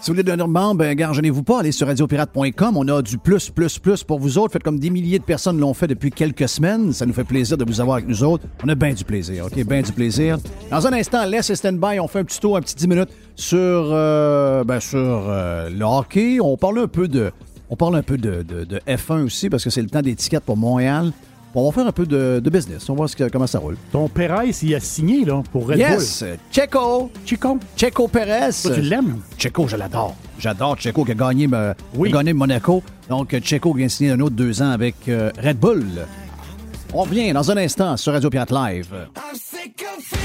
Si 0.02 0.10
vous 0.10 0.16
voulez 0.16 0.24
devenir 0.24 0.48
membre, 0.48 0.80
ben, 0.80 0.96
gardez-vous 0.96 1.44
pas, 1.44 1.60
allez 1.60 1.72
sur 1.72 1.86
radiopirate.com. 1.86 2.76
On 2.76 2.88
a 2.88 3.04
du 3.04 3.20
plus, 3.20 3.52
plus, 3.52 3.78
plus 3.78 4.04
pour 4.04 4.18
vous 4.18 4.40
autres. 4.40 4.54
Faites 4.54 4.64
comme 4.64 4.80
des 4.80 4.90
milliers 4.90 5.20
de 5.20 5.24
personnes 5.24 5.60
l'ont 5.60 5.76
fait 5.76 5.86
depuis 5.86 6.10
quelques 6.10 6.50
semaines. 6.50 6.92
Ça 6.92 7.06
nous 7.06 7.14
fait 7.14 7.24
plaisir 7.24 7.56
de 7.56 7.64
vous 7.64 7.80
avoir 7.80 7.98
avec 7.98 8.08
nous 8.10 8.24
autres. 8.24 8.44
On 8.64 8.70
a 8.70 8.74
bien 8.74 8.94
du 8.94 9.04
plaisir, 9.06 9.46
OK? 9.46 9.64
Bien 9.64 9.84
du 9.84 9.92
plaisir. 9.92 10.40
Dans 10.72 10.88
un 10.88 10.94
instant, 10.94 11.24
laisse 11.26 11.54
stand-by. 11.54 12.00
On 12.00 12.08
fait 12.08 12.18
un 12.20 12.24
petit 12.24 12.40
tour, 12.40 12.58
un 12.58 12.62
petit 12.62 12.74
10 12.76 12.88
minutes 12.88 13.10
sur, 13.36 13.60
euh, 13.60 14.64
ben, 14.64 14.80
sur 14.80 14.98
euh, 14.98 15.70
le 15.70 15.86
hockey. 15.86 16.40
On 16.42 16.58
parle 16.58 16.80
un 16.80 16.88
peu 16.88 17.08
de, 17.08 17.32
on 17.70 17.76
parle 17.76 17.96
un 17.96 18.02
peu 18.04 18.18
de- 18.18 18.42
de 18.42 18.80
F1 18.88 19.24
aussi 19.24 19.52
parce 19.52 19.64
que 19.64 19.70
c'est 19.70 19.84
le 19.84 19.90
temps 19.90 20.02
d'étiquette 20.02 20.44
pour 20.44 20.58
Montréal. 20.58 21.12
On 21.54 21.66
va 21.70 21.72
faire 21.74 21.86
un 21.88 21.92
peu 21.92 22.06
de, 22.06 22.40
de 22.44 22.50
business. 22.50 22.90
On 22.90 22.94
va 22.94 22.98
voir 22.98 23.10
ce 23.10 23.16
que- 23.16 23.28
comment 23.30 23.48
ça 23.48 23.60
roule. 23.60 23.76
Ton 23.92 24.08
Perez, 24.08 24.52
il 24.64 24.74
a 24.76 24.80
signé 24.80 25.26
là, 25.26 25.42
pour 25.52 25.68
Red 25.68 25.80
Yes! 25.80 26.24
Checo! 26.52 27.10
Bull. 27.14 27.22
Chico, 27.26 27.60
Checo 27.76 28.08
Perez! 28.08 28.52
toi, 28.62 28.72
tu 28.74 28.82
l'aimes? 28.82 29.20
Checo, 29.38 29.68
je 29.68 29.76
l'adore. 29.76 30.16
J'adore 30.40 30.78
Checo 30.80 31.04
qui 31.04 31.12
a 31.12 31.16
gagné, 31.16 31.48
me- 31.48 31.74
Oui. 31.96 32.10
a 32.10 32.14
gagné 32.18 32.32
Monaco. 32.34 32.82
Donc, 33.10 33.38
Checo 33.44 33.74
vient 33.74 33.90
signer 33.90 34.12
un 34.12 34.20
autre 34.22 34.36
deux 34.36 34.62
ans 34.62 34.72
avec 34.72 34.96
euh, 35.10 35.30
Red 35.44 35.58
Bull. 35.60 35.86
On 36.94 37.02
revient 37.04 37.34
dans 37.34 37.52
un 37.52 37.58
instant 37.58 37.98
sur 37.98 38.14
Radio 38.14 38.30
Pirate 38.30 38.52
Live. 38.52 38.88
I'm 39.18 39.36
sick 39.36 39.84
of 39.98 40.18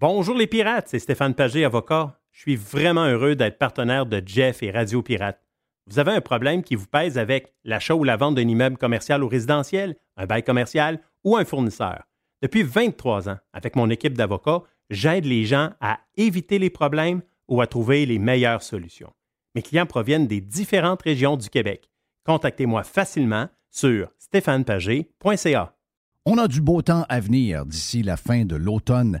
Bonjour 0.00 0.36
les 0.36 0.46
pirates, 0.46 0.86
c'est 0.88 0.98
Stéphane 0.98 1.34
Pagé, 1.34 1.64
avocat. 1.64 2.18
Je 2.44 2.50
suis 2.50 2.56
vraiment 2.56 3.04
heureux 3.04 3.36
d'être 3.36 3.56
partenaire 3.56 4.04
de 4.04 4.20
Jeff 4.26 4.64
et 4.64 4.72
Radio 4.72 5.00
Pirate. 5.00 5.40
Vous 5.86 6.00
avez 6.00 6.10
un 6.10 6.20
problème 6.20 6.64
qui 6.64 6.74
vous 6.74 6.88
pèse 6.88 7.16
avec 7.16 7.54
l'achat 7.62 7.94
ou 7.94 8.02
la 8.02 8.16
vente 8.16 8.34
d'un 8.34 8.48
immeuble 8.48 8.78
commercial 8.78 9.22
ou 9.22 9.28
résidentiel, 9.28 9.94
un 10.16 10.26
bail 10.26 10.42
commercial 10.42 11.00
ou 11.22 11.36
un 11.36 11.44
fournisseur. 11.44 12.02
Depuis 12.42 12.64
23 12.64 13.28
ans, 13.28 13.38
avec 13.52 13.76
mon 13.76 13.90
équipe 13.90 14.18
d'avocats, 14.18 14.62
j'aide 14.90 15.24
les 15.24 15.44
gens 15.44 15.70
à 15.80 16.00
éviter 16.16 16.58
les 16.58 16.68
problèmes 16.68 17.22
ou 17.46 17.60
à 17.60 17.68
trouver 17.68 18.06
les 18.06 18.18
meilleures 18.18 18.64
solutions. 18.64 19.12
Mes 19.54 19.62
clients 19.62 19.86
proviennent 19.86 20.26
des 20.26 20.40
différentes 20.40 21.02
régions 21.02 21.36
du 21.36 21.48
Québec. 21.48 21.90
Contactez-moi 22.26 22.82
facilement 22.82 23.50
sur 23.70 24.10
stéphanepagé.ca. 24.18 25.76
On 26.24 26.38
a 26.38 26.48
du 26.48 26.60
beau 26.60 26.82
temps 26.82 27.04
à 27.08 27.20
venir 27.20 27.66
d'ici 27.66 28.02
la 28.02 28.16
fin 28.16 28.44
de 28.44 28.56
l'automne. 28.56 29.20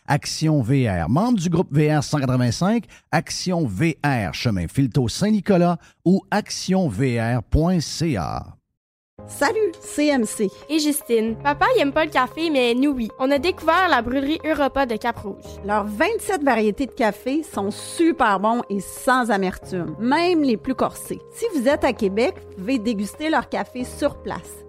Action 0.11 0.61
VR, 0.61 1.07
membre 1.07 1.39
du 1.39 1.47
groupe 1.49 1.69
VR 1.71 2.03
185, 2.03 2.83
Action 3.13 3.65
VR, 3.65 4.33
chemin 4.33 4.67
Filto 4.67 5.07
Saint-Nicolas 5.07 5.77
ou 6.03 6.21
actionvr.ca. 6.29 7.41
Salut, 9.25 9.71
CMC. 9.79 10.49
Et 10.67 10.79
Justine. 10.79 11.37
Papa, 11.41 11.67
il 11.77 11.81
aime 11.81 11.93
pas 11.93 12.03
le 12.03 12.11
café, 12.11 12.49
mais 12.49 12.73
nous, 12.73 12.91
oui. 12.91 13.09
On 13.19 13.31
a 13.31 13.37
découvert 13.37 13.87
la 13.87 14.01
brûlerie 14.01 14.39
Europa 14.43 14.85
de 14.85 14.97
Cap-Rouge. 14.97 15.45
Leurs 15.65 15.85
27 15.85 16.43
variétés 16.43 16.87
de 16.87 16.91
café 16.91 17.43
sont 17.43 17.71
super 17.71 18.41
bons 18.41 18.63
et 18.69 18.81
sans 18.81 19.31
amertume, 19.31 19.95
même 19.97 20.43
les 20.43 20.57
plus 20.57 20.75
corsés. 20.75 21.21
Si 21.33 21.45
vous 21.55 21.69
êtes 21.69 21.85
à 21.85 21.93
Québec, 21.93 22.35
vous 22.49 22.55
pouvez 22.55 22.79
déguster 22.79 23.29
leur 23.29 23.47
café 23.47 23.85
sur 23.85 24.21
place. 24.21 24.65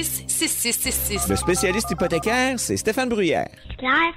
266-6666. 0.00 1.28
Le 1.28 1.36
spécialiste 1.36 1.90
hypothécaire, 1.90 2.58
c'est 2.58 2.76
Stéphane 2.78 3.10
Bruyère. 3.10 3.50
Claire. 3.76 4.14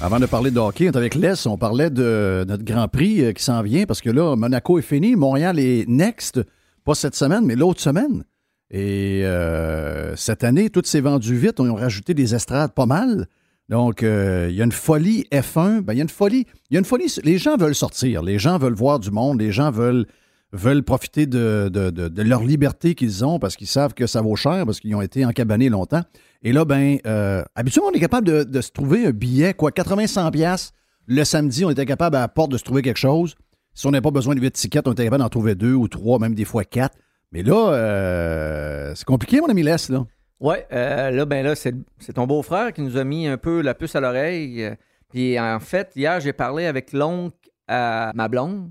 Avant 0.00 0.18
de 0.18 0.26
parler 0.26 0.50
de 0.50 0.58
hockey, 0.58 0.88
on 0.88 0.92
est 0.92 0.96
avec 0.96 1.14
Les, 1.14 1.46
on 1.46 1.56
parlait 1.56 1.90
de 1.90 2.44
notre 2.48 2.64
Grand 2.64 2.88
Prix 2.88 3.22
euh, 3.22 3.32
qui 3.32 3.42
s'en 3.42 3.62
vient 3.62 3.84
parce 3.84 4.00
que 4.00 4.10
là, 4.10 4.34
Monaco 4.36 4.78
est 4.78 4.82
fini, 4.82 5.14
Montréal 5.14 5.58
est 5.58 5.88
next, 5.88 6.40
pas 6.84 6.94
cette 6.94 7.14
semaine, 7.14 7.44
mais 7.44 7.54
l'autre 7.54 7.80
semaine. 7.80 8.24
Et 8.70 9.22
euh, 9.24 10.14
cette 10.16 10.42
année, 10.42 10.68
tout 10.68 10.82
s'est 10.84 11.00
vendu 11.00 11.36
vite, 11.36 11.60
on 11.60 11.76
a 11.76 11.78
rajouté 11.78 12.14
des 12.14 12.34
estrades 12.34 12.72
pas 12.72 12.86
mal. 12.86 13.26
Donc, 13.68 14.02
euh, 14.02 14.48
il 14.50 14.56
y 14.56 14.62
a 14.62 14.64
une 14.64 14.72
folie 14.72 15.26
F1, 15.30 15.80
ben, 15.80 15.92
il 15.92 15.96
y 15.96 16.00
a 16.00 16.02
une 16.02 16.08
folie, 16.08 16.46
il 16.70 16.74
y 16.74 16.76
a 16.76 16.80
une 16.80 16.84
folie, 16.84 17.12
les 17.22 17.38
gens 17.38 17.56
veulent 17.56 17.74
sortir, 17.74 18.22
les 18.22 18.38
gens 18.38 18.58
veulent 18.58 18.74
voir 18.74 18.98
du 18.98 19.10
monde, 19.10 19.40
les 19.40 19.52
gens 19.52 19.70
veulent, 19.70 20.06
veulent 20.52 20.82
profiter 20.82 21.26
de, 21.26 22.22
leur 22.22 22.42
liberté 22.42 22.94
qu'ils 22.94 23.24
ont 23.24 23.38
parce 23.38 23.56
qu'ils 23.56 23.66
savent 23.66 23.94
que 23.94 24.06
ça 24.06 24.22
vaut 24.22 24.36
cher, 24.36 24.64
parce 24.64 24.80
qu'ils 24.80 24.94
ont 24.94 25.02
été 25.02 25.24
encabanés 25.24 25.68
longtemps. 25.68 26.02
Et 26.42 26.52
là, 26.52 26.64
ben, 26.64 26.98
euh, 27.06 27.42
habituellement, 27.54 27.90
on 27.92 27.96
est 27.96 28.00
capable 28.00 28.46
de, 28.46 28.60
se 28.60 28.70
trouver 28.70 29.06
un 29.06 29.10
billet, 29.10 29.54
quoi, 29.54 29.70
80-100 29.70 30.30
pièces 30.30 30.72
Le 31.06 31.24
samedi, 31.24 31.64
on 31.64 31.70
était 31.70 31.86
capable 31.86 32.16
à 32.16 32.20
la 32.20 32.28
porte 32.28 32.50
de 32.50 32.58
se 32.58 32.64
trouver 32.64 32.82
quelque 32.82 32.98
chose. 32.98 33.34
Si 33.74 33.86
on 33.86 33.90
n'avait 33.90 34.02
pas 34.02 34.10
besoin 34.10 34.34
de 34.34 34.40
8 34.40 34.50
tickets, 34.52 34.88
on 34.88 34.92
était 34.92 35.04
capable 35.04 35.22
d'en 35.22 35.28
trouver 35.28 35.54
deux 35.54 35.74
ou 35.74 35.88
trois, 35.88 36.18
même 36.18 36.34
des 36.34 36.44
fois 36.44 36.64
quatre. 36.64 36.96
Mais 37.30 37.42
là, 37.42 37.72
euh, 37.72 38.92
c'est 38.94 39.04
compliqué, 39.04 39.40
mon 39.40 39.48
ami 39.48 39.62
Les, 39.62 39.76
là. 39.90 40.06
Ouais, 40.40 40.66
euh, 40.72 41.10
là, 41.10 41.24
ben 41.24 41.44
là, 41.44 41.54
c'est 41.56 41.74
ton 42.14 42.26
beau-frère 42.26 42.72
qui 42.72 42.80
nous 42.80 42.96
a 42.96 43.04
mis 43.04 43.26
un 43.26 43.36
peu 43.36 43.60
la 43.60 43.74
puce 43.74 43.96
à 43.96 44.00
l'oreille. 44.00 44.70
Puis 45.10 45.38
en 45.38 45.58
fait, 45.58 45.90
hier, 45.96 46.20
j'ai 46.20 46.32
parlé 46.32 46.66
avec 46.66 46.92
l'oncle 46.92 47.36
à 47.66 48.12
ma 48.14 48.28
blonde 48.28 48.70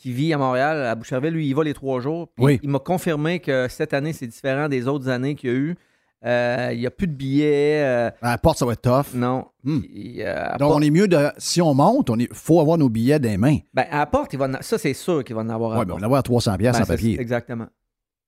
qui 0.00 0.12
vit 0.12 0.32
à 0.32 0.38
Montréal, 0.38 0.84
à 0.86 0.94
Boucherville. 0.94 1.30
Lui, 1.34 1.46
il 1.48 1.54
va 1.54 1.62
les 1.62 1.74
trois 1.74 2.00
jours. 2.00 2.30
Oui. 2.38 2.58
Il 2.62 2.70
m'a 2.70 2.78
confirmé 2.78 3.38
que 3.40 3.68
cette 3.68 3.92
année, 3.94 4.12
c'est 4.12 4.26
différent 4.26 4.68
des 4.68 4.88
autres 4.88 5.08
années 5.08 5.34
qu'il 5.34 5.50
y 5.50 5.52
a 5.52 5.56
eu. 5.56 5.76
Euh, 6.24 6.68
il 6.72 6.78
n'y 6.80 6.86
a 6.86 6.90
plus 6.90 7.06
de 7.06 7.12
billets. 7.14 7.82
euh, 7.82 8.10
À 8.22 8.30
la 8.32 8.38
porte, 8.38 8.58
ça 8.58 8.66
va 8.66 8.72
être 8.72 8.82
tough. 8.82 9.14
non. 9.14 9.46
Hmm. 9.64 9.80
Euh, 10.18 10.44
à 10.52 10.58
Donc, 10.58 10.72
on 10.74 10.80
est 10.82 10.90
mieux 10.90 11.06
de. 11.08 11.18
Si 11.38 11.60
on 11.62 11.72
monte, 11.74 12.10
il 12.18 12.28
faut 12.32 12.60
avoir 12.60 12.76
nos 12.78 12.88
billets 12.88 13.18
des 13.18 13.36
mains. 13.38 13.58
ben, 13.74 13.84
à 13.90 13.98
la 13.98 14.06
porte, 14.06 14.32
il 14.32 14.38
va 14.38 14.46
en- 14.48 14.62
ça, 14.62 14.76
c'est 14.78 14.92
sûr 14.94 15.22
qu'il 15.24 15.34
va 15.36 15.42
en 15.42 15.48
avoir 15.48 15.72
à 15.72 15.78
Oui, 15.80 15.84
mais 15.86 15.92
on 15.94 15.98
va 15.98 16.06
avoir 16.06 16.22
300 16.22 16.56
pièces 16.58 16.76
Ben, 16.76 16.82
en 16.82 16.86
papier. 16.86 17.18
Exactement. 17.20 17.66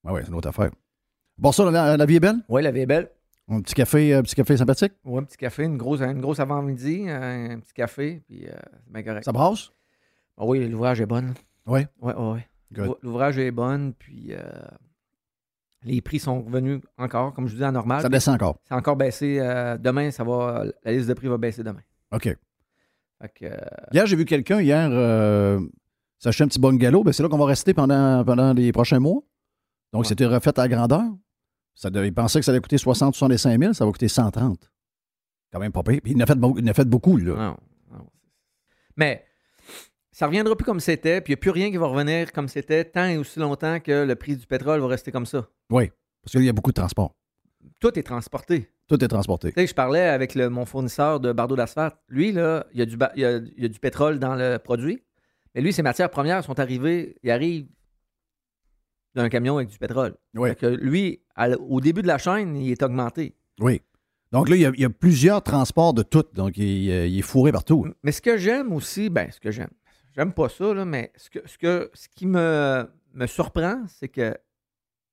Oui, 0.03 0.13
oui, 0.13 0.21
c'est 0.23 0.29
une 0.29 0.35
autre 0.35 0.49
affaire. 0.49 0.69
Bon, 1.37 1.51
ça, 1.51 1.69
la, 1.69 1.97
la 1.97 2.05
vie 2.05 2.15
est 2.15 2.19
belle? 2.19 2.37
Oui, 2.49 2.61
la 2.63 2.71
vie 2.71 2.81
est 2.81 2.85
belle. 2.85 3.09
Un 3.49 3.61
petit 3.61 3.73
café, 3.75 4.13
un 4.13 4.21
petit 4.23 4.35
café 4.35 4.57
sympathique? 4.57 4.93
Ouais, 5.05 5.19
un 5.19 5.23
petit 5.23 5.37
café, 5.37 5.63
une 5.63 5.77
grosse, 5.77 6.01
une 6.01 6.21
grosse 6.21 6.39
avant-midi, 6.39 7.05
un 7.09 7.59
petit 7.59 7.73
café, 7.73 8.21
puis 8.27 8.45
c'est 8.47 8.91
bien 8.93 9.03
correct. 9.03 9.23
Ça 9.25 9.31
brasse? 9.31 9.69
Ah 10.37 10.45
oui, 10.45 10.67
l'ouvrage 10.67 11.01
est 11.01 11.05
bonne. 11.05 11.33
Oui. 11.65 11.81
Oui, 12.01 12.13
oui. 12.17 12.39
Good. 12.73 12.95
L'ouvrage 13.03 13.37
est 13.37 13.51
bonne, 13.51 13.93
puis 13.93 14.27
euh, 14.33 14.41
les 15.83 16.01
prix 16.01 16.19
sont 16.19 16.41
revenus 16.41 16.81
encore, 16.97 17.33
comme 17.33 17.47
je 17.47 17.51
vous 17.53 17.57
dis, 17.59 17.63
à 17.63 17.71
normal. 17.71 18.01
Ça 18.01 18.09
descend 18.09 18.35
encore. 18.35 18.57
C'est 18.67 18.73
encore 18.73 18.95
baissé. 18.95 19.39
euh, 19.39 19.77
demain, 19.77 20.11
ça 20.11 20.23
va. 20.23 20.65
La 20.83 20.91
liste 20.91 21.07
de 21.07 21.13
prix 21.13 21.27
va 21.27 21.37
baisser 21.37 21.63
demain. 21.63 21.81
OK. 22.11 22.35
Que, 23.35 23.45
euh, 23.45 23.57
Hier, 23.93 24.05
j'ai 24.05 24.15
vu 24.17 24.25
quelqu'un, 24.25 24.59
hier, 24.59 24.89
s'acheter 26.19 26.43
un 26.43 26.47
petit 26.47 26.59
bungalow. 26.59 27.03
Ben, 27.03 27.13
c'est 27.13 27.23
là 27.23 27.29
qu'on 27.29 27.37
va 27.37 27.45
rester 27.45 27.73
pendant, 27.73 28.23
pendant 28.25 28.51
les 28.53 28.71
prochains 28.73 28.99
mois. 28.99 29.21
Donc, 29.93 30.05
c'était 30.05 30.25
refait 30.25 30.59
à 30.59 30.67
grandeur. 30.67 31.03
Ça 31.75 31.89
il 31.93 32.13
pensait 32.13 32.39
que 32.39 32.45
ça 32.45 32.51
allait 32.51 32.59
coûter 32.61 32.75
60-65 32.75 33.59
000. 33.59 33.73
Ça 33.73 33.85
va 33.85 33.91
coûter 33.91 34.07
130. 34.07 34.69
Quand 35.51 35.59
même 35.59 35.71
pas 35.71 35.83
pire. 35.83 35.99
Puis 36.03 36.13
il 36.13 36.17
en 36.17 36.23
a 36.23 36.25
fait, 36.25 36.35
beaucoup- 36.35 36.59
il 36.59 36.65
en 36.65 36.71
a 36.71 36.73
fait 36.73 36.85
beaucoup, 36.85 37.17
là. 37.17 37.35
non, 37.35 37.57
non. 37.91 38.05
Mais 38.97 39.25
ça 40.13 40.27
reviendra 40.27 40.55
plus 40.55 40.63
comme 40.63 40.79
c'était, 40.79 41.19
puis 41.19 41.33
il 41.33 41.35
n'y 41.35 41.39
a 41.39 41.41
plus 41.41 41.49
rien 41.49 41.69
qui 41.71 41.77
va 41.77 41.87
revenir 41.87 42.31
comme 42.31 42.47
c'était 42.47 42.85
tant 42.85 43.05
et 43.07 43.17
aussi 43.17 43.39
longtemps 43.39 43.79
que 43.81 44.05
le 44.05 44.15
prix 44.15 44.37
du 44.37 44.45
pétrole 44.47 44.79
va 44.79 44.87
rester 44.87 45.11
comme 45.11 45.25
ça. 45.25 45.45
Oui. 45.69 45.91
Parce 46.23 46.31
qu'il 46.31 46.43
y 46.45 46.49
a 46.49 46.53
beaucoup 46.53 46.71
de 46.71 46.75
transport. 46.79 47.13
Tout 47.79 47.97
est 47.99 48.03
transporté. 48.03 48.69
Tout 48.87 49.03
est 49.03 49.07
transporté. 49.07 49.49
Tu 49.51 49.59
sais, 49.61 49.67
je 49.67 49.73
parlais 49.73 50.01
avec 50.07 50.35
le- 50.35 50.49
mon 50.49 50.65
fournisseur 50.65 51.19
de 51.19 51.33
bardeaux 51.33 51.55
d'asphalte. 51.55 51.95
Lui, 52.07 52.31
là, 52.31 52.65
il 52.73 52.79
y, 52.79 52.81
a 52.81 52.85
du 52.85 52.95
ba- 52.95 53.11
il, 53.15 53.21
y 53.21 53.25
a, 53.25 53.37
il 53.37 53.63
y 53.63 53.65
a 53.65 53.67
du 53.69 53.79
pétrole 53.79 54.19
dans 54.19 54.35
le 54.35 54.57
produit. 54.57 55.01
Mais 55.55 55.61
lui, 55.61 55.73
ses 55.73 55.81
matières 55.81 56.09
premières 56.09 56.43
sont 56.43 56.59
arrivées, 56.59 57.15
il 57.23 57.31
arrive 57.31 57.65
d'un 59.15 59.29
camion 59.29 59.57
avec 59.57 59.69
du 59.69 59.77
pétrole. 59.77 60.15
Oui. 60.35 60.55
Que 60.55 60.65
lui, 60.67 61.21
à 61.35 61.49
au 61.51 61.79
début 61.81 62.01
de 62.01 62.07
la 62.07 62.17
chaîne, 62.17 62.55
il 62.55 62.71
est 62.71 62.81
augmenté. 62.83 63.35
Oui. 63.59 63.81
Donc 64.31 64.49
là, 64.49 64.55
il 64.55 64.61
y 64.61 64.65
a, 64.65 64.71
il 64.73 64.79
y 64.81 64.85
a 64.85 64.89
plusieurs 64.89 65.43
transports 65.43 65.93
de 65.93 66.01
tout. 66.03 66.23
Donc, 66.33 66.57
il, 66.57 66.89
euh, 66.91 67.05
il 67.05 67.19
est 67.19 67.21
fourré 67.23 67.51
partout. 67.51 67.87
Mais 68.03 68.11
ce 68.11 68.21
que 68.21 68.37
j'aime 68.37 68.73
aussi, 68.73 69.09
ben, 69.09 69.29
ce 69.31 69.39
que 69.39 69.51
j'aime, 69.51 69.69
j'aime 70.15 70.33
pas 70.33 70.49
ça, 70.49 70.73
là, 70.73 70.85
mais 70.85 71.11
ce, 71.15 71.29
que, 71.29 71.47
ce, 71.47 71.57
que, 71.57 71.91
ce 71.93 72.07
qui 72.09 72.25
me, 72.25 72.89
me 73.13 73.27
surprend, 73.27 73.85
c'est 73.87 74.09
que 74.09 74.35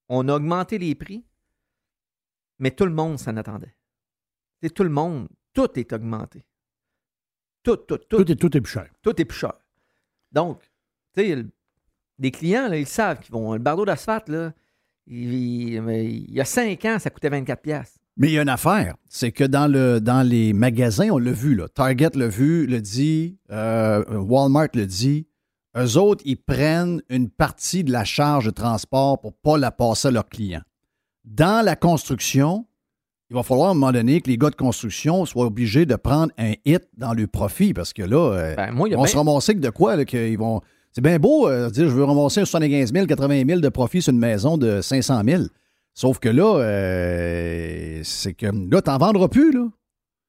on 0.09 0.29
a 0.29 0.35
augmenté 0.35 0.79
les 0.79 0.95
prix, 0.95 1.25
mais 2.59 2.71
tout 2.71 2.85
le 2.85 2.93
monde 2.93 3.19
s'en 3.19 3.37
attendait. 3.37 3.75
C'est 4.63 4.71
tout 4.75 4.83
le 4.83 4.91
monde, 4.91 5.29
tout 5.53 5.79
est 5.79 5.93
augmenté. 5.93 6.45
Tout, 7.63 7.77
tout, 7.77 7.99
tout. 7.99 8.25
Tout 8.25 8.33
est, 8.33 8.37
tout 8.37 8.57
est 8.57 8.61
plus 8.61 8.73
cher. 8.73 8.91
tout 9.03 9.21
est 9.21 9.25
plus 9.25 9.39
cher. 9.39 9.55
Donc, 10.33 10.63
tu 11.15 11.23
sais, 11.23 11.37
le- 11.37 11.51
les 12.19 12.31
clients, 12.31 12.69
là, 12.69 12.77
ils 12.79 12.87
savent 12.87 13.21
qu'ils 13.21 13.33
vont. 13.33 13.53
Le 13.53 13.59
bardeau 13.59 13.85
d'asphalte, 13.85 14.29
là, 14.29 14.53
il, 15.07 15.33
il- 15.75 15.83
mais 15.83 16.07
il 16.07 16.31
y 16.33 16.41
a 16.41 16.45
5 16.45 16.85
ans, 16.87 16.99
ça 16.99 17.11
coûtait 17.11 17.31
24$. 17.31 18.00
Mais 18.21 18.29
il 18.29 18.35
y 18.35 18.39
a 18.39 18.43
une 18.43 18.51
affaire, 18.51 18.97
c'est 19.09 19.33
que 19.33 19.45
dans, 19.45 19.67
le, 19.67 19.99
dans 19.99 20.21
les 20.23 20.53
magasins, 20.53 21.09
on 21.11 21.17
l'a 21.17 21.33
vu, 21.33 21.55
là. 21.55 21.69
Target 21.69 22.11
l'a 22.15 22.29
vu, 22.29 22.67
le 22.67 22.81
dit, 22.83 23.39
euh, 23.51 24.05
Walmart 24.11 24.69
le 24.75 24.85
dit. 24.87 25.27
Eux 25.75 25.97
autres, 25.97 26.23
ils 26.27 26.37
prennent 26.37 27.01
une 27.09 27.31
partie 27.31 27.83
de 27.83 27.91
la 27.91 28.05
charge 28.05 28.45
de 28.45 28.51
transport 28.51 29.19
pour 29.21 29.31
ne 29.31 29.37
pas 29.51 29.57
la 29.59 29.71
passer 29.71 30.09
à 30.09 30.11
leurs 30.11 30.29
clients. 30.29 30.61
Dans 31.25 31.65
la 31.65 31.77
construction, 31.77 32.67
il 33.31 33.37
va 33.37 33.43
falloir 33.43 33.69
à 33.69 33.71
un 33.71 33.75
moment 33.75 33.93
donné 33.93 34.21
que 34.21 34.29
les 34.29 34.37
gars 34.37 34.51
de 34.51 34.55
construction 34.57 35.25
soient 35.25 35.47
obligés 35.47 35.87
de 35.87 35.95
prendre 35.97 36.31
un 36.37 36.53
hit 36.67 36.83
dans 36.99 37.15
le 37.15 37.27
profit 37.27 37.73
parce 37.73 37.95
que 37.95 38.03
là, 38.03 38.33
euh, 38.35 38.55
Ben, 38.57 38.73
moi, 38.73 38.89
ils 38.89 38.97
vont 38.97 39.05
bien- 39.05 39.13
se 39.13 39.17
ramasser 39.17 39.55
que 39.55 39.61
de 39.61 39.71
quoi? 39.71 39.97
là, 39.97 40.05
qu'ils 40.05 40.37
vont... 40.39 40.61
C'est 40.93 41.01
bien 41.01 41.19
beau 41.19 41.49
euh, 41.49 41.69
de 41.69 41.73
dire 41.73 41.89
je 41.89 41.95
veux 41.95 42.05
ramasser 42.05 42.41
un 42.41 42.45
75 42.45 42.93
000, 42.93 43.07
80 43.07 43.45
000 43.47 43.61
de 43.61 43.69
profit 43.71 44.03
sur 44.03 44.13
une 44.13 44.19
maison 44.19 44.59
de 44.59 44.81
500 44.83 45.23
000. 45.25 45.45
Sauf 46.01 46.19
que 46.19 46.31
là, 46.31 46.57
euh, 46.61 48.01
c'est 48.05 48.33
que 48.33 48.47
là, 48.47 48.81
t'en 48.81 48.97
vendras 48.97 49.29
plus, 49.29 49.53
là. 49.53 49.69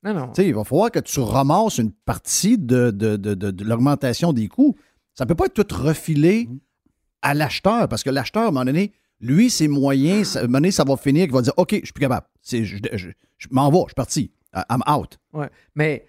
Non, 0.03 0.13
non. 0.13 0.27
Tu 0.33 0.41
sais, 0.41 0.47
il 0.49 0.53
va 0.53 0.65
falloir 0.65 0.91
que 0.91 0.99
tu 0.99 1.21
ramasses 1.21 1.77
une 1.77 1.91
partie 1.93 2.57
de, 2.57 2.91
de, 2.91 3.15
de- 3.15 3.35
de- 3.35 3.63
l'augmentation 3.63 4.33
des 4.33 4.49
coûts. 4.49 4.75
Ça 5.13 5.23
ne 5.23 5.29
peut 5.29 5.35
pas 5.35 5.45
être 5.45 5.63
tout 5.63 5.75
refilé 5.75 6.49
à 7.21 7.33
l'acheteur, 7.33 7.87
parce 7.87 8.03
que 8.03 8.09
l'acheteur, 8.09 8.43
à 8.43 8.47
un 8.47 8.51
moment 8.51 8.65
donné, 8.65 8.91
lui, 9.21 9.49
ses 9.49 9.69
moyens, 9.69 10.35
à 10.35 10.39
un 10.39 10.43
moment 10.43 10.57
donné, 10.57 10.71
ça 10.71 10.83
va 10.83 10.97
finir 10.97 11.23
qu'il 11.25 11.33
va 11.33 11.41
dire 11.41 11.53
OK, 11.55 11.69
je 11.79 11.85
suis 11.85 11.93
plus 11.93 12.01
capable. 12.01 12.25
Je, 12.45 12.63
je- 12.65 12.77
je 13.37 13.47
m'en 13.51 13.69
vais, 13.71 13.77
je 13.83 13.85
suis 13.89 13.95
parti. 13.95 14.31
I'm 14.69 14.81
out. 14.93 15.19
Ouais. 15.31 15.49
Mais, 15.75 16.05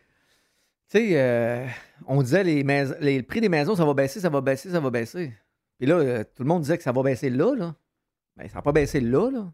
tu 0.90 0.98
sais, 0.98 1.10
euh, 1.12 1.66
on 2.09 2.20
disait 2.22 2.43
les, 2.43 2.64
les- 3.01 3.18
le 3.18 3.22
prix 3.22 3.40
des 3.40 3.48
maisons, 3.48 3.76
ça 3.76 3.84
va 3.84 3.94
baisser, 3.94 4.18
ça 4.18 4.28
va 4.28 4.40
baisser, 4.40 4.70
ça 4.70 4.80
va 4.80 4.90
baisser. 4.90 5.32
Puis 5.78 5.86
là, 5.86 5.97
euh, 5.98 6.24
tout 6.34 6.43
le 6.43 6.48
monde 6.48 6.62
disait 6.62 6.78
que 6.78 6.82
ça 6.82 6.90
va 6.90 7.02
baisser 7.05 7.30
là, 7.30 7.55
là. 7.55 7.74
Mais 8.36 8.48
ça 8.48 8.56
n'a 8.56 8.62
pas 8.62 8.72
baissé 8.72 9.00
là, 9.00 9.30
là. 9.30 9.52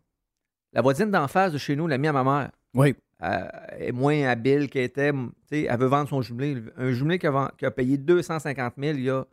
La 0.73 0.83
voisine 0.83 1.11
d'en 1.11 1.27
face 1.29 1.53
de 1.53 1.59
chez 1.59 1.75
nous 1.77 1.87
l'a 1.87 1.99
mis 1.99 2.09
à 2.09 2.13
ma 2.13 2.25
mère. 2.25 2.51
Oui. 2.75 2.95
Euh, 3.23 3.49
elle 3.71 3.83
est 3.89 3.93
moins 3.93 4.25
habile 4.29 4.69
qu'elle 4.71 4.85
était. 4.85 5.13
Elle 5.51 5.79
veut 5.79 5.87
vendre 5.87 6.09
son 6.09 6.21
jumelé. 6.23 6.63
Un 6.77 6.93
jumelé 6.93 7.19
qui 7.19 7.27
a, 7.27 7.31
vend- 7.31 7.51
qui 7.57 7.65
a 7.67 7.71
payé 7.71 7.97
250 7.99 8.75
000 8.79 8.97
il 8.99 9.05
y 9.05 9.11
a, 9.11 9.25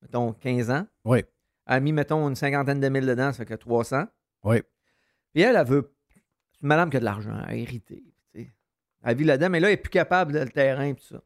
mettons, 0.00 0.32
15 0.32 0.70
ans. 0.70 0.86
Oui. 1.04 1.18
Elle 1.66 1.74
a 1.74 1.80
mis, 1.80 1.92
mettons, 1.92 2.28
une 2.28 2.34
cinquantaine 2.34 2.80
de 2.80 2.88
mille 2.88 3.06
dedans, 3.06 3.30
ça 3.32 3.38
fait 3.38 3.46
que 3.46 3.54
300. 3.54 4.06
Oui. 4.44 4.62
Puis 5.32 5.42
elle, 5.42 5.54
elle 5.56 5.66
veut. 5.66 5.94
C'est 6.52 6.62
une 6.62 6.68
madame 6.68 6.90
qui 6.90 6.96
a 6.96 7.00
de 7.00 7.04
l'argent, 7.04 7.36
elle 7.46 7.50
a 7.50 7.54
hérité. 7.54 8.02
tu 8.34 8.40
sais. 8.40 8.52
Elle 9.04 9.16
vit 9.16 9.24
là-dedans, 9.24 9.50
mais 9.50 9.60
là, 9.60 9.68
elle 9.68 9.74
n'est 9.74 9.80
plus 9.82 9.90
capable 9.90 10.32
de 10.32 10.38
le 10.40 10.48
terrain 10.48 10.84
et 10.86 10.94
tout 10.94 11.04
ça. 11.04 11.22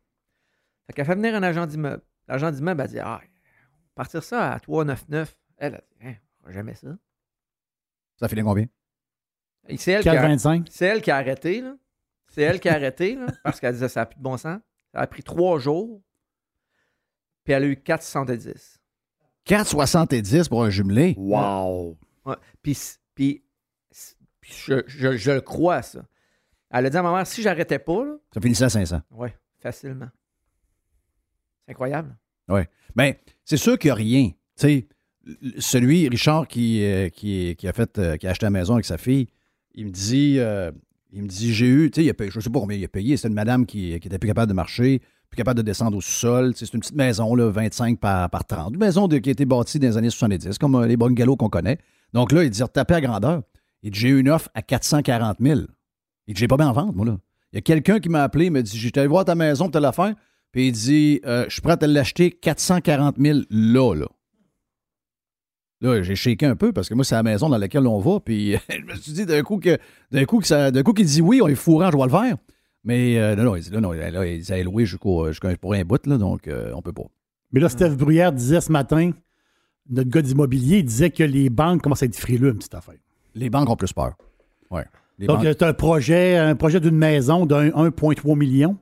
Fait 0.87 0.93
qu'elle 0.93 1.07
fait 1.07 1.15
venir 1.15 1.35
un 1.35 1.43
agent 1.43 1.67
d'immeuble. 1.67 2.03
L'agent 2.29 2.51
d'immeuble, 2.51 2.83
elle 2.83 2.89
dit 2.91 2.99
Ah, 3.01 3.21
partir 3.95 4.23
ça 4.23 4.53
à 4.53 4.61
399. 4.61 5.37
Elle, 5.57 5.83
elle 6.01 6.11
dit 6.11 6.19
Hein, 6.45 6.53
jamais 6.53 6.75
ça. 6.75 6.89
Ça 8.19 8.29
fait 8.29 8.41
combien? 8.43 8.67
Et 9.69 9.77
C'est 9.77 9.93
elle, 9.93 10.03
qui 10.03 10.09
a- 10.09 10.15
4,25. 10.15 10.67
c'est 10.71 10.87
elle 10.87 11.03
qui 11.03 11.11
a 11.11 11.17
arrêté, 11.17 11.61
là. 11.61 11.77
C'est 12.29 12.43
elle 12.43 12.61
qui 12.61 12.69
a 12.69 12.75
arrêté, 12.75 13.15
là, 13.17 13.27
parce 13.45 13.61
qu'elle 13.61 13.73
disait 13.75 13.89
ça 13.89 14.01
n'a 14.01 14.07
plus 14.07 14.19
de 14.19 14.23
bon 14.23 14.37
sens. 14.37 14.61
Ça 14.93 15.01
a 15.01 15.07
pris 15.07 15.23
trois 15.23 15.59
jours. 15.59 16.03
Puis 17.45 17.53
elle 17.53 17.63
a 17.65 17.67
eu 17.67 17.77
470. 17.77 18.81
4,70 19.47 20.49
pour 20.49 20.65
un 20.65 20.71
jumelé? 20.71 21.15
Wow! 21.17 21.97
Puis, 22.63 22.77
puis, 23.15 23.45
puis 24.41 24.53
je, 24.53 24.83
je- 24.87 25.17
je 25.17 25.31
le 25.31 25.41
crois, 25.41 25.83
ça. 25.83 26.05
Elle 26.71 26.87
a 26.87 26.91
dit 26.91 26.97
à 26.97 27.03
ma 27.03 27.13
mère, 27.13 27.27
si 27.27 27.43
j'arrêtais 27.43 27.79
pas, 27.79 28.05
là, 28.05 28.17
Ça 28.35 28.41
finissait 28.41 28.65
à 28.65 28.69
500. 28.71 29.01
ouais, 29.13 29.37
facilement. 29.61 30.09
C'est 31.65 31.73
incroyable. 31.73 32.17
Oui. 32.49 32.63
Mais 32.97 33.21
c'est 33.45 33.57
sûr 33.57 33.79
qu'il 33.79 33.89
n'y 33.89 33.93
a 33.93 33.95
rien. 33.95 34.29
Tu 34.31 34.37
sais, 34.57 34.89
celui, 35.59 36.09
Richard, 36.09 36.47
qui, 36.49 36.85
euh, 36.85 37.09
qui, 37.09 37.55
qui 37.57 37.69
a 37.69 37.73
fait, 37.73 37.99
euh, 37.99 38.17
qui 38.17 38.27
a 38.27 38.31
acheté 38.31 38.47
la 38.47 38.51
maison 38.51 38.75
avec 38.75 38.85
sa 38.85 38.99
fille, 38.99 39.27
il 39.75 39.87
me 39.87 39.91
dit, 39.91 40.37
euh, 40.39 40.71
il 41.13 41.23
me 41.23 41.29
dit, 41.29 41.53
j'ai 41.53 41.67
eu, 41.67 41.91
tu 41.91 42.05
sais, 42.05 42.15
je 42.19 42.39
ne 42.39 42.43
sais 42.43 42.51
pas 42.51 42.61
combien 42.61 42.77
il 42.77 42.85
a 42.85 42.89
payé. 42.89 43.17
C'était 43.17 43.29
une 43.29 43.35
madame 43.35 43.67
qui, 43.67 43.99
qui 44.01 44.09
était 44.09 44.19
plus 44.19 44.29
capable 44.29 44.49
de 44.49 44.55
marcher, 44.55 45.01
plus 45.29 45.37
capable 45.37 45.59
de 45.59 45.63
descendre 45.63 45.97
au 45.97 46.01
sais, 46.01 46.53
C'est 46.55 46.75
une 46.75 46.81
petite 46.81 46.95
maison, 46.95 47.35
là, 47.35 47.51
25 47.51 47.99
par, 47.99 48.31
par 48.31 48.45
30. 48.45 48.75
Une 48.75 48.81
maison 48.81 49.09
qui 49.09 49.29
a 49.29 49.33
été 49.33 49.45
bâtie 49.45 49.79
dans 49.79 49.89
les 49.89 49.97
années 49.97 50.11
70, 50.11 50.59
comme 50.59 50.75
euh, 50.77 50.87
les 50.87 50.97
bungalows 50.97 51.37
qu'on 51.37 51.49
connaît. 51.49 51.79
Donc 52.13 52.33
là, 52.33 52.45
il 52.45 52.51
dit, 52.51 52.63
retapé 52.63 52.95
à 52.95 53.01
grandeur. 53.01 53.43
Il 53.83 53.91
dit, 53.91 54.01
j'ai 54.01 54.09
eu 54.09 54.21
une 54.21 54.29
offre 54.29 54.49
à 54.55 54.63
440 54.63 55.39
000. 55.41 55.61
Il 56.27 56.35
dit, 56.35 56.41
j'ai 56.41 56.49
pas 56.49 56.57
bien 56.57 56.69
en 56.69 56.73
vente, 56.73 56.95
moi, 56.95 57.07
là. 57.07 57.19
Il 57.53 57.57
y 57.57 57.59
a 57.59 57.63
quelqu'un 57.63 58.01
qui 58.01 58.09
m'a 58.09 58.23
appelé, 58.23 58.47
il 58.47 58.51
m'a 58.51 58.63
dit, 58.63 58.77
j'étais 58.77 59.01
allé 59.01 59.09
voir 59.09 59.25
ta 59.25 59.35
maison, 59.35 59.71
tu 59.71 59.79
l'affaire. 59.79 60.15
Puis 60.53 60.69
il 60.69 60.73
dit, 60.73 61.21
je 61.25 61.47
suis 61.49 61.63
prêt 61.63 61.73
à 61.73 61.77
te 61.77 61.87
l'acheter 61.87 62.31
440 62.31 63.17
000 63.19 63.41
là, 63.51 63.95
là. 63.95 64.07
Là, 65.83 66.03
j'ai 66.03 66.15
shaké 66.17 66.47
un 66.47 66.57
peu 66.57 66.73
parce 66.73 66.89
que 66.89 66.95
moi, 66.95 67.05
c'est 67.05 67.15
la 67.15 67.23
maison 67.23 67.49
dans 67.49 67.59
laquelle 67.59 67.87
on 67.87 67.99
va. 68.01 68.21
Puis 68.21 68.53
je 68.71 68.85
me 68.85 68.95
suis 68.97 69.13
dit 69.13 69.27
d'un 69.27 69.43
coup 69.43 69.59
que 69.59 69.79
d'un 70.11 70.25
coup 70.25 70.39
que 70.41 70.47
ça, 70.47 70.71
d'un 70.71 70.83
coup 70.83 70.93
qu'il 70.93 71.07
dit 71.07 71.21
oui, 71.21 71.41
on 71.43 71.49
est 71.49 71.55
fourrant, 71.55 71.91
je 71.91 71.97
vais 71.97 72.03
le 72.05 72.09
faire. 72.11 72.37
Mais 72.85 73.19
euh, 73.19 73.35
non, 73.37 73.43
non, 73.45 73.57
il 73.57 73.63
dit 73.63 73.71
là, 73.71 73.81
non, 73.81 73.93
là, 73.93 74.27
il 74.27 74.41
dit, 74.41 74.53
elle 74.53 74.61
est 74.61 74.65
louée 74.65 74.87
jusqu'au 74.87 75.29
jusqu'à 75.29 75.55
pour 75.57 75.75
un 75.75 75.83
bout, 75.83 76.07
là, 76.07 76.19
donc 76.19 76.47
euh, 76.49 76.71
on 76.75 76.83
peut 76.83 76.93
pas. 76.93 77.03
Mais 77.53 77.61
là, 77.61 77.69
Steph 77.69 77.91
Bruyère 77.97 78.33
disait 78.33 78.61
ce 78.61 78.71
matin 78.73 79.11
notre 79.89 80.11
gars 80.11 80.23
d'immobilier 80.23 80.83
disait 80.83 81.11
que 81.11 81.23
les 81.23 81.49
banques 81.49 81.83
commencent 81.83 82.03
à 82.03 82.07
être 82.07 82.17
frileux, 82.17 82.49
une 82.49 82.57
petite 82.59 82.75
affaire. 82.75 82.95
Les 83.35 83.51
banques 83.51 83.69
ont 83.71 83.77
plus 83.77 83.93
peur. 83.93 84.15
Les 85.19 85.27
Donc, 85.27 85.43
banques- 85.45 85.63
as 85.63 85.67
un 85.67 85.73
projet, 85.73 86.37
un 86.37 86.55
projet 86.57 86.79
d'une 86.79 86.97
maison 86.97 87.47
d'un 87.47 87.71
1,3 87.71 88.37
million. 88.37 88.77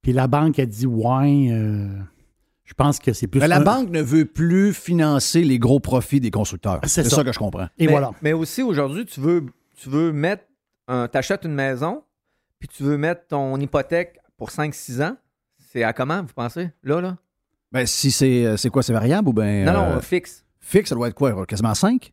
Puis 0.00 0.12
la 0.14 0.26
banque 0.26 0.58
a 0.58 0.64
dit 0.64 0.86
Ouais, 0.86 1.48
euh, 1.50 1.88
je 2.64 2.74
pense 2.74 2.98
que 2.98 3.12
c'est 3.12 3.26
plus. 3.26 3.40
Mais 3.40 3.48
la 3.48 3.58
un- 3.58 3.64
banque 3.64 3.90
ne 3.90 4.00
veut 4.02 4.24
plus 4.24 4.72
financer 4.74 5.42
les 5.44 5.58
gros 5.58 5.80
profits 5.80 6.20
des 6.20 6.30
constructeurs. 6.30 6.80
C'est 6.84 7.02
C'est 7.02 7.10
ça. 7.10 7.16
ça. 7.16 7.24
que 7.24 7.32
je 7.32 7.38
comprends. 7.38 7.68
Et 7.78 7.86
mais, 7.86 7.92
voilà. 7.92 8.10
Mais 8.22 8.32
aussi, 8.32 8.62
aujourd'hui, 8.62 9.04
tu 9.06 9.20
veux, 9.20 9.46
tu 9.76 9.88
veux 9.90 10.12
mettre. 10.12 10.44
un- 10.88 11.08
T'achètes 11.08 11.44
une 11.44 11.54
maison, 11.54 12.02
puis 12.58 12.68
tu 12.68 12.82
veux 12.82 12.96
mettre 12.98 13.26
ton 13.28 13.56
hypothèque 13.58 14.18
pour 14.36 14.50
5-6 14.50 15.00
ans. 15.02 15.16
C'est 15.72 15.82
à 15.82 15.92
comment, 15.92 16.22
vous 16.22 16.32
pensez? 16.34 16.70
Là, 16.82 17.00
là? 17.00 17.16
Ben, 17.72 17.86
si 17.86 18.10
c'est 18.10 18.44
euh, 18.46 18.56
c'est 18.56 18.70
quoi, 18.70 18.82
c'est 18.82 18.92
variable 18.92 19.28
ou 19.28 19.32
bien. 19.32 19.64
Non, 19.64 19.72
non, 19.72 19.84
euh, 19.96 20.00
fixe. 20.00 20.44
Fixe, 20.60 20.90
ça 20.90 20.94
doit 20.94 21.08
être 21.08 21.14
quoi? 21.14 21.44
Quasiment 21.46 21.74
5? 21.74 22.12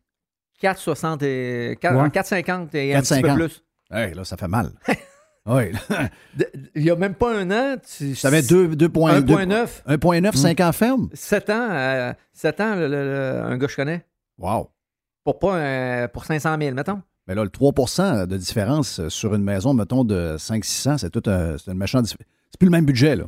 4,60 0.60 1.22
et. 1.22 1.76
4, 1.80 1.96
Ouais. 1.96 2.08
4,50 2.10 2.74
et 2.74 2.94
un 2.94 3.00
petit 3.02 3.20
peu 3.20 3.28
4,50. 3.28 3.34
plus. 3.36 3.64
Hey, 3.90 4.14
là, 4.14 4.24
ça 4.24 4.36
fait 4.36 4.48
mal. 4.48 4.72
oui. 5.46 5.72
Il 6.74 6.82
n'y 6.84 6.90
a 6.90 6.96
même 6.96 7.14
pas 7.14 7.36
un 7.36 7.50
an. 7.50 7.76
Tu 7.96 8.14
Ça 8.14 8.28
avait 8.28 8.42
2,9. 8.42 8.88
1,9. 9.24 9.82
1,9, 9.86 10.36
5 10.36 10.60
ans 10.60 10.72
ferme? 10.72 11.08
7 11.14 11.50
ans, 11.50 11.68
euh, 11.70 12.12
7 12.32 12.60
ans, 12.60 12.74
le- 12.76 12.88
le- 12.88 13.04
le- 13.04 13.42
un 13.44 13.56
gars 13.58 13.66
que 13.66 13.72
je 13.72 13.76
connais. 13.76 14.04
Wow. 14.38 14.70
Pour 15.24 15.38
pas 15.38 15.56
un- 16.04 16.08
pour 16.08 16.24
500 16.24 16.56
000, 16.60 16.74
mettons. 16.74 17.00
Mais 17.28 17.34
là, 17.34 17.44
le 17.44 17.50
3% 17.50 18.26
de 18.26 18.36
différence 18.36 18.98
euh, 18.98 19.08
sur 19.08 19.34
une 19.34 19.44
maison, 19.44 19.74
mettons, 19.74 20.04
de 20.04 20.36
500-600, 20.38 20.98
c'est 20.98 21.10
tout 21.10 21.22
un, 21.30 21.56
c'est 21.58 21.70
une 21.70 21.78
méchante 21.78 22.06
C'est 22.06 22.16
plus 22.58 22.66
le 22.66 22.70
même 22.72 22.84
budget, 22.84 23.14
là. 23.16 23.24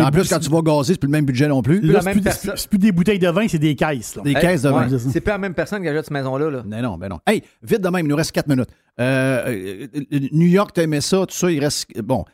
En 0.00 0.10
plus, 0.12 0.28
quand 0.28 0.38
tu 0.38 0.48
vas 0.48 0.62
gazer, 0.62 0.94
c'est 0.94 1.00
plus 1.00 1.08
le 1.08 1.12
même 1.12 1.24
budget 1.24 1.48
non 1.48 1.60
plus. 1.60 1.80
Là, 1.80 2.00
c'est 2.00 2.12
plus, 2.12 2.20
personne. 2.20 2.54
plus 2.70 2.78
des 2.78 2.92
bouteilles 2.92 3.18
de 3.18 3.28
vin, 3.28 3.48
c'est 3.48 3.58
des 3.58 3.74
caisses. 3.74 4.14
là. 4.14 4.22
Des 4.22 4.30
Hey, 4.30 4.40
caisses 4.40 4.62
de 4.62 4.70
ouais, 4.70 4.86
vin. 4.86 4.98
C'est 5.10 5.20
pas 5.20 5.32
la 5.32 5.38
même 5.38 5.54
personne 5.54 5.82
qui 5.82 5.88
achète 5.88 6.04
cette 6.04 6.12
maison-là. 6.12 6.50
Là. 6.50 6.62
Mais 6.64 6.80
non, 6.82 6.96
ben 6.98 7.08
non. 7.08 7.18
Hey, 7.26 7.42
vite 7.62 7.80
de 7.80 7.88
même, 7.88 8.06
il 8.06 8.08
nous 8.08 8.14
reste 8.16 8.30
4 8.30 8.46
minutes. 8.48 8.68
Euh, 9.00 9.44
euh, 9.48 9.86
euh, 10.12 10.18
New 10.30 10.46
York, 10.46 10.72
t'aimais 10.72 11.00
ça, 11.00 11.26
tout 11.26 11.34
ça, 11.34 11.50
il 11.50 11.58
reste. 11.58 12.00
Bon. 12.00 12.24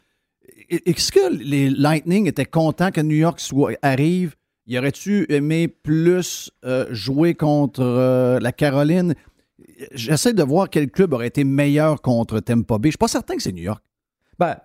Est-ce 0.68 1.10
que 1.10 1.32
les 1.32 1.70
Lightning 1.70 2.26
étaient 2.28 2.44
contents 2.44 2.90
que 2.90 3.00
New 3.00 3.16
York 3.16 3.40
soit, 3.40 3.72
arrive? 3.80 4.34
Y 4.66 4.76
aurais-tu 4.78 5.24
aimé 5.32 5.68
plus 5.68 6.50
euh, 6.66 6.84
jouer 6.90 7.34
contre 7.34 7.80
euh, 7.82 8.38
la 8.40 8.52
Caroline? 8.52 9.14
J'essaie 9.94 10.34
de 10.34 10.42
voir 10.42 10.68
quel 10.68 10.90
club 10.90 11.14
aurait 11.14 11.28
été 11.28 11.44
meilleur 11.44 12.02
contre 12.02 12.40
Tampa 12.40 12.76
Bay. 12.76 12.88
Je 12.88 12.92
suis 12.92 12.98
pas 12.98 13.08
certain 13.08 13.36
que 13.36 13.42
c'est 13.42 13.52
New 13.52 13.62
York. 13.62 13.82
Ben, 14.38 14.56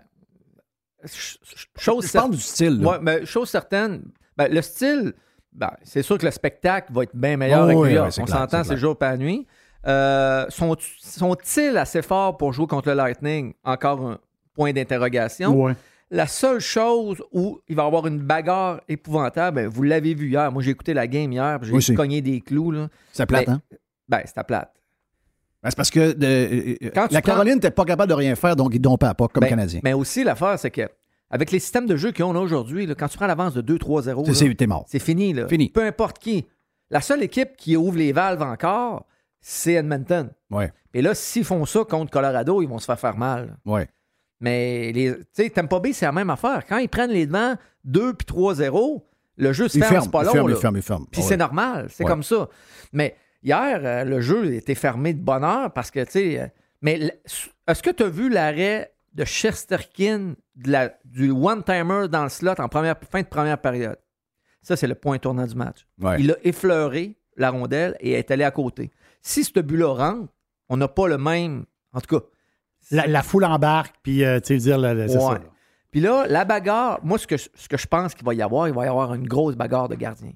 ch- 1.06 1.38
ch- 1.44 1.68
chose 1.78 2.08
Je 2.08 2.12
parle 2.14 2.32
cer- 2.32 2.36
du 2.36 2.42
style. 2.42 2.80
là. 2.82 2.92
Ouais, 2.92 2.98
mais 3.02 3.26
chose 3.26 3.50
certaine, 3.50 4.04
ben, 4.38 4.52
le 4.52 4.62
style, 4.62 5.14
ben, 5.52 5.72
c'est 5.84 6.02
sûr 6.04 6.18
que 6.18 6.26
le 6.26 6.32
spectacle 6.32 6.92
va 6.94 7.04
être 7.04 7.16
bien 7.16 7.38
meilleur 7.38 7.68
Oh, 7.68 7.72
oui, 7.84 7.92
oui, 7.94 7.98
On 8.00 8.26
s'entend, 8.28 8.64
c'est 8.64 8.78
jour 8.78 8.98
la 9.00 9.18
nuit. 9.18 9.46
Euh, 9.86 10.46
sont- 10.50 10.78
Sont-ils 11.00 11.78
assez 11.78 12.02
forts 12.02 12.38
pour 12.38 12.54
jouer 12.54 12.68
contre 12.68 12.90
le 12.90 12.96
Lightning? 12.96 13.54
Encore 13.64 14.02
un 14.08 14.18
point 14.54 14.72
d'interrogation. 14.72 15.52
Ouais. 15.62 15.74
La 16.10 16.28
seule 16.28 16.60
chose 16.60 17.22
où 17.32 17.60
il 17.68 17.76
va 17.76 17.84
y 17.84 17.86
avoir 17.88 18.06
une 18.08 18.20
bagarre 18.20 18.82
épouvantable, 18.88 19.56
ben, 19.56 19.68
vous 19.68 19.84
l'avez 19.84 20.14
vu 20.14 20.30
hier. 20.30 20.52
Moi, 20.52 20.62
j'ai 20.62 20.72
écouté 20.72 20.94
la 20.94 21.08
game 21.08 21.32
hier, 21.32 21.60
j'ai 21.64 21.96
cogné 21.96 22.22
des 22.22 22.40
clous. 22.40 22.72
Là. 22.72 22.88
C'est 23.12 23.26
plate, 23.26 23.48
Mais- 23.48 23.54
hein? 23.54 23.62
Ben, 24.08 24.22
c'était 24.26 24.44
plate. 24.44 24.72
Ben, 25.64 25.70
c'est 25.70 25.76
parce 25.78 25.90
que 25.92 26.16
euh, 26.22 26.76
Quand 26.94 27.12
la 27.12 27.22
prends- 27.22 27.32
Caroline 27.34 27.54
n'était 27.56 27.72
pas 27.72 27.86
capable 27.86 28.10
de 28.10 28.16
rien 28.16 28.36
faire, 28.36 28.56
donc 28.56 28.72
ils 28.76 28.80
dompaient 28.82 29.06
à 29.08 29.14
pas 29.14 29.28
comme 29.30 29.42
Ben, 29.42 29.50
Canadien. 29.50 29.80
Mais 29.84 29.94
aussi, 29.94 30.24
l'affaire, 30.24 30.60
c'est 30.60 30.72
que 30.72 30.90
avec 31.30 31.52
les 31.52 31.60
systèmes 31.60 31.86
de 31.88 31.96
jeu 31.96 32.12
qu'on 32.12 32.36
a 32.36 32.40
aujourd'hui, 32.40 32.88
quand 32.98 33.08
tu 33.08 33.18
prends 33.18 33.28
l'avance 33.28 33.54
de 33.54 33.62
2-3-0, 33.62 34.34
C'est- 34.34 34.54
t'es 34.56 34.68
mort. 34.68 34.86
c'est 34.88 35.00
fini. 35.00 35.34
Là. 35.34 35.48
Fini. 35.48 35.70
Peu 35.70 35.84
importe 35.86 36.20
qui. 36.20 36.46
La 36.90 37.02
seule 37.02 37.24
équipe 37.24 37.56
qui 37.58 37.76
ouvre 37.78 37.98
les 37.98 38.12
valves 38.12 38.42
encore, 38.44 39.06
c'est 39.42 39.74
Edmonton. 39.74 40.30
Ouais, 40.52 40.72
Et 40.94 41.02
là, 41.02 41.16
s'ils 41.16 41.44
font 41.46 41.66
ça 41.66 41.84
contre 41.90 42.12
Colorado, 42.12 42.62
ils 42.62 42.68
vont 42.70 42.78
se 42.78 42.86
faire 42.86 43.00
faire 43.00 43.18
mal. 43.18 43.58
ouais. 43.66 43.88
Mais 44.42 44.92
les, 44.92 45.16
tu 45.16 45.24
sais, 45.32 45.50
Tampa 45.50 45.80
Bay, 45.80 45.94
c'est 45.94 46.06
la 46.06 46.12
même 46.12 46.30
affaire. 46.30 46.64
Quand 46.68 46.78
ils 46.78 46.90
prennent 46.90 47.12
les 47.12 47.26
devants 47.26 47.56
2 47.86 48.14
puis 48.14 48.26
3-0, 48.26 49.02
le 49.38 49.54
jeu 49.54 49.70
se 49.70 49.80
ferme, 49.80 50.02
c'est 50.04 50.12
pas 50.12 50.24
long. 50.24 50.50
ils 50.50 50.56
ferment, 50.58 50.76
ils 50.78 50.84
ferment. 50.84 51.06
Puis 51.10 51.22
Ouais. 51.22 51.28
c'est 51.30 51.38
normal, 51.38 51.88
c'est 51.90 52.04
Ouais. 52.04 52.10
comme 52.10 52.24
ça. 52.24 52.50
Mais 52.92 53.16
hier, 53.44 53.80
euh, 53.84 54.04
le 54.04 54.22
jeu 54.22 54.54
était 54.54 54.76
fermé 54.76 55.14
de 55.14 55.22
bonne 55.22 55.44
heure 55.44 55.72
parce 55.74 55.92
que, 55.92 56.04
tu 56.06 56.12
sais. 56.12 56.40
euh, 56.42 56.48
mais 56.82 57.00
est-ce 57.68 57.84
que 57.84 57.90
tu 57.92 58.04
as 58.04 58.10
vu 58.10 58.30
l'arrêt 58.30 58.94
de 59.14 59.26
Chesterkin 59.26 60.34
de 60.56 60.72
la- 60.72 60.94
du 61.06 61.32
one-timer 61.32 62.08
dans 62.10 62.24
le 62.24 62.30
slot 62.30 62.56
en 62.60 62.68
première, 62.68 62.96
fin 63.10 63.22
de 63.22 63.28
première 63.28 63.58
période? 63.60 63.98
Ça, 64.62 64.76
c'est 64.76 64.88
le 64.88 64.96
point 64.96 65.18
tournant 65.18 65.46
du 65.46 65.56
match. 65.56 65.86
Ouais. 66.02 66.20
Il 66.22 66.32
a 66.32 66.36
effleuré 66.44 67.18
la 67.38 67.50
rondelle 67.50 67.96
et 68.00 68.14
est 68.14 68.32
allé 68.32 68.44
à 68.44 68.52
côté. 68.52 68.92
Si 69.22 69.44
ce 69.44 69.60
but-là 69.60 69.94
rentre, 69.94 70.32
on 70.70 70.78
n'a 70.78 70.88
pas 70.88 71.08
le 71.08 71.18
même. 71.18 71.66
En 71.94 72.00
tout 72.02 72.20
cas. 72.20 72.26
La, 72.92 73.08
la 73.08 73.24
foule 73.24 73.46
embarque, 73.46 73.96
puis, 74.04 74.26
euh, 74.26 74.40
tu 74.40 74.48
sais, 74.48 74.58
dire, 74.58 74.78
le- 74.78 74.94
le- 74.94 75.08
c'est 75.08 75.16
Ouais. 75.18 75.22
ça. 75.22 75.34
là. 75.34 75.40
Puis 75.92 76.02
là, 76.02 76.26
la 76.28 76.44
bagarre, 76.44 77.00
moi, 77.04 77.18
ce 77.18 77.26
que, 77.28 77.38
je- 77.38 77.48
ce 77.56 77.70
que 77.70 77.78
je 77.78 77.88
pense 77.88 78.14
qu'il 78.14 78.26
va 78.26 78.34
y 78.34 78.42
avoir, 78.42 78.68
il 78.68 78.74
va 78.74 78.84
y 78.86 78.88
avoir 78.90 79.14
une 79.14 79.28
grosse 79.28 79.56
bagarre 79.56 79.88
de 79.88 79.96
gardiens. 79.96 80.34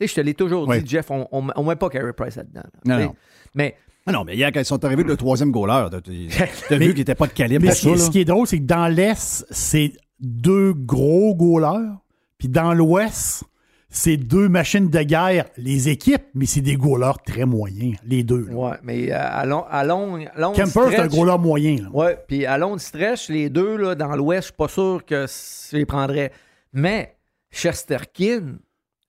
Tu 0.00 0.06
sais, 0.06 0.14
je 0.14 0.14
te 0.16 0.20
l'ai 0.20 0.34
toujours 0.34 0.68
Oui. 0.68 0.82
dit, 0.82 0.88
Jeff, 0.90 1.10
on 1.10 1.42
ne 1.42 1.62
met 1.68 1.76
pas 1.76 1.88
Carey 1.88 2.12
Price 2.12 2.36
là-dedans. 2.36 2.62
là. 2.84 2.98
Non, 2.98 3.04
non. 3.06 3.14
Mais 3.54 3.76
Ah 4.06 4.12
non, 4.12 4.24
mais 4.24 4.36
hier, 4.36 4.50
quand 4.52 4.60
ils 4.60 4.64
sont 4.66 4.84
arrivés, 4.84 5.02
le 5.04 5.16
troisième 5.16 5.50
goaler, 5.50 5.88
t'as 5.90 5.98
vu 6.76 6.88
qu'il 6.88 6.98
n'était 6.98 7.14
pas 7.14 7.26
de 7.26 7.32
calibre 7.32 7.64
Mais 7.66 7.72
ce, 7.72 7.82
ça. 7.82 7.88
qui- 7.90 7.96
là. 7.98 8.04
ce 8.04 8.10
qui 8.10 8.20
est 8.20 8.24
drôle, 8.24 8.46
c'est 8.46 8.58
que 8.58 8.64
dans 8.66 8.88
l'Est, 8.88 9.46
c'est 9.50 9.92
deux 10.20 10.72
gros 10.74 11.34
goalers. 11.34 11.94
Puis 12.38 12.48
dans 12.48 12.74
l'Ouest, 12.74 13.44
c'est 13.88 14.18
deux 14.18 14.48
machines 14.50 14.90
de 14.90 15.00
guerre, 15.02 15.46
les 15.56 15.88
équipes, 15.88 16.24
mais 16.34 16.44
c'est 16.44 16.60
des 16.60 16.76
goalers 16.76 17.16
très 17.24 17.46
moyens, 17.46 17.96
les 18.04 18.22
deux. 18.22 18.46
Ouais, 18.50 18.76
mais 18.82 19.10
euh, 19.10 19.16
à 19.18 19.46
long, 19.46 19.64
à 19.70 19.82
long, 19.84 20.18
long 20.36 20.52
Kemper, 20.52 20.88
c'est 20.90 20.98
un 21.00 21.06
goaler 21.08 21.38
moyen. 21.38 21.76
là. 21.84 21.88
Ouais, 21.92 22.18
puis 22.28 22.44
à 22.44 22.58
long 22.58 22.76
stretch, 22.76 23.30
les 23.30 23.48
deux, 23.48 23.76
là, 23.76 23.94
dans 23.94 24.14
l'Ouest, 24.14 24.42
je 24.42 24.46
suis 24.48 24.56
pas 24.56 24.68
sûr 24.68 25.02
que 25.06 25.24
je 25.26 25.76
les 25.76 25.86
prendrais. 25.86 26.30
Mais 26.74 27.16
Chesterkin, 27.50 28.58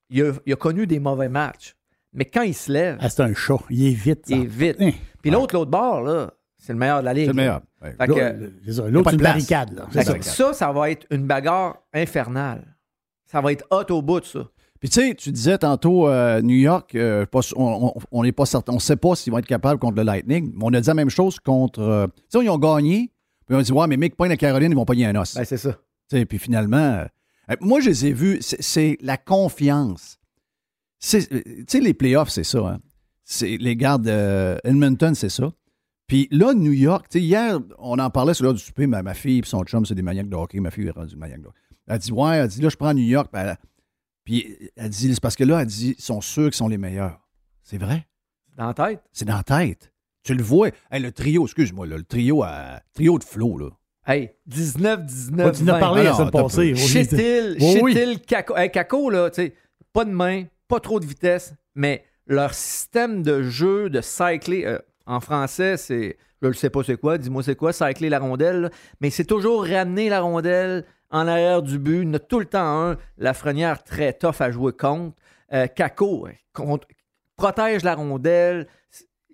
il 0.09 0.21
a, 0.23 0.31
il 0.45 0.53
a 0.53 0.55
connu 0.55 0.87
des 0.87 0.99
mauvais 0.99 1.29
matchs. 1.29 1.75
Mais 2.13 2.25
quand 2.25 2.41
il 2.41 2.53
se 2.53 2.71
lève, 2.71 2.97
Ah, 2.99 3.09
c'est 3.09 3.21
un 3.21 3.33
chat. 3.33 3.57
Il 3.69 3.85
est 3.87 3.91
vite. 3.93 4.25
ça. 4.27 4.35
il 4.35 4.43
est 4.43 4.45
vite. 4.45 4.77
Hein? 4.79 4.91
Puis 5.21 5.29
l'autre, 5.31 5.53
l'autre 5.55 5.69
bord, 5.71 6.01
là, 6.01 6.31
c'est 6.57 6.73
le 6.73 6.79
meilleur 6.79 7.01
de 7.01 7.05
la 7.05 7.13
ligue. 7.13 7.25
C'est 7.25 7.31
le 7.31 7.33
meilleur. 7.35 7.61
Ouais. 7.81 7.95
L'autre, 8.07 9.03
pas 9.03 9.11
c'est 9.11 9.17
de 9.17 9.17
une 9.17 9.19
place. 9.19 9.19
barricade. 9.19 9.73
là. 9.73 10.03
Ça. 10.03 10.21
ça, 10.21 10.53
ça 10.53 10.71
va 10.71 10.89
être 10.89 11.05
une 11.11 11.27
bagarre 11.27 11.77
infernale. 11.93 12.75
Ça 13.25 13.41
va 13.41 13.51
être 13.51 13.65
hot 13.69 13.91
au 13.93 14.01
bout 14.01 14.21
de 14.21 14.25
ça. 14.25 14.39
Puis 14.79 14.89
tu 14.89 15.01
sais, 15.01 15.15
tu 15.15 15.31
disais 15.31 15.57
tantôt 15.57 16.07
euh, 16.07 16.39
New 16.41 16.55
York, 16.55 16.93
euh, 16.95 17.25
pas- 17.25 17.39
on- 17.55 18.23
n'est 18.23 18.31
pas 18.31 18.45
certain, 18.45 18.73
on 18.73 18.75
ne 18.75 18.79
sait 18.81 18.95
pas 18.95 19.15
s'ils 19.15 19.31
vont 19.33 19.39
être 19.39 19.47
capables 19.47 19.79
contre 19.79 19.97
le 19.97 20.03
Lightning. 20.03 20.51
Mais 20.55 20.63
on 20.63 20.73
a 20.73 20.79
dit 20.79 20.87
la 20.87 20.93
même 20.93 21.09
chose 21.09 21.39
contre. 21.39 21.79
euh, 21.81 22.07
tu 22.07 22.39
sais, 22.39 22.45
ils 22.45 22.49
ont 22.49 22.59
gagné. 22.59 23.11
Puis 23.47 23.55
on 23.55 23.59
a 23.59 23.63
dit, 23.63 23.71
ouais, 23.71 23.87
mais 23.87 23.97
Mick 23.97 24.15
Point 24.15 24.29
et 24.29 24.37
Caroline, 24.37 24.71
ils 24.71 24.75
vont 24.75 24.85
pogner 24.85 25.07
un 25.07 25.15
os. 25.15 25.35
Ben, 25.35 25.45
c'est 25.45 25.57
ça. 25.57 25.75
Puis 26.09 26.37
finalement, 26.37 26.77
euh, 26.77 27.05
moi, 27.61 27.79
je 27.79 27.89
les 27.89 28.05
ai 28.07 28.13
vus, 28.13 28.37
c'est- 28.41 28.61
c'est 28.61 28.97
la 29.01 29.17
confiance. 29.17 30.19
C'est- 30.99 31.31
euh, 31.31 31.41
Tu 31.45 31.65
sais, 31.67 31.79
les 31.79 31.93
playoffs, 31.93 32.29
c'est 32.29 32.43
ça. 32.43 32.59
hein. 32.67 32.79
C'est 33.23 33.57
Les 33.57 33.75
gardes 33.75 34.03
de 34.03 34.57
Edmonton, 34.63 35.13
c'est 35.15 35.29
ça. 35.29 35.51
Puis 36.07 36.27
là, 36.31 36.53
New 36.53 36.71
York, 36.71 37.07
tu 37.09 37.19
sais, 37.19 37.23
hier, 37.25 37.59
on 37.79 37.99
en 37.99 38.09
parlait 38.09 38.33
sur 38.33 38.45
l'heure 38.45 38.53
du 38.53 38.61
souper, 38.61 38.87
ma, 38.87 39.03
ma 39.03 39.13
fille 39.13 39.39
et 39.39 39.43
son 39.45 39.63
chum, 39.63 39.85
c'est 39.85 39.95
des 39.95 40.01
maniaques 40.01 40.29
de 40.29 40.35
hockey. 40.35 40.59
Ma 40.61 40.71
fille 40.71 40.87
est 40.87 40.91
rendue 40.91 41.15
maniaque 41.17 41.41
de 41.41 41.47
hockey. 41.47 41.59
Elle 41.87 41.99
dit, 41.99 42.11
ouais, 42.11 42.37
elle 42.37 42.47
dit, 42.47 42.61
là, 42.61 42.69
je 42.69 42.75
prends 42.77 42.93
New 42.93 43.03
York. 43.03 43.29
Puis 43.31 43.41
elle, 43.41 43.57
puis 44.23 44.69
elle 44.75 44.89
dit, 44.89 45.13
c'est 45.13 45.19
parce 45.21 45.35
que 45.35 45.43
là, 45.43 45.61
elle 45.61 45.67
dit, 45.67 45.95
ils 45.97 46.01
sont 46.01 46.21
sûrs 46.21 46.45
qu'ils 46.45 46.53
sont 46.55 46.67
les 46.69 46.77
meilleurs. 46.77 47.19
C'est 47.63 47.77
vrai? 47.77 48.07
Dans 48.55 48.67
la 48.67 48.73
tête. 48.73 49.01
C'est 49.11 49.25
dans 49.25 49.35
la 49.37 49.43
tête. 49.43 49.91
Tu 50.23 50.33
le 50.33 50.43
vois. 50.43 50.69
Hey, 50.91 51.01
le 51.01 51.11
trio, 51.11 51.45
excuse-moi, 51.45 51.85
là, 51.87 51.97
le 51.97 52.03
trio, 52.03 52.43
à, 52.43 52.81
trio 52.93 53.19
de 53.19 53.23
flow, 53.23 53.57
là. 53.57 53.69
Hey, 54.07 54.31
19, 54.45 55.05
19. 55.05 55.45
Ouais, 55.45 55.51
tu 55.51 55.63
en 55.63 55.67
as 55.67 55.71
20. 55.73 55.79
parlé 55.79 56.01
Ah 56.01 56.03
la 56.05 56.13
semaine 56.13 56.27
un 56.27 56.31
passée. 56.31 56.75
Chétil. 56.75 57.57
Chétil, 57.59 58.21
Kako. 58.21 58.55
Hey, 58.55 58.71
Kako, 58.71 59.09
là, 59.09 59.29
tu 59.29 59.41
sais, 59.41 59.53
pas 59.91 60.05
de 60.05 60.11
main, 60.11 60.43
pas 60.69 60.79
trop 60.79 61.01
de 61.01 61.05
vitesse, 61.05 61.53
mais 61.75 62.05
leur 62.25 62.53
système 62.53 63.21
de 63.21 63.43
jeu, 63.43 63.89
de 63.89 63.99
cycler, 63.99 64.65
euh, 64.65 64.79
en 65.05 65.19
français, 65.19 65.75
c'est, 65.75 66.17
je 66.41 66.47
ne 66.47 66.53
sais 66.53 66.69
pas 66.69 66.83
c'est 66.83 66.97
quoi, 66.97 67.17
dis-moi 67.17 67.43
c'est 67.43 67.55
quoi, 67.55 67.73
cycler 67.73 68.09
la 68.09 68.19
rondelle, 68.19 68.61
là, 68.61 68.69
mais 69.01 69.09
c'est 69.09 69.25
toujours 69.25 69.65
ramener 69.65 70.07
la 70.07 70.21
rondelle 70.21 70.85
en 71.09 71.27
arrière 71.27 71.61
du 71.61 71.77
but. 71.77 72.03
Il 72.03 72.07
y 72.07 72.11
en 72.11 72.13
a 72.13 72.19
tout 72.19 72.39
le 72.39 72.45
temps 72.45 72.91
un, 72.91 72.97
Lafrenière 73.17 73.83
très 73.83 74.13
tough 74.13 74.39
à 74.39 74.51
jouer 74.51 74.71
contre. 74.71 75.15
Euh, 75.53 75.67
euh, 75.79 76.31
contre- 76.53 76.87
protège 77.35 77.83
la 77.83 77.95
rondelle. 77.95 78.67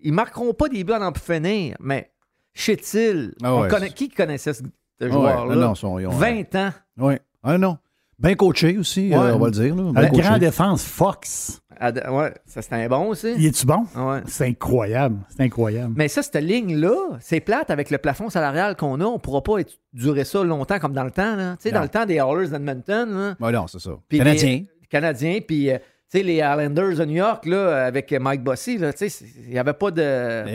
Ils 0.02 0.14
marqueront 0.14 0.54
pas 0.54 0.68
des 0.68 0.84
buts 0.84 0.94
à 0.94 1.08
en 1.08 1.14
finir, 1.14 1.76
mais 1.80 2.13
Chétil, 2.54 3.34
Ah 3.44 3.56
ouais, 3.56 3.90
qui 3.96 4.10
connaissait 4.10 4.54
ce, 4.54 4.64
joueur-là? 5.02 5.56
non, 5.56 5.62
non, 5.62 5.74
ils 5.74 5.78
sont- 5.78 6.00
ils 6.00 6.08
ont- 6.08 6.12
20 6.12 6.56
ans. 6.56 6.70
Oui. 6.98 7.16
Ah 7.44 7.58
non. 7.58 7.78
Bien 8.20 8.36
coaché 8.36 8.78
aussi, 8.78 9.10
Ouais. 9.10 9.16
euh, 9.16 9.36
on 9.36 9.40
va 9.40 9.48
le 9.48 9.52
dire. 9.52 9.76
Là. 9.76 9.92
La 9.96 10.10
grande 10.10 10.40
défense, 10.40 10.84
Fox. 10.86 11.60
Ad- 11.80 12.04
Ouais, 12.10 12.32
ça 12.46 12.62
c'était 12.62 12.76
un 12.76 12.88
bon 12.88 13.08
aussi. 13.08 13.34
Il 13.36 13.48
est-tu 13.48 13.66
bon? 13.66 13.86
Ouais. 13.96 14.22
C'est 14.28 14.46
incroyable. 14.46 15.18
C'est 15.30 15.42
incroyable. 15.42 15.94
Mais 15.98 16.08
ça, 16.08 16.22
cette 16.22 16.36
ligne-là, 16.36 17.18
c'est 17.20 17.40
plate 17.40 17.72
avec 17.72 17.90
le 17.90 17.98
plafond 17.98 18.30
salarial 18.30 18.76
qu'on 18.78 19.02
a. 19.02 19.06
On 19.06 19.14
ne 19.14 19.18
pourra 19.18 19.42
pas 19.42 19.58
être- 19.60 19.74
durer 19.92 20.24
ça 20.24 20.44
longtemps 20.44 20.78
comme 20.80 20.94
dans 20.94 21.04
le 21.04 21.12
temps. 21.12 21.36
Tu 21.60 21.64
sais, 21.64 21.72
dans 21.72 21.82
le 21.82 21.90
temps 21.90 22.06
des 22.06 22.20
Hallers 22.20 22.50
d'Edmonton. 22.50 23.10
là. 23.12 23.36
Ouais, 23.46 23.52
non, 23.52 23.66
c'est 23.68 23.80
ça. 23.80 23.92
Canadien. 24.10 24.64
Canadiens. 24.90 25.40
Puis, 25.46 25.72
euh, 25.72 25.80
les 26.22 26.36
Islanders 26.36 26.98
de 26.98 27.06
New 27.06 27.16
York, 27.16 27.46
là, 27.48 27.86
avec 27.86 28.12
Mike 28.12 28.44
Bossy, 28.44 28.78
là, 28.78 28.94
tu 28.94 29.00
sais, 29.00 29.10
c'est- 29.10 29.26
il 29.48 29.50
n'y 29.52 29.58
avait 29.58 29.74
pas 29.74 29.90
de, 29.90 30.02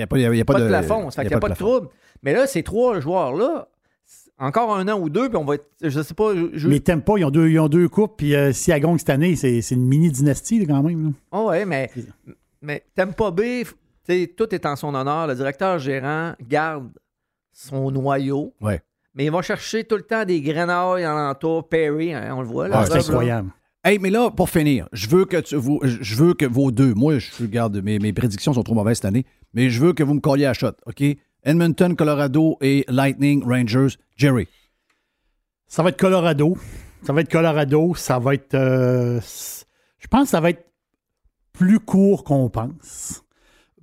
a, 0.03 0.07
pas- 0.07 0.19
y 0.19 0.27
a- 0.27 0.33
il 0.33 0.39
y 0.39 0.41
a 0.41 0.45
pas 0.45 0.53
pas 0.53 0.59
de 0.61 0.65
de 0.67 0.69
plafond. 0.69 1.09
Il 1.17 1.27
n'y 1.27 1.35
a 1.35 1.41
pas 1.41 1.49
de 1.49 1.55
trouble. 1.55 1.89
Mais 2.23 2.33
là, 2.35 2.47
ces 2.47 2.63
trois 2.63 3.01
joueurs-là, 3.01 3.67
encore 4.39 4.77
un 4.77 4.87
an 4.89 5.01
ou 5.01 5.09
deux, 5.09 5.29
puis 5.29 5.37
on 5.37 5.45
va 5.45 5.57
être, 5.57 5.67
je 5.83 6.01
sais 6.01 6.15
pas, 6.15 6.33
je- 6.53 6.69
Mais 6.69 6.79
t'aimes 6.81 7.03
pas, 7.03 7.15
ils 7.19 7.25
ont 7.25 7.31
deux, 7.31 7.49
ils 7.49 7.59
ont 7.59 7.69
deux 7.69 7.89
coupes, 7.89 8.15
puis 8.17 8.37
euh, 8.37 8.53
si 8.53 8.71
elle 8.71 8.81
gagne 8.81 8.99
cette 8.99 9.11
année, 9.11 9.35
c'est 9.35 9.61
c'est 9.63 9.75
une 9.75 9.87
mini-dynastie 9.87 10.65
quand 10.67 10.83
même. 10.83 11.13
Ah 11.33 11.43
ouais, 11.43 11.65
mais, 11.65 11.91
mais 12.63 12.85
f- 13.65 13.73
tu 14.07 14.13
sais, 14.23 14.27
tout 14.37 14.55
est 14.55 14.65
en 14.65 14.77
son 14.77 14.95
honneur. 14.95 15.27
Le 15.27 15.35
directeur 15.35 15.79
gérant 15.79 16.35
garde 16.49 16.91
son 17.53 17.91
noyau. 17.91 18.55
Ouais. 18.61 18.81
Mais 19.15 19.25
il 19.25 19.33
va 19.33 19.43
chercher 19.43 19.83
tout 19.85 19.97
le 19.97 20.03
temps 20.03 20.25
des 20.25 20.41
grenailles 20.41 21.05
en 21.07 21.15
l'entour. 21.17 21.69
Perry, 21.69 22.15
hein, 22.15 22.33
on 22.37 22.41
le 22.43 22.47
voit. 22.47 22.69
Là, 22.69 22.81
Ah, 22.83 22.87
c'est 22.87 22.99
incroyable. 23.11 23.51
Hey, 23.85 23.99
mais 23.99 24.11
là, 24.11 24.31
pour 24.31 24.51
finir, 24.51 24.89
je 24.93 25.09
veux 25.09 25.25
que 25.25 25.37
tu, 25.37 25.55
vous, 25.57 25.81
je 25.83 26.15
veux 26.17 26.35
que 26.35 26.45
vos 26.45 26.71
deux, 26.71 26.95
moi, 26.95 27.19
je 27.19 27.31
regarde, 27.41 27.81
mes, 27.83 27.99
mes 27.99 28.13
prédictions 28.13 28.53
sont 28.53 28.63
trop 28.65 28.75
mauvaises 28.75 28.97
cette 28.99 29.05
année, 29.05 29.25
mais 29.55 29.71
je 29.71 29.81
veux 29.81 29.93
que 29.93 30.03
vous 30.03 30.15
me 30.15 30.21
colliez 30.21 30.47
à 30.47 30.53
shot, 30.53 30.73
OK? 30.87 31.03
Edmonton, 31.45 31.95
Colorado 31.95 32.59
et 32.61 32.85
Lightning, 32.89 33.45
Rangers, 33.45 33.97
Jerry. 34.17 34.49
Ça 35.69 35.83
va 35.83 35.91
être 35.91 35.99
Colorado. 35.99 36.57
Ça 37.05 37.13
va 37.13 37.21
être 37.21 37.31
Colorado. 37.31 37.95
Ça 37.95 38.19
va 38.19 38.35
être. 38.35 38.55
euh, 38.55 39.21
je 39.99 40.07
pense 40.09 40.25
que 40.25 40.29
ça 40.31 40.41
va 40.41 40.51
être 40.51 40.67
plus 41.53 41.79
court 41.79 42.25
qu'on 42.25 42.51
pense. 42.51 43.23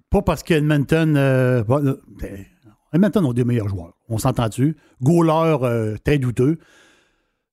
Pas 0.09 0.21
parce 0.21 0.43
qu'Edmonton. 0.43 1.15
Euh, 1.15 1.63
euh, 1.69 2.01
ben, 2.19 2.45
Edmonton 2.93 3.25
ont 3.25 3.33
deux 3.33 3.45
meilleurs 3.45 3.69
joueurs. 3.69 3.93
On 4.09 4.17
s'entend-tu? 4.17 4.75
Goaler 5.01 5.57
euh, 5.63 5.97
très 6.03 6.17
douteux. 6.17 6.59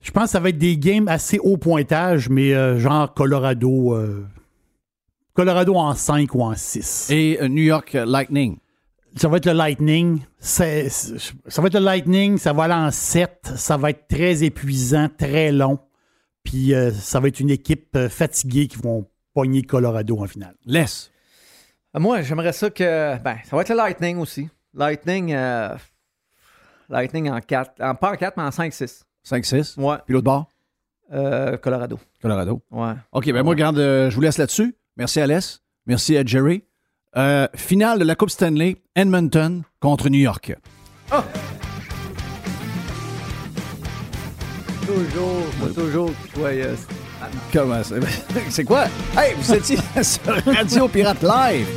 Je 0.03 0.11
pense 0.11 0.25
que 0.25 0.31
ça 0.31 0.41
va 0.41 0.49
être 0.51 0.59
des 0.59 0.77
games 0.77 1.07
assez 1.09 1.39
haut 1.39 1.57
pointage, 1.57 2.29
mais 2.29 2.53
euh, 2.55 2.79
genre 2.79 3.13
Colorado. 3.15 3.95
euh, 3.95 4.27
Colorado 5.35 5.75
en 5.77 5.95
5 5.95 6.35
ou 6.35 6.43
en 6.43 6.55
6. 6.55 7.09
Et 7.11 7.39
euh, 7.41 7.49
New 7.49 7.63
York 7.63 7.93
Lightning. 7.95 8.59
Ça 9.17 9.29
va 9.29 9.37
être 9.39 9.47
le 9.47 9.53
Lightning. 9.53 10.21
Ça 10.39 10.65
va 10.65 11.67
être 11.69 11.75
le 11.75 11.81
Lightning. 11.81 12.37
Ça 12.39 12.53
va 12.53 12.65
aller 12.65 12.75
en 12.75 12.91
7. 12.91 13.53
Ça 13.57 13.77
va 13.77 13.91
être 13.91 14.09
très 14.09 14.43
épuisant, 14.43 15.09
très 15.17 15.53
long. 15.53 15.79
Puis 16.43 16.75
euh, 16.75 16.91
ça 16.91 17.21
va 17.21 17.29
être 17.29 17.39
une 17.41 17.51
équipe 17.51 17.95
euh, 17.95 18.09
fatiguée 18.09 18.67
qui 18.67 18.79
vont 18.79 19.07
pogner 19.35 19.63
Colorado 19.63 20.19
en 20.19 20.27
finale. 20.27 20.55
Laisse. 20.67 21.11
Moi, 21.95 22.23
j'aimerais 22.23 22.53
ça 22.53 22.69
que. 22.71 23.17
Ben, 23.19 23.37
ça 23.45 23.55
va 23.55 23.63
être 23.63 23.69
le 23.69 23.77
Lightning 23.77 24.17
aussi. 24.19 24.49
Lightning. 24.75 25.33
euh, 25.33 25.77
Lightning 26.89 27.31
en 27.31 27.41
4. 27.41 27.81
En, 27.81 27.95
pas 27.95 28.13
en 28.13 28.17
4, 28.17 28.37
mais 28.37 28.43
en 28.43 28.49
5-6. 28.51 29.03
5-6. 29.29 29.79
Ouais. 29.81 29.97
Puis 30.05 30.13
l'autre 30.15 30.25
bord? 30.25 30.49
Euh, 31.13 31.57
Colorado. 31.59 31.99
Colorado. 32.21 32.63
Ouais. 32.71 32.95
OK, 33.13 33.27
ben 33.33 33.43
moi, 33.43 33.51
regarde, 33.51 33.79
euh, 33.79 34.11
je 34.11 34.15
vous 34.15 34.23
laisse 34.23 34.39
là-dessus. 34.39 34.75
Merci 34.97 35.21
à 35.21 35.25
Alès. 35.25 35.63
Merci 35.87 36.17
à 36.17 36.25
Jerry. 36.25 36.65
Euh, 37.17 37.47
finale 37.55 37.99
de 37.99 38.05
la 38.05 38.15
Coupe 38.15 38.31
Stanley, 38.31 38.77
Edmonton 38.95 39.63
contre 39.81 40.09
New 40.09 40.21
York. 40.21 40.55
Toujours, 44.87 45.43
faut 45.61 45.69
toujours 45.69 46.11
joyeuse. 46.35 46.87
Comment 47.53 47.83
ça? 47.83 47.97
C'est 48.49 48.65
quoi? 48.65 48.87
Hey, 49.17 49.35
vous 49.37 49.55
étiez 49.55 49.77
sur 50.03 50.35
Radio 50.47 50.89
Pirate 50.89 51.23
Live. 51.23 51.69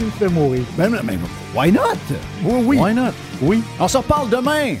Il 0.00 0.06
me 0.06 0.10
fait 0.12 0.28
mourir. 0.28 0.62
Ben, 0.76 0.90
ben, 0.90 1.02
ben, 1.02 1.18
why 1.54 1.72
not? 1.72 1.98
Oui, 2.44 2.62
oui. 2.64 2.78
Why 2.78 2.94
not? 2.94 3.12
Oui. 3.42 3.62
On 3.80 3.88
se 3.88 3.98
reparle 3.98 4.30
demain. 4.30 4.76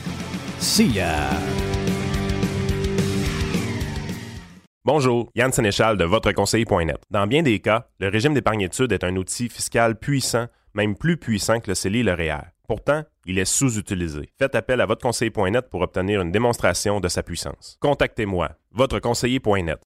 Bonjour, 4.84 5.30
Yann 5.34 5.52
Sénéchal 5.52 5.96
de 5.96 6.04
votreconseiller.net. 6.04 6.98
Dans 7.10 7.26
bien 7.26 7.42
des 7.42 7.60
cas, 7.60 7.86
le 8.00 8.08
régime 8.08 8.34
d'épargne-études 8.34 8.92
est 8.92 9.04
un 9.04 9.14
outil 9.16 9.48
fiscal 9.48 9.96
puissant, 9.96 10.46
même 10.74 10.96
plus 10.96 11.16
puissant 11.16 11.60
que 11.60 11.70
le 11.70 11.74
CELI 11.74 12.00
et 12.00 12.02
le 12.02 12.14
REER. 12.14 12.40
Pourtant, 12.66 13.02
il 13.24 13.38
est 13.38 13.44
sous-utilisé. 13.44 14.30
Faites 14.38 14.54
appel 14.54 14.80
à 14.80 14.86
votreconseiller.net 14.86 15.70
pour 15.70 15.82
obtenir 15.82 16.22
une 16.22 16.32
démonstration 16.32 17.00
de 17.00 17.08
sa 17.08 17.22
puissance. 17.22 17.78
Contactez-moi, 17.80 18.50
votreconseiller.net. 18.72 19.78